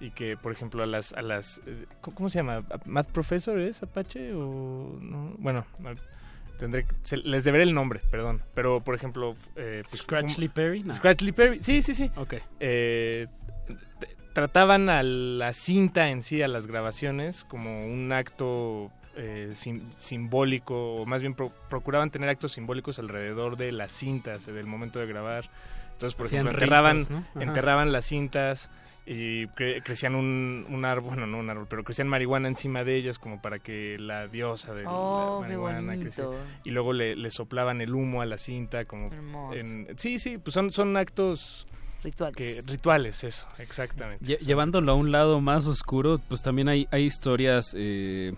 y 0.02 0.10
que, 0.10 0.36
por 0.36 0.50
ejemplo, 0.50 0.82
a 0.82 0.86
las... 0.86 1.12
A 1.12 1.22
las 1.22 1.62
eh, 1.64 1.86
¿Cómo 2.00 2.28
se 2.28 2.40
llama? 2.40 2.64
¿Math 2.84 3.12
Professor 3.12 3.58
es 3.60 3.82
Apache? 3.84 4.34
O, 4.34 4.98
no? 5.00 5.34
Bueno, 5.38 5.64
tendré 6.58 6.84
les 7.22 7.44
deberé 7.44 7.62
el 7.62 7.72
nombre, 7.72 8.00
perdón. 8.10 8.42
Pero, 8.52 8.80
por 8.80 8.96
ejemplo... 8.96 9.36
Eh, 9.54 9.84
pues, 9.88 10.02
¿Scratchley 10.02 10.48
Perry? 10.48 10.82
No. 10.82 10.92
Scratchley 10.92 11.30
Perry, 11.30 11.58
sí, 11.60 11.82
sí, 11.82 11.94
sí. 11.94 12.10
Ok. 12.16 12.34
Eh, 12.58 13.28
trataban 14.32 14.88
a 14.88 15.04
la 15.04 15.52
cinta 15.52 16.08
en 16.08 16.22
sí, 16.22 16.42
a 16.42 16.48
las 16.48 16.66
grabaciones, 16.66 17.44
como 17.44 17.86
un 17.86 18.10
acto 18.10 18.90
eh, 19.16 19.52
simbólico, 20.00 20.96
o 20.96 21.06
más 21.06 21.22
bien 21.22 21.34
procuraban 21.34 22.10
tener 22.10 22.28
actos 22.28 22.50
simbólicos 22.52 22.98
alrededor 22.98 23.56
de 23.56 23.70
las 23.70 23.92
cintas, 23.92 24.46
del 24.46 24.66
momento 24.66 24.98
de 24.98 25.06
grabar. 25.06 25.48
Entonces, 25.92 26.16
por 26.16 26.26
ejemplo, 26.26 26.50
enterraban, 26.50 27.06
enterraban 27.38 27.92
las 27.92 28.06
cintas 28.06 28.68
y 29.04 29.48
crecían 29.48 30.14
un, 30.14 30.84
árbol, 30.84 31.10
bueno, 31.10 31.26
no 31.26 31.38
un 31.38 31.50
árbol, 31.50 31.66
pero 31.68 31.82
crecían 31.82 32.06
marihuana 32.06 32.48
encima 32.48 32.84
de 32.84 32.96
ellas 32.96 33.18
como 33.18 33.42
para 33.42 33.58
que 33.58 33.96
la 33.98 34.28
diosa 34.28 34.74
de 34.74 34.84
la 34.84 34.90
oh, 34.90 35.40
marihuana 35.40 35.96
creciera. 35.96 36.30
Y 36.64 36.70
luego 36.70 36.92
le, 36.92 37.30
soplaban 37.30 37.80
el 37.80 37.94
humo 37.94 38.22
a 38.22 38.26
la 38.26 38.38
cinta 38.38 38.84
como... 38.84 39.10
sí, 39.96 40.18
sí, 40.18 40.38
pues 40.38 40.54
son, 40.54 40.70
son 40.70 40.96
actos... 40.96 41.66
Rituales. 42.04 42.36
Que, 42.36 42.62
rituales, 42.66 43.22
eso, 43.22 43.46
exactamente. 43.58 44.36
llevándolo 44.38 44.90
a 44.90 44.94
un 44.96 45.12
lado 45.12 45.40
más 45.40 45.68
oscuro, 45.68 46.20
pues 46.28 46.42
también 46.42 46.68
hay, 46.68 46.86
hay 46.90 47.04
historias... 47.04 47.74
Eh, 47.76 48.34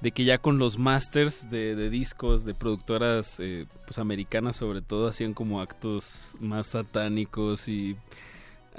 de 0.00 0.12
que 0.12 0.24
ya 0.24 0.38
con 0.38 0.58
los 0.58 0.78
masters 0.78 1.50
de, 1.50 1.90
discos 1.90 2.44
de 2.44 2.54
productoras 2.54 3.40
eh, 3.40 3.66
pues 3.84 3.98
americanas 3.98 4.54
sobre 4.54 4.80
todo 4.80 5.08
hacían 5.08 5.34
como 5.34 5.60
actos 5.60 6.36
más 6.38 6.68
satánicos 6.68 7.66
y 7.66 7.96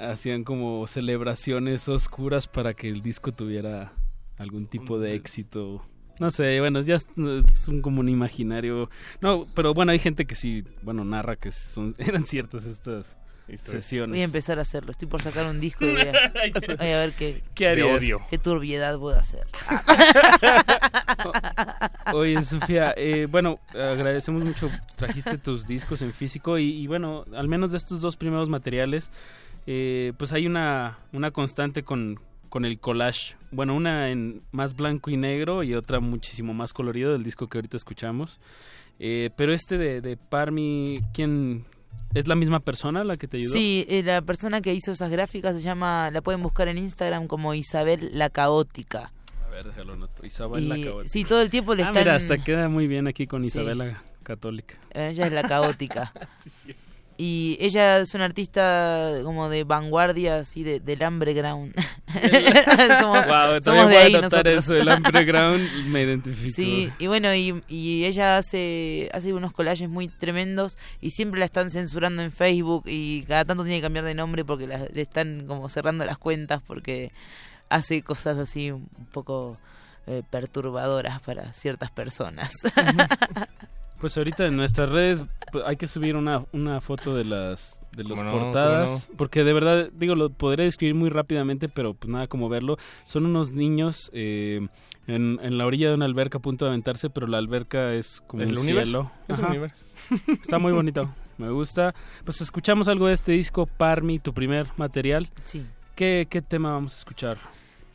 hacían 0.00 0.44
como 0.44 0.86
celebraciones 0.86 1.88
oscuras 1.88 2.46
para 2.46 2.74
que 2.74 2.88
el 2.88 3.02
disco 3.02 3.32
tuviera 3.32 3.92
algún 4.38 4.66
tipo 4.66 4.98
de 4.98 5.14
éxito 5.14 5.82
no 6.20 6.30
sé, 6.30 6.60
bueno, 6.60 6.82
ya 6.82 6.96
es 6.96 7.66
un, 7.66 7.80
como 7.80 8.00
un 8.00 8.08
imaginario. 8.10 8.90
No, 9.22 9.46
pero 9.54 9.72
bueno, 9.72 9.92
hay 9.92 9.98
gente 9.98 10.26
que 10.26 10.34
sí, 10.34 10.64
bueno, 10.82 11.02
narra 11.02 11.36
que 11.36 11.50
son, 11.50 11.96
eran 11.98 12.26
ciertas 12.26 12.66
estas 12.66 13.16
sesiones. 13.48 14.10
Voy 14.10 14.20
a 14.20 14.24
empezar 14.24 14.58
a 14.58 14.62
hacerlo. 14.62 14.92
Estoy 14.92 15.08
por 15.08 15.22
sacar 15.22 15.46
un 15.46 15.60
disco 15.60 15.86
y 15.86 15.92
voy 15.92 16.02
a, 16.02 16.12
ver 16.78 17.14
qué, 17.14 17.42
¿Qué, 17.54 17.82
odio. 17.82 18.20
qué 18.28 18.36
turbiedad 18.36 18.98
puedo 18.98 19.18
hacer. 19.18 19.46
Oye, 22.12 22.42
Sofía, 22.42 22.92
eh, 22.98 23.26
bueno, 23.28 23.58
agradecemos 23.70 24.44
mucho. 24.44 24.70
Trajiste 24.96 25.38
tus 25.38 25.66
discos 25.66 26.02
en 26.02 26.12
físico 26.12 26.58
y, 26.58 26.86
bueno, 26.86 27.24
al 27.34 27.48
menos 27.48 27.72
de 27.72 27.78
estos 27.78 28.02
dos 28.02 28.16
primeros 28.16 28.50
materiales, 28.50 29.10
eh, 29.72 30.14
pues 30.18 30.32
hay 30.32 30.48
una, 30.48 30.98
una 31.12 31.30
constante 31.30 31.84
con, 31.84 32.18
con 32.48 32.64
el 32.64 32.80
collage. 32.80 33.36
Bueno, 33.52 33.76
una 33.76 34.10
en 34.10 34.42
más 34.50 34.74
blanco 34.74 35.10
y 35.10 35.16
negro 35.16 35.62
y 35.62 35.74
otra 35.74 36.00
muchísimo 36.00 36.54
más 36.54 36.72
colorido 36.72 37.12
del 37.12 37.22
disco 37.22 37.48
que 37.48 37.58
ahorita 37.58 37.76
escuchamos. 37.76 38.40
Eh, 38.98 39.30
pero 39.36 39.52
este 39.52 39.78
de, 39.78 40.00
de 40.00 40.16
Parmi, 40.16 40.98
¿quién, 41.14 41.66
¿Es 42.14 42.26
la 42.26 42.34
misma 42.34 42.58
persona 42.58 43.04
la 43.04 43.16
que 43.16 43.28
te 43.28 43.36
ayudó? 43.36 43.52
Sí, 43.52 43.86
eh, 43.88 44.02
la 44.02 44.22
persona 44.22 44.60
que 44.60 44.74
hizo 44.74 44.90
esas 44.90 45.12
gráficas 45.12 45.54
se 45.54 45.62
llama, 45.62 46.10
la 46.10 46.20
pueden 46.20 46.42
buscar 46.42 46.66
en 46.66 46.76
Instagram 46.76 47.28
como 47.28 47.54
Isabel 47.54 48.10
la 48.12 48.28
Caótica. 48.28 49.12
A 49.46 49.50
ver, 49.50 49.66
déjalo 49.66 49.94
noto. 49.94 50.26
Isabel 50.26 50.68
la 50.68 50.74
Caótica. 50.82 51.12
Sí, 51.12 51.24
todo 51.24 51.42
el 51.42 51.50
tiempo 51.50 51.76
le 51.76 51.84
ah, 51.84 51.86
están... 51.86 52.02
mira, 52.02 52.16
hasta 52.16 52.38
queda 52.38 52.68
muy 52.68 52.88
bien 52.88 53.06
aquí 53.06 53.28
con 53.28 53.44
Isabel 53.44 53.78
la 53.78 54.02
Católica. 54.24 54.74
Ella 54.90 55.26
es 55.26 55.32
la 55.32 55.44
Caótica. 55.44 56.12
sí, 56.42 56.50
sí. 56.50 56.74
Y 57.22 57.58
ella 57.60 57.98
es 57.98 58.14
una 58.14 58.24
artista 58.24 59.12
como 59.24 59.50
de 59.50 59.64
vanguardia, 59.64 60.36
así 60.36 60.62
de, 60.62 60.80
del 60.80 61.02
underground. 61.02 61.74
somos, 62.98 63.26
wow, 63.26 63.60
somos 63.62 63.88
de 63.88 63.96
ahí 63.98 64.12
nosotros. 64.14 64.46
eso, 64.46 64.74
el 64.74 64.88
underground 64.88 65.86
me 65.88 66.00
identifico. 66.00 66.56
Sí, 66.56 66.90
y 66.98 67.08
bueno, 67.08 67.34
y, 67.34 67.62
y, 67.68 68.06
ella 68.06 68.38
hace, 68.38 69.10
hace 69.12 69.34
unos 69.34 69.52
collages 69.52 69.90
muy 69.90 70.08
tremendos 70.08 70.78
y 71.02 71.10
siempre 71.10 71.40
la 71.40 71.44
están 71.44 71.70
censurando 71.70 72.22
en 72.22 72.32
Facebook 72.32 72.84
y 72.86 73.24
cada 73.24 73.44
tanto 73.44 73.64
tiene 73.64 73.80
que 73.80 73.82
cambiar 73.82 74.06
de 74.06 74.14
nombre 74.14 74.46
porque 74.46 74.66
le 74.66 75.02
están 75.02 75.46
como 75.46 75.68
cerrando 75.68 76.06
las 76.06 76.16
cuentas 76.16 76.62
porque 76.66 77.12
hace 77.68 78.00
cosas 78.00 78.38
así 78.38 78.70
un 78.70 78.88
poco 79.12 79.58
eh, 80.06 80.22
perturbadoras 80.30 81.20
para 81.20 81.52
ciertas 81.52 81.90
personas. 81.90 82.50
Pues 84.00 84.16
ahorita 84.16 84.46
en 84.46 84.56
nuestras 84.56 84.88
redes 84.88 85.24
pues, 85.52 85.64
hay 85.66 85.76
que 85.76 85.86
subir 85.86 86.16
una, 86.16 86.44
una 86.52 86.80
foto 86.80 87.14
de 87.14 87.24
las 87.24 87.80
de 87.92 88.04
las 88.04 88.22
portadas 88.22 89.10
porque 89.16 89.42
de 89.42 89.52
verdad 89.52 89.90
digo 89.92 90.14
lo 90.14 90.30
podría 90.30 90.64
describir 90.64 90.94
muy 90.94 91.10
rápidamente 91.10 91.68
pero 91.68 91.94
pues 91.94 92.10
nada 92.10 92.26
como 92.26 92.48
verlo. 92.48 92.78
Son 93.04 93.26
unos 93.26 93.52
niños 93.52 94.10
eh, 94.14 94.66
en, 95.06 95.38
en, 95.42 95.58
la 95.58 95.66
orilla 95.66 95.88
de 95.88 95.94
una 95.96 96.06
alberca 96.06 96.38
a 96.38 96.40
punto 96.40 96.64
de 96.64 96.70
aventarse 96.70 97.10
pero 97.10 97.26
la 97.26 97.38
alberca 97.38 97.92
es 97.92 98.22
como 98.26 98.42
un 98.42 98.56
cielo. 98.56 99.10
Es 99.28 99.38
un 99.38 99.46
universo. 99.46 99.84
Está 100.42 100.58
muy 100.58 100.72
bonito 100.72 101.08
me 101.40 101.50
gusta. 101.50 101.94
Pues 102.24 102.40
escuchamos 102.40 102.86
algo 102.86 103.06
de 103.06 103.14
este 103.14 103.32
disco 103.32 103.66
Parmi 103.66 104.18
tu 104.18 104.32
primer 104.32 104.68
material. 104.76 105.28
Sí. 105.44 105.66
Qué, 105.96 106.26
qué 106.30 106.42
tema 106.42 106.72
vamos 106.72 106.94
a 106.94 106.98
escuchar 106.98 107.38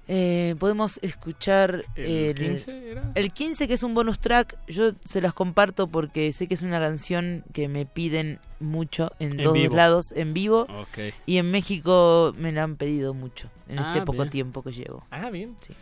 eh, 0.07 0.55
podemos 0.59 0.99
escuchar 1.01 1.83
el, 1.95 2.35
15, 2.35 2.95
el 3.15 3.33
15 3.33 3.67
que 3.67 3.73
es 3.73 3.81
un 3.81 3.95
bonus 3.95 4.19
track 4.19 4.55
yo 4.67 4.91
se 5.03 5.19
las 5.19 5.33
comparto 5.33 5.87
porque 5.87 6.31
sé 6.31 6.47
que 6.47 6.53
es 6.53 6.61
una 6.61 6.79
canción 6.79 7.43
que 7.53 7.67
me 7.67 7.87
piden 7.87 8.39
mucho 8.59 9.11
en, 9.17 9.37
dos 9.37 9.57
lados 9.73 10.11
en 10.11 10.35
vivo 10.35 10.67
y 11.25 11.37
en 11.37 11.49
México 11.49 12.35
me 12.37 12.51
la 12.51 12.63
han 12.63 12.75
pedido 12.75 13.15
mucho 13.15 13.49
en 13.67 13.79
este 13.79 13.99
ah, 13.99 14.05
poco 14.05 14.27
tiempo 14.27 14.61
que 14.61 14.71
llevo. 14.71 15.03
Ah 15.09 15.31
bien. 15.31 15.55
Sí. 15.59 15.73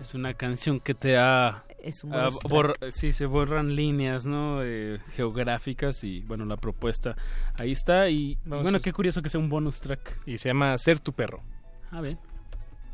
es 0.00 0.14
una 0.14 0.32
canción 0.32 0.78
que 0.78 0.94
te 0.94 1.16
ha 1.16 1.64
es 1.82 2.04
un 2.04 2.14
sí 2.90 3.12
se 3.12 3.26
borran 3.26 3.74
líneas 3.74 4.26
no 4.26 4.62
eh, 4.62 5.00
geográficas 5.16 6.04
y 6.04 6.20
bueno 6.20 6.44
la 6.44 6.56
propuesta 6.56 7.16
ahí 7.54 7.72
está 7.72 8.08
y 8.08 8.38
bueno 8.44 8.78
qué 8.78 8.92
curioso 8.92 9.22
que 9.22 9.28
sea 9.28 9.40
un 9.40 9.48
bonus 9.48 9.80
track. 9.80 10.20
Y 10.24 10.38
se 10.38 10.50
llama 10.50 10.78
ser 10.78 11.00
tu 11.00 11.12
perro. 11.12 11.42
Ah 11.90 12.00
bien 12.00 12.18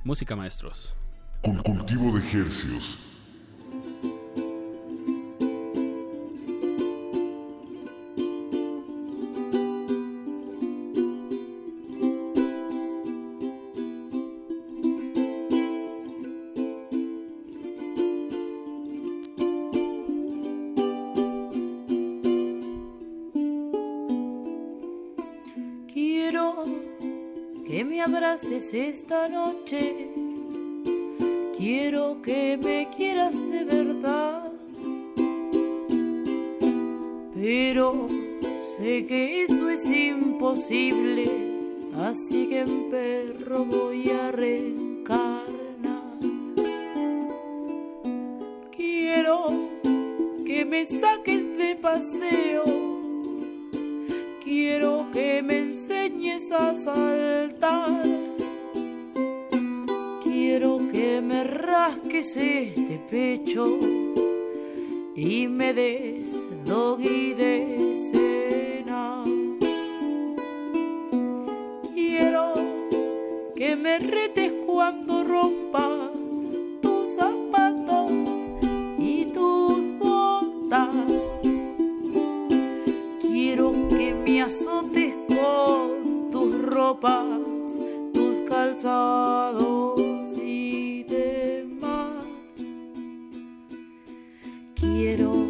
Música 0.04 0.36
maestros. 0.36 0.94
Con 1.42 1.58
cultivo 1.58 2.12
de 2.12 2.20
ejercios. 2.20 3.17
Esta 28.58 29.28
noche. 29.28 30.08
Quiero 31.56 32.20
que 32.22 32.56
me 32.56 32.88
quieras 32.96 33.34
de 33.52 33.64
verdad. 33.64 34.50
Pero 37.34 38.08
sé 38.76 39.06
que 39.06 39.44
eso 39.44 39.70
es 39.70 39.86
imposible. 39.86 41.24
Así 41.98 42.48
que 42.48 42.60
en 42.60 42.90
perro 42.90 43.64
voy 43.64 44.10
a 44.10 44.32
reencarnar. 44.32 46.18
Quiero 48.76 49.46
que 50.44 50.64
me 50.64 50.84
saques 50.84 51.58
de 51.58 51.76
paseo. 51.76 52.64
Quiero 54.42 55.06
que 55.12 55.42
me 55.42 55.58
enseñes 55.58 56.50
a 56.50 56.74
saltar 56.74 58.07
este 62.36 63.00
pecho 63.10 63.78
y 65.16 65.48
me 65.48 65.72
des 65.72 66.46
doggy 66.66 67.32
de 67.32 67.96
cena. 68.10 69.24
Quiero 71.94 72.52
que 73.56 73.76
me 73.76 73.98
retes 73.98 74.52
cuando 74.66 75.24
rompa 75.24 76.10
tus 76.82 77.14
zapatos 77.16 78.12
y 78.98 79.24
tus 79.32 79.98
botas. 79.98 80.94
Quiero 83.22 83.72
que 83.88 84.14
me 84.14 84.42
azotes 84.42 85.14
con 85.28 86.30
tus 86.30 86.62
ropas 86.62 87.38
Quiero 95.08 95.46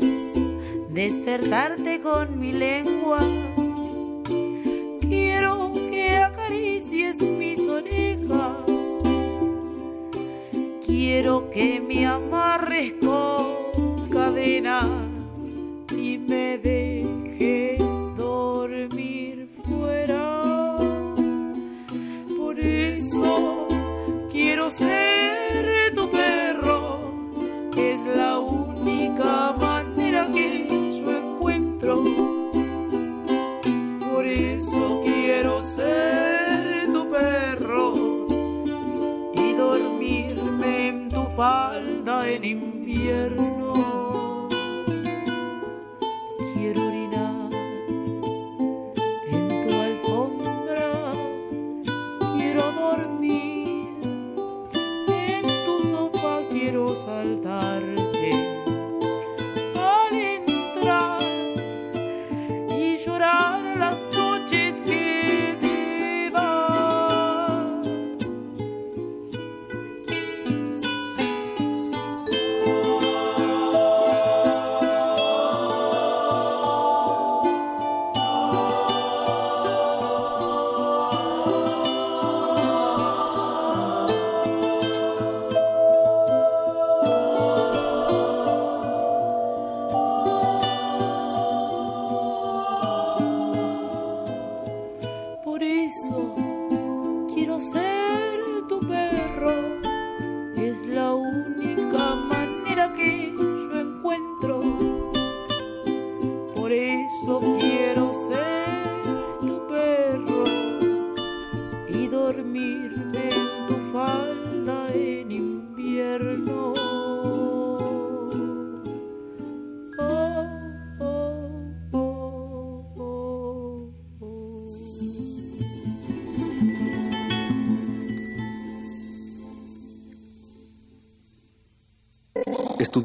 despertarte 0.89 2.01
con 2.01 2.39
mi 2.39 2.53
lengua. 2.53 3.19
Quiero 5.01 5.73
que 5.91 6.17
acaricies 6.17 7.21
mis 7.21 7.67
orejas. 7.67 8.55
Quiero 10.87 11.51
que 11.51 11.81
me 11.81 12.07
amarres 12.07 12.93
con 13.05 14.09
cadenas 14.11 14.87
y 15.91 16.19
me 16.19 16.59
dejes 16.59 16.88
invierno. 43.09 43.48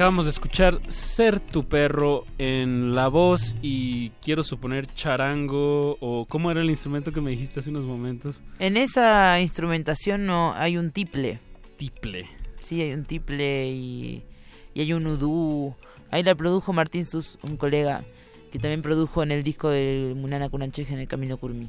Acabamos 0.00 0.24
de 0.24 0.30
escuchar 0.30 0.80
Ser 0.88 1.40
tu 1.40 1.68
perro 1.68 2.24
en 2.38 2.94
la 2.94 3.08
voz 3.08 3.54
y 3.60 4.08
quiero 4.22 4.42
suponer 4.42 4.86
charango 4.86 5.98
o 6.00 6.24
cómo 6.24 6.50
era 6.50 6.62
el 6.62 6.70
instrumento 6.70 7.12
que 7.12 7.20
me 7.20 7.32
dijiste 7.32 7.60
hace 7.60 7.68
unos 7.68 7.84
momentos. 7.84 8.40
En 8.60 8.78
esa 8.78 9.38
instrumentación 9.42 10.24
no 10.24 10.54
hay 10.54 10.78
un 10.78 10.90
tiple. 10.90 11.38
Tiple. 11.76 12.30
Sí, 12.60 12.80
hay 12.80 12.94
un 12.94 13.04
tiple 13.04 13.68
y, 13.68 14.24
y 14.72 14.80
hay 14.80 14.94
un 14.94 15.06
udú. 15.06 15.74
Ahí 16.10 16.22
la 16.22 16.34
produjo 16.34 16.72
Martín 16.72 17.04
Sus, 17.04 17.38
un 17.42 17.58
colega 17.58 18.02
que 18.50 18.58
también 18.58 18.80
produjo 18.80 19.22
en 19.22 19.32
el 19.32 19.42
disco 19.42 19.68
de 19.68 20.14
Munana 20.16 20.48
Kunancheje 20.48 20.94
en 20.94 21.00
el 21.00 21.08
Camino 21.08 21.36
Curmi. 21.36 21.68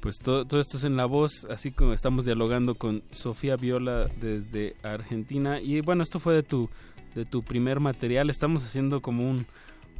Pues 0.00 0.18
todo, 0.18 0.46
todo 0.46 0.58
esto 0.58 0.78
es 0.78 0.84
en 0.84 0.96
la 0.96 1.04
voz, 1.04 1.46
así 1.50 1.70
como 1.70 1.92
estamos 1.92 2.24
dialogando 2.24 2.74
con 2.76 3.04
Sofía 3.10 3.56
Viola 3.56 4.06
desde 4.20 4.74
Argentina. 4.82 5.60
Y 5.60 5.80
bueno, 5.80 6.02
esto 6.02 6.18
fue 6.18 6.34
de 6.34 6.42
tu, 6.42 6.70
de 7.14 7.24
tu 7.24 7.42
primer 7.42 7.80
material. 7.80 8.30
Estamos 8.30 8.64
haciendo 8.64 9.00
como 9.02 9.28
un, 9.28 9.46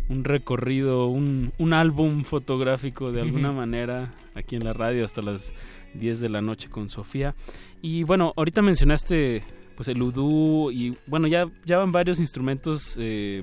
un 0.08 0.24
recorrido, 0.24 1.06
un, 1.08 1.52
un 1.58 1.72
álbum 1.72 2.24
fotográfico 2.24 3.12
de 3.12 3.20
alguna 3.22 3.52
manera 3.52 4.14
aquí 4.34 4.56
en 4.56 4.64
la 4.64 4.72
radio 4.72 5.04
hasta 5.04 5.22
las 5.22 5.54
10 5.94 6.20
de 6.20 6.28
la 6.28 6.40
noche 6.40 6.68
con 6.70 6.88
Sofía. 6.88 7.34
Y 7.82 8.02
bueno, 8.04 8.32
ahorita 8.36 8.62
mencionaste 8.62 9.42
pues 9.76 9.88
el 9.88 10.02
udú 10.02 10.70
y 10.70 10.96
bueno, 11.06 11.26
ya, 11.28 11.46
ya 11.64 11.78
van 11.78 11.92
varios 11.92 12.20
instrumentos 12.20 12.96
eh, 13.00 13.42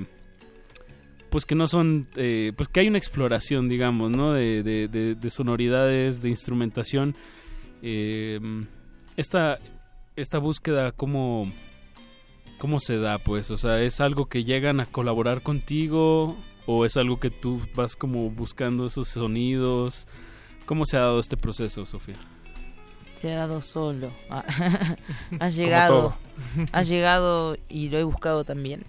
pues 1.29 1.45
que 1.45 1.53
no 1.55 1.67
son, 1.67 2.07
eh, 2.15 2.53
pues 2.55 2.69
que 2.69 2.79
hay 2.79 2.87
una 2.87 2.97
exploración, 2.97 3.69
digamos, 3.69 4.09
¿no? 4.09 4.33
De, 4.33 4.63
de- 4.63 4.87
de- 4.87 5.15
de 5.15 5.29
sonoridades, 5.29 6.21
de 6.21 6.29
instrumentación. 6.29 7.15
Eh, 7.83 8.39
esta, 9.15 9.59
esta 10.15 10.39
búsqueda, 10.39 10.91
¿cómo, 10.91 11.51
¿cómo 12.59 12.79
se 12.79 12.97
da, 12.97 13.17
pues? 13.17 13.49
O 13.49 13.57
sea, 13.57 13.81
¿es 13.81 13.99
algo 14.01 14.27
que 14.27 14.43
llegan 14.43 14.79
a 14.79 14.85
colaborar 14.85 15.41
contigo 15.41 16.37
o 16.67 16.85
es 16.85 16.97
algo 16.97 17.19
que 17.19 17.31
tú 17.31 17.61
vas 17.73 17.95
como 17.95 18.29
buscando 18.29 18.85
esos 18.85 19.07
sonidos? 19.07 20.05
¿Cómo 20.67 20.85
se 20.85 20.97
ha 20.97 21.01
dado 21.01 21.19
este 21.19 21.37
proceso, 21.37 21.85
Sofía? 21.87 22.17
Se 23.13 23.33
ha 23.33 23.39
dado 23.39 23.61
solo. 23.61 24.11
Ha 25.39 25.49
llegado. 25.49 26.15
ha 26.71 26.83
llegado 26.83 27.57
y 27.69 27.89
lo 27.89 27.97
he 27.97 28.03
buscado 28.03 28.43
también. 28.43 28.85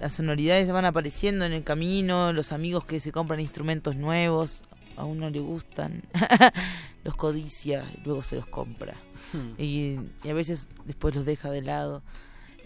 Las 0.00 0.14
sonoridades 0.14 0.70
van 0.70 0.84
apareciendo 0.84 1.44
en 1.44 1.52
el 1.52 1.64
camino, 1.64 2.32
los 2.32 2.52
amigos 2.52 2.84
que 2.84 3.00
se 3.00 3.10
compran 3.10 3.40
instrumentos 3.40 3.96
nuevos, 3.96 4.62
a 4.96 5.04
uno 5.04 5.28
le 5.28 5.40
gustan, 5.40 6.02
los 7.04 7.16
codicia 7.16 7.84
y 7.96 8.04
luego 8.04 8.22
se 8.22 8.36
los 8.36 8.46
compra. 8.46 8.94
Hmm. 9.32 9.60
Y, 9.60 9.98
y 10.22 10.28
a 10.28 10.34
veces 10.34 10.68
después 10.84 11.16
los 11.16 11.26
deja 11.26 11.50
de 11.50 11.62
lado. 11.62 12.02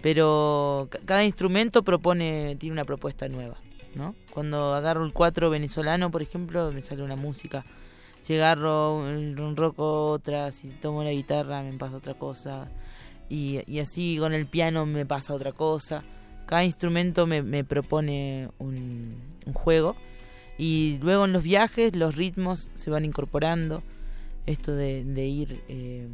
Pero 0.03 0.89
ca- 0.91 0.99
cada 1.05 1.25
instrumento 1.25 1.83
propone, 1.83 2.57
tiene 2.57 2.73
una 2.73 2.85
propuesta 2.85 3.29
nueva, 3.29 3.57
¿no? 3.95 4.15
Cuando 4.33 4.75
agarro 4.75 5.05
el 5.05 5.13
cuatro 5.13 5.49
venezolano, 5.51 6.11
por 6.11 6.23
ejemplo, 6.23 6.71
me 6.73 6.83
sale 6.83 7.03
una 7.03 7.17
música. 7.17 7.65
Si 8.21 8.35
agarro 8.35 9.09
el 9.09 9.37
ronroco 9.37 10.11
otra, 10.11 10.53
si 10.53 10.69
tomo 10.71 11.03
la 11.03 11.11
guitarra 11.13 11.63
me 11.63 11.73
pasa 11.79 11.97
otra 11.97 12.15
cosa. 12.15 12.69
Y, 13.29 13.63
así 13.81 14.17
con 14.19 14.35
el 14.35 14.47
piano 14.47 14.85
me 14.87 15.07
pasa 15.07 15.35
otra 15.35 15.53
cosa. 15.53 16.05
Cada 16.47 16.65
instrumento 16.65 17.27
me, 17.27 17.43
me 17.43 17.65
propone 17.65 18.51
un, 18.59 19.17
un 19.47 19.53
juego. 19.55 19.97
Y 20.59 20.99
luego 21.01 21.25
en 21.25 21.33
los 21.33 21.43
viajes 21.43 21.97
los 21.97 22.15
ritmos 22.15 22.71
se 22.75 22.91
van 22.91 23.05
incorporando. 23.05 23.83
Esto 24.47 24.73
de, 24.73 25.05
de 25.05 25.27
ir, 25.27 25.63
eh, 25.69 26.09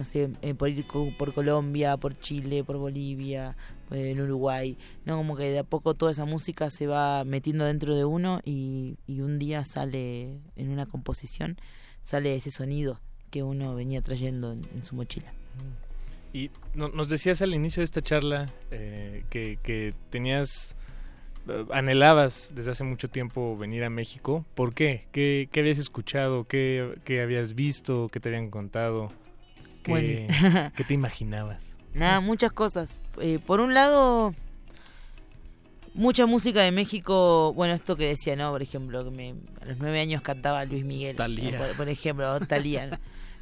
no 0.00 0.04
sé, 0.06 0.30
eh, 0.40 0.54
por 0.54 0.70
ir 0.70 0.86
por 1.18 1.34
Colombia, 1.34 1.98
por 1.98 2.18
Chile, 2.18 2.64
por 2.64 2.78
Bolivia, 2.78 3.54
eh, 3.90 4.12
en 4.12 4.20
Uruguay. 4.22 4.78
No, 5.04 5.18
como 5.18 5.36
que 5.36 5.44
de 5.50 5.58
a 5.58 5.62
poco 5.62 5.92
toda 5.92 6.10
esa 6.10 6.24
música 6.24 6.70
se 6.70 6.86
va 6.86 7.22
metiendo 7.24 7.66
dentro 7.66 7.94
de 7.94 8.06
uno 8.06 8.40
y, 8.42 8.96
y 9.06 9.20
un 9.20 9.38
día 9.38 9.62
sale 9.66 10.40
en 10.56 10.70
una 10.70 10.86
composición, 10.86 11.58
sale 12.00 12.34
ese 12.34 12.50
sonido 12.50 12.98
que 13.30 13.42
uno 13.42 13.74
venía 13.74 14.00
trayendo 14.00 14.52
en, 14.52 14.84
su 14.84 14.96
mochila. 14.96 15.34
Y 16.32 16.50
no- 16.74 16.88
nos 16.88 17.10
decías 17.10 17.42
al 17.42 17.52
inicio 17.52 17.82
de 17.82 17.84
esta 17.84 18.00
charla 18.00 18.48
eh, 18.70 19.24
que, 19.28 19.58
que 19.62 19.92
tenías 20.08 20.76
eh, 21.46 21.66
anhelabas 21.74 22.52
desde 22.54 22.70
hace 22.70 22.84
mucho 22.84 23.08
tiempo 23.08 23.54
venir 23.58 23.84
a 23.84 23.90
México. 23.90 24.46
¿Por 24.54 24.72
qué? 24.72 25.04
¿Qué, 25.12 25.50
qué 25.52 25.60
habías 25.60 25.78
escuchado? 25.78 26.44
¿Qué, 26.44 26.94
¿Qué 27.04 27.20
habías 27.20 27.54
visto? 27.54 28.08
¿Qué 28.10 28.18
te 28.18 28.30
habían 28.30 28.48
contado? 28.48 29.08
¿Qué, 29.82 29.90
Bueno. 29.90 30.70
¿qué 30.76 30.84
te 30.84 30.94
imaginabas? 30.94 31.76
Nada, 31.94 32.20
muchas 32.20 32.52
cosas. 32.52 33.02
Eh, 33.20 33.38
por 33.44 33.60
un 33.60 33.74
lado, 33.74 34.34
mucha 35.94 36.26
música 36.26 36.62
de 36.62 36.72
México. 36.72 37.52
Bueno, 37.54 37.74
esto 37.74 37.96
que 37.96 38.06
decía, 38.08 38.36
¿no? 38.36 38.50
Por 38.50 38.62
ejemplo, 38.62 39.04
que 39.04 39.10
me- 39.10 39.34
a 39.60 39.64
los 39.66 39.78
nueve 39.78 40.00
años 40.00 40.22
cantaba 40.22 40.64
Luis 40.64 40.84
Miguel. 40.84 41.16
¿no? 41.16 41.58
Por, 41.58 41.76
por 41.76 41.88
ejemplo, 41.88 42.38
¿no? 42.38 42.46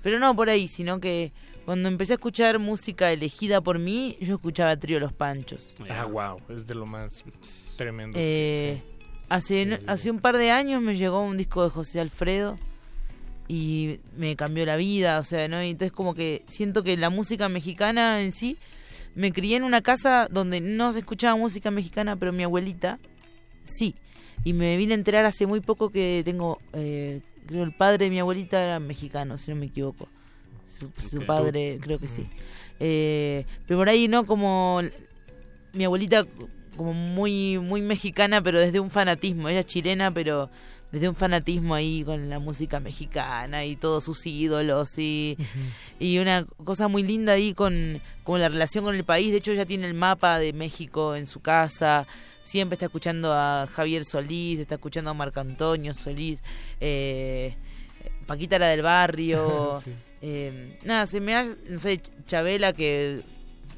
Pero 0.03 0.19
no 0.19 0.35
por 0.35 0.49
ahí, 0.49 0.69
sino 0.69 1.01
que 1.01 1.33
cuando 1.65 1.89
empecé 1.89 2.13
a 2.13 2.17
escuchar 2.17 2.59
música 2.59 3.11
elegida 3.13 3.61
por 3.61 3.79
mí, 3.79 4.17
yo 4.21 4.37
escuchaba 4.37 4.77
Trío 4.77 5.01
Los 5.01 5.13
Panchos. 5.13 5.75
Ah, 5.91 6.07
wow, 6.07 6.41
es 6.49 6.67
de 6.67 6.75
lo 6.75 6.87
más 6.87 7.25
tremendo. 7.77 8.17
Eh, 8.19 8.81
hace, 9.29 9.79
hace 9.87 10.11
un 10.11 10.21
par 10.21 10.39
de 10.39 10.51
años 10.51 10.81
me 10.81 10.97
llegó 10.97 11.21
un 11.21 11.37
disco 11.37 11.65
de 11.65 11.71
José 11.71 12.01
Alfredo 12.01 12.57
y 13.49 14.01
me 14.17 14.37
cambió 14.37 14.67
la 14.67 14.77
vida, 14.77 15.19
o 15.19 15.25
sea, 15.25 15.49
¿no? 15.49 15.63
Y 15.63 15.71
entonces 15.71 15.93
como 15.93 16.15
que 16.15 16.43
siento 16.47 16.83
que 16.83 16.97
la 16.97 17.11
música 17.11 17.49
mexicana 17.49 18.21
en 18.21 18.33
sí, 18.33 18.59
me 19.15 19.33
crié 19.33 19.57
en 19.57 19.65
una 19.65 19.81
casa 19.81 20.29
donde 20.31 20.61
no 20.61 20.93
se 20.93 21.01
escuchaba 21.01 21.35
música 21.37 21.71
mexicana, 21.71 22.17
pero 22.17 22.33
mi 22.33 22.45
abuelita 22.45 22.99
sí. 23.65 23.95
Y 24.45 24.53
me 24.53 24.77
vine 24.77 24.93
a 24.93 24.97
enterar 24.97 25.25
hace 25.25 25.47
muy 25.47 25.61
poco 25.61 25.91
que 25.91 26.23
tengo, 26.25 26.61
eh, 26.75 27.23
creo 27.47 27.65
el 27.65 27.73
padre 27.73 28.05
de 28.05 28.11
mi 28.11 28.21
abuelita 28.21 28.63
era 28.63 28.79
mexicano, 28.79 29.39
si 29.39 29.51
no 29.51 29.57
me 29.57 29.67
equivoco. 29.67 30.09
Su, 30.79 30.93
su 31.01 31.25
padre, 31.25 31.79
creo 31.81 31.99
que 31.99 32.07
sí. 32.07 32.29
Eh, 32.79 33.45
pero 33.67 33.81
por 33.81 33.89
ahí, 33.89 34.07
¿no? 34.07 34.27
Como 34.27 34.83
mi 35.73 35.85
abuelita 35.85 36.27
como 36.77 36.95
muy 36.95 37.59
muy 37.59 37.83
mexicana 37.83 38.41
pero 38.41 38.61
desde 38.61 38.81
un 38.81 38.91
fanatismo 38.91 39.49
ella 39.49 39.61
es 39.61 39.67
chilena 39.67 40.15
pero 40.15 40.49
desde 40.93 41.09
un 41.09 41.15
fanatismo 41.15 41.75
ahí 41.75 42.03
con 42.05 42.31
la 42.31 42.39
música 42.39 42.81
mexicana 42.81 43.65
y 43.65 43.77
todos 43.77 44.05
sus 44.05 44.27
ídolos 44.27 44.99
y, 44.99 45.37
y 45.99 46.19
una 46.19 46.45
cosa 46.65 46.89
muy 46.89 47.03
linda 47.03 47.33
ahí 47.35 47.53
con, 47.55 48.01
con 48.25 48.41
la 48.41 48.49
relación 48.49 48.85
con 48.85 48.95
el 48.95 49.05
país. 49.05 49.31
De 49.33 49.39
hecho 49.39 49.53
ella 49.53 49.67
tiene 49.67 49.87
el 49.87 49.95
mapa 49.95 50.39
de 50.39 50.53
México 50.53 51.15
en 51.15 51.27
su 51.27 51.41
casa. 51.41 52.07
Siempre 52.41 52.75
está 52.77 52.87
escuchando 52.87 53.33
a 53.35 53.69
Javier 53.71 54.05
Solís 54.05 54.59
está 54.61 54.77
escuchando 54.77 55.11
a 55.11 55.15
Marco 55.15 55.41
Antonio 55.41 55.93
Solís 55.93 56.41
eh, 56.81 57.55
Paquita 58.27 58.59
la 58.59 58.69
del 58.69 58.83
barrio. 58.83 59.81
Sí. 59.85 59.93
eh, 60.23 60.79
nada 60.85 61.07
se 61.07 61.21
me 61.21 61.35
hace 61.37 61.57
no 61.69 61.79
sé 61.79 62.01
Chabela 62.27 62.73
que 62.73 63.23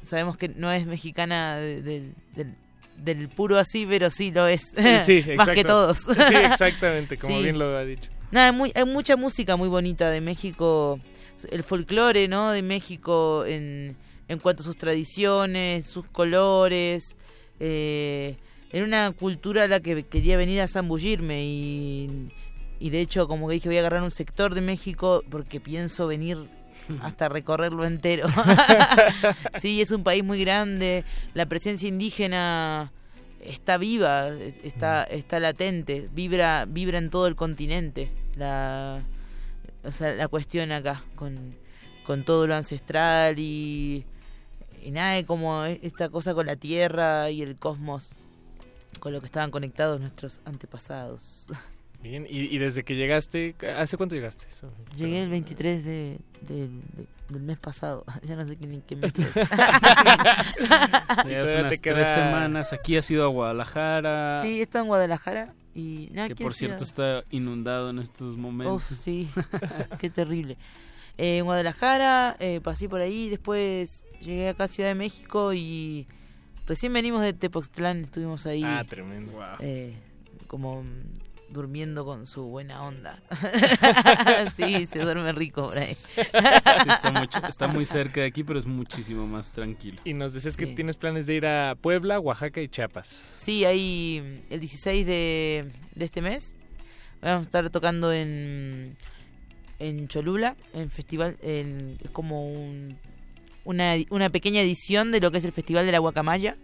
sabemos 0.01 0.37
que 0.37 0.47
no 0.49 0.71
es 0.71 0.85
mexicana 0.87 1.57
de- 1.57 1.81
de- 1.83 2.13
del, 2.35 2.55
del 3.03 3.27
puro 3.29 3.57
así, 3.57 3.85
pero 3.87 4.09
sí 4.09 4.31
lo 4.31 4.47
es. 4.47 4.61
Sí, 5.05 5.23
Más 5.35 5.49
que 5.49 5.63
todos. 5.63 5.97
Sí, 5.99 6.35
exactamente, 6.51 7.17
como 7.17 7.35
Sí. 7.37 7.43
bien 7.43 7.57
lo 7.59 7.75
ha 7.77 7.83
dicho. 7.83 8.11
Nada, 8.31 8.47
hay, 8.47 8.53
muy- 8.55 8.71
hay 8.75 8.85
mucha 8.85 9.15
música 9.17 9.55
muy 9.57 9.67
bonita 9.69 10.09
de 10.09 10.21
México. 10.21 10.99
El 11.51 11.63
folclore, 11.63 12.27
¿no? 12.27 12.51
De 12.51 12.61
México 12.61 13.43
en, 13.45 13.97
en 14.27 14.39
cuanto 14.39 14.61
a 14.61 14.65
sus 14.65 14.77
tradiciones, 14.77 15.87
sus 15.87 16.05
colores. 16.05 17.17
Eh, 17.59 18.37
era 18.71 18.85
una 18.85 19.11
cultura 19.11 19.63
a 19.63 19.67
la 19.67 19.79
que 19.79 20.03
quería 20.03 20.37
venir 20.37 20.61
a 20.61 20.67
zambullirme 20.67 21.43
y, 21.43 22.29
y 22.79 22.89
de 22.89 23.01
hecho 23.01 23.27
como 23.27 23.47
que 23.47 23.55
dije 23.55 23.67
voy 23.69 23.77
a 23.77 23.81
agarrar 23.81 24.01
un 24.01 24.11
sector 24.11 24.55
de 24.55 24.61
México 24.61 25.23
porque 25.29 25.59
pienso 25.59 26.07
venir 26.07 26.37
hasta 27.01 27.29
recorrerlo 27.29 27.85
entero. 27.85 28.27
sí, 29.61 29.81
es 29.81 29.91
un 29.91 30.03
país 30.03 30.23
muy 30.23 30.41
grande, 30.41 31.05
la 31.33 31.45
presencia 31.45 31.87
indígena 31.87 32.91
está 33.39 33.77
viva, 33.77 34.29
está 34.63 35.03
está 35.03 35.39
latente, 35.39 36.09
vibra 36.13 36.65
vibra 36.67 36.97
en 36.97 37.09
todo 37.09 37.27
el 37.27 37.35
continente. 37.35 38.11
La 38.35 39.03
o 39.83 39.91
sea, 39.91 40.13
la 40.13 40.27
cuestión 40.27 40.71
acá 40.71 41.03
con 41.15 41.55
con 42.03 42.23
todo 42.23 42.47
lo 42.47 42.55
ancestral 42.55 43.39
y 43.39 44.05
y 44.83 44.91
nada, 44.91 45.23
como 45.25 45.63
esta 45.65 46.09
cosa 46.09 46.33
con 46.33 46.47
la 46.47 46.55
tierra 46.55 47.29
y 47.29 47.41
el 47.41 47.55
cosmos 47.55 48.13
con 48.99 49.13
lo 49.13 49.19
que 49.19 49.27
estaban 49.27 49.51
conectados 49.51 49.99
nuestros 49.99 50.41
antepasados. 50.45 51.47
Bien, 52.03 52.25
y, 52.29 52.41
y 52.53 52.57
desde 52.57 52.83
que 52.83 52.95
llegaste, 52.95 53.55
¿hace 53.77 53.95
cuánto 53.97 54.15
llegaste? 54.15 54.45
Eso, 54.49 54.71
Llegué 54.97 55.21
el 55.23 55.29
23 55.29 55.85
de, 55.85 56.17
de- 56.41 56.67
de- 56.67 57.05
del 57.29 57.43
mes 57.43 57.57
pasado. 57.59 58.03
Ya 58.23 58.35
no 58.35 58.43
sé 58.45 58.57
qué, 58.57 58.65
ni 58.67 58.81
qué 58.81 58.95
mes 58.95 59.13
es. 59.19 59.33
Ya 59.35 61.15
todavía 61.15 61.43
hace 61.43 61.53
te 61.55 61.59
unas 61.61 61.79
queda- 61.79 61.93
tres 61.95 62.07
semanas. 62.09 62.73
Aquí 62.73 62.97
has 62.97 63.09
ido 63.11 63.23
a 63.23 63.27
Guadalajara. 63.27 64.41
Sí, 64.43 64.61
está 64.61 64.79
en 64.79 64.87
Guadalajara 64.87 65.53
y 65.75 66.09
nada, 66.11 66.27
que 66.27 66.35
¿qué 66.35 66.43
por 66.43 66.53
cierto 66.53 66.83
está 66.83 67.23
inundado 67.29 67.89
en 67.91 67.99
estos 67.99 68.35
momentos. 68.35 68.91
Uf, 68.91 68.97
sí, 68.97 69.29
qué 69.99 70.09
terrible. 70.09 70.57
Eh, 71.17 71.37
en 71.37 71.45
Guadalajara, 71.45 72.35
eh, 72.39 72.61
pasé 72.61 72.89
por 72.89 73.01
ahí, 73.01 73.29
después 73.29 74.05
llegué 74.21 74.49
acá 74.49 74.65
a 74.65 74.67
Ciudad 74.67 74.89
de 74.89 74.95
México 74.95 75.53
y 75.53 76.07
recién 76.67 76.91
venimos 76.93 77.21
de 77.21 77.33
Tepoztlán, 77.33 78.01
estuvimos 78.01 78.45
ahí. 78.47 78.63
Ah, 78.65 78.83
tremendo. 78.87 79.31
eh, 79.59 79.93
como 80.47 80.83
durmiendo 81.51 82.05
con 82.05 82.25
su 82.25 82.43
buena 82.43 82.81
onda. 82.83 83.21
sí, 84.55 84.87
se 84.87 84.99
duerme 84.99 85.31
rico 85.33 85.67
por 85.67 85.77
ahí. 85.77 85.93
Sí, 85.93 86.21
está, 86.21 87.11
mucho- 87.11 87.45
está 87.47 87.67
muy 87.67 87.85
cerca 87.85 88.21
de 88.21 88.27
aquí, 88.27 88.43
pero 88.43 88.57
es 88.59 88.65
muchísimo 88.65 89.27
más 89.27 89.51
tranquilo. 89.51 89.99
Y 90.05 90.13
nos 90.13 90.33
decías 90.33 90.55
que 90.57 90.67
tienes 90.67 90.97
planes 90.97 91.25
de 91.27 91.35
ir 91.35 91.45
a 91.45 91.75
Puebla, 91.79 92.19
Oaxaca 92.19 92.61
y 92.61 92.67
Chiapas. 92.69 93.07
Sí, 93.07 93.65
ahí 93.65 94.41
el 94.49 94.59
16 94.59 95.05
de, 95.05 95.71
de 95.95 96.05
este 96.05 96.21
mes 96.21 96.55
vamos 97.21 97.41
a 97.41 97.45
estar 97.45 97.69
tocando 97.69 98.11
en, 98.13 98.97
en 99.79 100.07
Cholula, 100.07 100.55
en 100.73 100.89
festival, 100.89 101.37
en- 101.41 101.97
es 102.03 102.11
como 102.11 102.47
un- 102.51 102.97
una, 103.63 103.93
una 104.09 104.29
pequeña 104.31 104.61
edición 104.61 105.11
de 105.11 105.19
lo 105.19 105.31
que 105.31 105.37
es 105.37 105.43
el 105.43 105.51
Festival 105.51 105.85
de 105.85 105.91
la 105.91 105.99
Guacamaya, 105.99 106.57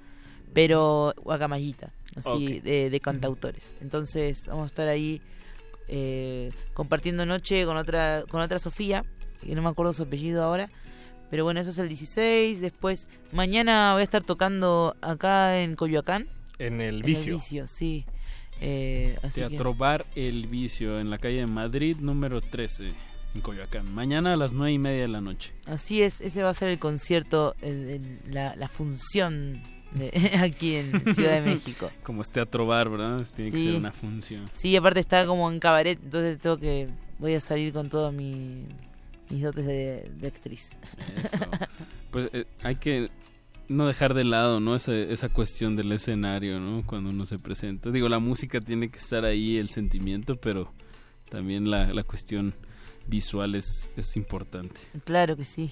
pero 0.53 1.13
guacamayita, 1.23 1.91
así, 2.15 2.59
de, 2.61 2.89
de 2.89 2.99
cantautores. 2.99 3.75
Entonces 3.81 4.47
vamos 4.47 4.63
a 4.63 4.67
estar 4.67 4.87
ahí 4.87 5.21
eh, 5.87 6.51
compartiendo 6.73 7.25
noche 7.25 7.65
con 7.65 7.77
otra, 7.77 8.23
con 8.29 8.41
otra 8.41 8.59
Sofía, 8.59 9.03
que 9.41 9.55
no 9.55 9.61
me 9.61 9.69
acuerdo 9.69 9.93
su 9.93 10.03
apellido 10.03 10.43
ahora. 10.43 10.69
Pero 11.29 11.43
bueno, 11.43 11.59
eso 11.59 11.71
es 11.71 11.77
el 11.77 11.89
16. 11.89 12.61
Después, 12.61 13.07
mañana 13.33 13.91
voy 13.93 14.01
a 14.01 14.03
estar 14.03 14.23
tocando 14.23 14.95
acá 15.01 15.61
en 15.61 15.75
Coyoacán. 15.75 16.27
En 16.57 16.79
el 16.81 16.97
En 16.97 17.01
vicio. 17.01 17.33
el 17.33 17.37
vicio, 17.39 17.67
sí. 17.67 18.05
Eh, 18.61 19.17
así 19.21 19.41
que- 19.41 19.49
Teatro 19.49 19.75
Bar 19.75 20.05
El 20.15 20.47
Vicio, 20.47 20.99
en 20.99 21.09
la 21.09 21.17
calle 21.19 21.41
de 21.41 21.47
Madrid, 21.47 21.97
número 21.99 22.41
13, 22.41 22.91
en 23.35 23.41
Coyoacán. 23.41 23.93
Mañana 23.93 24.33
a 24.33 24.37
las 24.37 24.53
nueve 24.53 24.71
y 24.73 24.79
media 24.79 25.01
de 25.01 25.07
la 25.09 25.21
noche. 25.21 25.53
Así 25.65 26.01
es, 26.01 26.21
ese 26.21 26.41
va 26.43 26.49
a 26.49 26.53
ser 26.55 26.69
el 26.69 26.79
concierto, 26.79 27.55
el- 27.61 27.89
el- 27.89 28.33
la, 28.33 28.55
la 28.55 28.67
función 28.67 29.61
de, 29.93 30.11
aquí 30.41 30.75
en 30.75 31.13
Ciudad 31.13 31.33
de 31.33 31.41
México. 31.41 31.89
Como 32.03 32.21
es 32.21 32.31
Teatro 32.31 32.65
Bar, 32.65 32.89
¿verdad? 32.89 33.25
Tiene 33.35 33.51
que 33.51 33.57
Sí. 33.57 33.67
ser 33.67 33.75
una 33.77 33.91
función. 33.91 34.49
Sí, 34.53 34.75
aparte 34.75 34.99
está 34.99 35.25
como 35.25 35.49
en 35.51 35.59
cabaret, 35.59 35.99
entonces 36.03 36.39
tengo 36.39 36.57
que 36.57 36.89
voy 37.19 37.33
a 37.33 37.39
salir 37.41 37.73
con 37.73 37.89
todos 37.89 38.13
mi, 38.13 38.65
mis 39.29 39.41
dotes 39.41 39.65
de, 39.65 40.11
de 40.15 40.27
actriz. 40.27 40.77
Eso. 41.23 41.37
Pues 42.11 42.29
eh, 42.31 42.45
hay 42.63 42.77
que 42.77 43.09
no 43.67 43.85
dejar 43.85 44.13
de 44.13 44.23
lado, 44.23 44.61
¿no? 44.61 44.75
Esa, 44.75 44.95
esa 44.95 45.27
cuestión 45.27 45.75
del 45.75 45.91
escenario, 45.91 46.57
¿no? 46.61 46.85
Cuando 46.85 47.09
uno 47.09 47.25
se 47.25 47.37
presenta. 47.37 47.89
Digo, 47.91 48.07
la 48.07 48.19
música 48.19 48.61
tiene 48.61 48.89
que 48.89 48.97
estar 48.97 49.25
ahí, 49.25 49.57
el 49.57 49.69
sentimiento, 49.69 50.37
pero 50.37 50.71
también 51.29 51.69
la, 51.69 51.93
la 51.93 52.03
cuestión 52.03 52.55
visual 53.07 53.55
es, 53.55 53.89
es 53.97 54.15
importante. 54.15 54.79
Claro 55.03 55.35
que 55.35 55.43
sí. 55.43 55.69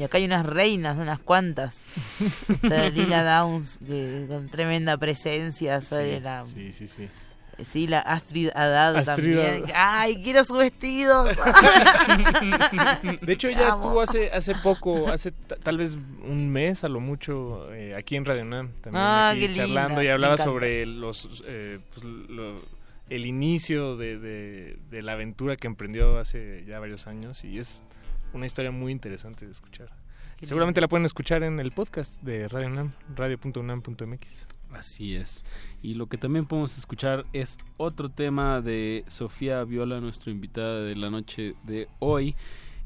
Y 0.00 0.02
acá 0.02 0.16
hay 0.16 0.24
unas 0.24 0.46
reinas, 0.46 0.96
unas 0.96 1.18
cuantas. 1.18 1.84
Está 2.48 2.88
Lila 2.88 3.22
Downs, 3.22 3.78
que 3.86 4.24
con 4.28 4.48
tremenda 4.48 4.96
presencia 4.96 5.82
sobre 5.82 6.20
la... 6.20 6.42
Sí, 6.46 6.72
sí, 6.72 6.86
sí. 6.86 7.06
Sí, 7.58 7.86
la 7.86 7.98
Astrid 8.00 8.48
Haddad 8.54 8.96
Astrid 8.96 9.36
también. 9.36 9.64
Haddad. 9.64 9.74
¡Ay, 9.74 10.22
quiero 10.24 10.42
su 10.44 10.54
vestido! 10.54 11.24
De 13.20 13.32
hecho, 13.34 13.48
ella 13.48 13.68
estuvo 13.68 14.00
hace 14.00 14.30
hace 14.30 14.54
poco, 14.54 15.08
hace 15.10 15.32
ta- 15.32 15.56
tal 15.56 15.76
vez 15.76 15.98
un 16.24 16.48
mes 16.48 16.84
a 16.84 16.88
lo 16.88 17.00
mucho, 17.00 17.70
eh, 17.74 17.94
aquí 17.94 18.16
en 18.16 18.24
Radio 18.24 18.42
UNAM, 18.44 18.72
también 18.80 19.04
Ah, 19.04 19.30
aquí 19.30 19.48
linda, 19.48 19.66
charlando 19.66 20.02
y 20.02 20.08
hablaba 20.08 20.38
sobre 20.38 20.86
los 20.86 21.42
eh, 21.46 21.80
pues, 21.92 22.04
lo- 22.04 22.62
el 23.10 23.26
inicio 23.26 23.96
de, 23.98 24.18
de- 24.18 24.78
de 24.90 25.02
la 25.02 25.12
aventura 25.12 25.56
que 25.56 25.66
emprendió 25.66 26.18
hace 26.18 26.64
ya 26.66 26.78
varios 26.78 27.06
años 27.06 27.44
y 27.44 27.58
es 27.58 27.82
una 28.32 28.46
historia 28.46 28.70
muy 28.70 28.92
interesante 28.92 29.44
de 29.46 29.52
escuchar. 29.52 29.90
Seguramente 30.42 30.80
la 30.80 30.88
pueden 30.88 31.04
escuchar 31.04 31.42
en 31.42 31.60
el 31.60 31.70
podcast 31.72 32.22
de 32.22 32.48
Radio 32.48 32.68
UNAM, 32.68 32.90
radio.unam.mx. 33.14 34.46
Así 34.72 35.14
es. 35.14 35.44
Y 35.82 35.94
lo 35.94 36.06
que 36.06 36.16
también 36.16 36.46
podemos 36.46 36.78
escuchar 36.78 37.26
es 37.34 37.58
otro 37.76 38.08
tema 38.08 38.60
de 38.62 39.04
Sofía 39.08 39.64
Viola, 39.64 40.00
nuestra 40.00 40.30
invitada 40.32 40.80
de 40.82 40.96
la 40.96 41.10
noche 41.10 41.54
de 41.64 41.88
hoy. 41.98 42.36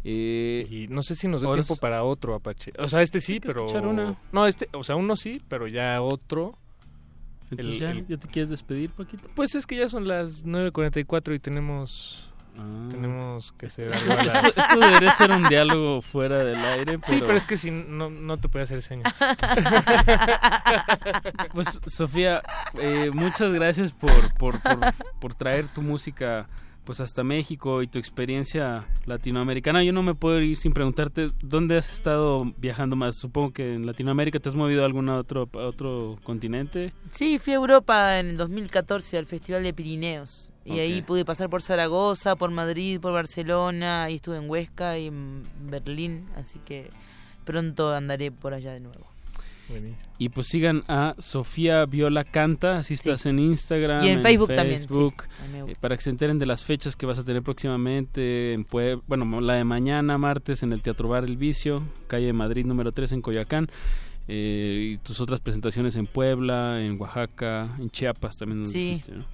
Eh, 0.03 0.67
Y 0.69 0.89
no 0.89 1.03
sé 1.03 1.15
si 1.15 1.29
nos 1.29 1.43
da 1.43 1.49
ahora 1.49 1.63
tiempo 1.63 1.81
para 1.81 2.03
otro 2.03 2.35
Apache. 2.35 2.73
O 2.79 2.89
sea, 2.89 3.03
este 3.03 3.21
sí, 3.21 3.39
pero 3.39 3.67
escuchar 3.67 3.87
una. 3.87 4.19
no, 4.33 4.47
este, 4.47 4.69
o 4.73 4.83
sea, 4.83 4.97
uno 4.97 5.15
sí, 5.15 5.41
pero 5.49 5.69
ya 5.69 6.03
otro. 6.03 6.59
Entonces, 7.51 7.67
El- 7.75 7.79
ya, 7.79 7.91
el- 7.93 8.07
¿ya 8.09 8.17
te 8.17 8.29
quieres 8.29 8.51
despedir, 8.51 8.91
Paquito? 8.91 9.29
Pues 9.37 9.55
es 9.55 9.65
que 9.67 9.77
ya 9.77 9.89
son 9.89 10.09
las 10.09 10.45
9.44 10.45 11.35
y 11.35 11.39
tenemos... 11.39 12.31
Ah. 12.57 12.87
Tenemos 12.91 13.53
que 13.53 13.67
algo 13.93 14.13
a 14.13 14.25
las... 14.25 14.45
Esto, 14.45 14.61
esto 14.61 14.79
debería 14.79 15.11
ser 15.13 15.31
un 15.31 15.49
diálogo 15.49 16.03
fuera 16.03 16.45
del 16.45 16.57
aire. 16.57 16.99
Sí, 17.05 17.19
pero 17.21 17.35
es 17.35 17.47
que 17.47 17.57
si 17.57 17.71
no, 17.71 18.11
no 18.11 18.37
te 18.37 18.49
puede 18.49 18.65
hacer 18.65 18.83
señas. 18.83 19.15
Pues 21.53 21.81
Sofía, 21.87 22.43
eh, 22.81 23.11
muchas 23.13 23.53
gracias 23.53 23.93
por, 23.93 24.35
por, 24.35 24.61
por, 24.61 24.95
por 25.21 25.35
traer 25.35 25.69
tu 25.69 25.83
música 25.83 26.49
pues 26.85 27.01
hasta 27.01 27.25
México 27.25 27.83
y 27.83 27.87
tu 27.87 27.99
experiencia 27.99 28.87
latinoamericana. 29.07 29.83
Yo 29.83 29.93
no 29.93 30.03
me 30.03 30.15
puedo 30.15 30.41
ir 30.41 30.57
sin 30.57 30.73
preguntarte 30.73 31.31
dónde 31.43 31.77
has 31.77 31.91
estado 31.91 32.45
viajando 32.59 32.97
más. 32.97 33.17
Supongo 33.17 33.53
que 33.53 33.75
en 33.75 33.87
Latinoamérica 33.87 34.39
te 34.39 34.49
has 34.49 34.55
movido 34.55 34.83
a 34.83 34.87
algún 34.87 35.09
otro 35.09 35.49
a 35.55 35.59
otro 35.59 36.19
continente. 36.23 36.93
Sí, 37.11 37.39
fui 37.39 37.55
a 37.55 37.57
Europa 37.57 38.19
en 38.19 38.31
el 38.31 38.37
2014 38.37 39.19
al 39.19 39.27
Festival 39.27 39.63
de 39.63 39.73
Pirineos. 39.73 40.51
Y 40.65 40.79
ahí 40.79 41.03
pude 41.03 41.25
pasar 41.25 41.51
por 41.51 41.61
Zaragoza, 41.63 42.37
por 42.37 42.51
Madrid, 42.51 43.01
por 43.01 43.13
Barcelona, 43.13 44.09
y 44.11 44.15
estuve 44.17 44.39
en 44.39 44.49
Huesca 44.49 44.99
y 44.99 45.09
en 45.09 45.43
Berlín, 45.61 46.27
así 46.37 46.59
que 46.65 46.91
pronto 47.45 47.93
andaré 47.95 48.31
por 48.33 48.55
allá 48.55 48.73
de 48.73 48.81
nuevo. 48.81 49.07
Y 50.19 50.29
pues 50.29 50.47
sigan 50.47 50.85
a 50.89 51.15
Sofía 51.19 51.85
Viola 51.87 52.23
Canta, 52.25 52.77
así 52.77 52.95
estás 52.95 53.25
en 53.27 53.39
Instagram, 53.39 54.05
Y 54.05 54.09
en 54.09 54.23
Facebook 54.23 54.49
también, 54.57 54.81
sí. 54.81 54.87
Eh, 55.71 55.75
para 55.81 55.97
que 55.97 56.03
se 56.03 56.11
enteren 56.11 56.39
de 56.39 56.45
las 56.47 56.63
fechas 56.63 56.97
que 56.97 57.07
vas 57.07 57.19
a 57.19 57.25
tener 57.25 57.43
próximamente 57.43 58.53
en 58.53 58.67
Pue- 58.67 59.01
bueno, 59.07 59.41
la 59.41 59.55
de 59.55 59.65
mañana, 59.65 60.19
martes, 60.19 60.63
en 60.63 60.73
el 60.73 60.83
Teatro 60.83 61.09
Bar 61.09 61.25
El 61.25 61.37
Vicio, 61.39 61.83
calle 62.07 62.27
de 62.27 62.33
Madrid 62.35 62.67
número 62.67 62.93
3 62.93 63.13
en 63.13 63.23
Coyoacán. 63.23 63.69
eh, 64.27 64.93
y 64.95 64.97
tus 64.99 65.21
otras 65.21 65.41
presentaciones 65.41 65.97
en 65.97 66.07
Puebla, 66.07 66.83
en 66.83 66.99
Oaxaca, 66.99 67.77
en 67.79 67.91
Chiapas 67.91 68.39
también 68.39 68.67
Sí, 68.67 68.91
dijiste, 68.91 69.13
¿no? 69.13 69.25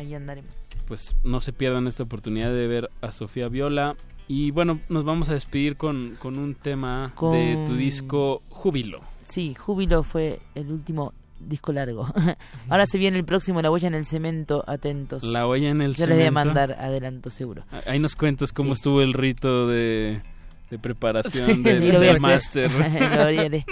Ahí 0.00 0.14
andaremos. 0.14 0.50
Pues 0.88 1.14
no 1.24 1.40
se 1.40 1.52
pierdan 1.52 1.86
esta 1.86 2.02
oportunidad 2.02 2.52
de 2.52 2.66
ver 2.66 2.90
a 3.00 3.12
Sofía 3.12 3.48
Viola. 3.48 3.96
Y 4.28 4.50
bueno, 4.52 4.80
nos 4.88 5.04
vamos 5.04 5.28
a 5.28 5.32
despedir 5.34 5.76
con, 5.76 6.16
con 6.20 6.38
un 6.38 6.54
tema 6.54 7.12
Con- 7.16 7.32
de 7.32 7.64
tu 7.66 7.74
disco 7.74 8.42
Júbilo. 8.48 9.00
Sí, 9.24 9.54
Júbilo 9.54 10.02
fue 10.04 10.40
el 10.54 10.70
último 10.70 11.12
disco 11.40 11.72
largo. 11.72 12.06
Ahora 12.68 12.86
se 12.86 12.96
viene 12.98 13.18
el 13.18 13.24
próximo, 13.24 13.60
La 13.62 13.70
huella 13.70 13.88
en 13.88 13.94
el 13.94 14.04
cemento, 14.04 14.62
atentos. 14.68 15.22
La 15.24 15.48
huella 15.48 15.70
en 15.70 15.80
el 15.82 15.94
Yo 15.94 16.06
les 16.06 16.16
voy 16.16 16.22
a 16.26 16.28
cemento. 16.28 16.46
mandar 16.48 16.72
adelanto 16.78 17.30
seguro. 17.30 17.64
Ahí 17.86 17.98
nos 17.98 18.14
cuentas 18.14 18.52
cómo 18.52 18.72
estuvo 18.74 19.00
el 19.02 19.14
rito 19.14 19.66
de, 19.66 20.22
de 20.70 20.78
preparación 20.78 21.46
Sí, 21.48 21.62
del, 21.62 22.14
sí, 22.16 22.20
máster. 22.20 22.70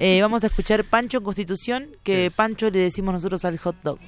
Eh, 0.00 0.20
vamos 0.20 0.44
a 0.44 0.48
escuchar 0.48 0.84
Pancho 0.84 1.18
en 1.18 1.24
Constitución, 1.24 1.86
que 2.02 2.30
Pancho 2.34 2.68
le 2.70 2.80
decimos 2.80 3.14
nosotros 3.14 3.44
al 3.44 3.56
hot 3.58 3.76
dog. 3.82 3.98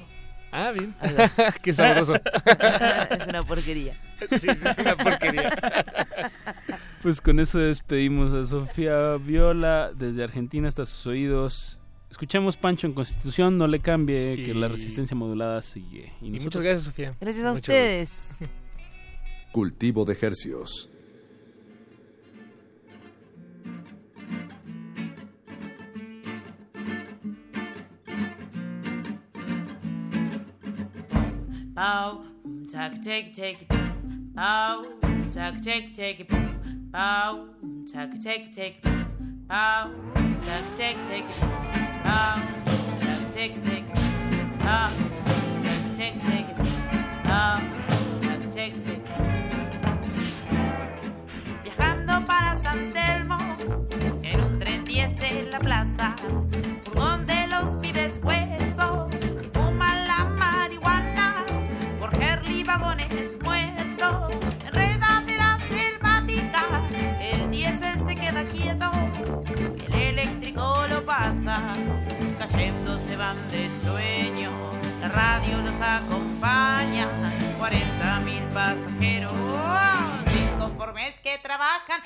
Ah, 0.57 0.71
bien. 0.71 0.95
Qué 1.63 1.73
sabroso. 1.73 2.15
es 2.15 3.27
una 3.27 3.43
porquería. 3.43 3.93
Sí, 4.31 4.37
sí, 4.39 4.47
es 4.49 4.77
una 4.77 4.95
porquería. 4.95 5.49
Pues 7.01 7.19
con 7.19 7.39
eso 7.39 7.59
despedimos 7.59 8.31
a 8.31 8.45
Sofía 8.45 9.17
Viola 9.17 9.91
desde 9.93 10.23
Argentina 10.23 10.67
hasta 10.69 10.85
sus 10.85 11.05
oídos. 11.07 11.79
Escuchemos 12.09 12.55
Pancho 12.55 12.87
en 12.87 12.93
Constitución, 12.93 13.57
no 13.57 13.67
le 13.67 13.81
cambie, 13.81 14.41
que 14.43 14.53
la 14.53 14.69
resistencia 14.69 15.15
modulada 15.17 15.61
sigue. 15.61 16.13
Y 16.21 16.29
nosotros- 16.29 16.43
muchas 16.43 16.61
gracias, 16.63 16.83
Sofía. 16.85 17.15
Gracias 17.19 17.45
a 17.45 17.49
Mucho- 17.49 17.59
ustedes. 17.59 18.37
Cultivo 19.51 20.05
de 20.05 20.17
hercios. 20.21 20.89
Bow, 31.75 32.21
tack, 32.71 33.01
take, 33.01 33.35
take, 33.35 33.67
bow, 34.33 34.85
tack, 35.33 35.61
take, 35.61 35.93
take, 35.93 36.25
bow, 36.89 37.49
tack, 37.91 38.17
take, 38.21 38.49
take, 38.55 38.81
bow, 38.81 39.91
tack, 40.45 40.73
take, 40.73 41.05
take, 41.05 41.27
bow, 42.01 42.41
tack, 42.97 43.33
take, 43.33 43.61
take, 43.61 43.93
bow, 44.59 44.93
tack, 45.63 45.93
take, 45.97 46.23
take, 46.23 46.57
bow, 47.25 47.61
tack, 48.21 48.51
take, 48.53 48.85
take. 48.85 48.94
Pasajeros, 78.55 79.33
disconformes 80.33 81.19
que 81.19 81.37
trabajan, 81.39 82.01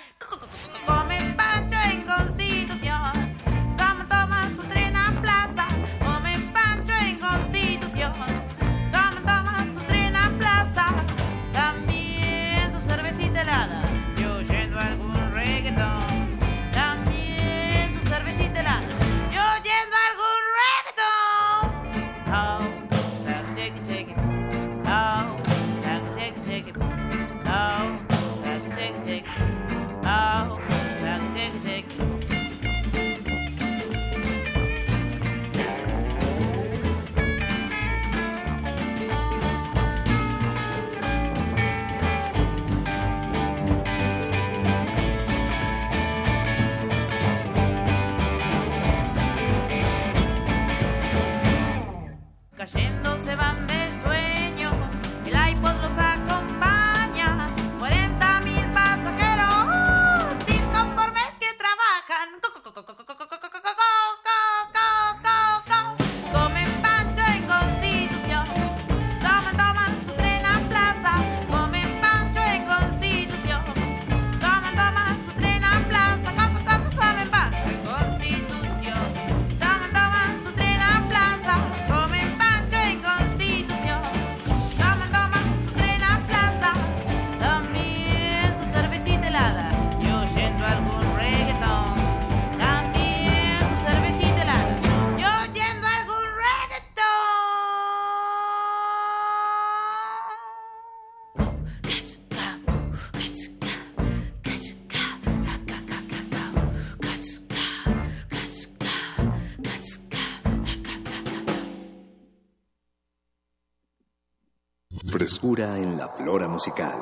en 115.58 115.98
la 115.98 116.08
flora 116.10 116.48
musical. 116.48 116.94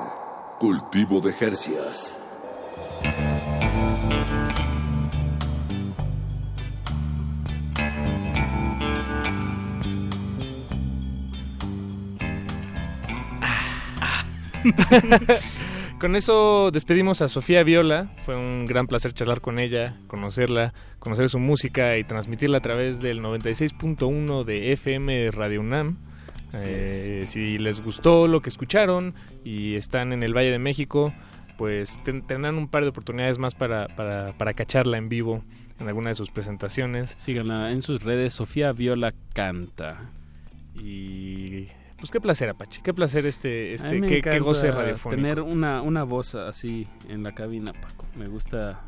Cultivo 0.58 1.20
de 1.20 1.34
Jercias. 1.34 2.18
con 16.00 16.16
eso 16.16 16.72
despedimos 16.72 17.22
a 17.22 17.28
Sofía 17.28 17.64
Viola. 17.64 18.16
Fue 18.26 18.38
un 18.38 18.66
gran 18.66 18.88
placer 18.88 19.14
charlar 19.14 19.42
con 19.42 19.60
ella, 19.60 19.98
conocerla, 20.08 20.74
conocer 21.00 21.28
su 21.28 21.40
música 21.40 21.98
y 21.98 22.06
transmitirla 22.06 22.60
a 22.60 22.62
través 22.62 23.02
del 23.02 23.22
96.1 23.22 24.46
de 24.46 24.72
FM 24.72 25.32
Radio 25.32 25.60
UNAM. 25.60 25.98
Eh, 26.54 27.26
si 27.28 27.58
les 27.58 27.84
gustó 27.84 28.28
lo 28.28 28.42
que 28.42 28.50
escucharon 28.50 29.14
y 29.44 29.76
están 29.76 30.14
en 30.14 30.24
el 30.24 30.36
Valle 30.36 30.52
de 30.52 30.60
México, 30.60 31.14
pues 31.58 32.00
tendrán 32.04 32.58
un 32.58 32.68
par 32.68 32.84
de 32.84 32.90
oportunidades 32.90 33.40
más 33.40 33.56
para, 33.56 33.88
para, 33.88 34.34
para 34.38 34.54
cacharla 34.54 34.98
en 34.98 35.10
vivo 35.10 35.44
en 35.80 35.88
alguna 35.88 36.10
de 36.10 36.16
sus 36.16 36.32
presentaciones. 36.32 37.14
Síganla 37.18 37.72
en 37.72 37.82
sus 37.82 38.04
redes, 38.04 38.34
Sofía 38.34 38.72
Viola 38.72 39.14
Canta. 39.34 40.10
Y 40.76 41.68
pues 41.98 42.12
qué 42.12 42.22
placer, 42.22 42.50
Apache, 42.50 42.82
qué 42.84 42.94
placer 42.94 43.26
este, 43.26 43.74
este 43.74 44.22
qué, 44.22 44.40
goce 44.40 44.72
radiofónico. 44.72 45.22
Tener 45.22 45.42
una, 45.42 45.82
una 45.82 46.04
voz 46.04 46.36
así 46.36 46.88
en 47.10 47.24
la 47.24 47.34
cabina, 47.34 47.74
Paco. 47.74 48.06
Me 48.16 48.28
gusta 48.28 48.82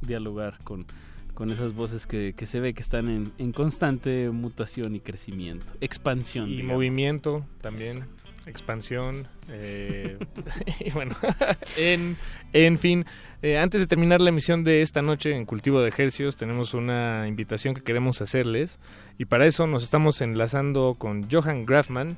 dialogar 0.00 0.58
con, 0.64 0.86
con 1.34 1.50
esas 1.50 1.74
voces 1.74 2.06
que, 2.06 2.34
que 2.36 2.46
se 2.46 2.60
ve 2.60 2.74
que 2.74 2.82
están 2.82 3.08
en, 3.08 3.32
en 3.38 3.52
constante 3.52 4.30
mutación 4.30 4.94
y 4.94 5.00
crecimiento, 5.00 5.66
expansión. 5.80 6.50
Y 6.50 6.62
movimiento 6.62 7.44
también, 7.60 8.04
expansión. 8.46 9.26
Eh, 9.48 10.18
y 10.80 10.90
bueno, 10.90 11.14
en, 11.76 12.16
en 12.52 12.78
fin, 12.78 13.04
eh, 13.42 13.58
antes 13.58 13.80
de 13.80 13.86
terminar 13.86 14.20
la 14.20 14.30
emisión 14.30 14.64
de 14.64 14.82
esta 14.82 15.02
noche 15.02 15.34
en 15.34 15.44
Cultivo 15.44 15.80
de 15.80 15.88
Ejercios, 15.88 16.36
tenemos 16.36 16.74
una 16.74 17.26
invitación 17.28 17.74
que 17.74 17.82
queremos 17.82 18.22
hacerles. 18.22 18.78
Y 19.18 19.26
para 19.26 19.46
eso 19.46 19.66
nos 19.66 19.84
estamos 19.84 20.20
enlazando 20.20 20.96
con 20.98 21.28
Johan 21.30 21.66
Grafman 21.66 22.16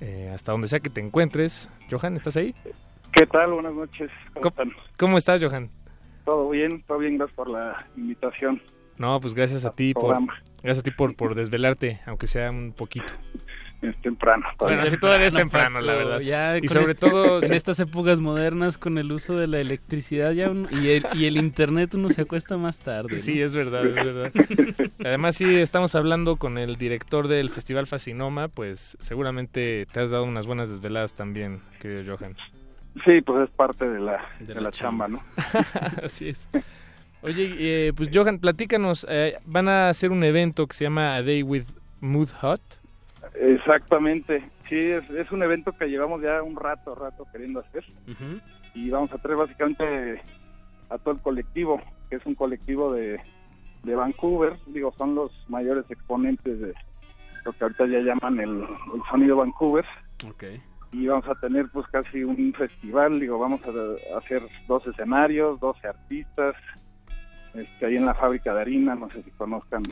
eh, 0.00 0.30
hasta 0.32 0.52
donde 0.52 0.68
sea 0.68 0.80
que 0.80 0.90
te 0.90 1.00
encuentres. 1.00 1.70
Johan, 1.90 2.16
¿estás 2.16 2.36
ahí? 2.36 2.54
¿Qué 3.12 3.26
tal? 3.26 3.52
Buenas 3.52 3.74
noches. 3.74 4.10
¿Cómo, 4.98 5.16
estás, 5.16 5.42
Johan? 5.42 5.70
Todo 6.26 6.50
bien, 6.50 6.82
todo 6.86 6.98
bien, 6.98 7.16
gracias 7.16 7.34
por 7.34 7.48
la 7.48 7.86
invitación. 7.96 8.60
No, 8.98 9.18
pues 9.20 9.32
gracias 9.32 9.64
a 9.64 9.74
ti 9.74 9.94
por 9.94 10.14
gracias 10.62 10.80
a 10.80 10.82
ti 10.82 10.90
por, 10.90 11.16
por 11.16 11.34
desvelarte, 11.34 12.00
aunque 12.06 12.26
sea 12.26 12.50
un 12.50 12.74
poquito 12.76 13.14
es 13.82 13.96
temprano. 14.02 14.46
Todavía. 14.58 14.78
Bueno, 14.78 14.90
sí, 14.90 15.00
todavía 15.00 15.26
es 15.26 15.34
temprano, 15.34 15.80
la 15.80 15.94
verdad. 15.94 16.20
Ya 16.20 16.58
y 16.58 16.68
sobre 16.68 16.92
este, 16.92 17.08
todo 17.08 17.42
en 17.42 17.52
estas 17.52 17.78
épocas 17.80 18.20
modernas 18.20 18.78
con 18.78 18.98
el 18.98 19.12
uso 19.12 19.36
de 19.36 19.46
la 19.46 19.60
electricidad 19.60 20.32
ya 20.32 20.50
y, 20.70 20.88
el, 20.88 21.06
y 21.14 21.26
el 21.26 21.36
internet 21.36 21.94
uno 21.94 22.08
se 22.08 22.22
acuesta 22.22 22.56
más 22.56 22.78
tarde. 22.80 23.18
Sí, 23.18 23.40
es 23.40 23.54
verdad, 23.54 23.86
es 23.86 23.94
verdad. 23.94 24.32
Además, 25.04 25.36
sí, 25.36 25.56
estamos 25.56 25.94
hablando 25.94 26.36
con 26.36 26.58
el 26.58 26.76
director 26.76 27.28
del 27.28 27.50
Festival 27.50 27.86
Fascinoma, 27.86 28.48
pues 28.48 28.96
seguramente 29.00 29.86
te 29.92 30.00
has 30.00 30.10
dado 30.10 30.24
unas 30.24 30.46
buenas 30.46 30.70
desveladas 30.70 31.14
también, 31.14 31.60
querido 31.80 32.16
Johan. 32.16 32.36
Sí, 33.04 33.20
pues 33.20 33.48
es 33.48 33.54
parte 33.54 33.88
de 33.88 34.00
la, 34.00 34.24
de, 34.40 34.60
la, 34.60 34.70
chamba, 34.70 35.08
¿no? 35.08 35.22
Así 36.02 36.28
es. 36.28 36.48
Oye, 37.22 37.54
eh, 37.58 37.92
pues 37.94 38.10
Johan, 38.12 38.38
platícanos, 38.38 39.06
eh, 39.08 39.36
van 39.44 39.68
a 39.68 39.88
hacer 39.88 40.12
un 40.12 40.24
evento 40.24 40.66
que 40.66 40.74
se 40.74 40.84
llama 40.84 41.14
A 41.14 41.22
Day 41.22 41.42
with 41.42 41.66
Mood 42.00 42.28
Hot. 42.40 42.60
Exactamente, 43.34 44.48
sí, 44.68 44.76
es, 44.76 45.30
un 45.30 45.42
evento 45.42 45.72
que 45.72 45.86
llevamos 45.86 46.22
ya 46.22 46.42
un 46.42 46.56
rato, 46.56 46.94
rato 46.94 47.26
queriendo 47.32 47.60
hacer 47.60 47.84
y 48.74 48.90
vamos 48.90 49.12
a 49.12 49.18
traer 49.18 49.36
básicamente 49.36 50.22
a 50.88 50.98
todo 50.98 51.14
el 51.14 51.20
colectivo, 51.20 51.80
que 52.08 52.16
es 52.16 52.26
un 52.26 52.34
colectivo 52.34 52.92
de, 52.92 53.20
de 53.82 53.94
Vancouver, 53.94 54.54
digo, 54.66 54.92
son 54.96 55.14
los 55.14 55.32
mayores 55.48 55.84
exponentes 55.90 56.60
de 56.60 56.74
lo 57.44 57.52
que 57.52 57.64
ahorita 57.64 57.86
ya 57.86 58.00
llaman 58.00 58.40
el, 58.40 58.66
sonido 59.10 59.36
Vancouver. 59.36 59.84
Okay. 60.30 60.60
Y 60.92 61.06
vamos 61.06 61.28
a 61.28 61.34
tener 61.34 61.68
pues 61.72 61.86
casi 61.88 62.24
un 62.24 62.52
festival, 62.54 63.20
digo, 63.20 63.38
vamos 63.38 63.60
a, 63.64 64.18
hacer 64.18 64.42
dos 64.66 64.86
escenarios, 64.86 65.60
12 65.60 65.88
artistas, 65.88 66.54
este, 67.54 67.86
ahí 67.86 67.96
en 67.96 68.06
la 68.06 68.14
fábrica 68.14 68.54
de 68.54 68.60
harina, 68.60 68.94
no 68.94 69.10
sé 69.10 69.22
si 69.22 69.30
conozcan 69.32 69.82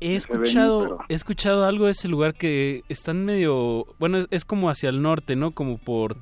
He 0.00 0.14
escuchado, 0.14 0.98
he 1.08 1.14
escuchado 1.14 1.64
algo 1.64 1.86
de 1.86 1.92
ese 1.92 2.08
lugar 2.08 2.34
que 2.34 2.82
están 2.88 3.24
medio, 3.24 3.86
bueno, 3.98 4.18
es, 4.30 4.44
como 4.44 4.68
hacia 4.68 4.90
el 4.90 5.00
norte, 5.00 5.36
¿no? 5.36 5.52
Como 5.52 5.78
por, 5.78 6.16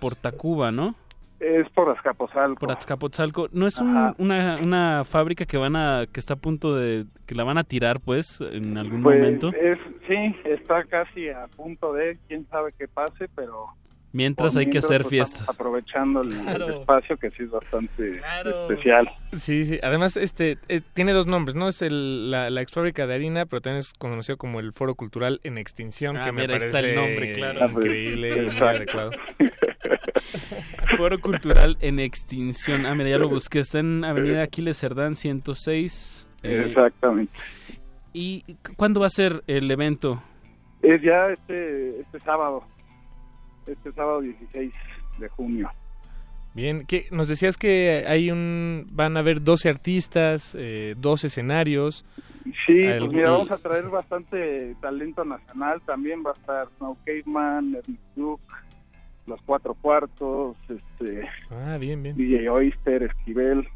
por 0.00 0.16
Tacuba, 0.16 0.72
¿no? 0.72 0.96
Es 1.44 1.68
por 1.70 1.90
Azcapotzalco. 1.90 2.60
Por 2.60 2.70
Azcapotzalco. 2.70 3.48
¿No 3.52 3.66
es 3.66 3.78
una, 3.78 4.14
una 4.18 5.04
fábrica 5.04 5.44
que 5.44 5.56
van 5.56 5.76
a, 5.76 6.06
que 6.10 6.20
está 6.20 6.34
a 6.34 6.36
punto 6.36 6.74
de, 6.74 7.04
que 7.26 7.34
la 7.34 7.44
van 7.44 7.58
a 7.58 7.64
tirar, 7.64 8.00
pues, 8.00 8.40
en 8.40 8.78
algún 8.78 9.02
pues, 9.02 9.20
momento? 9.20 9.48
Es, 9.48 9.78
sí, 10.08 10.36
está 10.44 10.84
casi 10.84 11.28
a 11.28 11.46
punto 11.48 11.92
de, 11.92 12.18
quién 12.28 12.46
sabe 12.48 12.72
qué 12.78 12.88
pase, 12.88 13.28
pero 13.34 13.68
Mientras 14.14 14.56
hay 14.56 14.70
que 14.70 14.78
hacer 14.78 15.00
pues, 15.00 15.10
fiestas. 15.10 15.48
Aprovechando 15.48 16.20
el, 16.20 16.30
espacio 16.30 17.16
que 17.16 17.32
sí 17.32 17.42
es 17.42 17.50
bastante 17.50 18.12
especial. 18.44 19.10
Sí, 19.32 19.64
sí. 19.64 19.80
Además, 19.82 20.16
este 20.16 20.56
eh, 20.68 20.82
tiene 20.92 21.12
dos 21.12 21.26
nombres, 21.26 21.56
¿no? 21.56 21.66
Es 21.66 21.82
el, 21.82 22.30
la, 22.30 22.48
la 22.48 22.62
ex 22.62 22.70
fábrica 22.70 23.08
de 23.08 23.14
harina, 23.16 23.44
pero 23.46 23.60
también 23.60 23.78
es 23.78 23.92
conocido 23.92 24.38
como 24.38 24.60
el 24.60 24.72
Foro 24.72 24.94
Cultural 24.94 25.40
en 25.42 25.58
Extinción, 25.58 26.16
ah, 26.16 26.24
que 26.24 26.30
me 26.30 26.46
parece 26.46 26.66
está 26.66 26.78
el 26.78 26.94
nombre, 26.94 27.32
claro. 27.32 27.68
increíble 27.68 28.28
y 28.28 28.50
muy 28.50 28.56
adecuado. 28.56 29.10
Foro 30.96 31.20
Cultural 31.20 31.76
en 31.80 32.00
Extinción. 32.00 32.86
Ah, 32.86 32.94
mira, 32.94 33.10
ya 33.10 33.18
lo 33.18 33.28
busqué. 33.28 33.60
Está 33.60 33.80
en 33.80 34.04
Avenida 34.04 34.42
Aquiles 34.42 34.78
Cerdán 34.78 35.16
106. 35.16 36.28
Eh, 36.42 36.64
Exactamente. 36.68 37.32
¿Y 38.12 38.44
cuándo 38.76 39.00
va 39.00 39.06
a 39.06 39.10
ser 39.10 39.42
el 39.46 39.70
evento? 39.70 40.22
Es 40.82 41.02
ya 41.02 41.28
este, 41.30 42.00
este 42.00 42.20
sábado 42.20 42.64
este 43.66 43.92
sábado 43.92 44.20
16 44.20 44.72
de 45.18 45.28
junio. 45.28 45.70
Bien, 46.54 46.86
¿qué, 46.86 47.06
nos 47.10 47.26
decías 47.26 47.56
que 47.56 48.04
hay 48.06 48.30
un, 48.30 48.86
van 48.92 49.16
a 49.16 49.20
haber 49.20 49.42
12 49.42 49.68
artistas, 49.68 50.56
eh, 50.56 50.94
dos 50.96 51.24
escenarios. 51.24 52.04
Sí, 52.66 52.84
pues 52.98 53.12
mira, 53.12 53.32
vamos 53.32 53.50
a 53.50 53.56
traer 53.56 53.88
bastante 53.88 54.76
talento 54.80 55.24
nacional, 55.24 55.80
también 55.84 56.22
va 56.24 56.30
a 56.30 56.34
estar 56.34 56.68
Snow 56.76 56.96
Caveman, 57.04 57.74
Ernest 57.74 58.02
Duke, 58.14 58.44
Los 59.26 59.40
Cuatro 59.42 59.74
Cuartos, 59.74 60.56
este, 60.68 61.28
ah, 61.50 61.76
bien, 61.78 62.02
bien. 62.02 62.16
DJ 62.16 62.48
Oyster, 62.50 63.04
Esquivel, 63.04 63.66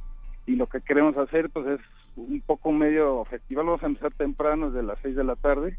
y 0.47 0.57
lo 0.57 0.67
que 0.67 0.81
queremos 0.81 1.17
hacer 1.17 1.51
pues 1.51 1.67
es 1.67 1.81
un 2.17 2.41
poco 2.41 2.73
medio 2.73 3.25
festival, 3.27 3.67
vamos 3.67 3.83
a 3.83 3.87
empezar 3.87 4.13
temprano 4.13 4.71
desde 4.71 4.87
las 4.87 4.99
6 5.03 5.17
de 5.17 5.25
la 5.25 5.37
tarde, 5.37 5.79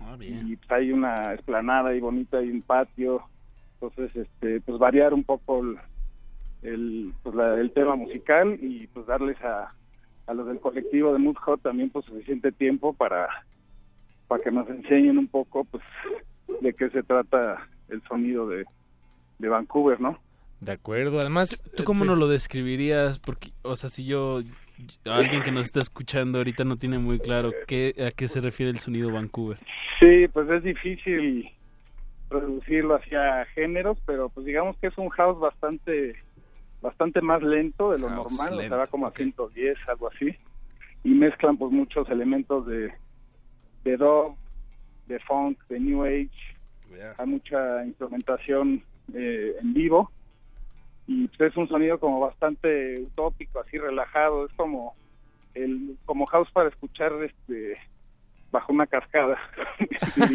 Ah, 0.00 0.16
y 0.18 0.56
pues, 0.56 0.70
hay 0.70 0.92
una 0.92 1.34
esplanada 1.34 1.94
y 1.94 2.00
bonita 2.00 2.42
y 2.42 2.50
un 2.50 2.62
patio. 2.62 3.22
Entonces 3.74 4.14
este 4.16 4.60
pues 4.60 4.78
variar 4.78 5.14
un 5.14 5.24
poco 5.24 5.62
el, 6.62 7.12
pues, 7.22 7.36
el 7.58 7.70
tema 7.72 7.96
musical 7.96 8.58
y 8.60 8.86
pues 8.88 9.06
darles 9.06 9.40
a, 9.42 9.74
a 10.26 10.34
los 10.34 10.46
del 10.46 10.60
colectivo 10.60 11.12
de 11.12 11.18
Mood 11.18 11.36
Hot 11.36 11.62
también 11.62 11.90
pues 11.90 12.04
suficiente 12.04 12.52
tiempo 12.52 12.92
para 12.92 13.28
para 14.28 14.42
que 14.42 14.50
nos 14.50 14.68
enseñen 14.68 15.18
un 15.18 15.28
poco 15.28 15.64
pues 15.64 15.82
de 16.60 16.72
qué 16.74 16.90
se 16.90 17.02
trata 17.02 17.66
el 17.88 18.02
sonido 18.02 18.46
de, 18.48 18.64
de 19.40 19.48
Vancouver, 19.48 20.00
¿no? 20.00 20.18
De 20.60 20.72
acuerdo, 20.72 21.20
además... 21.20 21.62
¿Tú 21.74 21.84
cómo 21.84 22.04
nos 22.04 22.18
lo 22.18 22.28
describirías? 22.28 23.18
Porque, 23.18 23.50
o 23.62 23.76
sea, 23.76 23.88
si 23.88 24.04
yo 24.04 24.40
alguien 25.04 25.42
que 25.42 25.52
nos 25.52 25.66
está 25.66 25.80
escuchando 25.80 26.38
ahorita 26.38 26.64
no 26.64 26.76
tiene 26.76 26.98
muy 26.98 27.18
claro 27.18 27.52
qué, 27.66 27.94
a 28.06 28.10
qué 28.10 28.28
se 28.28 28.40
refiere 28.40 28.70
el 28.70 28.78
sonido 28.78 29.12
Vancouver. 29.12 29.58
Sí, 29.98 30.28
pues 30.28 30.48
es 30.50 30.62
difícil 30.62 31.50
reducirlo 32.30 32.94
hacia 32.94 33.44
géneros, 33.54 33.98
pero 34.06 34.28
pues 34.28 34.46
digamos 34.46 34.76
que 34.78 34.86
es 34.86 34.98
un 34.98 35.08
house 35.10 35.38
bastante 35.38 36.16
bastante 36.80 37.20
más 37.20 37.42
lento 37.42 37.92
de 37.92 37.98
lo 37.98 38.08
normal, 38.08 38.54
o 38.54 38.60
sea, 38.60 38.76
va 38.76 38.86
como 38.86 39.06
a 39.06 39.10
110, 39.10 39.76
algo 39.86 40.08
así, 40.08 40.34
y 41.04 41.10
mezclan 41.10 41.58
pues 41.58 41.70
muchos 41.70 42.08
elementos 42.08 42.66
de 42.66 42.90
de 43.84 43.96
dub, 43.98 44.36
de 45.06 45.18
funk, 45.20 45.58
de 45.68 45.78
new 45.78 46.04
age, 46.04 46.30
hay 47.18 47.26
mucha 47.26 47.84
instrumentación 47.84 48.82
eh, 49.14 49.56
en 49.60 49.74
vivo 49.74 50.10
y 51.06 51.26
pues, 51.26 51.50
es 51.50 51.56
un 51.56 51.68
sonido 51.68 51.98
como 51.98 52.20
bastante 52.20 53.00
utópico, 53.00 53.58
así 53.58 53.78
relajado, 53.78 54.46
es 54.46 54.52
como 54.52 54.94
el 55.54 55.96
como 56.04 56.26
house 56.26 56.48
para 56.52 56.68
escuchar 56.68 57.12
este 57.24 57.76
bajo 58.52 58.72
una 58.72 58.86
cascada. 58.86 59.36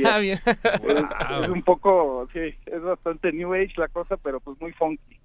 Ah, 0.06 0.19
es, 0.22 0.41
es, 0.45 1.49
un 1.49 1.61
poco, 1.61 2.27
sí, 2.34 2.39
es 2.65 2.81
bastante 2.81 3.31
new 3.31 3.53
age 3.53 3.73
la 3.77 3.88
cosa, 3.88 4.18
pero 4.18 4.39
pues 4.39 4.60
muy 4.60 4.73
funky. 4.73 5.18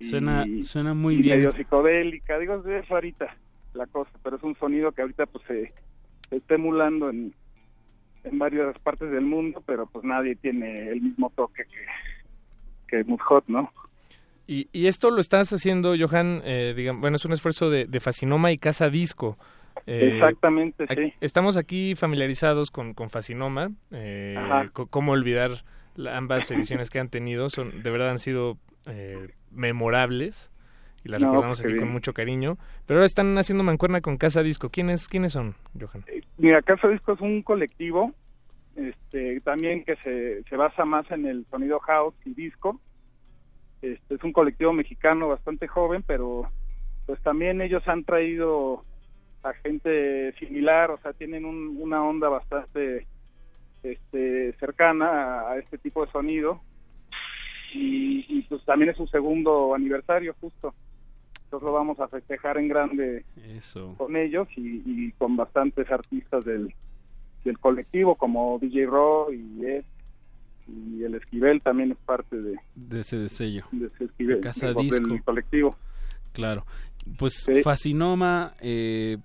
Suena, 0.00 0.44
suena 0.62 0.94
muy 0.94 1.14
y 1.14 1.22
bien. 1.22 1.36
medio 1.36 1.52
psicodélica, 1.52 2.38
digo, 2.38 2.62
es 2.66 2.90
ahorita 2.90 3.34
la 3.74 3.86
cosa, 3.86 4.10
pero 4.22 4.36
es 4.36 4.42
un 4.42 4.56
sonido 4.56 4.92
que 4.92 5.02
ahorita 5.02 5.26
pues 5.26 5.44
se, 5.46 5.72
está 6.30 6.54
emulando 6.54 7.10
en, 7.10 7.32
en 8.24 8.38
varias 8.38 8.78
partes 8.80 9.10
del 9.10 9.24
mundo, 9.24 9.62
pero 9.66 9.86
pues 9.86 10.04
nadie 10.04 10.36
tiene 10.36 10.90
el 10.90 11.00
mismo 11.00 11.30
toque 11.34 11.64
que, 11.64 11.86
que 12.88 13.04
Mood 13.04 13.20
Hot, 13.20 13.44
¿no? 13.46 13.72
Y, 14.46 14.68
y 14.72 14.86
esto 14.86 15.10
lo 15.10 15.20
estás 15.20 15.52
haciendo, 15.52 15.94
Johan, 15.98 16.40
eh, 16.44 16.72
digamos, 16.74 17.02
bueno, 17.02 17.16
es 17.16 17.24
un 17.24 17.32
esfuerzo 17.32 17.68
de, 17.68 17.84
de 17.84 18.00
Fascinoma 18.00 18.50
y 18.50 18.58
Casa 18.58 18.88
Disco. 18.88 19.36
Eh, 19.86 20.12
Exactamente, 20.14 20.86
sí. 20.88 21.12
Estamos 21.20 21.56
aquí 21.56 21.94
familiarizados 21.94 22.70
con, 22.70 22.94
con 22.94 23.10
Fascinoma, 23.10 23.70
eh, 23.90 24.36
cómo 24.72 25.12
olvidar 25.12 25.50
ambas 26.10 26.50
ediciones 26.50 26.90
que 26.90 27.00
han 27.00 27.08
tenido 27.08 27.48
son 27.48 27.82
de 27.82 27.90
verdad 27.90 28.10
han 28.10 28.18
sido 28.18 28.56
eh, 28.86 29.30
memorables 29.50 30.50
y 31.04 31.08
las 31.08 31.22
recordamos 31.22 31.60
aquí 31.60 31.76
con 31.76 31.90
mucho 31.90 32.12
cariño. 32.12 32.58
Pero 32.86 32.98
ahora 32.98 33.06
están 33.06 33.36
haciendo 33.38 33.64
mancuerna 33.64 34.00
con 34.00 34.16
Casa 34.16 34.42
Disco. 34.42 34.70
¿Quiénes, 34.70 35.08
quiénes 35.08 35.32
son, 35.32 35.54
Johan? 35.78 36.04
Eh, 36.08 36.22
mira, 36.38 36.60
Casa 36.62 36.88
Disco 36.88 37.12
es 37.12 37.20
un 37.20 37.42
colectivo 37.42 38.12
este, 38.78 39.40
también 39.40 39.84
que 39.84 39.96
se, 39.96 40.44
se 40.44 40.56
basa 40.56 40.84
más 40.84 41.10
en 41.10 41.26
el 41.26 41.44
sonido 41.50 41.80
house 41.80 42.14
y 42.24 42.34
disco. 42.34 42.80
Este, 43.82 44.14
es 44.14 44.22
un 44.22 44.32
colectivo 44.32 44.72
mexicano 44.72 45.28
bastante 45.28 45.66
joven, 45.66 46.04
pero 46.06 46.50
pues 47.06 47.20
también 47.22 47.60
ellos 47.60 47.86
han 47.88 48.04
traído 48.04 48.84
a 49.42 49.52
gente 49.54 50.32
similar, 50.38 50.90
o 50.90 50.98
sea, 50.98 51.12
tienen 51.12 51.44
una 51.44 52.04
onda 52.04 52.28
bastante 52.28 53.06
este, 53.82 54.52
cercana 54.54 55.48
a, 55.48 55.58
este 55.58 55.78
tipo 55.78 56.04
de 56.04 56.12
sonido 56.12 56.60
y, 57.72 58.42
pues 58.42 58.64
también 58.64 58.90
es 58.90 58.96
su 58.96 59.06
segundo 59.06 59.74
aniversario 59.74 60.34
justo. 60.40 60.74
Entonces 61.44 61.66
lo 61.66 61.72
vamos 61.72 61.98
a 62.00 62.08
festejar 62.08 62.58
en 62.58 62.68
grande 62.68 63.24
con 63.96 64.16
ellos 64.16 64.48
y, 64.56 65.12
con 65.12 65.36
bastantes 65.36 65.90
artistas 65.90 66.44
del, 66.44 66.74
del 67.48 67.58
colectivo 67.58 68.14
como 68.14 68.58
DJ 68.60 68.86
Ro 68.86 69.32
y 69.32 69.64
Ed 69.64 69.84
y 70.68 71.02
el 71.02 71.14
Esquivel 71.14 71.62
también 71.62 71.92
es 71.92 71.98
parte 71.98 72.36
de, 72.36 72.56
de 72.74 73.00
ese 73.00 73.28
sello 73.30 73.64
de 73.72 73.86
ese 73.86 74.04
Esquivel, 74.04 74.40
Casa 74.40 74.72
Disco. 74.74 75.06
del 75.08 75.22
colectivo. 75.24 75.76
Claro. 76.32 76.66
Pues 77.18 77.46
Fascinoma 77.64 78.52
eh, 78.60 79.16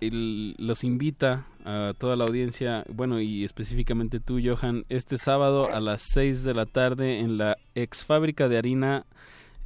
los 0.00 0.84
invita 0.84 1.46
a 1.64 1.94
toda 1.98 2.16
la 2.16 2.24
audiencia, 2.24 2.84
bueno, 2.92 3.20
y 3.20 3.44
específicamente 3.44 4.20
tú, 4.20 4.38
Johan, 4.42 4.84
este 4.88 5.16
sábado 5.16 5.72
a 5.72 5.80
las 5.80 6.02
6 6.12 6.44
de 6.44 6.54
la 6.54 6.66
tarde 6.66 7.18
en 7.18 7.38
la 7.38 7.56
ex 7.74 8.04
fábrica 8.04 8.48
de 8.48 8.58
harina 8.58 9.06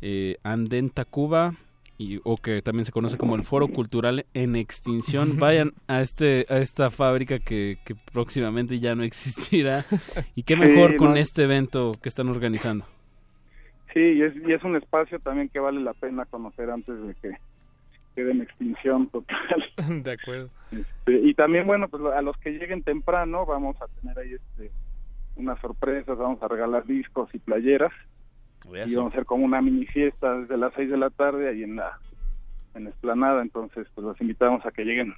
eh, 0.02 0.36
Andenta 0.44 1.04
Cuba, 1.04 1.54
y, 1.98 2.20
o 2.24 2.36
que 2.36 2.60
también 2.62 2.84
se 2.84 2.92
conoce 2.92 3.16
como 3.16 3.36
el 3.36 3.42
Foro 3.42 3.68
Cultural 3.68 4.26
en 4.34 4.56
Extinción. 4.56 5.38
Vayan 5.38 5.72
a 5.86 6.00
este 6.00 6.46
a 6.48 6.58
esta 6.58 6.90
fábrica 6.90 7.38
que, 7.38 7.78
que 7.84 7.94
próximamente 8.12 8.78
ya 8.78 8.94
no 8.94 9.02
existirá. 9.04 9.84
Y 10.34 10.42
qué 10.42 10.56
mejor 10.56 10.96
con 10.96 11.16
este 11.16 11.44
evento 11.44 11.92
que 12.02 12.08
están 12.08 12.28
organizando. 12.28 12.84
Sí, 13.92 14.00
y 14.00 14.22
es, 14.22 14.34
y 14.36 14.52
es 14.52 14.62
un 14.64 14.74
espacio 14.76 15.20
también 15.20 15.48
que 15.48 15.60
vale 15.60 15.80
la 15.80 15.94
pena 15.94 16.24
conocer 16.24 16.68
antes 16.68 17.00
de 17.06 17.14
que 17.14 17.30
quede 18.16 18.32
en 18.32 18.42
extinción 18.42 19.08
total. 19.08 19.64
De 20.02 20.12
acuerdo. 20.12 20.50
Este, 20.72 21.20
y 21.20 21.34
también, 21.34 21.66
bueno, 21.66 21.88
pues 21.88 22.02
a 22.12 22.22
los 22.22 22.36
que 22.38 22.50
lleguen 22.50 22.82
temprano 22.82 23.46
vamos 23.46 23.80
a 23.80 23.86
tener 24.00 24.18
ahí 24.18 24.34
este 24.34 24.70
unas 25.36 25.60
sorpresas, 25.60 26.16
vamos 26.16 26.42
a 26.42 26.48
regalar 26.48 26.86
discos 26.86 27.28
y 27.34 27.38
playeras. 27.38 27.92
Y 28.66 28.94
vamos 28.94 29.12
a 29.12 29.14
hacer 29.14 29.26
como 29.26 29.44
una 29.44 29.60
mini 29.60 29.86
fiesta 29.86 30.38
desde 30.38 30.56
las 30.56 30.72
6 30.74 30.90
de 30.90 30.96
la 30.96 31.10
tarde 31.10 31.48
ahí 31.48 31.62
en 31.62 31.76
la 31.76 31.98
en 32.74 32.84
la 32.84 32.90
esplanada, 32.90 33.42
entonces 33.42 33.86
pues 33.94 34.04
los 34.04 34.20
invitamos 34.20 34.64
a 34.66 34.72
que 34.72 34.84
lleguen 34.84 35.14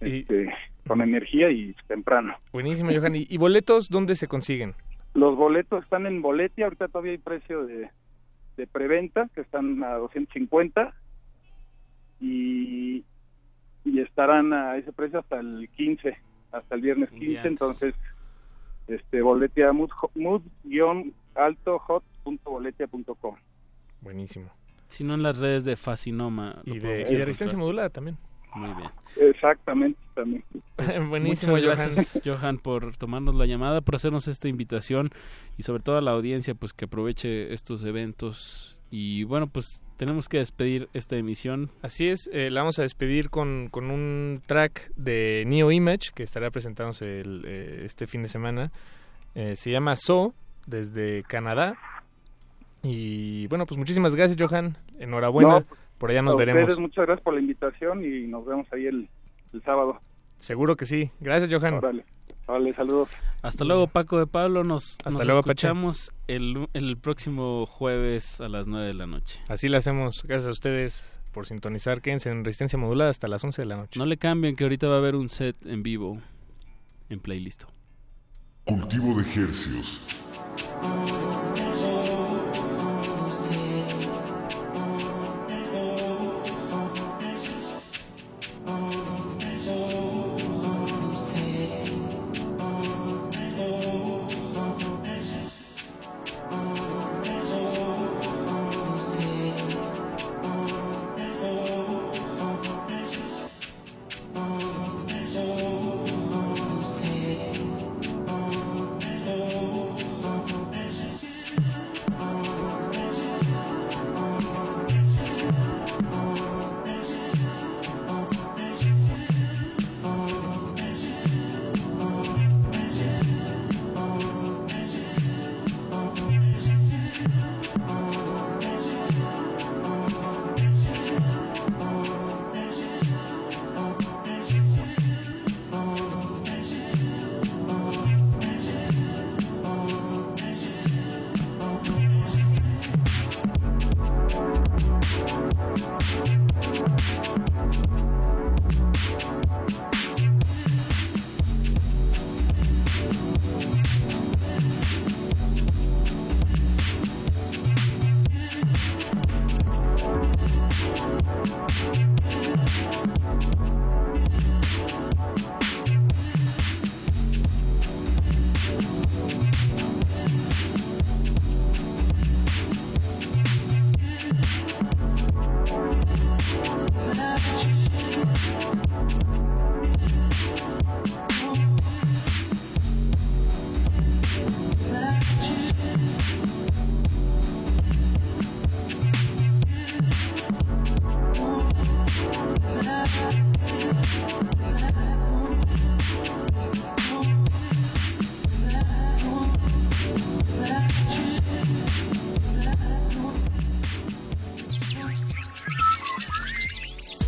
este, 0.00 0.52
con 0.86 1.00
energía 1.00 1.50
y 1.50 1.74
temprano. 1.86 2.34
Buenísimo, 2.52 2.90
Johan. 2.92 3.14
¿Y, 3.14 3.36
boletos 3.36 3.88
dónde 3.88 4.16
se 4.16 4.26
consiguen? 4.26 4.74
Los 5.14 5.36
boletos 5.36 5.84
están 5.84 6.06
en 6.06 6.22
Boletia, 6.22 6.64
ahorita 6.64 6.88
todavía 6.88 7.12
hay 7.12 7.18
precio 7.18 7.66
de, 7.66 7.90
de 8.56 8.66
preventa, 8.66 9.28
que 9.34 9.42
están 9.42 9.82
a 9.84 9.94
250 9.94 10.94
y, 12.20 13.04
y 13.84 14.00
estarán 14.00 14.52
a 14.52 14.76
ese 14.76 14.92
precio 14.92 15.20
hasta 15.20 15.38
el 15.38 15.68
15, 15.76 16.16
hasta 16.50 16.74
el 16.74 16.80
viernes 16.80 17.10
15, 17.10 17.46
entonces 17.46 17.94
este 18.88 19.22
boletia 19.22 19.72
mood-alto-hot.boletia.com. 22.24 23.36
Buenísimo. 24.00 24.50
Si 24.88 25.04
no 25.04 25.14
en 25.14 25.22
las 25.22 25.38
redes 25.38 25.64
de 25.64 25.76
Fascinoma. 25.76 26.60
Y 26.64 26.78
de, 26.78 27.06
y 27.08 27.14
de 27.14 27.24
resistencia 27.24 27.58
modulada 27.58 27.90
también. 27.90 28.18
Muy 28.54 28.74
bien. 28.74 28.90
Exactamente, 29.16 29.98
también. 30.14 30.44
Buenísimo, 31.08 31.54
gracias, 31.54 32.20
Johan, 32.24 32.58
por 32.58 32.96
tomarnos 32.96 33.34
la 33.34 33.46
llamada, 33.46 33.80
por 33.80 33.94
hacernos 33.94 34.28
esta 34.28 34.48
invitación 34.48 35.10
y 35.56 35.62
sobre 35.62 35.82
todo 35.82 35.96
a 35.96 36.02
la 36.02 36.10
audiencia, 36.10 36.54
pues 36.54 36.72
que 36.72 36.84
aproveche 36.84 37.52
estos 37.54 37.84
eventos. 37.84 38.76
Y 38.90 39.24
bueno, 39.24 39.46
pues 39.46 39.82
tenemos 39.96 40.28
que 40.28 40.38
despedir 40.38 40.88
esta 40.92 41.16
emisión. 41.16 41.70
Así 41.80 42.08
es, 42.08 42.28
eh, 42.32 42.50
la 42.50 42.60
vamos 42.60 42.78
a 42.78 42.82
despedir 42.82 43.30
con, 43.30 43.68
con, 43.70 43.90
un 43.90 44.42
track 44.44 44.92
de 44.96 45.44
Neo 45.46 45.72
Image 45.72 46.10
que 46.14 46.22
estará 46.22 46.50
presentándose 46.50 47.20
el, 47.20 47.44
eh, 47.46 47.82
este 47.84 48.06
fin 48.06 48.22
de 48.22 48.28
semana. 48.28 48.70
Eh, 49.34 49.56
se 49.56 49.70
llama 49.70 49.96
So, 49.96 50.34
desde 50.66 51.22
Canadá. 51.22 51.78
Y 52.82 53.46
bueno, 53.46 53.66
pues 53.66 53.78
muchísimas 53.78 54.16
gracias, 54.16 54.40
Johan. 54.40 54.76
Enhorabuena. 54.98 55.64
por 55.98 56.10
allá 56.10 56.22
nos 56.22 56.36
veremos. 56.36 56.78
muchas 56.78 57.06
gracias 57.06 57.22
por 57.22 57.34
la 57.34 57.40
invitación 57.40 58.04
y 58.04 58.26
nos 58.26 58.44
vemos 58.44 58.66
ahí 58.72 58.86
el, 58.86 59.08
el 59.52 59.62
sábado. 59.62 60.00
Seguro 60.38 60.76
que 60.76 60.86
sí. 60.86 61.10
Gracias, 61.20 61.52
Johan. 61.52 61.80
Vale, 62.46 62.72
saludos. 62.72 63.08
Hasta 63.42 63.64
luego, 63.64 63.86
Paco 63.86 64.18
de 64.18 64.26
Pablo. 64.26 64.64
Nos, 64.64 64.98
Hasta 65.04 65.24
luego, 65.24 65.40
escuchamos 65.40 66.12
el, 66.26 66.68
el 66.74 66.96
próximo 66.96 67.66
jueves 67.66 68.40
a 68.40 68.48
las 68.48 68.66
9 68.66 68.86
de 68.88 68.94
la 68.94 69.06
noche. 69.06 69.40
Así 69.48 69.68
lo 69.68 69.78
hacemos. 69.78 70.24
Gracias 70.24 70.48
a 70.48 70.50
ustedes 70.50 71.20
por 71.32 71.46
sintonizar. 71.46 72.00
Quédense 72.00 72.30
en 72.30 72.44
Resistencia 72.44 72.78
Modulada 72.78 73.10
hasta 73.10 73.28
las 73.28 73.44
11 73.44 73.62
de 73.62 73.66
la 73.66 73.76
noche. 73.76 73.98
No 73.98 74.06
le 74.06 74.16
cambien, 74.16 74.56
que 74.56 74.64
ahorita 74.64 74.88
va 74.88 74.96
a 74.96 74.98
haber 74.98 75.14
un 75.14 75.28
set 75.28 75.56
en 75.64 75.82
vivo 75.82 76.18
en 77.08 77.20
playlist. 77.20 77.64
Cultivo 78.64 79.14
de 79.16 79.22
ejercios. 79.22 80.02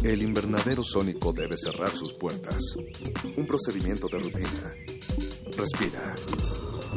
El 0.04 0.20
invernadero 0.20 0.82
sónico 0.82 1.32
debe 1.32 1.56
cerrar 1.56 1.88
sus 1.88 2.12
puertas. 2.12 2.76
Un 3.38 3.46
procedimiento 3.46 4.06
de 4.06 4.18
rutina. 4.18 4.74
Respira. 5.56 6.14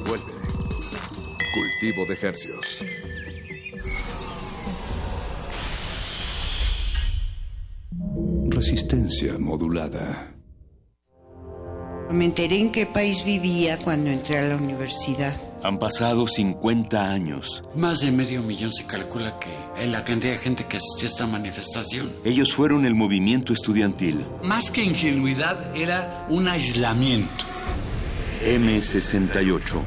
Vuelve. 0.06 0.34
Cultivo 1.54 2.06
de 2.06 2.14
ejercios. 2.14 2.84
Resistencia 8.50 9.38
modulada. 9.38 10.36
Me 12.12 12.26
enteré 12.26 12.60
en 12.60 12.74
qué 12.74 12.86
país 12.86 13.24
vivía 13.24 13.78
cuando 13.78 14.10
entré 14.10 14.38
a 14.40 14.50
la 14.50 14.58
universidad. 14.58 15.47
Han 15.64 15.80
pasado 15.80 16.28
50 16.28 17.12
años. 17.12 17.64
Más 17.76 18.00
de 18.00 18.12
medio 18.12 18.44
millón 18.44 18.72
se 18.74 18.86
calcula 18.86 19.40
que 19.40 19.50
es 19.82 19.90
la 19.90 20.04
cantidad 20.04 20.34
de 20.34 20.40
gente 20.40 20.66
que 20.66 20.78
asistió 20.78 21.08
a 21.08 21.12
esta 21.12 21.28
manifestación. 21.28 22.14
Ellos 22.24 22.54
fueron 22.54 22.86
el 22.86 22.94
movimiento 22.94 23.54
estudiantil. 23.54 24.26
Más 24.44 24.70
que 24.70 24.84
ingenuidad, 24.84 25.76
era 25.76 26.28
un 26.30 26.48
aislamiento. 26.48 27.46
M68. 28.46 29.82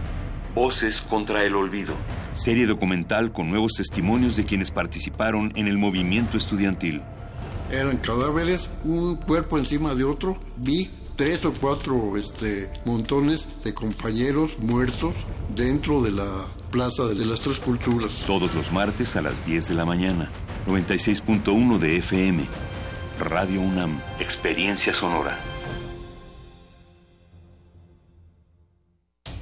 Voces 0.54 1.00
contra 1.00 1.44
el 1.44 1.54
olvido. 1.54 1.94
Serie 2.32 2.66
documental 2.66 3.32
con 3.32 3.48
nuevos 3.48 3.74
testimonios 3.74 4.36
de 4.36 4.44
quienes 4.44 4.70
participaron 4.70 5.52
en 5.54 5.68
el 5.68 5.78
movimiento 5.78 6.36
estudiantil. 6.36 7.00
Eran 7.70 7.98
cadáveres, 7.98 8.70
un 8.82 9.14
cuerpo 9.14 9.56
encima 9.56 9.94
de 9.94 10.02
otro. 10.02 10.38
Vi 10.56 10.90
tres 11.20 11.44
o 11.44 11.52
cuatro 11.52 12.16
este, 12.16 12.70
montones 12.86 13.46
de 13.62 13.74
compañeros 13.74 14.58
muertos 14.58 15.14
dentro 15.54 16.00
de 16.00 16.12
la 16.12 16.46
Plaza 16.70 17.08
de 17.08 17.26
las 17.26 17.42
Tres 17.42 17.58
Culturas. 17.58 18.24
Todos 18.26 18.54
los 18.54 18.72
martes 18.72 19.16
a 19.16 19.20
las 19.20 19.44
10 19.44 19.68
de 19.68 19.74
la 19.74 19.84
mañana. 19.84 20.30
96.1 20.66 21.76
de 21.76 21.98
FM. 21.98 22.46
Radio 23.18 23.60
UNAM. 23.60 24.00
Experiencia 24.18 24.94
sonora. 24.94 25.38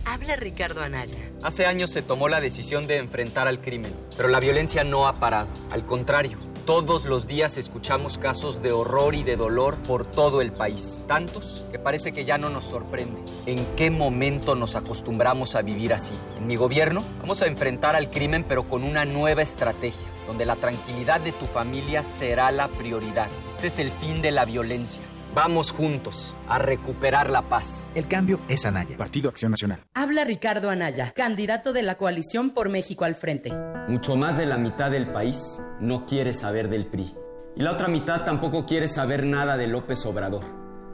Habla 0.05 0.35
Ricardo 0.35 0.83
Anaya. 0.83 1.31
Hace 1.45 1.67
años 1.67 1.91
se 1.91 2.03
tomó 2.03 2.29
la 2.29 2.41
decisión 2.41 2.89
de 2.89 2.97
enfrentar 2.97 3.47
al 3.47 3.61
crimen, 3.61 3.95
pero 4.17 4.29
la 4.29 4.41
violencia 4.41 4.83
no 4.83 5.07
ha 5.07 5.21
parado. 5.21 5.47
Al 5.71 5.87
contrario, 5.87 6.39
todos 6.69 7.07
los 7.07 7.27
días 7.27 7.57
escuchamos 7.57 8.19
casos 8.19 8.61
de 8.61 8.73
horror 8.73 9.15
y 9.15 9.23
de 9.23 9.37
dolor 9.39 9.77
por 9.77 10.05
todo 10.05 10.43
el 10.43 10.53
país. 10.53 11.03
Tantos 11.07 11.65
que 11.73 11.79
parece 11.79 12.13
que 12.13 12.27
ya 12.27 12.37
no 12.37 12.51
nos 12.51 12.67
sorprende. 12.67 13.19
¿En 13.47 13.65
qué 13.75 13.91
momento 13.91 14.55
nos 14.55 14.77
acostumbramos 14.77 15.55
a 15.55 15.63
vivir 15.63 15.95
así? 15.95 16.13
En 16.37 16.47
mi 16.47 16.57
gobierno 16.57 17.03
vamos 17.21 17.41
a 17.41 17.47
enfrentar 17.47 17.97
al 17.97 18.11
crimen 18.11 18.45
pero 18.47 18.69
con 18.69 18.85
una 18.85 19.07
nueva 19.07 19.41
estrategia, 19.41 20.09
donde 20.27 20.45
la 20.45 20.57
tranquilidad 20.57 21.23
de 21.23 21.33
tu 21.33 21.47
familia 21.47 22.03
será 22.03 22.51
la 22.51 22.69
prioridad. 22.69 23.29
Este 23.49 23.69
es 23.69 23.79
el 23.79 23.91
fin 23.91 24.21
de 24.21 24.33
la 24.33 24.45
violencia. 24.45 25.03
Vamos 25.35 25.73
juntos 25.73 26.35
a 26.49 26.59
recuperar 26.59 27.29
la 27.29 27.43
paz. 27.43 27.89
El 27.95 28.09
cambio 28.09 28.41
es 28.49 28.65
Anaya, 28.65 28.97
Partido 28.97 29.29
Acción 29.29 29.51
Nacional. 29.51 29.85
Habla 29.95 30.25
Ricardo 30.25 30.71
Anaya, 30.71 31.13
candidato 31.15 31.73
de 31.73 31.83
la 31.83 31.97
coalición 31.97 32.51
por 32.51 32.71
México 32.71 33.05
al 33.05 33.15
frente. 33.15 33.53
Mucho 33.89 34.17
más 34.17 34.39
de 34.39 34.47
la 34.47 34.57
mitad 34.57 34.91
del 34.91 35.13
país 35.13 35.61
no 35.81 36.07
quiere 36.07 36.33
saber 36.33 36.69
del 36.69 36.87
PRI. 36.87 37.15
Y 37.57 37.63
la 37.63 37.73
otra 37.73 37.89
mitad 37.89 38.25
tampoco 38.25 38.65
quiere 38.67 38.89
saber 38.89 39.27
nada 39.27 39.57
de 39.57 39.67
López 39.67 40.05
Obrador. 40.07 40.45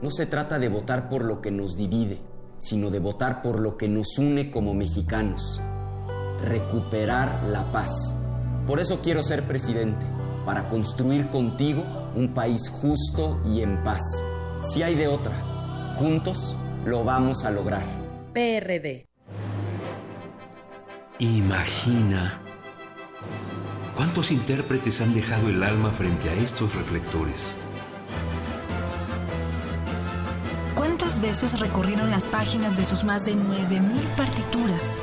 No 0.02 0.10
se 0.10 0.26
trata 0.26 0.58
de 0.58 0.68
votar 0.68 1.08
por 1.08 1.24
lo 1.24 1.40
que 1.40 1.50
nos 1.50 1.76
divide, 1.76 2.20
sino 2.58 2.90
de 2.90 2.98
votar 2.98 3.40
por 3.40 3.60
lo 3.60 3.76
que 3.76 3.88
nos 3.88 4.18
une 4.18 4.50
como 4.50 4.74
mexicanos. 4.74 5.60
Recuperar 6.42 7.44
la 7.44 7.70
paz. 7.70 8.16
Por 8.66 8.80
eso 8.80 9.00
quiero 9.00 9.22
ser 9.22 9.44
presidente, 9.44 10.04
para 10.44 10.68
construir 10.68 11.28
contigo 11.28 11.84
un 12.14 12.34
país 12.34 12.68
justo 12.70 13.40
y 13.46 13.62
en 13.62 13.82
paz. 13.82 14.02
Si 14.60 14.82
hay 14.82 14.94
de 14.94 15.08
otra, 15.08 15.34
juntos 15.96 16.56
lo 16.84 17.04
vamos 17.04 17.44
a 17.44 17.50
lograr. 17.50 17.84
PRD. 18.32 19.06
Imagina. 21.18 22.40
¿Cuántos 23.96 24.32
intérpretes 24.32 25.00
han 25.00 25.14
dejado 25.14 25.48
el 25.48 25.62
alma 25.62 25.92
frente 25.92 26.28
a 26.28 26.34
estos 26.34 26.74
reflectores? 26.74 27.54
¿Cuántas 30.74 31.20
veces 31.20 31.60
recorrieron 31.60 32.10
las 32.10 32.26
páginas 32.26 32.76
de 32.76 32.84
sus 32.84 33.04
más 33.04 33.24
de 33.24 33.34
9.000 33.34 34.16
partituras? 34.16 35.02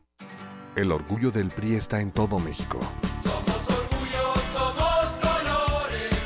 El 0.73 0.91
orgullo 0.93 1.31
del 1.31 1.49
PRI 1.49 1.75
está 1.75 1.99
en 1.99 2.11
todo 2.11 2.39
México. 2.39 2.79
Somos 3.23 3.69
orgullo, 3.69 4.33
somos 4.53 5.17
colores, 5.19 6.17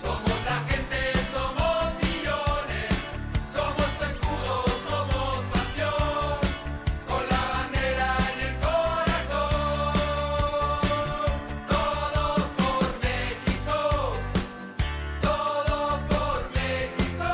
somos 0.00 0.44
la 0.44 0.60
gente, 0.68 1.12
somos 1.32 1.94
millones, 2.00 2.94
somos 3.52 3.88
tu 3.98 4.04
escudo, 4.04 4.64
somos 4.88 5.44
pasión, 5.52 6.38
con 7.08 7.26
la 7.28 7.42
bandera 7.50 8.16
en 8.34 8.38
el 8.46 8.54
corazón. 8.60 9.98
Todo 11.66 12.22
por 12.56 12.86
México, 13.02 13.78
todo 15.20 15.98
por 16.08 16.38
México. 16.54 17.26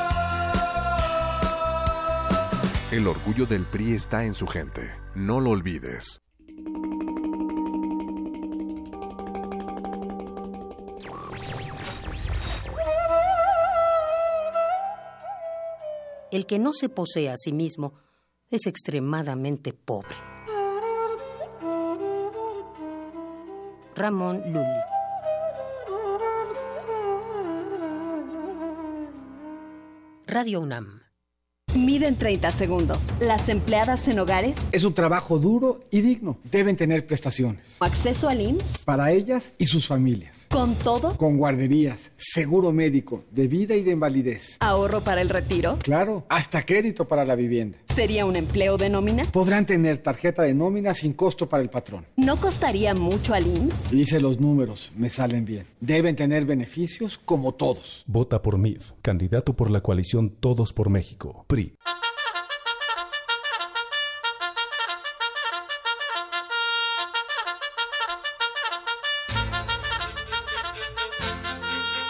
El 2.91 3.07
orgullo 3.07 3.45
del 3.45 3.65
PRI 3.65 3.93
está 3.93 4.25
en 4.25 4.33
su 4.33 4.47
gente. 4.47 4.91
No 5.13 5.39
lo 5.39 5.51
olvides. 5.51 6.24
El 16.35 16.45
que 16.45 16.59
no 16.59 16.73
se 16.73 16.89
posee 16.89 17.29
a 17.29 17.37
sí 17.37 17.53
mismo 17.53 17.93
es 18.51 18.67
extremadamente 18.67 19.71
pobre. 19.71 20.17
Ramón 23.95 24.41
Lully. 24.51 24.81
Radio 30.27 30.59
UNAM. 30.59 31.04
Miden 31.75 32.15
30 32.15 32.51
segundos. 32.51 32.99
Las 33.19 33.49
empleadas 33.49 34.07
en 34.07 34.19
hogares. 34.19 34.55
Es 34.71 34.85
un 34.85 34.93
trabajo 34.93 35.39
duro 35.39 35.81
y 35.91 35.99
digno. 35.99 36.37
Deben 36.49 36.77
tener 36.77 37.05
prestaciones. 37.05 37.77
Acceso 37.81 38.29
al 38.29 38.39
IMSS. 38.39 38.85
Para 38.85 39.11
ellas 39.11 39.51
y 39.57 39.65
sus 39.65 39.85
familias. 39.85 40.47
Con 40.49 40.73
todo. 40.75 41.17
Con 41.17 41.37
guarderías, 41.37 42.11
seguro 42.15 42.71
médico, 42.71 43.25
de 43.31 43.49
vida 43.49 43.75
y 43.75 43.83
de 43.83 43.91
invalidez. 43.91 44.55
Ahorro 44.61 45.01
para 45.01 45.19
el 45.19 45.27
retiro. 45.27 45.77
Claro, 45.83 46.23
hasta 46.29 46.65
crédito 46.65 47.09
para 47.09 47.25
la 47.25 47.35
vivienda. 47.35 47.77
¿Sería 47.93 48.25
un 48.25 48.37
empleo 48.37 48.77
de 48.77 48.89
nómina? 48.89 49.25
Podrán 49.25 49.65
tener 49.65 49.97
tarjeta 49.97 50.43
de 50.43 50.53
nómina 50.53 50.93
sin 50.93 51.13
costo 51.13 51.49
para 51.49 51.61
el 51.61 51.69
patrón. 51.69 52.05
¿No 52.15 52.37
costaría 52.37 52.93
mucho 52.93 53.33
al 53.33 53.47
IMSS? 53.47 53.91
Hice 53.93 54.21
los 54.21 54.39
números, 54.39 54.91
me 54.95 55.09
salen 55.09 55.43
bien. 55.43 55.65
Deben 55.81 56.15
tener 56.15 56.45
beneficios 56.45 57.17
como 57.17 57.53
todos. 57.53 58.03
Vota 58.07 58.41
por 58.41 58.57
MID, 58.57 58.81
candidato 59.01 59.53
por 59.55 59.69
la 59.69 59.81
coalición 59.81 60.29
Todos 60.29 60.71
por 60.71 60.89
México, 60.89 61.43
PRI. 61.47 61.64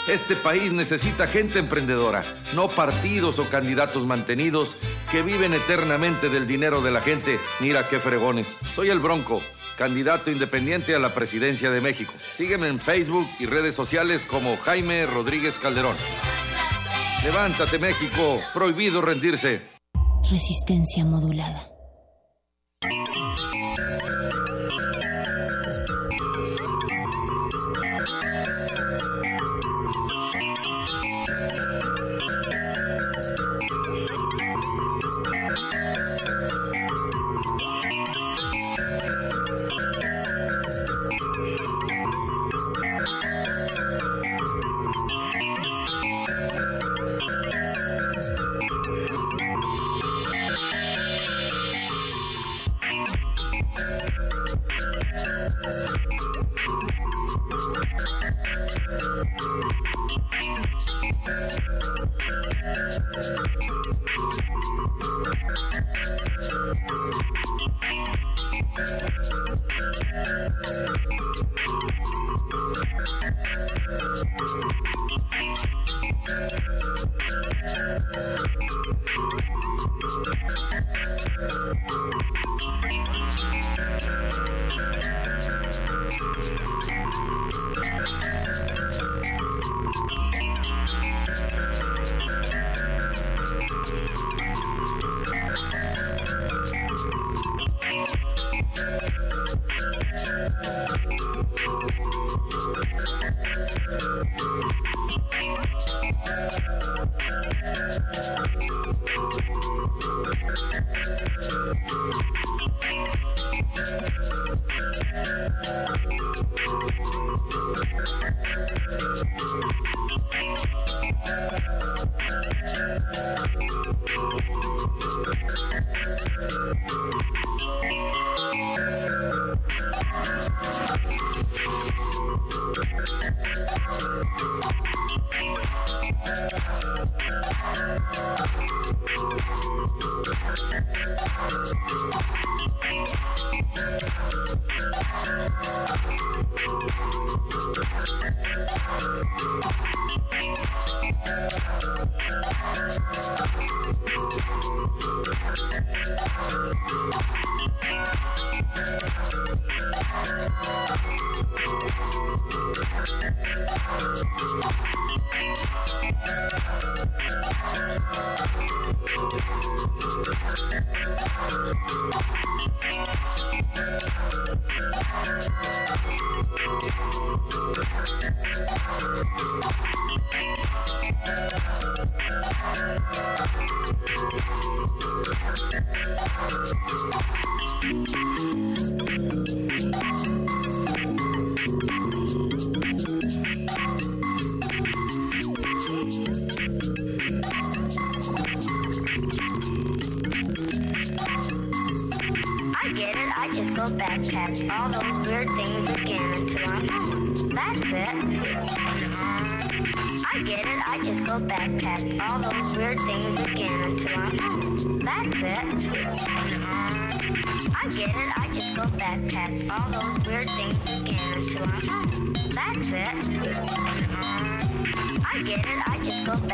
Este 0.08 0.36
país 0.36 0.72
necesita 0.72 1.28
gente 1.28 1.60
emprendedora, 1.60 2.24
no 2.54 2.70
partidos 2.70 3.38
o 3.40 3.50
candidatos 3.50 4.06
mantenidos 4.06 4.78
que 5.12 5.24
viven 5.24 5.54
eternamente 5.54 6.30
del 6.30 6.46
dinero 6.46 6.82
de 6.82 6.92
la 6.92 7.02
gente. 7.02 7.40
Mira 7.60 7.88
qué 7.88 8.00
fregones. 8.00 8.60
Soy 8.74 8.90
el 8.90 9.00
Bronco, 9.00 9.42
candidato 9.78 10.32
independiente 10.32 10.96
a 10.96 11.00
la 11.00 11.14
presidencia 11.14 11.70
de 11.72 11.82
México. 11.82 12.14
Sígueme 12.32 12.68
en 12.68 12.80
Facebook 12.80 13.28
y 13.40 13.48
redes 13.48 13.76
sociales 13.76 14.26
como 14.26 14.56
Jaime 14.58 15.06
Rodríguez 15.06 15.58
Calderón. 15.58 15.96
Levántate 17.26 17.80
México, 17.80 18.40
prohibido 18.54 19.02
rendirse. 19.02 19.60
Resistencia 20.30 21.04
modulada. 21.04 21.75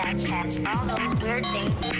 that 0.04 0.68
all 0.68 0.86
those 0.88 1.28
weird 1.28 1.46
things. 1.46 1.91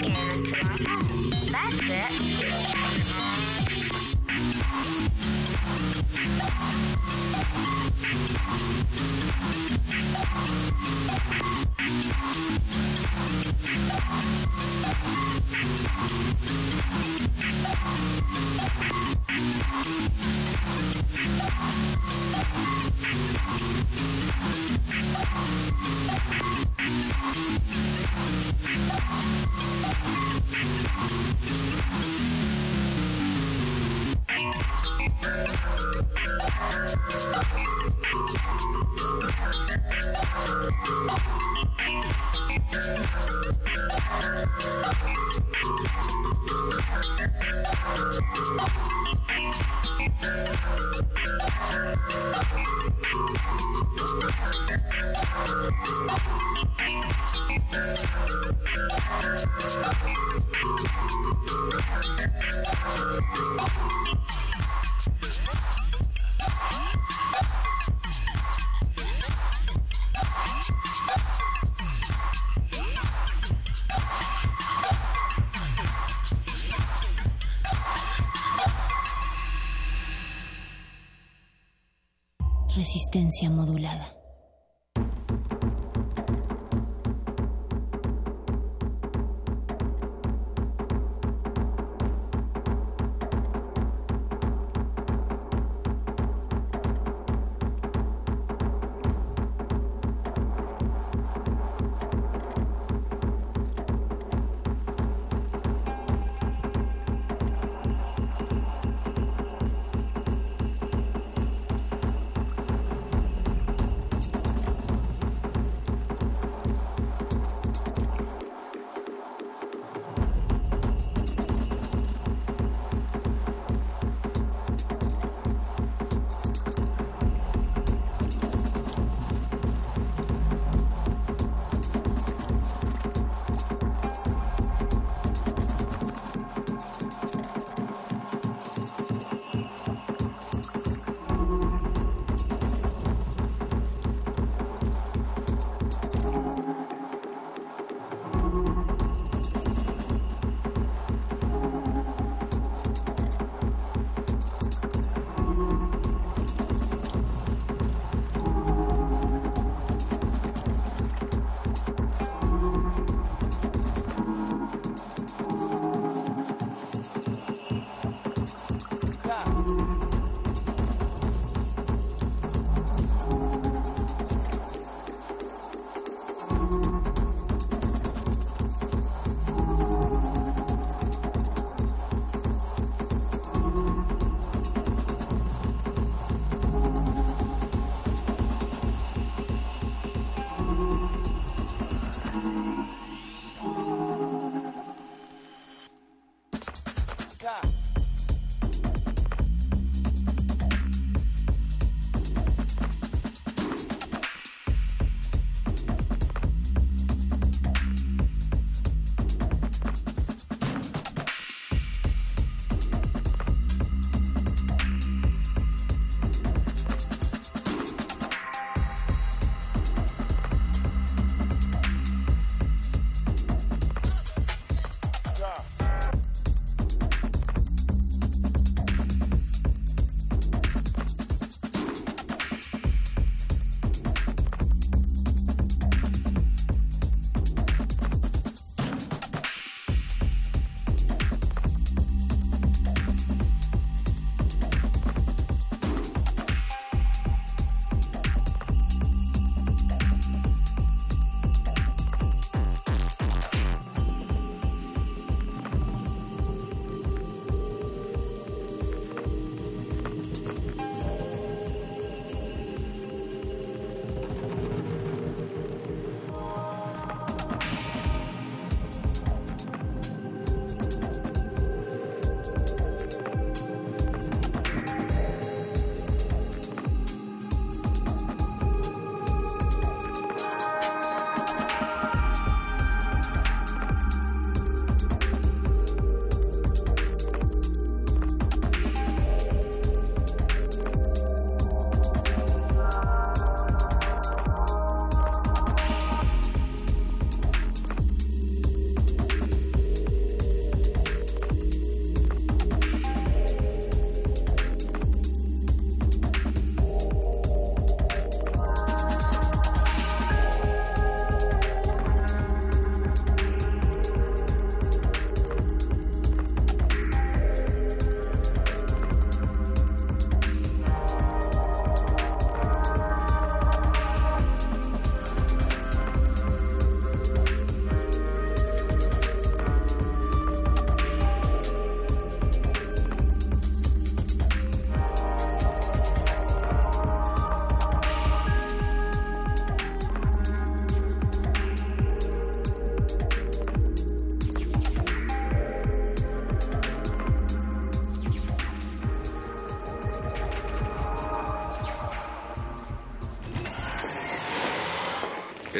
Resistencia 82.92 83.48
modulada. 83.48 84.21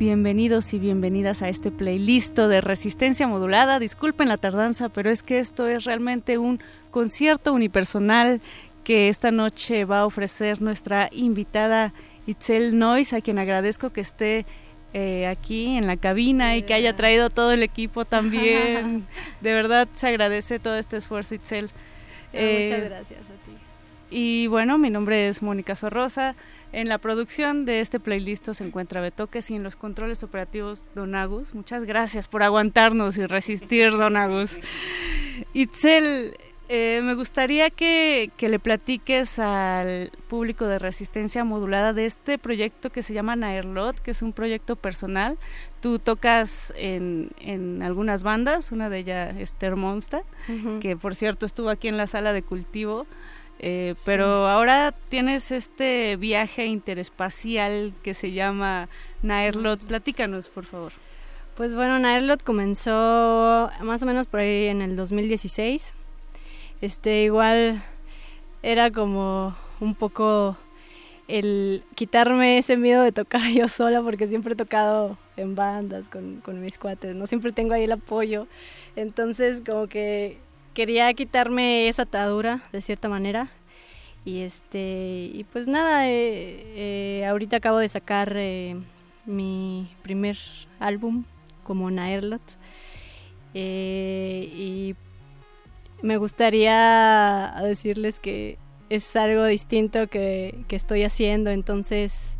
Bienvenidos 0.00 0.72
y 0.72 0.78
bienvenidas 0.78 1.42
a 1.42 1.50
este 1.50 1.70
playlist 1.70 2.34
de 2.38 2.62
resistencia 2.62 3.28
modulada. 3.28 3.78
Disculpen 3.78 4.30
la 4.30 4.38
tardanza, 4.38 4.88
pero 4.88 5.10
es 5.10 5.22
que 5.22 5.40
esto 5.40 5.68
es 5.68 5.84
realmente 5.84 6.38
un 6.38 6.58
concierto 6.90 7.52
unipersonal 7.52 8.40
que 8.82 9.10
esta 9.10 9.30
noche 9.30 9.84
va 9.84 9.98
a 9.98 10.06
ofrecer 10.06 10.62
nuestra 10.62 11.10
invitada 11.12 11.92
Itzel 12.26 12.78
Nois, 12.78 13.12
a 13.12 13.20
quien 13.20 13.38
agradezco 13.38 13.90
que 13.90 14.00
esté 14.00 14.46
eh, 14.94 15.26
aquí 15.26 15.76
en 15.76 15.86
la 15.86 15.98
cabina 15.98 16.56
y 16.56 16.62
que 16.62 16.72
haya 16.72 16.96
traído 16.96 17.28
todo 17.28 17.52
el 17.52 17.62
equipo 17.62 18.06
también. 18.06 19.06
De 19.42 19.52
verdad 19.52 19.86
se 19.92 20.06
agradece 20.06 20.58
todo 20.58 20.78
este 20.78 20.96
esfuerzo, 20.96 21.34
Itzel. 21.34 21.64
muchas 21.64 21.74
eh, 22.32 22.86
gracias 22.88 23.20
a 23.20 23.34
ti. 23.44 23.52
Y 24.08 24.46
bueno, 24.46 24.78
mi 24.78 24.88
nombre 24.88 25.28
es 25.28 25.42
Mónica 25.42 25.74
Sorrosa. 25.74 26.36
En 26.72 26.88
la 26.88 26.98
producción 26.98 27.64
de 27.64 27.80
este 27.80 27.98
playlist 27.98 28.48
se 28.52 28.64
encuentra 28.64 29.00
Betoques 29.00 29.50
y 29.50 29.56
en 29.56 29.64
los 29.64 29.74
controles 29.74 30.22
operativos 30.22 30.84
Don 30.94 31.16
Agus. 31.16 31.52
Muchas 31.54 31.84
gracias 31.84 32.28
por 32.28 32.44
aguantarnos 32.44 33.18
y 33.18 33.26
resistir, 33.26 33.90
Don 33.90 34.16
Agus. 34.16 34.60
Itzel, 35.52 36.36
eh, 36.68 37.00
me 37.02 37.14
gustaría 37.14 37.70
que, 37.70 38.30
le 38.38 38.58
platiques 38.60 39.40
al 39.40 40.12
público 40.28 40.68
de 40.68 40.78
Resistencia 40.78 41.42
Modulada 41.42 41.92
de 41.92 42.06
este 42.06 42.38
proyecto 42.38 42.90
que 42.90 43.02
se 43.02 43.14
llama 43.14 43.34
Nairlot, 43.34 43.98
que 43.98 44.12
es 44.12 44.22
un 44.22 44.32
proyecto 44.32 44.76
personal. 44.76 45.38
Tú 45.80 45.98
tocas 45.98 46.72
en, 46.76 47.30
en 47.40 47.82
algunas 47.82 48.22
bandas, 48.22 48.70
una 48.70 48.88
de 48.88 48.98
ellas 48.98 49.36
es 49.36 49.54
Termonsta, 49.54 50.22
que 50.80 50.96
por 50.96 51.16
cierto 51.16 51.46
estuvo 51.46 51.68
aquí 51.68 51.88
en 51.88 51.96
la 51.96 52.06
sala 52.06 52.32
de 52.32 52.42
cultivo 52.44 53.08
eh, 53.62 53.94
pero 54.06 54.48
ahora 54.48 54.94
tienes 55.10 55.52
este 55.52 56.16
viaje 56.16 56.64
interespacial 56.64 57.92
que 58.02 58.14
se 58.14 58.32
llama 58.32 58.88
Nairlot. 59.22 59.84
Platícanos, 59.84 60.48
por 60.48 60.64
favor. 60.64 60.92
Pues 61.56 61.74
bueno, 61.74 61.98
Nairlot 61.98 62.42
comenzó 62.42 63.70
más 63.82 64.02
o 64.02 64.06
menos 64.06 64.26
por 64.26 64.40
ahí 64.40 64.68
en 64.68 64.80
el 64.80 64.96
2016. 64.96 65.92
Este, 66.80 67.24
igual 67.24 67.82
era 68.62 68.90
como 68.90 69.54
un 69.78 69.94
poco 69.94 70.56
el 71.28 71.84
quitarme 71.94 72.56
ese 72.56 72.78
miedo 72.78 73.02
de 73.02 73.12
tocar 73.12 73.42
yo 73.52 73.68
sola 73.68 74.00
porque 74.00 74.26
siempre 74.26 74.54
he 74.54 74.56
tocado 74.56 75.18
en 75.36 75.54
bandas 75.54 76.08
con, 76.08 76.40
con 76.40 76.62
mis 76.62 76.78
cuates, 76.78 77.14
no 77.14 77.26
siempre 77.26 77.52
tengo 77.52 77.74
ahí 77.74 77.84
el 77.84 77.92
apoyo. 77.92 78.46
Entonces 78.96 79.62
como 79.66 79.86
que 79.86 80.38
quería 80.80 81.12
quitarme 81.12 81.88
esa 81.88 82.04
atadura 82.04 82.62
de 82.72 82.80
cierta 82.80 83.10
manera. 83.10 83.50
Y 84.24 84.40
este 84.40 85.30
y 85.30 85.44
pues 85.52 85.68
nada 85.68 86.08
eh, 86.08 87.20
eh, 87.20 87.26
ahorita 87.26 87.58
acabo 87.58 87.76
de 87.76 87.88
sacar 87.88 88.32
eh, 88.34 88.76
mi 89.26 89.94
primer 90.02 90.38
álbum 90.78 91.24
como 91.64 91.90
Nairlot 91.90 92.40
y 93.52 94.94
me 96.00 96.16
gustaría 96.16 97.54
decirles 97.62 98.18
que 98.18 98.56
es 98.88 99.14
algo 99.16 99.44
distinto 99.44 100.06
que 100.06 100.64
estoy 100.70 101.02
haciendo. 101.04 101.50
Entonces 101.50 102.38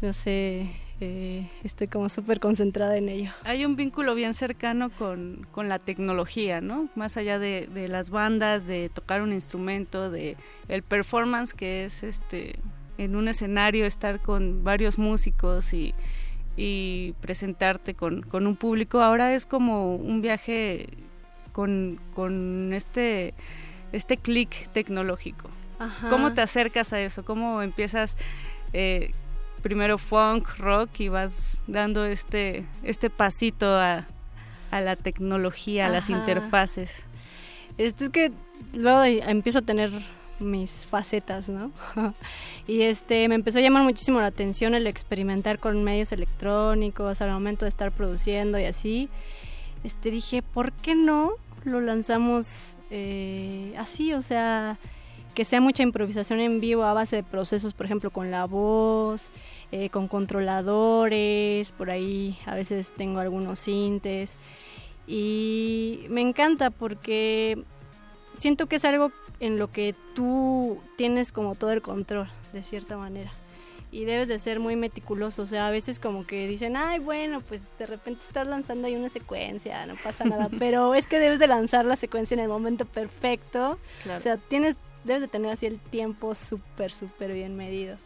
no 0.00 0.12
sé 0.12 0.70
eh, 1.00 1.48
estoy 1.62 1.88
como 1.88 2.08
súper 2.08 2.40
concentrada 2.40 2.96
en 2.96 3.08
ello. 3.08 3.32
Hay 3.42 3.64
un 3.64 3.76
vínculo 3.76 4.14
bien 4.14 4.34
cercano 4.34 4.90
con, 4.90 5.46
con 5.50 5.68
la 5.68 5.78
tecnología, 5.78 6.60
¿no? 6.60 6.88
Más 6.94 7.16
allá 7.16 7.38
de, 7.38 7.68
de, 7.72 7.88
las 7.88 8.10
bandas, 8.10 8.66
de 8.66 8.90
tocar 8.90 9.22
un 9.22 9.32
instrumento, 9.32 10.10
de 10.10 10.36
el 10.68 10.82
performance 10.82 11.52
que 11.52 11.84
es 11.84 12.02
este 12.02 12.58
en 12.96 13.16
un 13.16 13.26
escenario 13.26 13.86
estar 13.86 14.20
con 14.20 14.62
varios 14.62 14.98
músicos 14.98 15.74
y, 15.74 15.94
y 16.56 17.14
presentarte 17.20 17.94
con, 17.94 18.22
con 18.22 18.46
un 18.46 18.56
público. 18.56 19.00
Ahora 19.00 19.34
es 19.34 19.46
como 19.46 19.96
un 19.96 20.22
viaje 20.22 20.88
con, 21.52 21.98
con 22.14 22.72
este, 22.72 23.34
este 23.92 24.16
clic 24.16 24.68
tecnológico. 24.70 25.50
¿Cómo 26.08 26.32
te 26.32 26.40
acercas 26.40 26.92
a 26.92 27.00
eso? 27.00 27.24
¿Cómo 27.24 27.60
empiezas? 27.60 28.16
Eh, 28.72 29.10
primero 29.64 29.96
funk, 29.96 30.46
rock 30.58 31.00
y 31.00 31.08
vas 31.08 31.58
dando 31.66 32.04
este, 32.04 32.66
este 32.82 33.08
pasito 33.08 33.66
a, 33.66 34.06
a 34.70 34.80
la 34.82 34.94
tecnología, 34.94 35.86
a 35.86 35.88
las 35.88 36.10
interfaces. 36.10 37.04
Esto 37.78 38.04
es 38.04 38.10
que 38.10 38.30
luego 38.74 39.02
empiezo 39.02 39.60
a 39.60 39.62
tener 39.62 39.90
mis 40.38 40.84
facetas, 40.84 41.48
¿no? 41.48 41.72
y 42.66 42.82
este 42.82 43.26
me 43.28 43.36
empezó 43.36 43.58
a 43.58 43.62
llamar 43.62 43.84
muchísimo 43.84 44.20
la 44.20 44.26
atención 44.26 44.74
el 44.74 44.86
experimentar 44.86 45.58
con 45.58 45.82
medios 45.82 46.12
electrónicos 46.12 47.22
al 47.22 47.30
momento 47.30 47.64
de 47.64 47.70
estar 47.70 47.90
produciendo 47.90 48.58
y 48.58 48.66
así. 48.66 49.08
Este 49.82 50.10
dije, 50.10 50.42
¿por 50.42 50.72
qué 50.72 50.94
no 50.94 51.32
lo 51.64 51.80
lanzamos 51.80 52.76
eh, 52.90 53.74
así? 53.78 54.12
O 54.12 54.20
sea, 54.20 54.78
que 55.34 55.44
sea 55.44 55.60
mucha 55.60 55.82
improvisación 55.82 56.40
en 56.40 56.60
vivo 56.60 56.84
a 56.84 56.94
base 56.94 57.16
de 57.16 57.22
procesos, 57.22 57.74
por 57.74 57.86
ejemplo, 57.86 58.10
con 58.10 58.30
la 58.30 58.46
voz, 58.46 59.30
eh, 59.72 59.90
con 59.90 60.08
controladores, 60.08 61.72
por 61.72 61.90
ahí 61.90 62.38
a 62.46 62.54
veces 62.54 62.92
tengo 62.96 63.20
algunos 63.20 63.58
sintes. 63.58 64.36
Y 65.06 66.06
me 66.08 66.20
encanta 66.20 66.70
porque 66.70 67.62
siento 68.32 68.66
que 68.66 68.76
es 68.76 68.84
algo 68.84 69.12
en 69.40 69.58
lo 69.58 69.70
que 69.70 69.94
tú 70.14 70.78
tienes 70.96 71.32
como 71.32 71.54
todo 71.54 71.72
el 71.72 71.82
control, 71.82 72.28
de 72.52 72.62
cierta 72.62 72.96
manera. 72.96 73.32
Y 73.90 74.06
debes 74.06 74.26
de 74.26 74.40
ser 74.40 74.58
muy 74.58 74.74
meticuloso, 74.74 75.42
o 75.42 75.46
sea, 75.46 75.68
a 75.68 75.70
veces 75.70 76.00
como 76.00 76.26
que 76.26 76.48
dicen, 76.48 76.76
ay, 76.76 76.98
bueno, 76.98 77.40
pues 77.40 77.70
de 77.78 77.86
repente 77.86 78.22
estás 78.26 78.46
lanzando 78.46 78.88
ahí 78.88 78.96
una 78.96 79.08
secuencia, 79.08 79.86
no 79.86 79.94
pasa 80.02 80.24
nada, 80.24 80.48
pero 80.58 80.94
es 80.94 81.06
que 81.06 81.20
debes 81.20 81.38
de 81.38 81.46
lanzar 81.46 81.84
la 81.84 81.94
secuencia 81.94 82.34
en 82.34 82.40
el 82.40 82.48
momento 82.48 82.86
perfecto, 82.86 83.78
o 84.16 84.20
sea, 84.20 84.36
tienes, 84.36 84.76
debes 85.04 85.22
de 85.22 85.28
tener 85.28 85.52
así 85.52 85.66
el 85.66 85.78
tiempo 85.78 86.34
súper, 86.34 86.90
súper 86.90 87.32
bien 87.32 87.56
medido 87.56 87.96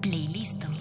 Playlist. 0.00 0.77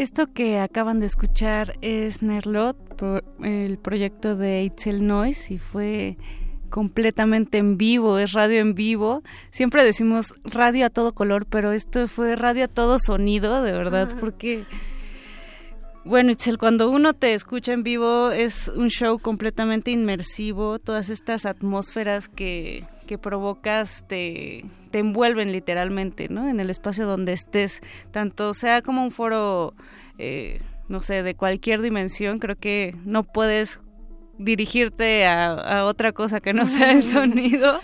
Esto 0.00 0.32
que 0.32 0.58
acaban 0.58 0.98
de 0.98 1.04
escuchar 1.04 1.76
es 1.82 2.22
Nerlot, 2.22 2.78
el 3.42 3.76
proyecto 3.76 4.34
de 4.34 4.62
Itzel 4.62 5.06
Noise, 5.06 5.52
y 5.52 5.58
fue 5.58 6.16
completamente 6.70 7.58
en 7.58 7.76
vivo, 7.76 8.16
es 8.16 8.32
radio 8.32 8.60
en 8.60 8.74
vivo. 8.74 9.22
Siempre 9.50 9.84
decimos 9.84 10.32
radio 10.42 10.86
a 10.86 10.88
todo 10.88 11.12
color, 11.12 11.44
pero 11.44 11.72
esto 11.72 12.08
fue 12.08 12.34
radio 12.34 12.64
a 12.64 12.68
todo 12.68 12.98
sonido, 12.98 13.62
de 13.62 13.72
verdad, 13.72 14.08
porque... 14.18 14.64
Bueno, 16.02 16.30
Itzel, 16.30 16.56
cuando 16.56 16.90
uno 16.90 17.12
te 17.12 17.34
escucha 17.34 17.74
en 17.74 17.82
vivo 17.82 18.30
es 18.30 18.68
un 18.68 18.88
show 18.88 19.18
completamente 19.18 19.90
inmersivo, 19.90 20.78
todas 20.78 21.10
estas 21.10 21.44
atmósferas 21.44 22.26
que, 22.30 22.86
que 23.10 23.18
provocas 23.18 24.04
te, 24.06 24.64
te 24.92 25.00
envuelven 25.00 25.50
literalmente, 25.50 26.28
¿no? 26.28 26.48
En 26.48 26.60
el 26.60 26.70
espacio 26.70 27.08
donde 27.08 27.32
estés, 27.32 27.80
tanto 28.12 28.54
sea 28.54 28.82
como 28.82 29.02
un 29.02 29.10
foro, 29.10 29.74
eh, 30.16 30.60
no 30.86 31.00
sé, 31.00 31.24
de 31.24 31.34
cualquier 31.34 31.82
dimensión, 31.82 32.38
creo 32.38 32.54
que 32.54 32.94
no 33.04 33.24
puedes 33.24 33.80
dirigirte 34.38 35.26
a, 35.26 35.54
a 35.54 35.86
otra 35.86 36.12
cosa 36.12 36.38
que 36.38 36.52
no 36.52 36.66
sea 36.66 36.92
el 36.92 37.02
sonido. 37.16 37.80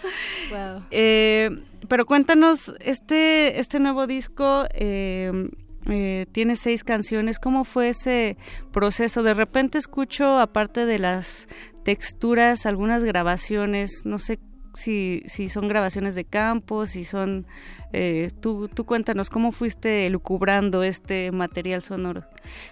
Wow. 0.52 0.84
Eh, 0.92 1.50
pero 1.88 2.06
cuéntanos, 2.06 2.72
este, 2.78 3.58
este 3.58 3.80
nuevo 3.80 4.06
disco 4.06 4.66
eh, 4.74 5.50
eh, 5.90 6.26
tiene 6.30 6.54
seis 6.54 6.84
canciones. 6.84 7.40
¿Cómo 7.40 7.64
fue 7.64 7.88
ese 7.88 8.36
proceso? 8.70 9.24
De 9.24 9.34
repente 9.34 9.76
escucho, 9.76 10.38
aparte 10.38 10.86
de 10.86 11.00
las 11.00 11.48
texturas, 11.82 12.64
algunas 12.64 13.02
grabaciones, 13.02 14.02
no 14.04 14.20
sé 14.20 14.38
si, 14.76 15.22
si 15.26 15.48
son 15.48 15.68
grabaciones 15.68 16.14
de 16.14 16.24
campo, 16.24 16.86
si 16.86 17.04
son... 17.04 17.46
Eh, 17.92 18.30
tú, 18.40 18.68
tú 18.68 18.84
cuéntanos, 18.84 19.30
¿cómo 19.30 19.52
fuiste 19.52 20.08
lucubrando 20.10 20.82
este 20.82 21.32
material 21.32 21.82
sonoro? 21.82 22.24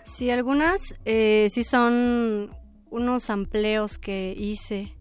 Sí, 0.04 0.30
algunas 0.30 0.94
eh, 1.04 1.48
sí 1.50 1.64
son 1.64 2.50
unos 2.90 3.30
amplios 3.30 3.98
que 3.98 4.34
hice. 4.36 4.94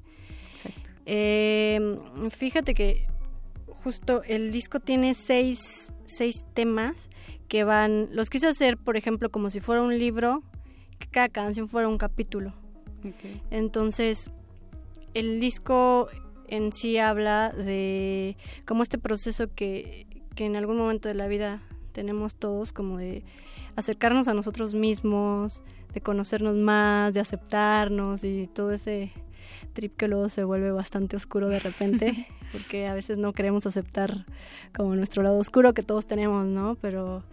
Eh, 1.06 2.00
fíjate 2.30 2.74
que 2.74 3.08
justo 3.68 4.24
el 4.24 4.54
disco 4.54 4.80
tiene 4.80 5.14
seis, 5.14 5.92
seis 6.06 6.46
temas 6.54 7.10
que 7.50 7.66
van, 7.66 8.08
los 8.12 8.30
quise 8.30 8.48
hacer, 8.48 8.78
por 8.78 8.96
ejemplo, 8.96 9.30
como 9.30 9.50
si 9.50 9.60
fuera 9.60 9.82
un 9.82 10.00
libro, 10.00 10.42
que 10.98 11.08
cada 11.08 11.28
canción 11.28 11.68
fuera 11.68 11.90
un 11.90 11.98
capítulo. 11.98 12.54
Entonces, 13.52 14.32
el 15.14 15.42
disco 15.42 16.08
en 16.54 16.72
sí 16.72 17.00
habla 17.00 17.50
de 17.50 18.38
como 18.66 18.84
este 18.84 19.00
proceso 19.00 19.52
que, 19.56 20.06
que 20.36 20.46
en 20.46 20.56
algún 20.56 20.78
momento 20.78 21.10
de 21.10 21.16
la 21.16 21.28
vida 21.28 21.64
tenemos 21.94 22.36
todos, 22.36 22.72
como 22.72 23.00
de 23.00 23.24
acercarnos 23.76 24.28
a 24.28 24.36
nosotros 24.36 24.76
mismos, 24.76 25.64
de 25.96 26.02
conocernos 26.02 26.56
más, 26.56 27.16
de 27.16 27.22
aceptarnos 27.22 28.24
y 28.24 28.48
todo 28.54 28.72
ese 28.72 29.12
trip 29.74 29.96
que 29.98 30.08
luego 30.08 30.30
se 30.30 30.44
vuelve 30.44 30.72
bastante 30.72 31.16
oscuro 31.16 31.50
de 31.50 31.58
repente, 31.58 32.28
porque 32.52 32.86
a 32.86 32.94
veces 32.94 33.18
no 33.18 33.34
queremos 33.34 33.66
aceptar 33.66 34.28
como 34.76 34.96
nuestro 34.96 35.24
lado 35.24 35.40
oscuro 35.40 35.74
que 35.74 35.82
todos 35.82 36.06
tenemos, 36.06 36.46
¿no? 36.46 36.76
Pero 36.76 37.24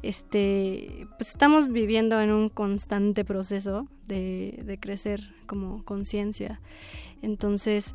este 0.00 1.06
pues 1.18 1.28
estamos 1.28 1.70
viviendo 1.70 2.18
en 2.22 2.30
un 2.30 2.48
constante 2.48 3.26
proceso 3.26 3.88
de, 4.06 4.62
de 4.64 4.80
crecer 4.80 5.34
como 5.46 5.84
conciencia. 5.84 6.62
Entonces, 7.20 7.94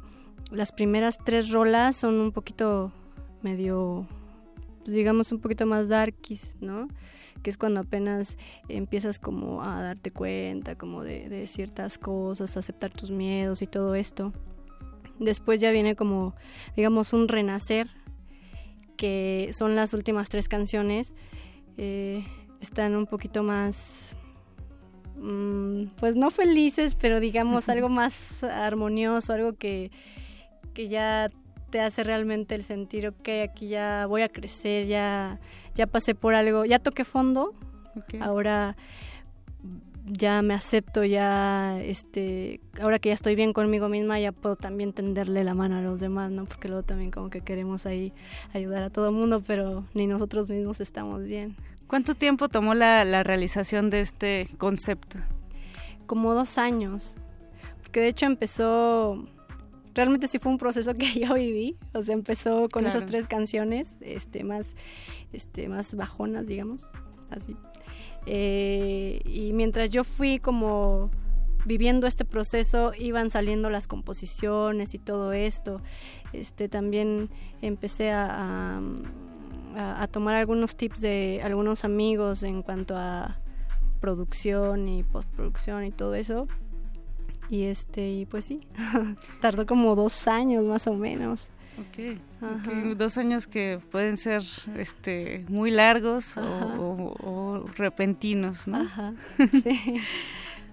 las 0.52 0.72
primeras 0.72 1.18
tres 1.24 1.50
rolas 1.52 1.96
son 1.96 2.16
un 2.20 2.32
poquito 2.32 2.92
medio 3.42 4.08
pues, 4.84 4.96
digamos 4.96 5.32
un 5.32 5.40
poquito 5.40 5.66
más 5.66 5.90
darkies, 5.90 6.58
¿no? 6.60 6.88
Que 7.42 7.50
es 7.50 7.58
cuando 7.58 7.82
apenas 7.82 8.38
empiezas 8.70 9.20
como 9.20 9.64
a 9.64 9.82
darte 9.82 10.12
cuenta 10.12 10.76
como 10.76 11.04
de, 11.04 11.30
de 11.30 11.48
ciertas 11.48 11.98
cosas, 11.98 12.56
aceptar 12.58 12.92
tus 12.92 13.12
miedos 13.12 13.62
y 13.62 13.68
todo 13.68 13.96
esto. 13.96 14.34
Después 15.20 15.62
ya 15.62 15.72
viene 15.72 15.96
como, 15.96 16.36
digamos, 16.76 17.14
un 17.14 17.28
renacer, 17.28 17.90
que 18.98 19.50
son 19.54 19.76
las 19.76 19.94
últimas 19.94 20.30
tres 20.30 20.48
canciones. 20.48 21.14
Eh, 21.78 22.26
están 22.62 22.96
un 22.96 23.06
poquito 23.06 23.44
más, 23.44 24.16
mm, 25.18 25.86
pues 25.98 26.16
no 26.16 26.32
felices, 26.32 26.96
pero 26.96 27.20
digamos 27.20 27.70
algo 27.70 27.90
más 27.90 28.44
armonioso, 28.44 29.34
algo 29.34 29.54
que, 29.54 29.92
que 30.74 30.88
ya 30.88 31.30
te 31.70 31.82
hace 31.82 32.04
realmente 32.04 32.56
el 32.56 32.64
sentir, 32.64 33.08
ok, 33.08 33.30
aquí 33.44 33.68
ya 33.70 34.06
voy 34.06 34.22
a 34.22 34.30
crecer, 34.30 34.86
ya, 34.86 35.40
ya 35.76 35.88
pasé 35.88 36.14
por 36.14 36.36
algo, 36.36 36.66
ya 36.66 36.80
toqué 36.80 37.04
fondo, 37.04 37.54
ahora 38.22 38.76
ya 40.06 40.42
me 40.42 40.54
acepto, 40.54 41.04
ya, 41.04 41.80
este, 41.82 42.60
ahora 42.82 43.00
que 43.00 43.10
ya 43.10 43.16
estoy 43.16 43.36
bien 43.36 43.54
conmigo 43.54 43.88
misma, 43.90 44.20
ya 44.20 44.32
puedo 44.32 44.56
también 44.56 44.94
tenderle 44.94 45.44
la 45.44 45.54
mano 45.54 45.78
a 45.78 45.82
los 45.82 46.00
demás, 46.00 46.30
¿no? 46.30 46.46
Porque 46.46 46.68
luego 46.68 46.84
también 46.84 47.10
como 47.10 47.30
que 47.30 47.42
queremos 47.42 47.86
ahí 47.86 48.14
ayudar 48.54 48.84
a 48.84 48.90
todo 48.90 49.08
el 49.08 49.16
mundo, 49.16 49.42
pero 49.46 49.86
ni 49.94 50.06
nosotros 50.06 50.50
mismos 50.50 50.82
estamos 50.82 51.24
bien. 51.24 51.56
¿Cuánto 51.88 52.16
tiempo 52.16 52.50
tomó 52.50 52.74
la, 52.74 53.06
la 53.06 53.24
realización 53.24 53.90
de 53.90 54.02
este 54.02 54.50
concepto? 54.58 55.20
Como 56.06 56.34
dos 56.34 56.58
años, 56.58 57.16
porque 57.82 58.02
de 58.02 58.10
hecho 58.10 58.26
empezó 58.26 59.26
realmente 59.94 60.28
sí 60.28 60.40
fue 60.40 60.52
un 60.52 60.58
proceso 60.58 60.94
que 60.94 61.06
yo 61.20 61.34
viví, 61.36 61.78
o 61.94 62.02
sea, 62.04 62.14
empezó 62.14 62.62
con 62.70 62.84
Claro. 62.84 62.90
esas 62.98 63.06
tres 63.10 63.28
canciones, 63.28 63.96
este, 64.02 64.44
más, 64.44 64.68
este, 65.32 65.68
más 65.70 65.94
bajonas, 65.96 66.46
digamos, 66.48 66.86
así. 67.30 67.56
Eh, 68.26 69.22
y 69.26 69.52
mientras 69.54 69.90
yo 69.90 70.04
fui 70.04 70.40
como 70.40 71.12
viviendo 71.66 72.08
este 72.08 72.26
proceso, 72.26 72.92
iban 72.98 73.30
saliendo 73.30 73.70
las 73.70 73.88
composiciones 73.88 74.94
y 74.94 75.00
todo 75.00 75.32
esto. 75.34 75.82
Este, 76.34 76.68
también 76.70 77.30
empecé 77.62 78.12
a, 78.12 78.78
a, 78.78 78.82
a- 79.78 80.04
a 80.04 80.08
tomar 80.08 80.36
algunos 80.36 80.76
tips 80.76 81.02
de 81.02 81.42
algunos 81.44 81.84
amigos 81.86 82.44
en 82.44 82.62
cuanto 82.64 82.96
a 82.98 83.38
producción 84.02 84.88
y 84.90 85.04
postproducción 85.04 85.86
y 85.86 85.92
todo 85.92 86.16
eso. 86.16 86.48
Y 87.54 87.66
este, 87.66 88.10
y 88.10 88.26
pues 88.26 88.46
sí, 88.46 88.62
tardó 89.42 89.68
como 89.68 89.96
dos 89.96 90.28
años 90.28 90.66
más 90.66 90.88
o 90.88 90.96
menos. 90.96 91.50
Ok, 91.78 92.18
Ajá. 92.42 92.56
ok, 92.72 92.96
dos 92.98 93.18
años 93.20 93.46
que 93.46 93.80
pueden 93.92 94.18
ser 94.18 94.42
este 94.78 95.38
muy 95.50 95.70
largos 95.70 96.36
o, 96.36 96.42
Ajá. 96.42 96.66
o- 96.80 97.14
o 97.24 97.68
repentinos, 97.76 98.68
¿no? 98.68 98.78
Ajá, 98.78 99.14
sí. 99.64 100.02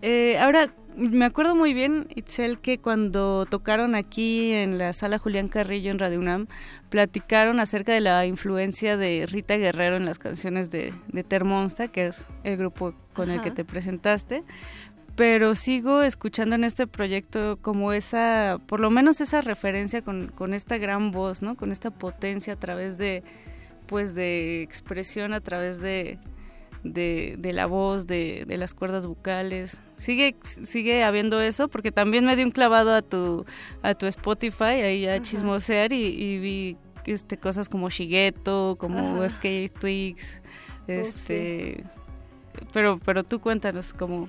Eh, 0.02 0.38
ahora, 0.38 0.72
me 0.96 1.26
acuerdo 1.26 1.54
muy 1.54 1.74
bien, 1.74 2.06
Itzel, 2.14 2.58
que 2.58 2.78
cuando 2.78 3.44
tocaron 3.44 3.94
aquí 3.94 4.52
en 4.54 4.78
la 4.78 4.94
sala 4.94 5.18
Julián 5.18 5.48
Carrillo 5.48 5.90
en 5.90 5.98
Radio 5.98 6.18
UNAM, 6.18 6.46
platicaron 6.88 7.60
acerca 7.60 7.92
de 7.92 8.00
la 8.00 8.24
influencia 8.24 8.96
de 8.96 9.26
Rita 9.30 9.56
Guerrero 9.58 9.96
en 9.96 10.06
las 10.06 10.18
canciones 10.18 10.70
de, 10.70 10.94
de 11.08 11.22
Termonsta, 11.24 11.88
que 11.88 12.06
es 12.06 12.26
el 12.44 12.56
grupo 12.56 12.94
con 13.12 13.30
el 13.30 13.42
que 13.42 13.50
te 13.50 13.64
presentaste. 13.64 14.42
Pero 15.20 15.54
sigo 15.54 16.00
escuchando 16.00 16.54
en 16.54 16.64
este 16.64 16.86
proyecto 16.86 17.58
como 17.60 17.92
esa, 17.92 18.56
por 18.66 18.80
lo 18.80 18.88
menos 18.88 19.20
esa 19.20 19.42
referencia 19.42 20.00
con, 20.00 20.28
con 20.28 20.54
esta 20.54 20.78
gran 20.78 21.10
voz, 21.10 21.42
¿no? 21.42 21.56
Con 21.56 21.72
esta 21.72 21.90
potencia 21.90 22.54
a 22.54 22.56
través 22.56 22.96
de, 22.96 23.22
pues, 23.86 24.14
de 24.14 24.62
expresión, 24.62 25.34
a 25.34 25.40
través 25.40 25.78
de, 25.78 26.16
de, 26.84 27.34
de 27.38 27.52
la 27.52 27.66
voz, 27.66 28.06
de, 28.06 28.46
de 28.46 28.56
las 28.56 28.72
cuerdas 28.72 29.04
vocales. 29.06 29.82
Sigue 29.98 30.36
sigue 30.42 31.04
habiendo 31.04 31.38
eso 31.42 31.68
porque 31.68 31.92
también 31.92 32.24
me 32.24 32.34
di 32.34 32.42
un 32.42 32.50
clavado 32.50 32.94
a 32.94 33.02
tu 33.02 33.44
a 33.82 33.92
tu 33.92 34.06
Spotify 34.06 34.80
ahí 34.80 35.06
a 35.06 35.16
Ajá. 35.16 35.22
chismosear 35.22 35.92
y, 35.92 36.02
y 36.02 36.38
vi 36.38 36.76
este 37.04 37.36
cosas 37.36 37.68
como 37.68 37.90
Shigeto, 37.90 38.76
como 38.80 39.22
Ajá. 39.22 39.26
FK 39.26 39.78
Twigs, 39.78 40.40
este 40.86 41.84
pero 42.72 42.98
pero 43.04 43.22
tú 43.22 43.38
cuéntanos 43.42 43.92
como 43.92 44.26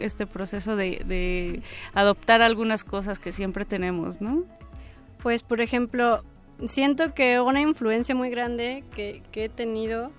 este 0.00 0.26
proceso 0.26 0.76
de, 0.76 1.02
de 1.06 1.62
adoptar 1.94 2.42
algunas 2.42 2.84
cosas 2.84 3.18
que 3.18 3.32
siempre 3.32 3.64
tenemos, 3.64 4.20
¿no? 4.20 4.44
Pues, 5.22 5.42
por 5.42 5.60
ejemplo, 5.60 6.24
siento 6.66 7.14
que 7.14 7.40
una 7.40 7.60
influencia 7.60 8.14
muy 8.14 8.30
grande 8.30 8.84
que, 8.94 9.22
que 9.32 9.46
he 9.46 9.48
tenido 9.48 10.12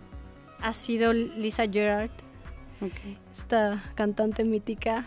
ha 0.61 0.73
sido 0.73 1.13
Lisa 1.13 1.67
Gerard, 1.67 2.11
esta 3.31 3.83
cantante 3.95 4.43
mítica. 4.43 5.05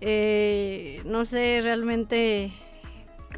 Eh, 0.00 1.02
no 1.04 1.24
sé, 1.24 1.60
realmente, 1.62 2.52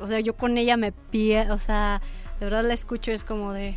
o 0.01 0.07
sea, 0.07 0.21
yo 0.21 0.35
con 0.35 0.59
ella 0.59 0.77
me 0.77 0.93
pierdo, 0.93 1.55
o 1.55 1.59
sea, 1.59 2.01
de 2.39 2.47
verdad 2.47 2.65
la 2.65 2.75
escucho, 2.75 3.13
es 3.13 3.25
como 3.25 3.53
de, 3.53 3.77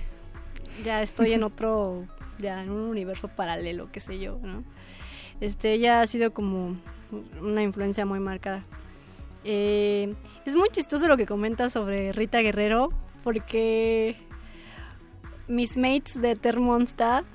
ya 0.83 1.01
estoy 1.01 1.33
en 1.33 1.43
otro, 1.43 2.05
ya 2.39 2.61
en 2.61 2.71
un 2.71 2.81
universo 2.81 3.29
paralelo, 3.29 3.89
qué 3.91 3.99
sé 3.99 4.19
yo, 4.19 4.39
¿no? 4.41 4.63
Este, 5.43 5.73
ella 5.73 5.99
ha 5.99 6.07
sido 6.07 6.33
como 6.33 6.77
una 7.41 7.61
influencia 7.61 8.05
muy 8.05 8.21
marcada. 8.21 8.63
Eh, 9.43 10.15
es 10.45 10.55
muy 10.55 10.69
chistoso 10.69 11.05
lo 11.09 11.17
que 11.17 11.25
comentas 11.25 11.73
sobre 11.73 12.13
Rita 12.13 12.39
Guerrero, 12.39 12.93
porque 13.25 14.15
mis 15.49 15.75
mates 15.75 16.21
de 16.21 16.37
Termonsta 16.37 17.25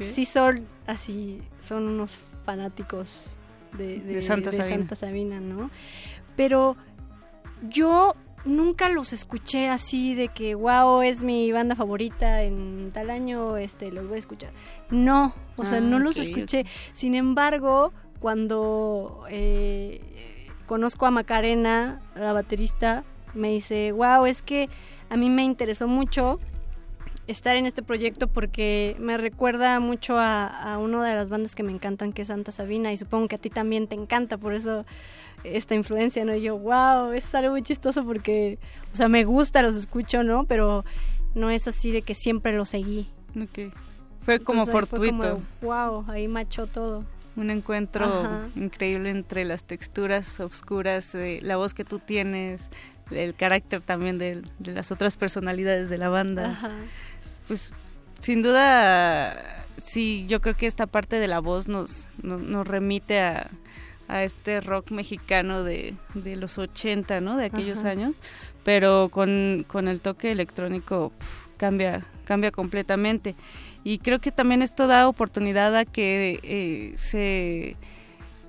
sí 0.00 0.26
son 0.26 0.66
así, 0.86 1.40
son 1.60 1.88
unos 1.88 2.18
fanáticos 2.44 3.38
de, 3.72 4.00
De 4.00 4.20
Santa 4.20 4.52
Sabina. 4.52 4.76
Santa 4.76 4.96
Sabina, 4.96 5.40
¿no? 5.40 5.70
Pero 6.36 6.76
yo 7.70 8.16
nunca 8.44 8.90
los 8.90 9.14
escuché 9.14 9.70
así 9.70 10.14
de 10.14 10.28
que, 10.28 10.54
wow, 10.54 11.00
es 11.00 11.22
mi 11.22 11.52
banda 11.52 11.74
favorita 11.74 12.42
en 12.42 12.90
tal 12.92 13.08
año, 13.08 13.56
este, 13.56 13.90
los 13.92 14.06
voy 14.08 14.16
a 14.16 14.18
escuchar. 14.18 14.50
No, 14.90 15.34
o 15.56 15.64
sea, 15.64 15.78
Ah, 15.78 15.80
no 15.82 15.98
los 15.98 16.16
ok, 16.18 16.22
escuché. 16.24 16.66
Sin 16.92 17.14
embargo, 17.14 17.92
cuando 18.18 19.24
eh, 19.28 20.00
conozco 20.66 21.06
a 21.06 21.10
Macarena, 21.10 22.00
la 22.14 22.32
baterista, 22.32 23.04
me 23.34 23.50
dice, 23.50 23.92
wow, 23.92 24.26
es 24.26 24.42
que 24.42 24.68
a 25.08 25.16
mí 25.16 25.30
me 25.30 25.44
interesó 25.44 25.86
mucho 25.88 26.38
estar 27.26 27.54
en 27.54 27.66
este 27.66 27.82
proyecto 27.82 28.26
porque 28.26 28.96
me 28.98 29.16
recuerda 29.16 29.78
mucho 29.78 30.18
a, 30.18 30.46
a 30.46 30.78
una 30.78 31.04
de 31.08 31.14
las 31.14 31.28
bandas 31.28 31.54
que 31.54 31.62
me 31.62 31.70
encantan, 31.70 32.12
que 32.12 32.22
es 32.22 32.28
Santa 32.28 32.50
Sabina, 32.50 32.92
y 32.92 32.96
supongo 32.96 33.28
que 33.28 33.36
a 33.36 33.38
ti 33.38 33.50
también 33.50 33.86
te 33.86 33.94
encanta, 33.94 34.36
por 34.36 34.52
eso 34.54 34.84
esta 35.44 35.74
influencia, 35.74 36.24
¿no? 36.24 36.34
Y 36.34 36.42
yo, 36.42 36.58
wow, 36.58 37.12
es 37.12 37.32
algo 37.34 37.52
muy 37.52 37.62
chistoso 37.62 38.04
porque, 38.04 38.58
o 38.92 38.96
sea, 38.96 39.08
me 39.08 39.24
gusta, 39.24 39.62
los 39.62 39.76
escucho, 39.76 40.22
¿no? 40.24 40.44
Pero 40.44 40.84
no 41.34 41.50
es 41.50 41.68
así 41.68 41.92
de 41.92 42.02
que 42.02 42.14
siempre 42.14 42.52
los 42.52 42.70
seguí. 42.70 43.08
Ok. 43.40 43.72
Fue 44.22 44.38
como 44.40 44.62
Entonces, 44.62 44.88
fortuito. 44.90 45.38
Fue 45.38 45.66
como, 45.66 46.02
wow, 46.02 46.10
ahí 46.10 46.28
machó 46.28 46.66
todo. 46.66 47.04
Un 47.36 47.50
encuentro 47.50 48.04
Ajá. 48.04 48.48
increíble 48.56 49.10
entre 49.10 49.44
las 49.44 49.64
texturas 49.64 50.40
oscuras, 50.40 51.14
eh, 51.14 51.38
la 51.42 51.56
voz 51.56 51.74
que 51.74 51.84
tú 51.84 51.98
tienes, 51.98 52.68
el 53.10 53.34
carácter 53.34 53.80
también 53.80 54.18
de, 54.18 54.42
de 54.58 54.72
las 54.72 54.92
otras 54.92 55.16
personalidades 55.16 55.88
de 55.88 55.98
la 55.98 56.08
banda. 56.08 56.50
Ajá. 56.50 56.70
Pues 57.48 57.72
sin 58.18 58.42
duda, 58.42 59.64
sí, 59.78 60.26
yo 60.28 60.40
creo 60.40 60.54
que 60.54 60.66
esta 60.66 60.86
parte 60.86 61.18
de 61.18 61.28
la 61.28 61.38
voz 61.40 61.68
nos, 61.68 62.10
nos, 62.22 62.40
nos 62.42 62.66
remite 62.66 63.20
a, 63.20 63.50
a 64.08 64.22
este 64.24 64.60
rock 64.60 64.90
mexicano 64.90 65.62
de, 65.64 65.94
de 66.14 66.36
los 66.36 66.58
80, 66.58 67.20
¿no? 67.20 67.36
De 67.36 67.46
aquellos 67.46 67.78
Ajá. 67.80 67.90
años, 67.90 68.16
pero 68.64 69.08
con, 69.10 69.64
con 69.66 69.88
el 69.88 70.00
toque 70.00 70.32
electrónico 70.32 71.12
pf, 71.18 71.48
cambia, 71.56 72.04
cambia 72.24 72.50
completamente. 72.50 73.34
Y 73.84 73.98
creo 73.98 74.18
que 74.18 74.32
también 74.32 74.62
esto 74.62 74.86
da 74.86 75.08
oportunidad 75.08 75.74
a 75.76 75.84
que 75.84 76.40
eh, 76.42 76.92
se 76.96 77.76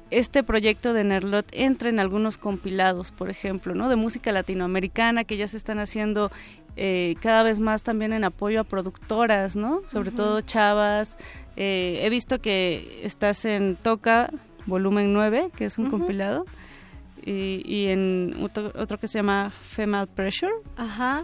este 0.09 0.43
proyecto 0.43 0.91
de 0.91 1.05
Nerlot 1.05 1.47
entre 1.53 1.89
en 1.89 1.99
algunos 1.99 2.37
compilados, 2.37 3.11
por 3.11 3.29
ejemplo, 3.29 3.73
¿no? 3.73 3.87
De 3.87 3.95
música 3.95 4.33
latinoamericana 4.33 5.23
que 5.23 5.37
ya 5.37 5.47
se 5.47 5.55
están 5.55 5.79
haciendo 5.79 6.31
eh, 6.75 7.15
cada 7.21 7.43
vez 7.43 7.59
más 7.59 7.83
también 7.83 8.13
en 8.13 8.23
apoyo 8.23 8.59
a 8.61 8.63
productoras, 8.63 9.55
¿no? 9.55 9.81
Sobre 9.87 10.11
todo 10.11 10.41
chavas. 10.41 11.17
Eh, 11.55 11.99
he 12.03 12.09
visto 12.09 12.39
que 12.39 13.01
estás 13.03 13.45
en 13.45 13.75
Toca, 13.75 14.29
volumen 14.65 15.13
9, 15.13 15.49
que 15.55 15.65
es 15.65 15.77
un 15.77 15.89
compilado, 15.89 16.45
y, 17.25 17.61
y 17.65 17.87
en 17.87 18.37
otro, 18.41 18.71
otro 18.75 18.97
que 18.99 19.07
se 19.07 19.19
llama 19.19 19.51
Female 19.63 20.07
Pressure. 20.07 20.53
Ajá. 20.77 21.23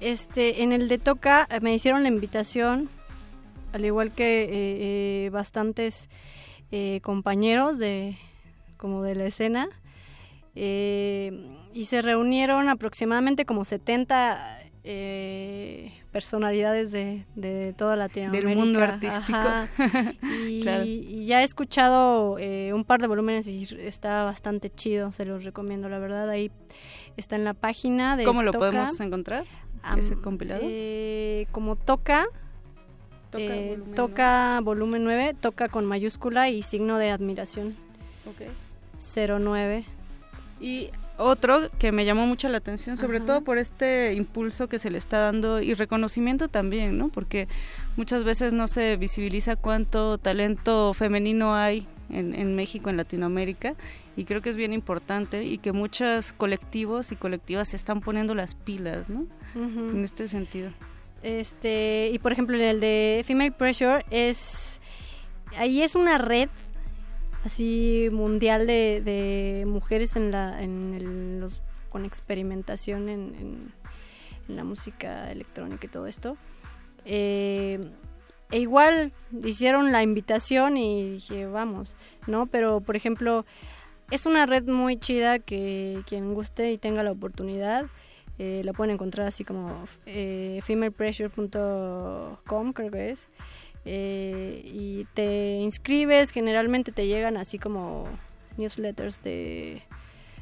Este, 0.00 0.62
en 0.62 0.72
el 0.72 0.88
de 0.88 0.98
Toca 0.98 1.46
eh, 1.50 1.60
me 1.60 1.74
hicieron 1.74 2.02
la 2.02 2.08
invitación, 2.08 2.88
al 3.72 3.84
igual 3.84 4.12
que 4.12 4.44
eh, 4.44 4.48
eh, 5.26 5.30
bastantes 5.30 6.08
eh, 6.72 7.00
compañeros 7.02 7.78
de 7.78 8.16
como 8.76 9.02
de 9.02 9.14
la 9.14 9.26
escena, 9.26 9.68
eh, 10.54 11.32
y 11.74 11.84
se 11.86 12.02
reunieron 12.02 12.68
aproximadamente 12.68 13.44
como 13.44 13.64
70 13.64 14.60
eh, 14.84 15.92
personalidades 16.12 16.92
de, 16.92 17.24
de 17.34 17.74
toda 17.76 17.96
Latinoamérica. 17.96 18.48
Del 18.48 18.58
mundo 18.58 18.80
artístico. 18.82 19.36
Ajá. 19.38 19.68
Y, 20.48 20.60
Claro. 20.62 20.84
y 20.84 21.26
ya 21.26 21.42
he 21.42 21.44
escuchado 21.44 22.38
eh, 22.38 22.72
un 22.72 22.84
par 22.84 23.00
de 23.00 23.06
volúmenes 23.08 23.46
y 23.48 23.66
está 23.80 24.22
bastante 24.24 24.70
chido, 24.70 25.12
se 25.12 25.24
los 25.24 25.44
recomiendo, 25.44 25.88
la 25.88 25.98
verdad. 25.98 26.30
Ahí 26.30 26.50
está 27.16 27.36
en 27.36 27.44
la 27.44 27.52
página 27.54 28.16
de 28.16 28.24
¿Cómo 28.24 28.42
lo 28.42 28.52
Toca. 28.52 28.66
podemos 28.70 29.00
encontrar? 29.00 29.44
Ese 29.98 30.16
compilado. 30.16 30.62
eh, 30.64 31.46
como 31.52 31.76
toca, 31.76 32.26
Toca 33.30 33.44
eh, 33.44 33.70
volumen 33.70 33.94
toca 33.94 34.60
volumen 34.62 35.04
9, 35.04 35.36
toca 35.40 35.68
con 35.68 35.84
mayúscula 35.84 36.48
y 36.48 36.62
signo 36.62 36.98
de 36.98 37.10
admiración. 37.10 37.76
Ok. 38.26 38.48
09. 38.98 39.84
Y 40.60 40.90
otro 41.18 41.70
que 41.78 41.92
me 41.92 42.04
llamó 42.04 42.26
mucho 42.26 42.48
la 42.48 42.58
atención, 42.58 42.96
sobre 42.96 43.20
todo 43.20 43.40
por 43.40 43.58
este 43.58 44.12
impulso 44.14 44.68
que 44.68 44.78
se 44.78 44.90
le 44.90 44.98
está 44.98 45.18
dando 45.18 45.60
y 45.60 45.74
reconocimiento 45.74 46.48
también, 46.48 46.98
¿no? 46.98 47.08
Porque 47.08 47.48
muchas 47.96 48.24
veces 48.24 48.52
no 48.52 48.66
se 48.66 48.96
visibiliza 48.96 49.56
cuánto 49.56 50.18
talento 50.18 50.92
femenino 50.92 51.54
hay 51.54 51.86
en, 52.10 52.34
en 52.34 52.54
México, 52.54 52.90
en 52.90 52.98
Latinoamérica, 52.98 53.74
y 54.16 54.24
creo 54.24 54.42
que 54.42 54.50
es 54.50 54.56
bien 54.56 54.72
importante 54.72 55.44
y 55.44 55.58
que 55.58 55.72
muchos 55.72 56.32
colectivos 56.32 57.12
y 57.12 57.16
colectivas 57.16 57.68
se 57.68 57.76
están 57.76 58.00
poniendo 58.00 58.34
las 58.34 58.54
pilas, 58.54 59.08
¿no? 59.08 59.26
En 59.54 60.04
este 60.04 60.28
sentido. 60.28 60.70
Este, 61.22 62.10
y 62.12 62.18
por 62.18 62.32
ejemplo, 62.32 62.56
en 62.56 62.62
el 62.62 62.80
de 62.80 63.22
Female 63.26 63.52
Pressure 63.52 64.04
es 64.10 64.80
ahí 65.56 65.82
es 65.82 65.94
una 65.94 66.18
red 66.18 66.48
así 67.44 68.08
mundial 68.12 68.66
de, 68.66 69.00
de 69.04 69.64
mujeres 69.66 70.16
en 70.16 70.30
la 70.30 70.62
en 70.62 70.94
el- 70.94 71.40
los 71.40 71.62
con 71.88 72.04
experimentación 72.04 73.08
en, 73.08 73.72
la 74.48 74.62
música 74.62 75.32
electrónica 75.32 75.86
y 75.86 75.88
todo 75.88 76.06
esto. 76.06 76.36
Eh, 77.04 77.80
e 78.52 78.60
igual 78.60 79.12
hicieron 79.44 79.90
la 79.90 80.02
invitación 80.04 80.76
y 80.76 81.14
dije, 81.14 81.46
vamos, 81.46 81.96
¿no? 82.28 82.46
Pero, 82.46 82.80
por 82.80 82.94
ejemplo, 82.94 83.44
es 84.12 84.24
una 84.24 84.46
red 84.46 84.62
muy 84.64 84.98
chida 84.98 85.40
que 85.40 86.00
quien 86.06 86.32
guste 86.32 86.70
y 86.70 86.78
tenga 86.78 87.02
la 87.02 87.10
oportunidad 87.10 87.86
eh, 88.38 88.62
la 88.64 88.72
pueden 88.72 88.94
encontrar 88.94 89.26
así 89.26 89.44
como 89.44 89.84
eh, 90.04 90.60
femalepressure.com 90.62 92.72
creo 92.72 92.90
que 92.90 93.10
es. 93.10 93.26
Eh, 93.88 94.62
y 94.64 95.04
te 95.14 95.60
inscribes 95.60 96.32
generalmente 96.32 96.90
te 96.90 97.06
llegan 97.06 97.36
así 97.36 97.56
como 97.56 98.08
newsletters 98.56 99.22
de 99.22 99.80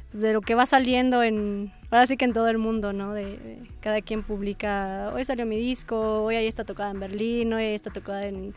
pues, 0.09 0.23
de 0.23 0.33
lo 0.33 0.41
que 0.41 0.55
va 0.55 0.65
saliendo 0.65 1.21
en 1.21 1.71
ahora 1.91 2.07
sí 2.07 2.17
que 2.17 2.25
en 2.25 2.33
todo 2.33 2.47
el 2.47 2.57
mundo 2.57 2.91
no 2.91 3.13
de, 3.13 3.59
cada 3.81 4.01
quien 4.01 4.23
publica 4.23 5.11
hoy 5.13 5.25
salió 5.25 5.45
mi 5.45 5.57
disco 5.57 6.23
hoy 6.23 6.37
hay 6.37 6.47
esta 6.47 6.63
tocada 6.63 6.89
en 6.89 6.99
Berlín 6.99 7.53
hoy 7.53 7.65
esta 7.65 7.91
tocada 7.91 8.25
en 8.25 8.55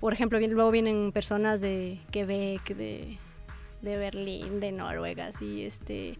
por 0.00 0.14
ejemplo 0.14 0.40
luego 0.40 0.70
vienen 0.70 1.12
personas 1.12 1.60
de 1.60 1.98
Quebec 2.10 2.74
de 2.74 3.18
de 3.82 3.96
Berlín 3.98 4.60
de 4.60 4.72
Noruega 4.72 5.26
así 5.26 5.66
este 5.66 6.16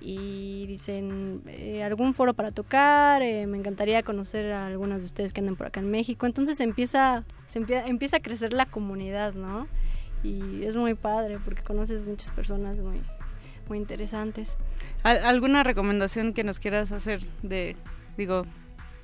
y 0.00 0.66
dicen 0.66 1.42
eh, 1.46 1.82
algún 1.82 2.12
foro 2.14 2.34
para 2.34 2.50
tocar 2.50 3.22
eh, 3.22 3.46
me 3.46 3.56
encantaría 3.58 4.02
conocer 4.02 4.52
a 4.52 4.66
algunas 4.66 4.98
de 5.00 5.06
ustedes 5.06 5.32
que 5.32 5.40
andan 5.40 5.56
por 5.56 5.66
acá 5.66 5.80
en 5.80 5.90
México 5.90 6.26
entonces 6.26 6.60
empieza 6.60 7.24
se 7.46 7.60
empie- 7.60 7.82
empieza 7.86 8.18
a 8.18 8.20
crecer 8.20 8.52
la 8.52 8.66
comunidad 8.66 9.34
no 9.34 9.66
y 10.22 10.64
es 10.64 10.76
muy 10.76 10.94
padre 10.94 11.38
porque 11.44 11.62
conoces 11.62 12.04
muchas 12.06 12.30
personas 12.30 12.76
muy 12.78 13.00
muy 13.68 13.78
interesantes. 13.78 14.56
¿Al- 15.02 15.24
¿Alguna 15.24 15.64
recomendación 15.64 16.32
que 16.34 16.44
nos 16.44 16.60
quieras 16.60 16.92
hacer 16.92 17.20
de, 17.42 17.74
digo, 18.16 18.46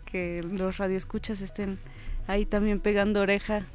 que 0.05 0.41
los 0.53 0.79
radioescuchas 0.79 1.41
estén 1.41 1.81
ahí 2.29 2.47
también 2.47 2.79
pegando 2.79 3.23
oreja? 3.23 3.67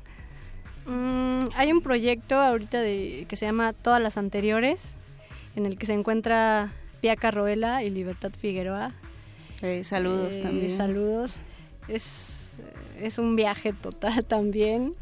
Mm, 0.86 1.50
hay 1.56 1.74
un 1.74 1.82
proyecto 1.82 2.36
ahorita 2.40 2.80
de, 2.80 3.26
que 3.28 3.36
se 3.36 3.46
llama 3.46 3.74
Todas 3.74 4.02
las 4.02 4.18
anteriores 4.18 4.96
en 5.58 5.66
el 5.66 5.78
que 5.78 5.86
se 5.86 5.94
encuentra 5.94 6.72
Pia 7.02 7.16
Carroela 7.16 7.84
y 7.84 7.90
Libertad 7.90 8.32
Figueroa 8.38 8.92
Eh, 9.62 9.84
saludos 9.84 10.36
Eh, 10.36 10.42
también. 10.42 10.72
Saludos. 10.72 11.34
Es, 11.88 12.52
es 13.00 13.18
un 13.18 13.36
viaje 13.36 13.74
total 13.74 14.24
también. 14.36 14.94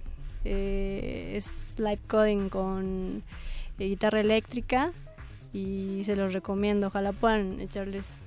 Eh, 0.44 1.34
es 1.36 1.76
live 1.80 2.00
coding 2.08 2.50
con 2.50 3.24
eh, 3.80 3.88
guitarra 3.88 4.22
eléctrica 4.22 4.92
y 5.54 6.04
se 6.06 6.16
los 6.16 6.34
recomiendo. 6.34 6.88
Ojalá 6.88 7.12
puedan 7.14 7.60
echarles 7.60 8.20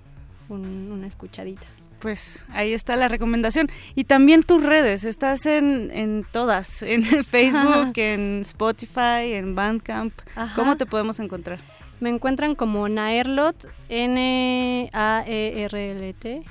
un- 0.48 0.90
una 0.90 1.06
escuchadita. 1.06 1.66
Pues 2.00 2.44
ahí 2.50 2.72
está 2.74 2.94
la 2.97 3.08
recomendación. 3.08 3.68
Y 3.97 4.05
también 4.05 4.42
tus 4.44 4.62
redes, 4.62 5.05
estás 5.05 5.47
en, 5.47 5.90
en 5.92 6.24
todas, 6.30 6.82
en 6.82 7.05
Facebook, 7.24 7.92
en 7.97 8.40
Spotify, 8.42 9.32
en 9.34 9.55
Bandcamp. 9.55 10.12
Ajá. 10.36 10.55
¿Cómo 10.55 10.76
te 10.76 10.86
podemos 10.86 11.18
encontrar? 11.20 11.58
Me 12.01 12.10
encuentran 12.10 12.55
como 12.55 12.89
Naerlot, 12.89 13.65
E 13.89 14.05
N-A-E-R-L-T. 14.93 16.43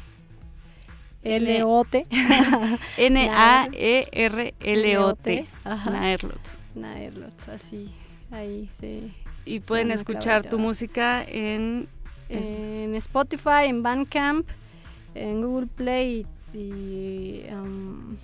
L-O-T. 1.23 2.05
N-A-E-R-L-O-T. 2.97 4.57
Ajá. 5.63 5.89
Naerlot. 5.89 6.57
Naerlot, 6.75 7.49
así, 7.49 7.89
ahí 8.31 8.69
se 8.79 9.11
Y 9.45 9.59
pueden 9.61 9.91
escuchar 9.91 10.45
tu 10.47 10.59
música 10.59 11.23
en... 11.23 11.87
en 12.29 12.93
Spotify, 12.95 13.65
en 13.65 13.83
Bandcamp, 13.83 14.47
en 15.15 15.41
Google 15.41 15.67
Play 15.67 16.25
y, 16.53 16.57
y, 16.57 17.45
um, 17.51 18.15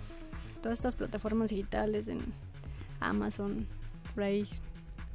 todas 0.61 0.80
estas 0.80 0.95
plataformas 0.95 1.50
digitales, 1.50 2.08
en 2.08 2.19
Amazon, 3.00 3.68
por 4.14 4.24
ahí. 4.24 4.48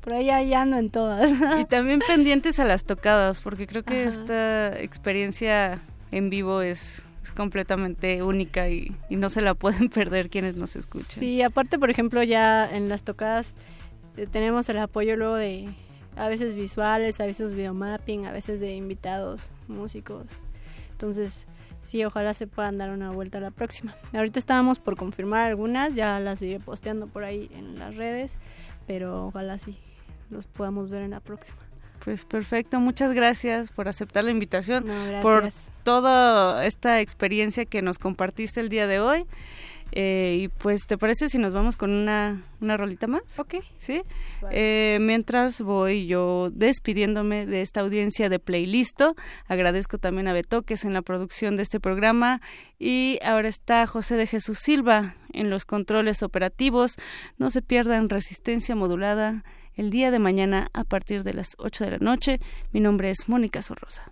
Por 0.09 0.17
ahí, 0.17 0.31
ahí 0.31 0.55
ando 0.55 0.79
en 0.79 0.89
todas. 0.89 1.31
Y 1.61 1.65
también 1.69 2.01
pendientes 2.01 2.59
a 2.59 2.65
las 2.65 2.85
tocadas, 2.85 3.43
porque 3.43 3.67
creo 3.67 3.83
que 3.83 4.07
Ajá. 4.07 4.09
esta 4.09 4.81
experiencia 4.81 5.83
en 6.11 6.31
vivo 6.31 6.63
es, 6.63 7.05
es 7.23 7.31
completamente 7.31 8.23
única 8.23 8.71
y, 8.71 8.97
y 9.11 9.17
no 9.17 9.29
se 9.29 9.43
la 9.43 9.53
pueden 9.53 9.89
perder 9.91 10.31
quienes 10.31 10.57
nos 10.57 10.77
escuchan. 10.77 11.21
Sí, 11.21 11.43
aparte, 11.43 11.79
por 11.79 11.91
ejemplo, 11.91 12.23
ya 12.23 12.75
en 12.75 12.89
las 12.89 13.03
tocadas 13.03 13.53
eh, 14.17 14.27
tenemos 14.27 14.67
el 14.71 14.79
apoyo 14.79 15.15
luego 15.15 15.35
de 15.35 15.69
a 16.17 16.27
veces 16.29 16.57
visuales, 16.57 17.21
a 17.21 17.27
veces 17.27 17.55
videomapping, 17.55 18.25
a 18.25 18.33
veces 18.33 18.61
de 18.61 18.75
invitados, 18.75 19.51
músicos. 19.67 20.25
Entonces, 20.93 21.45
sí, 21.83 22.03
ojalá 22.07 22.33
se 22.33 22.47
puedan 22.47 22.79
dar 22.79 22.93
una 22.93 23.11
vuelta 23.11 23.37
a 23.37 23.43
la 23.43 23.51
próxima. 23.51 23.95
Ahorita 24.15 24.39
estábamos 24.39 24.79
por 24.79 24.97
confirmar 24.97 25.47
algunas, 25.47 25.95
ya 25.95 26.19
las 26.19 26.41
iré 26.41 26.61
posteando 26.61 27.09
por 27.09 27.25
ahí 27.25 27.51
en 27.53 27.79
las 27.79 27.95
redes, 27.95 28.39
pero 28.87 29.27
ojalá 29.27 29.59
sí 29.59 29.77
los 30.31 30.47
podamos 30.47 30.91
ver 30.91 31.03
en 31.03 31.11
la 31.11 31.21
próxima. 31.21 31.59
Pues 32.05 32.25
perfecto, 32.25 32.81
muchas 32.81 33.13
gracias 33.13 33.71
por 33.71 33.89
aceptar 33.89 34.25
la 34.25 34.31
invitación, 34.31 34.85
No, 34.87 35.21
por 35.21 35.49
toda 35.83 36.65
esta 36.65 37.01
experiencia 37.01 37.65
que 37.65 37.83
nos 37.83 37.99
compartiste 37.99 38.61
el 38.61 38.69
día 38.69 38.87
de 38.87 39.01
hoy. 39.01 39.27
Eh, 39.93 40.41
y 40.43 40.49
pues, 40.49 40.87
¿te 40.87 40.99
parece 40.99 41.29
si 41.29 41.39
nos 41.39 41.55
vamos 41.55 41.77
con 41.77 41.91
una, 41.91 42.43
una 42.61 42.77
rolita 42.77 43.07
más? 43.07 43.39
Ok. 43.39 43.57
¿Sí? 43.79 44.03
Eh, 44.51 44.99
mientras 45.01 45.61
voy 45.61 46.07
yo 46.07 46.51
despidiéndome 46.53 47.47
de 47.47 47.63
esta 47.63 47.81
audiencia 47.81 48.29
de 48.29 48.39
Playlisto, 48.39 49.17
agradezco 49.47 49.99
también 49.99 50.29
a 50.29 50.35
Betoques 50.35 50.85
en 50.85 50.93
la 50.93 51.03
producción 51.03 51.57
de 51.57 51.63
este 51.63 51.81
programa 51.81 52.41
y 52.79 53.19
ahora 53.25 53.49
está 53.49 53.87
José 53.87 54.17
de 54.17 54.27
Jesús 54.27 54.59
Silva 54.59 55.15
en 55.33 55.49
los 55.49 55.65
controles 55.65 56.23
operativos. 56.23 56.97
No 57.39 57.51
se 57.51 57.63
pierdan 57.63 58.11
resistencia 58.11 58.75
modulada 58.77 59.43
el 59.79 59.91
día 59.91 60.11
de 60.11 60.19
mañana 60.19 60.69
a 60.75 60.83
partir 60.83 61.23
de 61.23 61.33
las 61.33 61.55
8 61.57 61.85
de 61.85 61.91
la 61.93 61.99
noche. 61.99 62.41
Mi 62.73 62.81
nombre 62.81 63.11
es 63.11 63.29
Mónica 63.29 63.63
Sorrosa. 63.63 64.11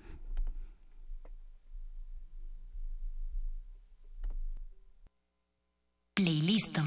Playlisto. 6.14 6.80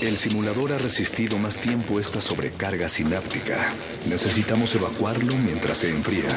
El 0.00 0.16
simulador 0.16 0.72
ha 0.72 0.78
resistido 0.78 1.36
más 1.36 1.58
tiempo 1.60 2.00
esta 2.00 2.20
sobrecarga 2.20 2.88
sináptica. 2.88 3.74
Necesitamos 4.06 4.74
evacuarlo 4.74 5.34
mientras 5.34 5.78
se 5.78 5.90
enfría. 5.90 6.30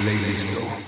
Playlisto. 0.00 0.87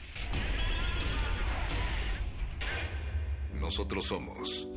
Nosotros 3.71 4.03
somos 4.05 4.67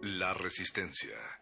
la 0.00 0.32
resistencia. 0.32 1.37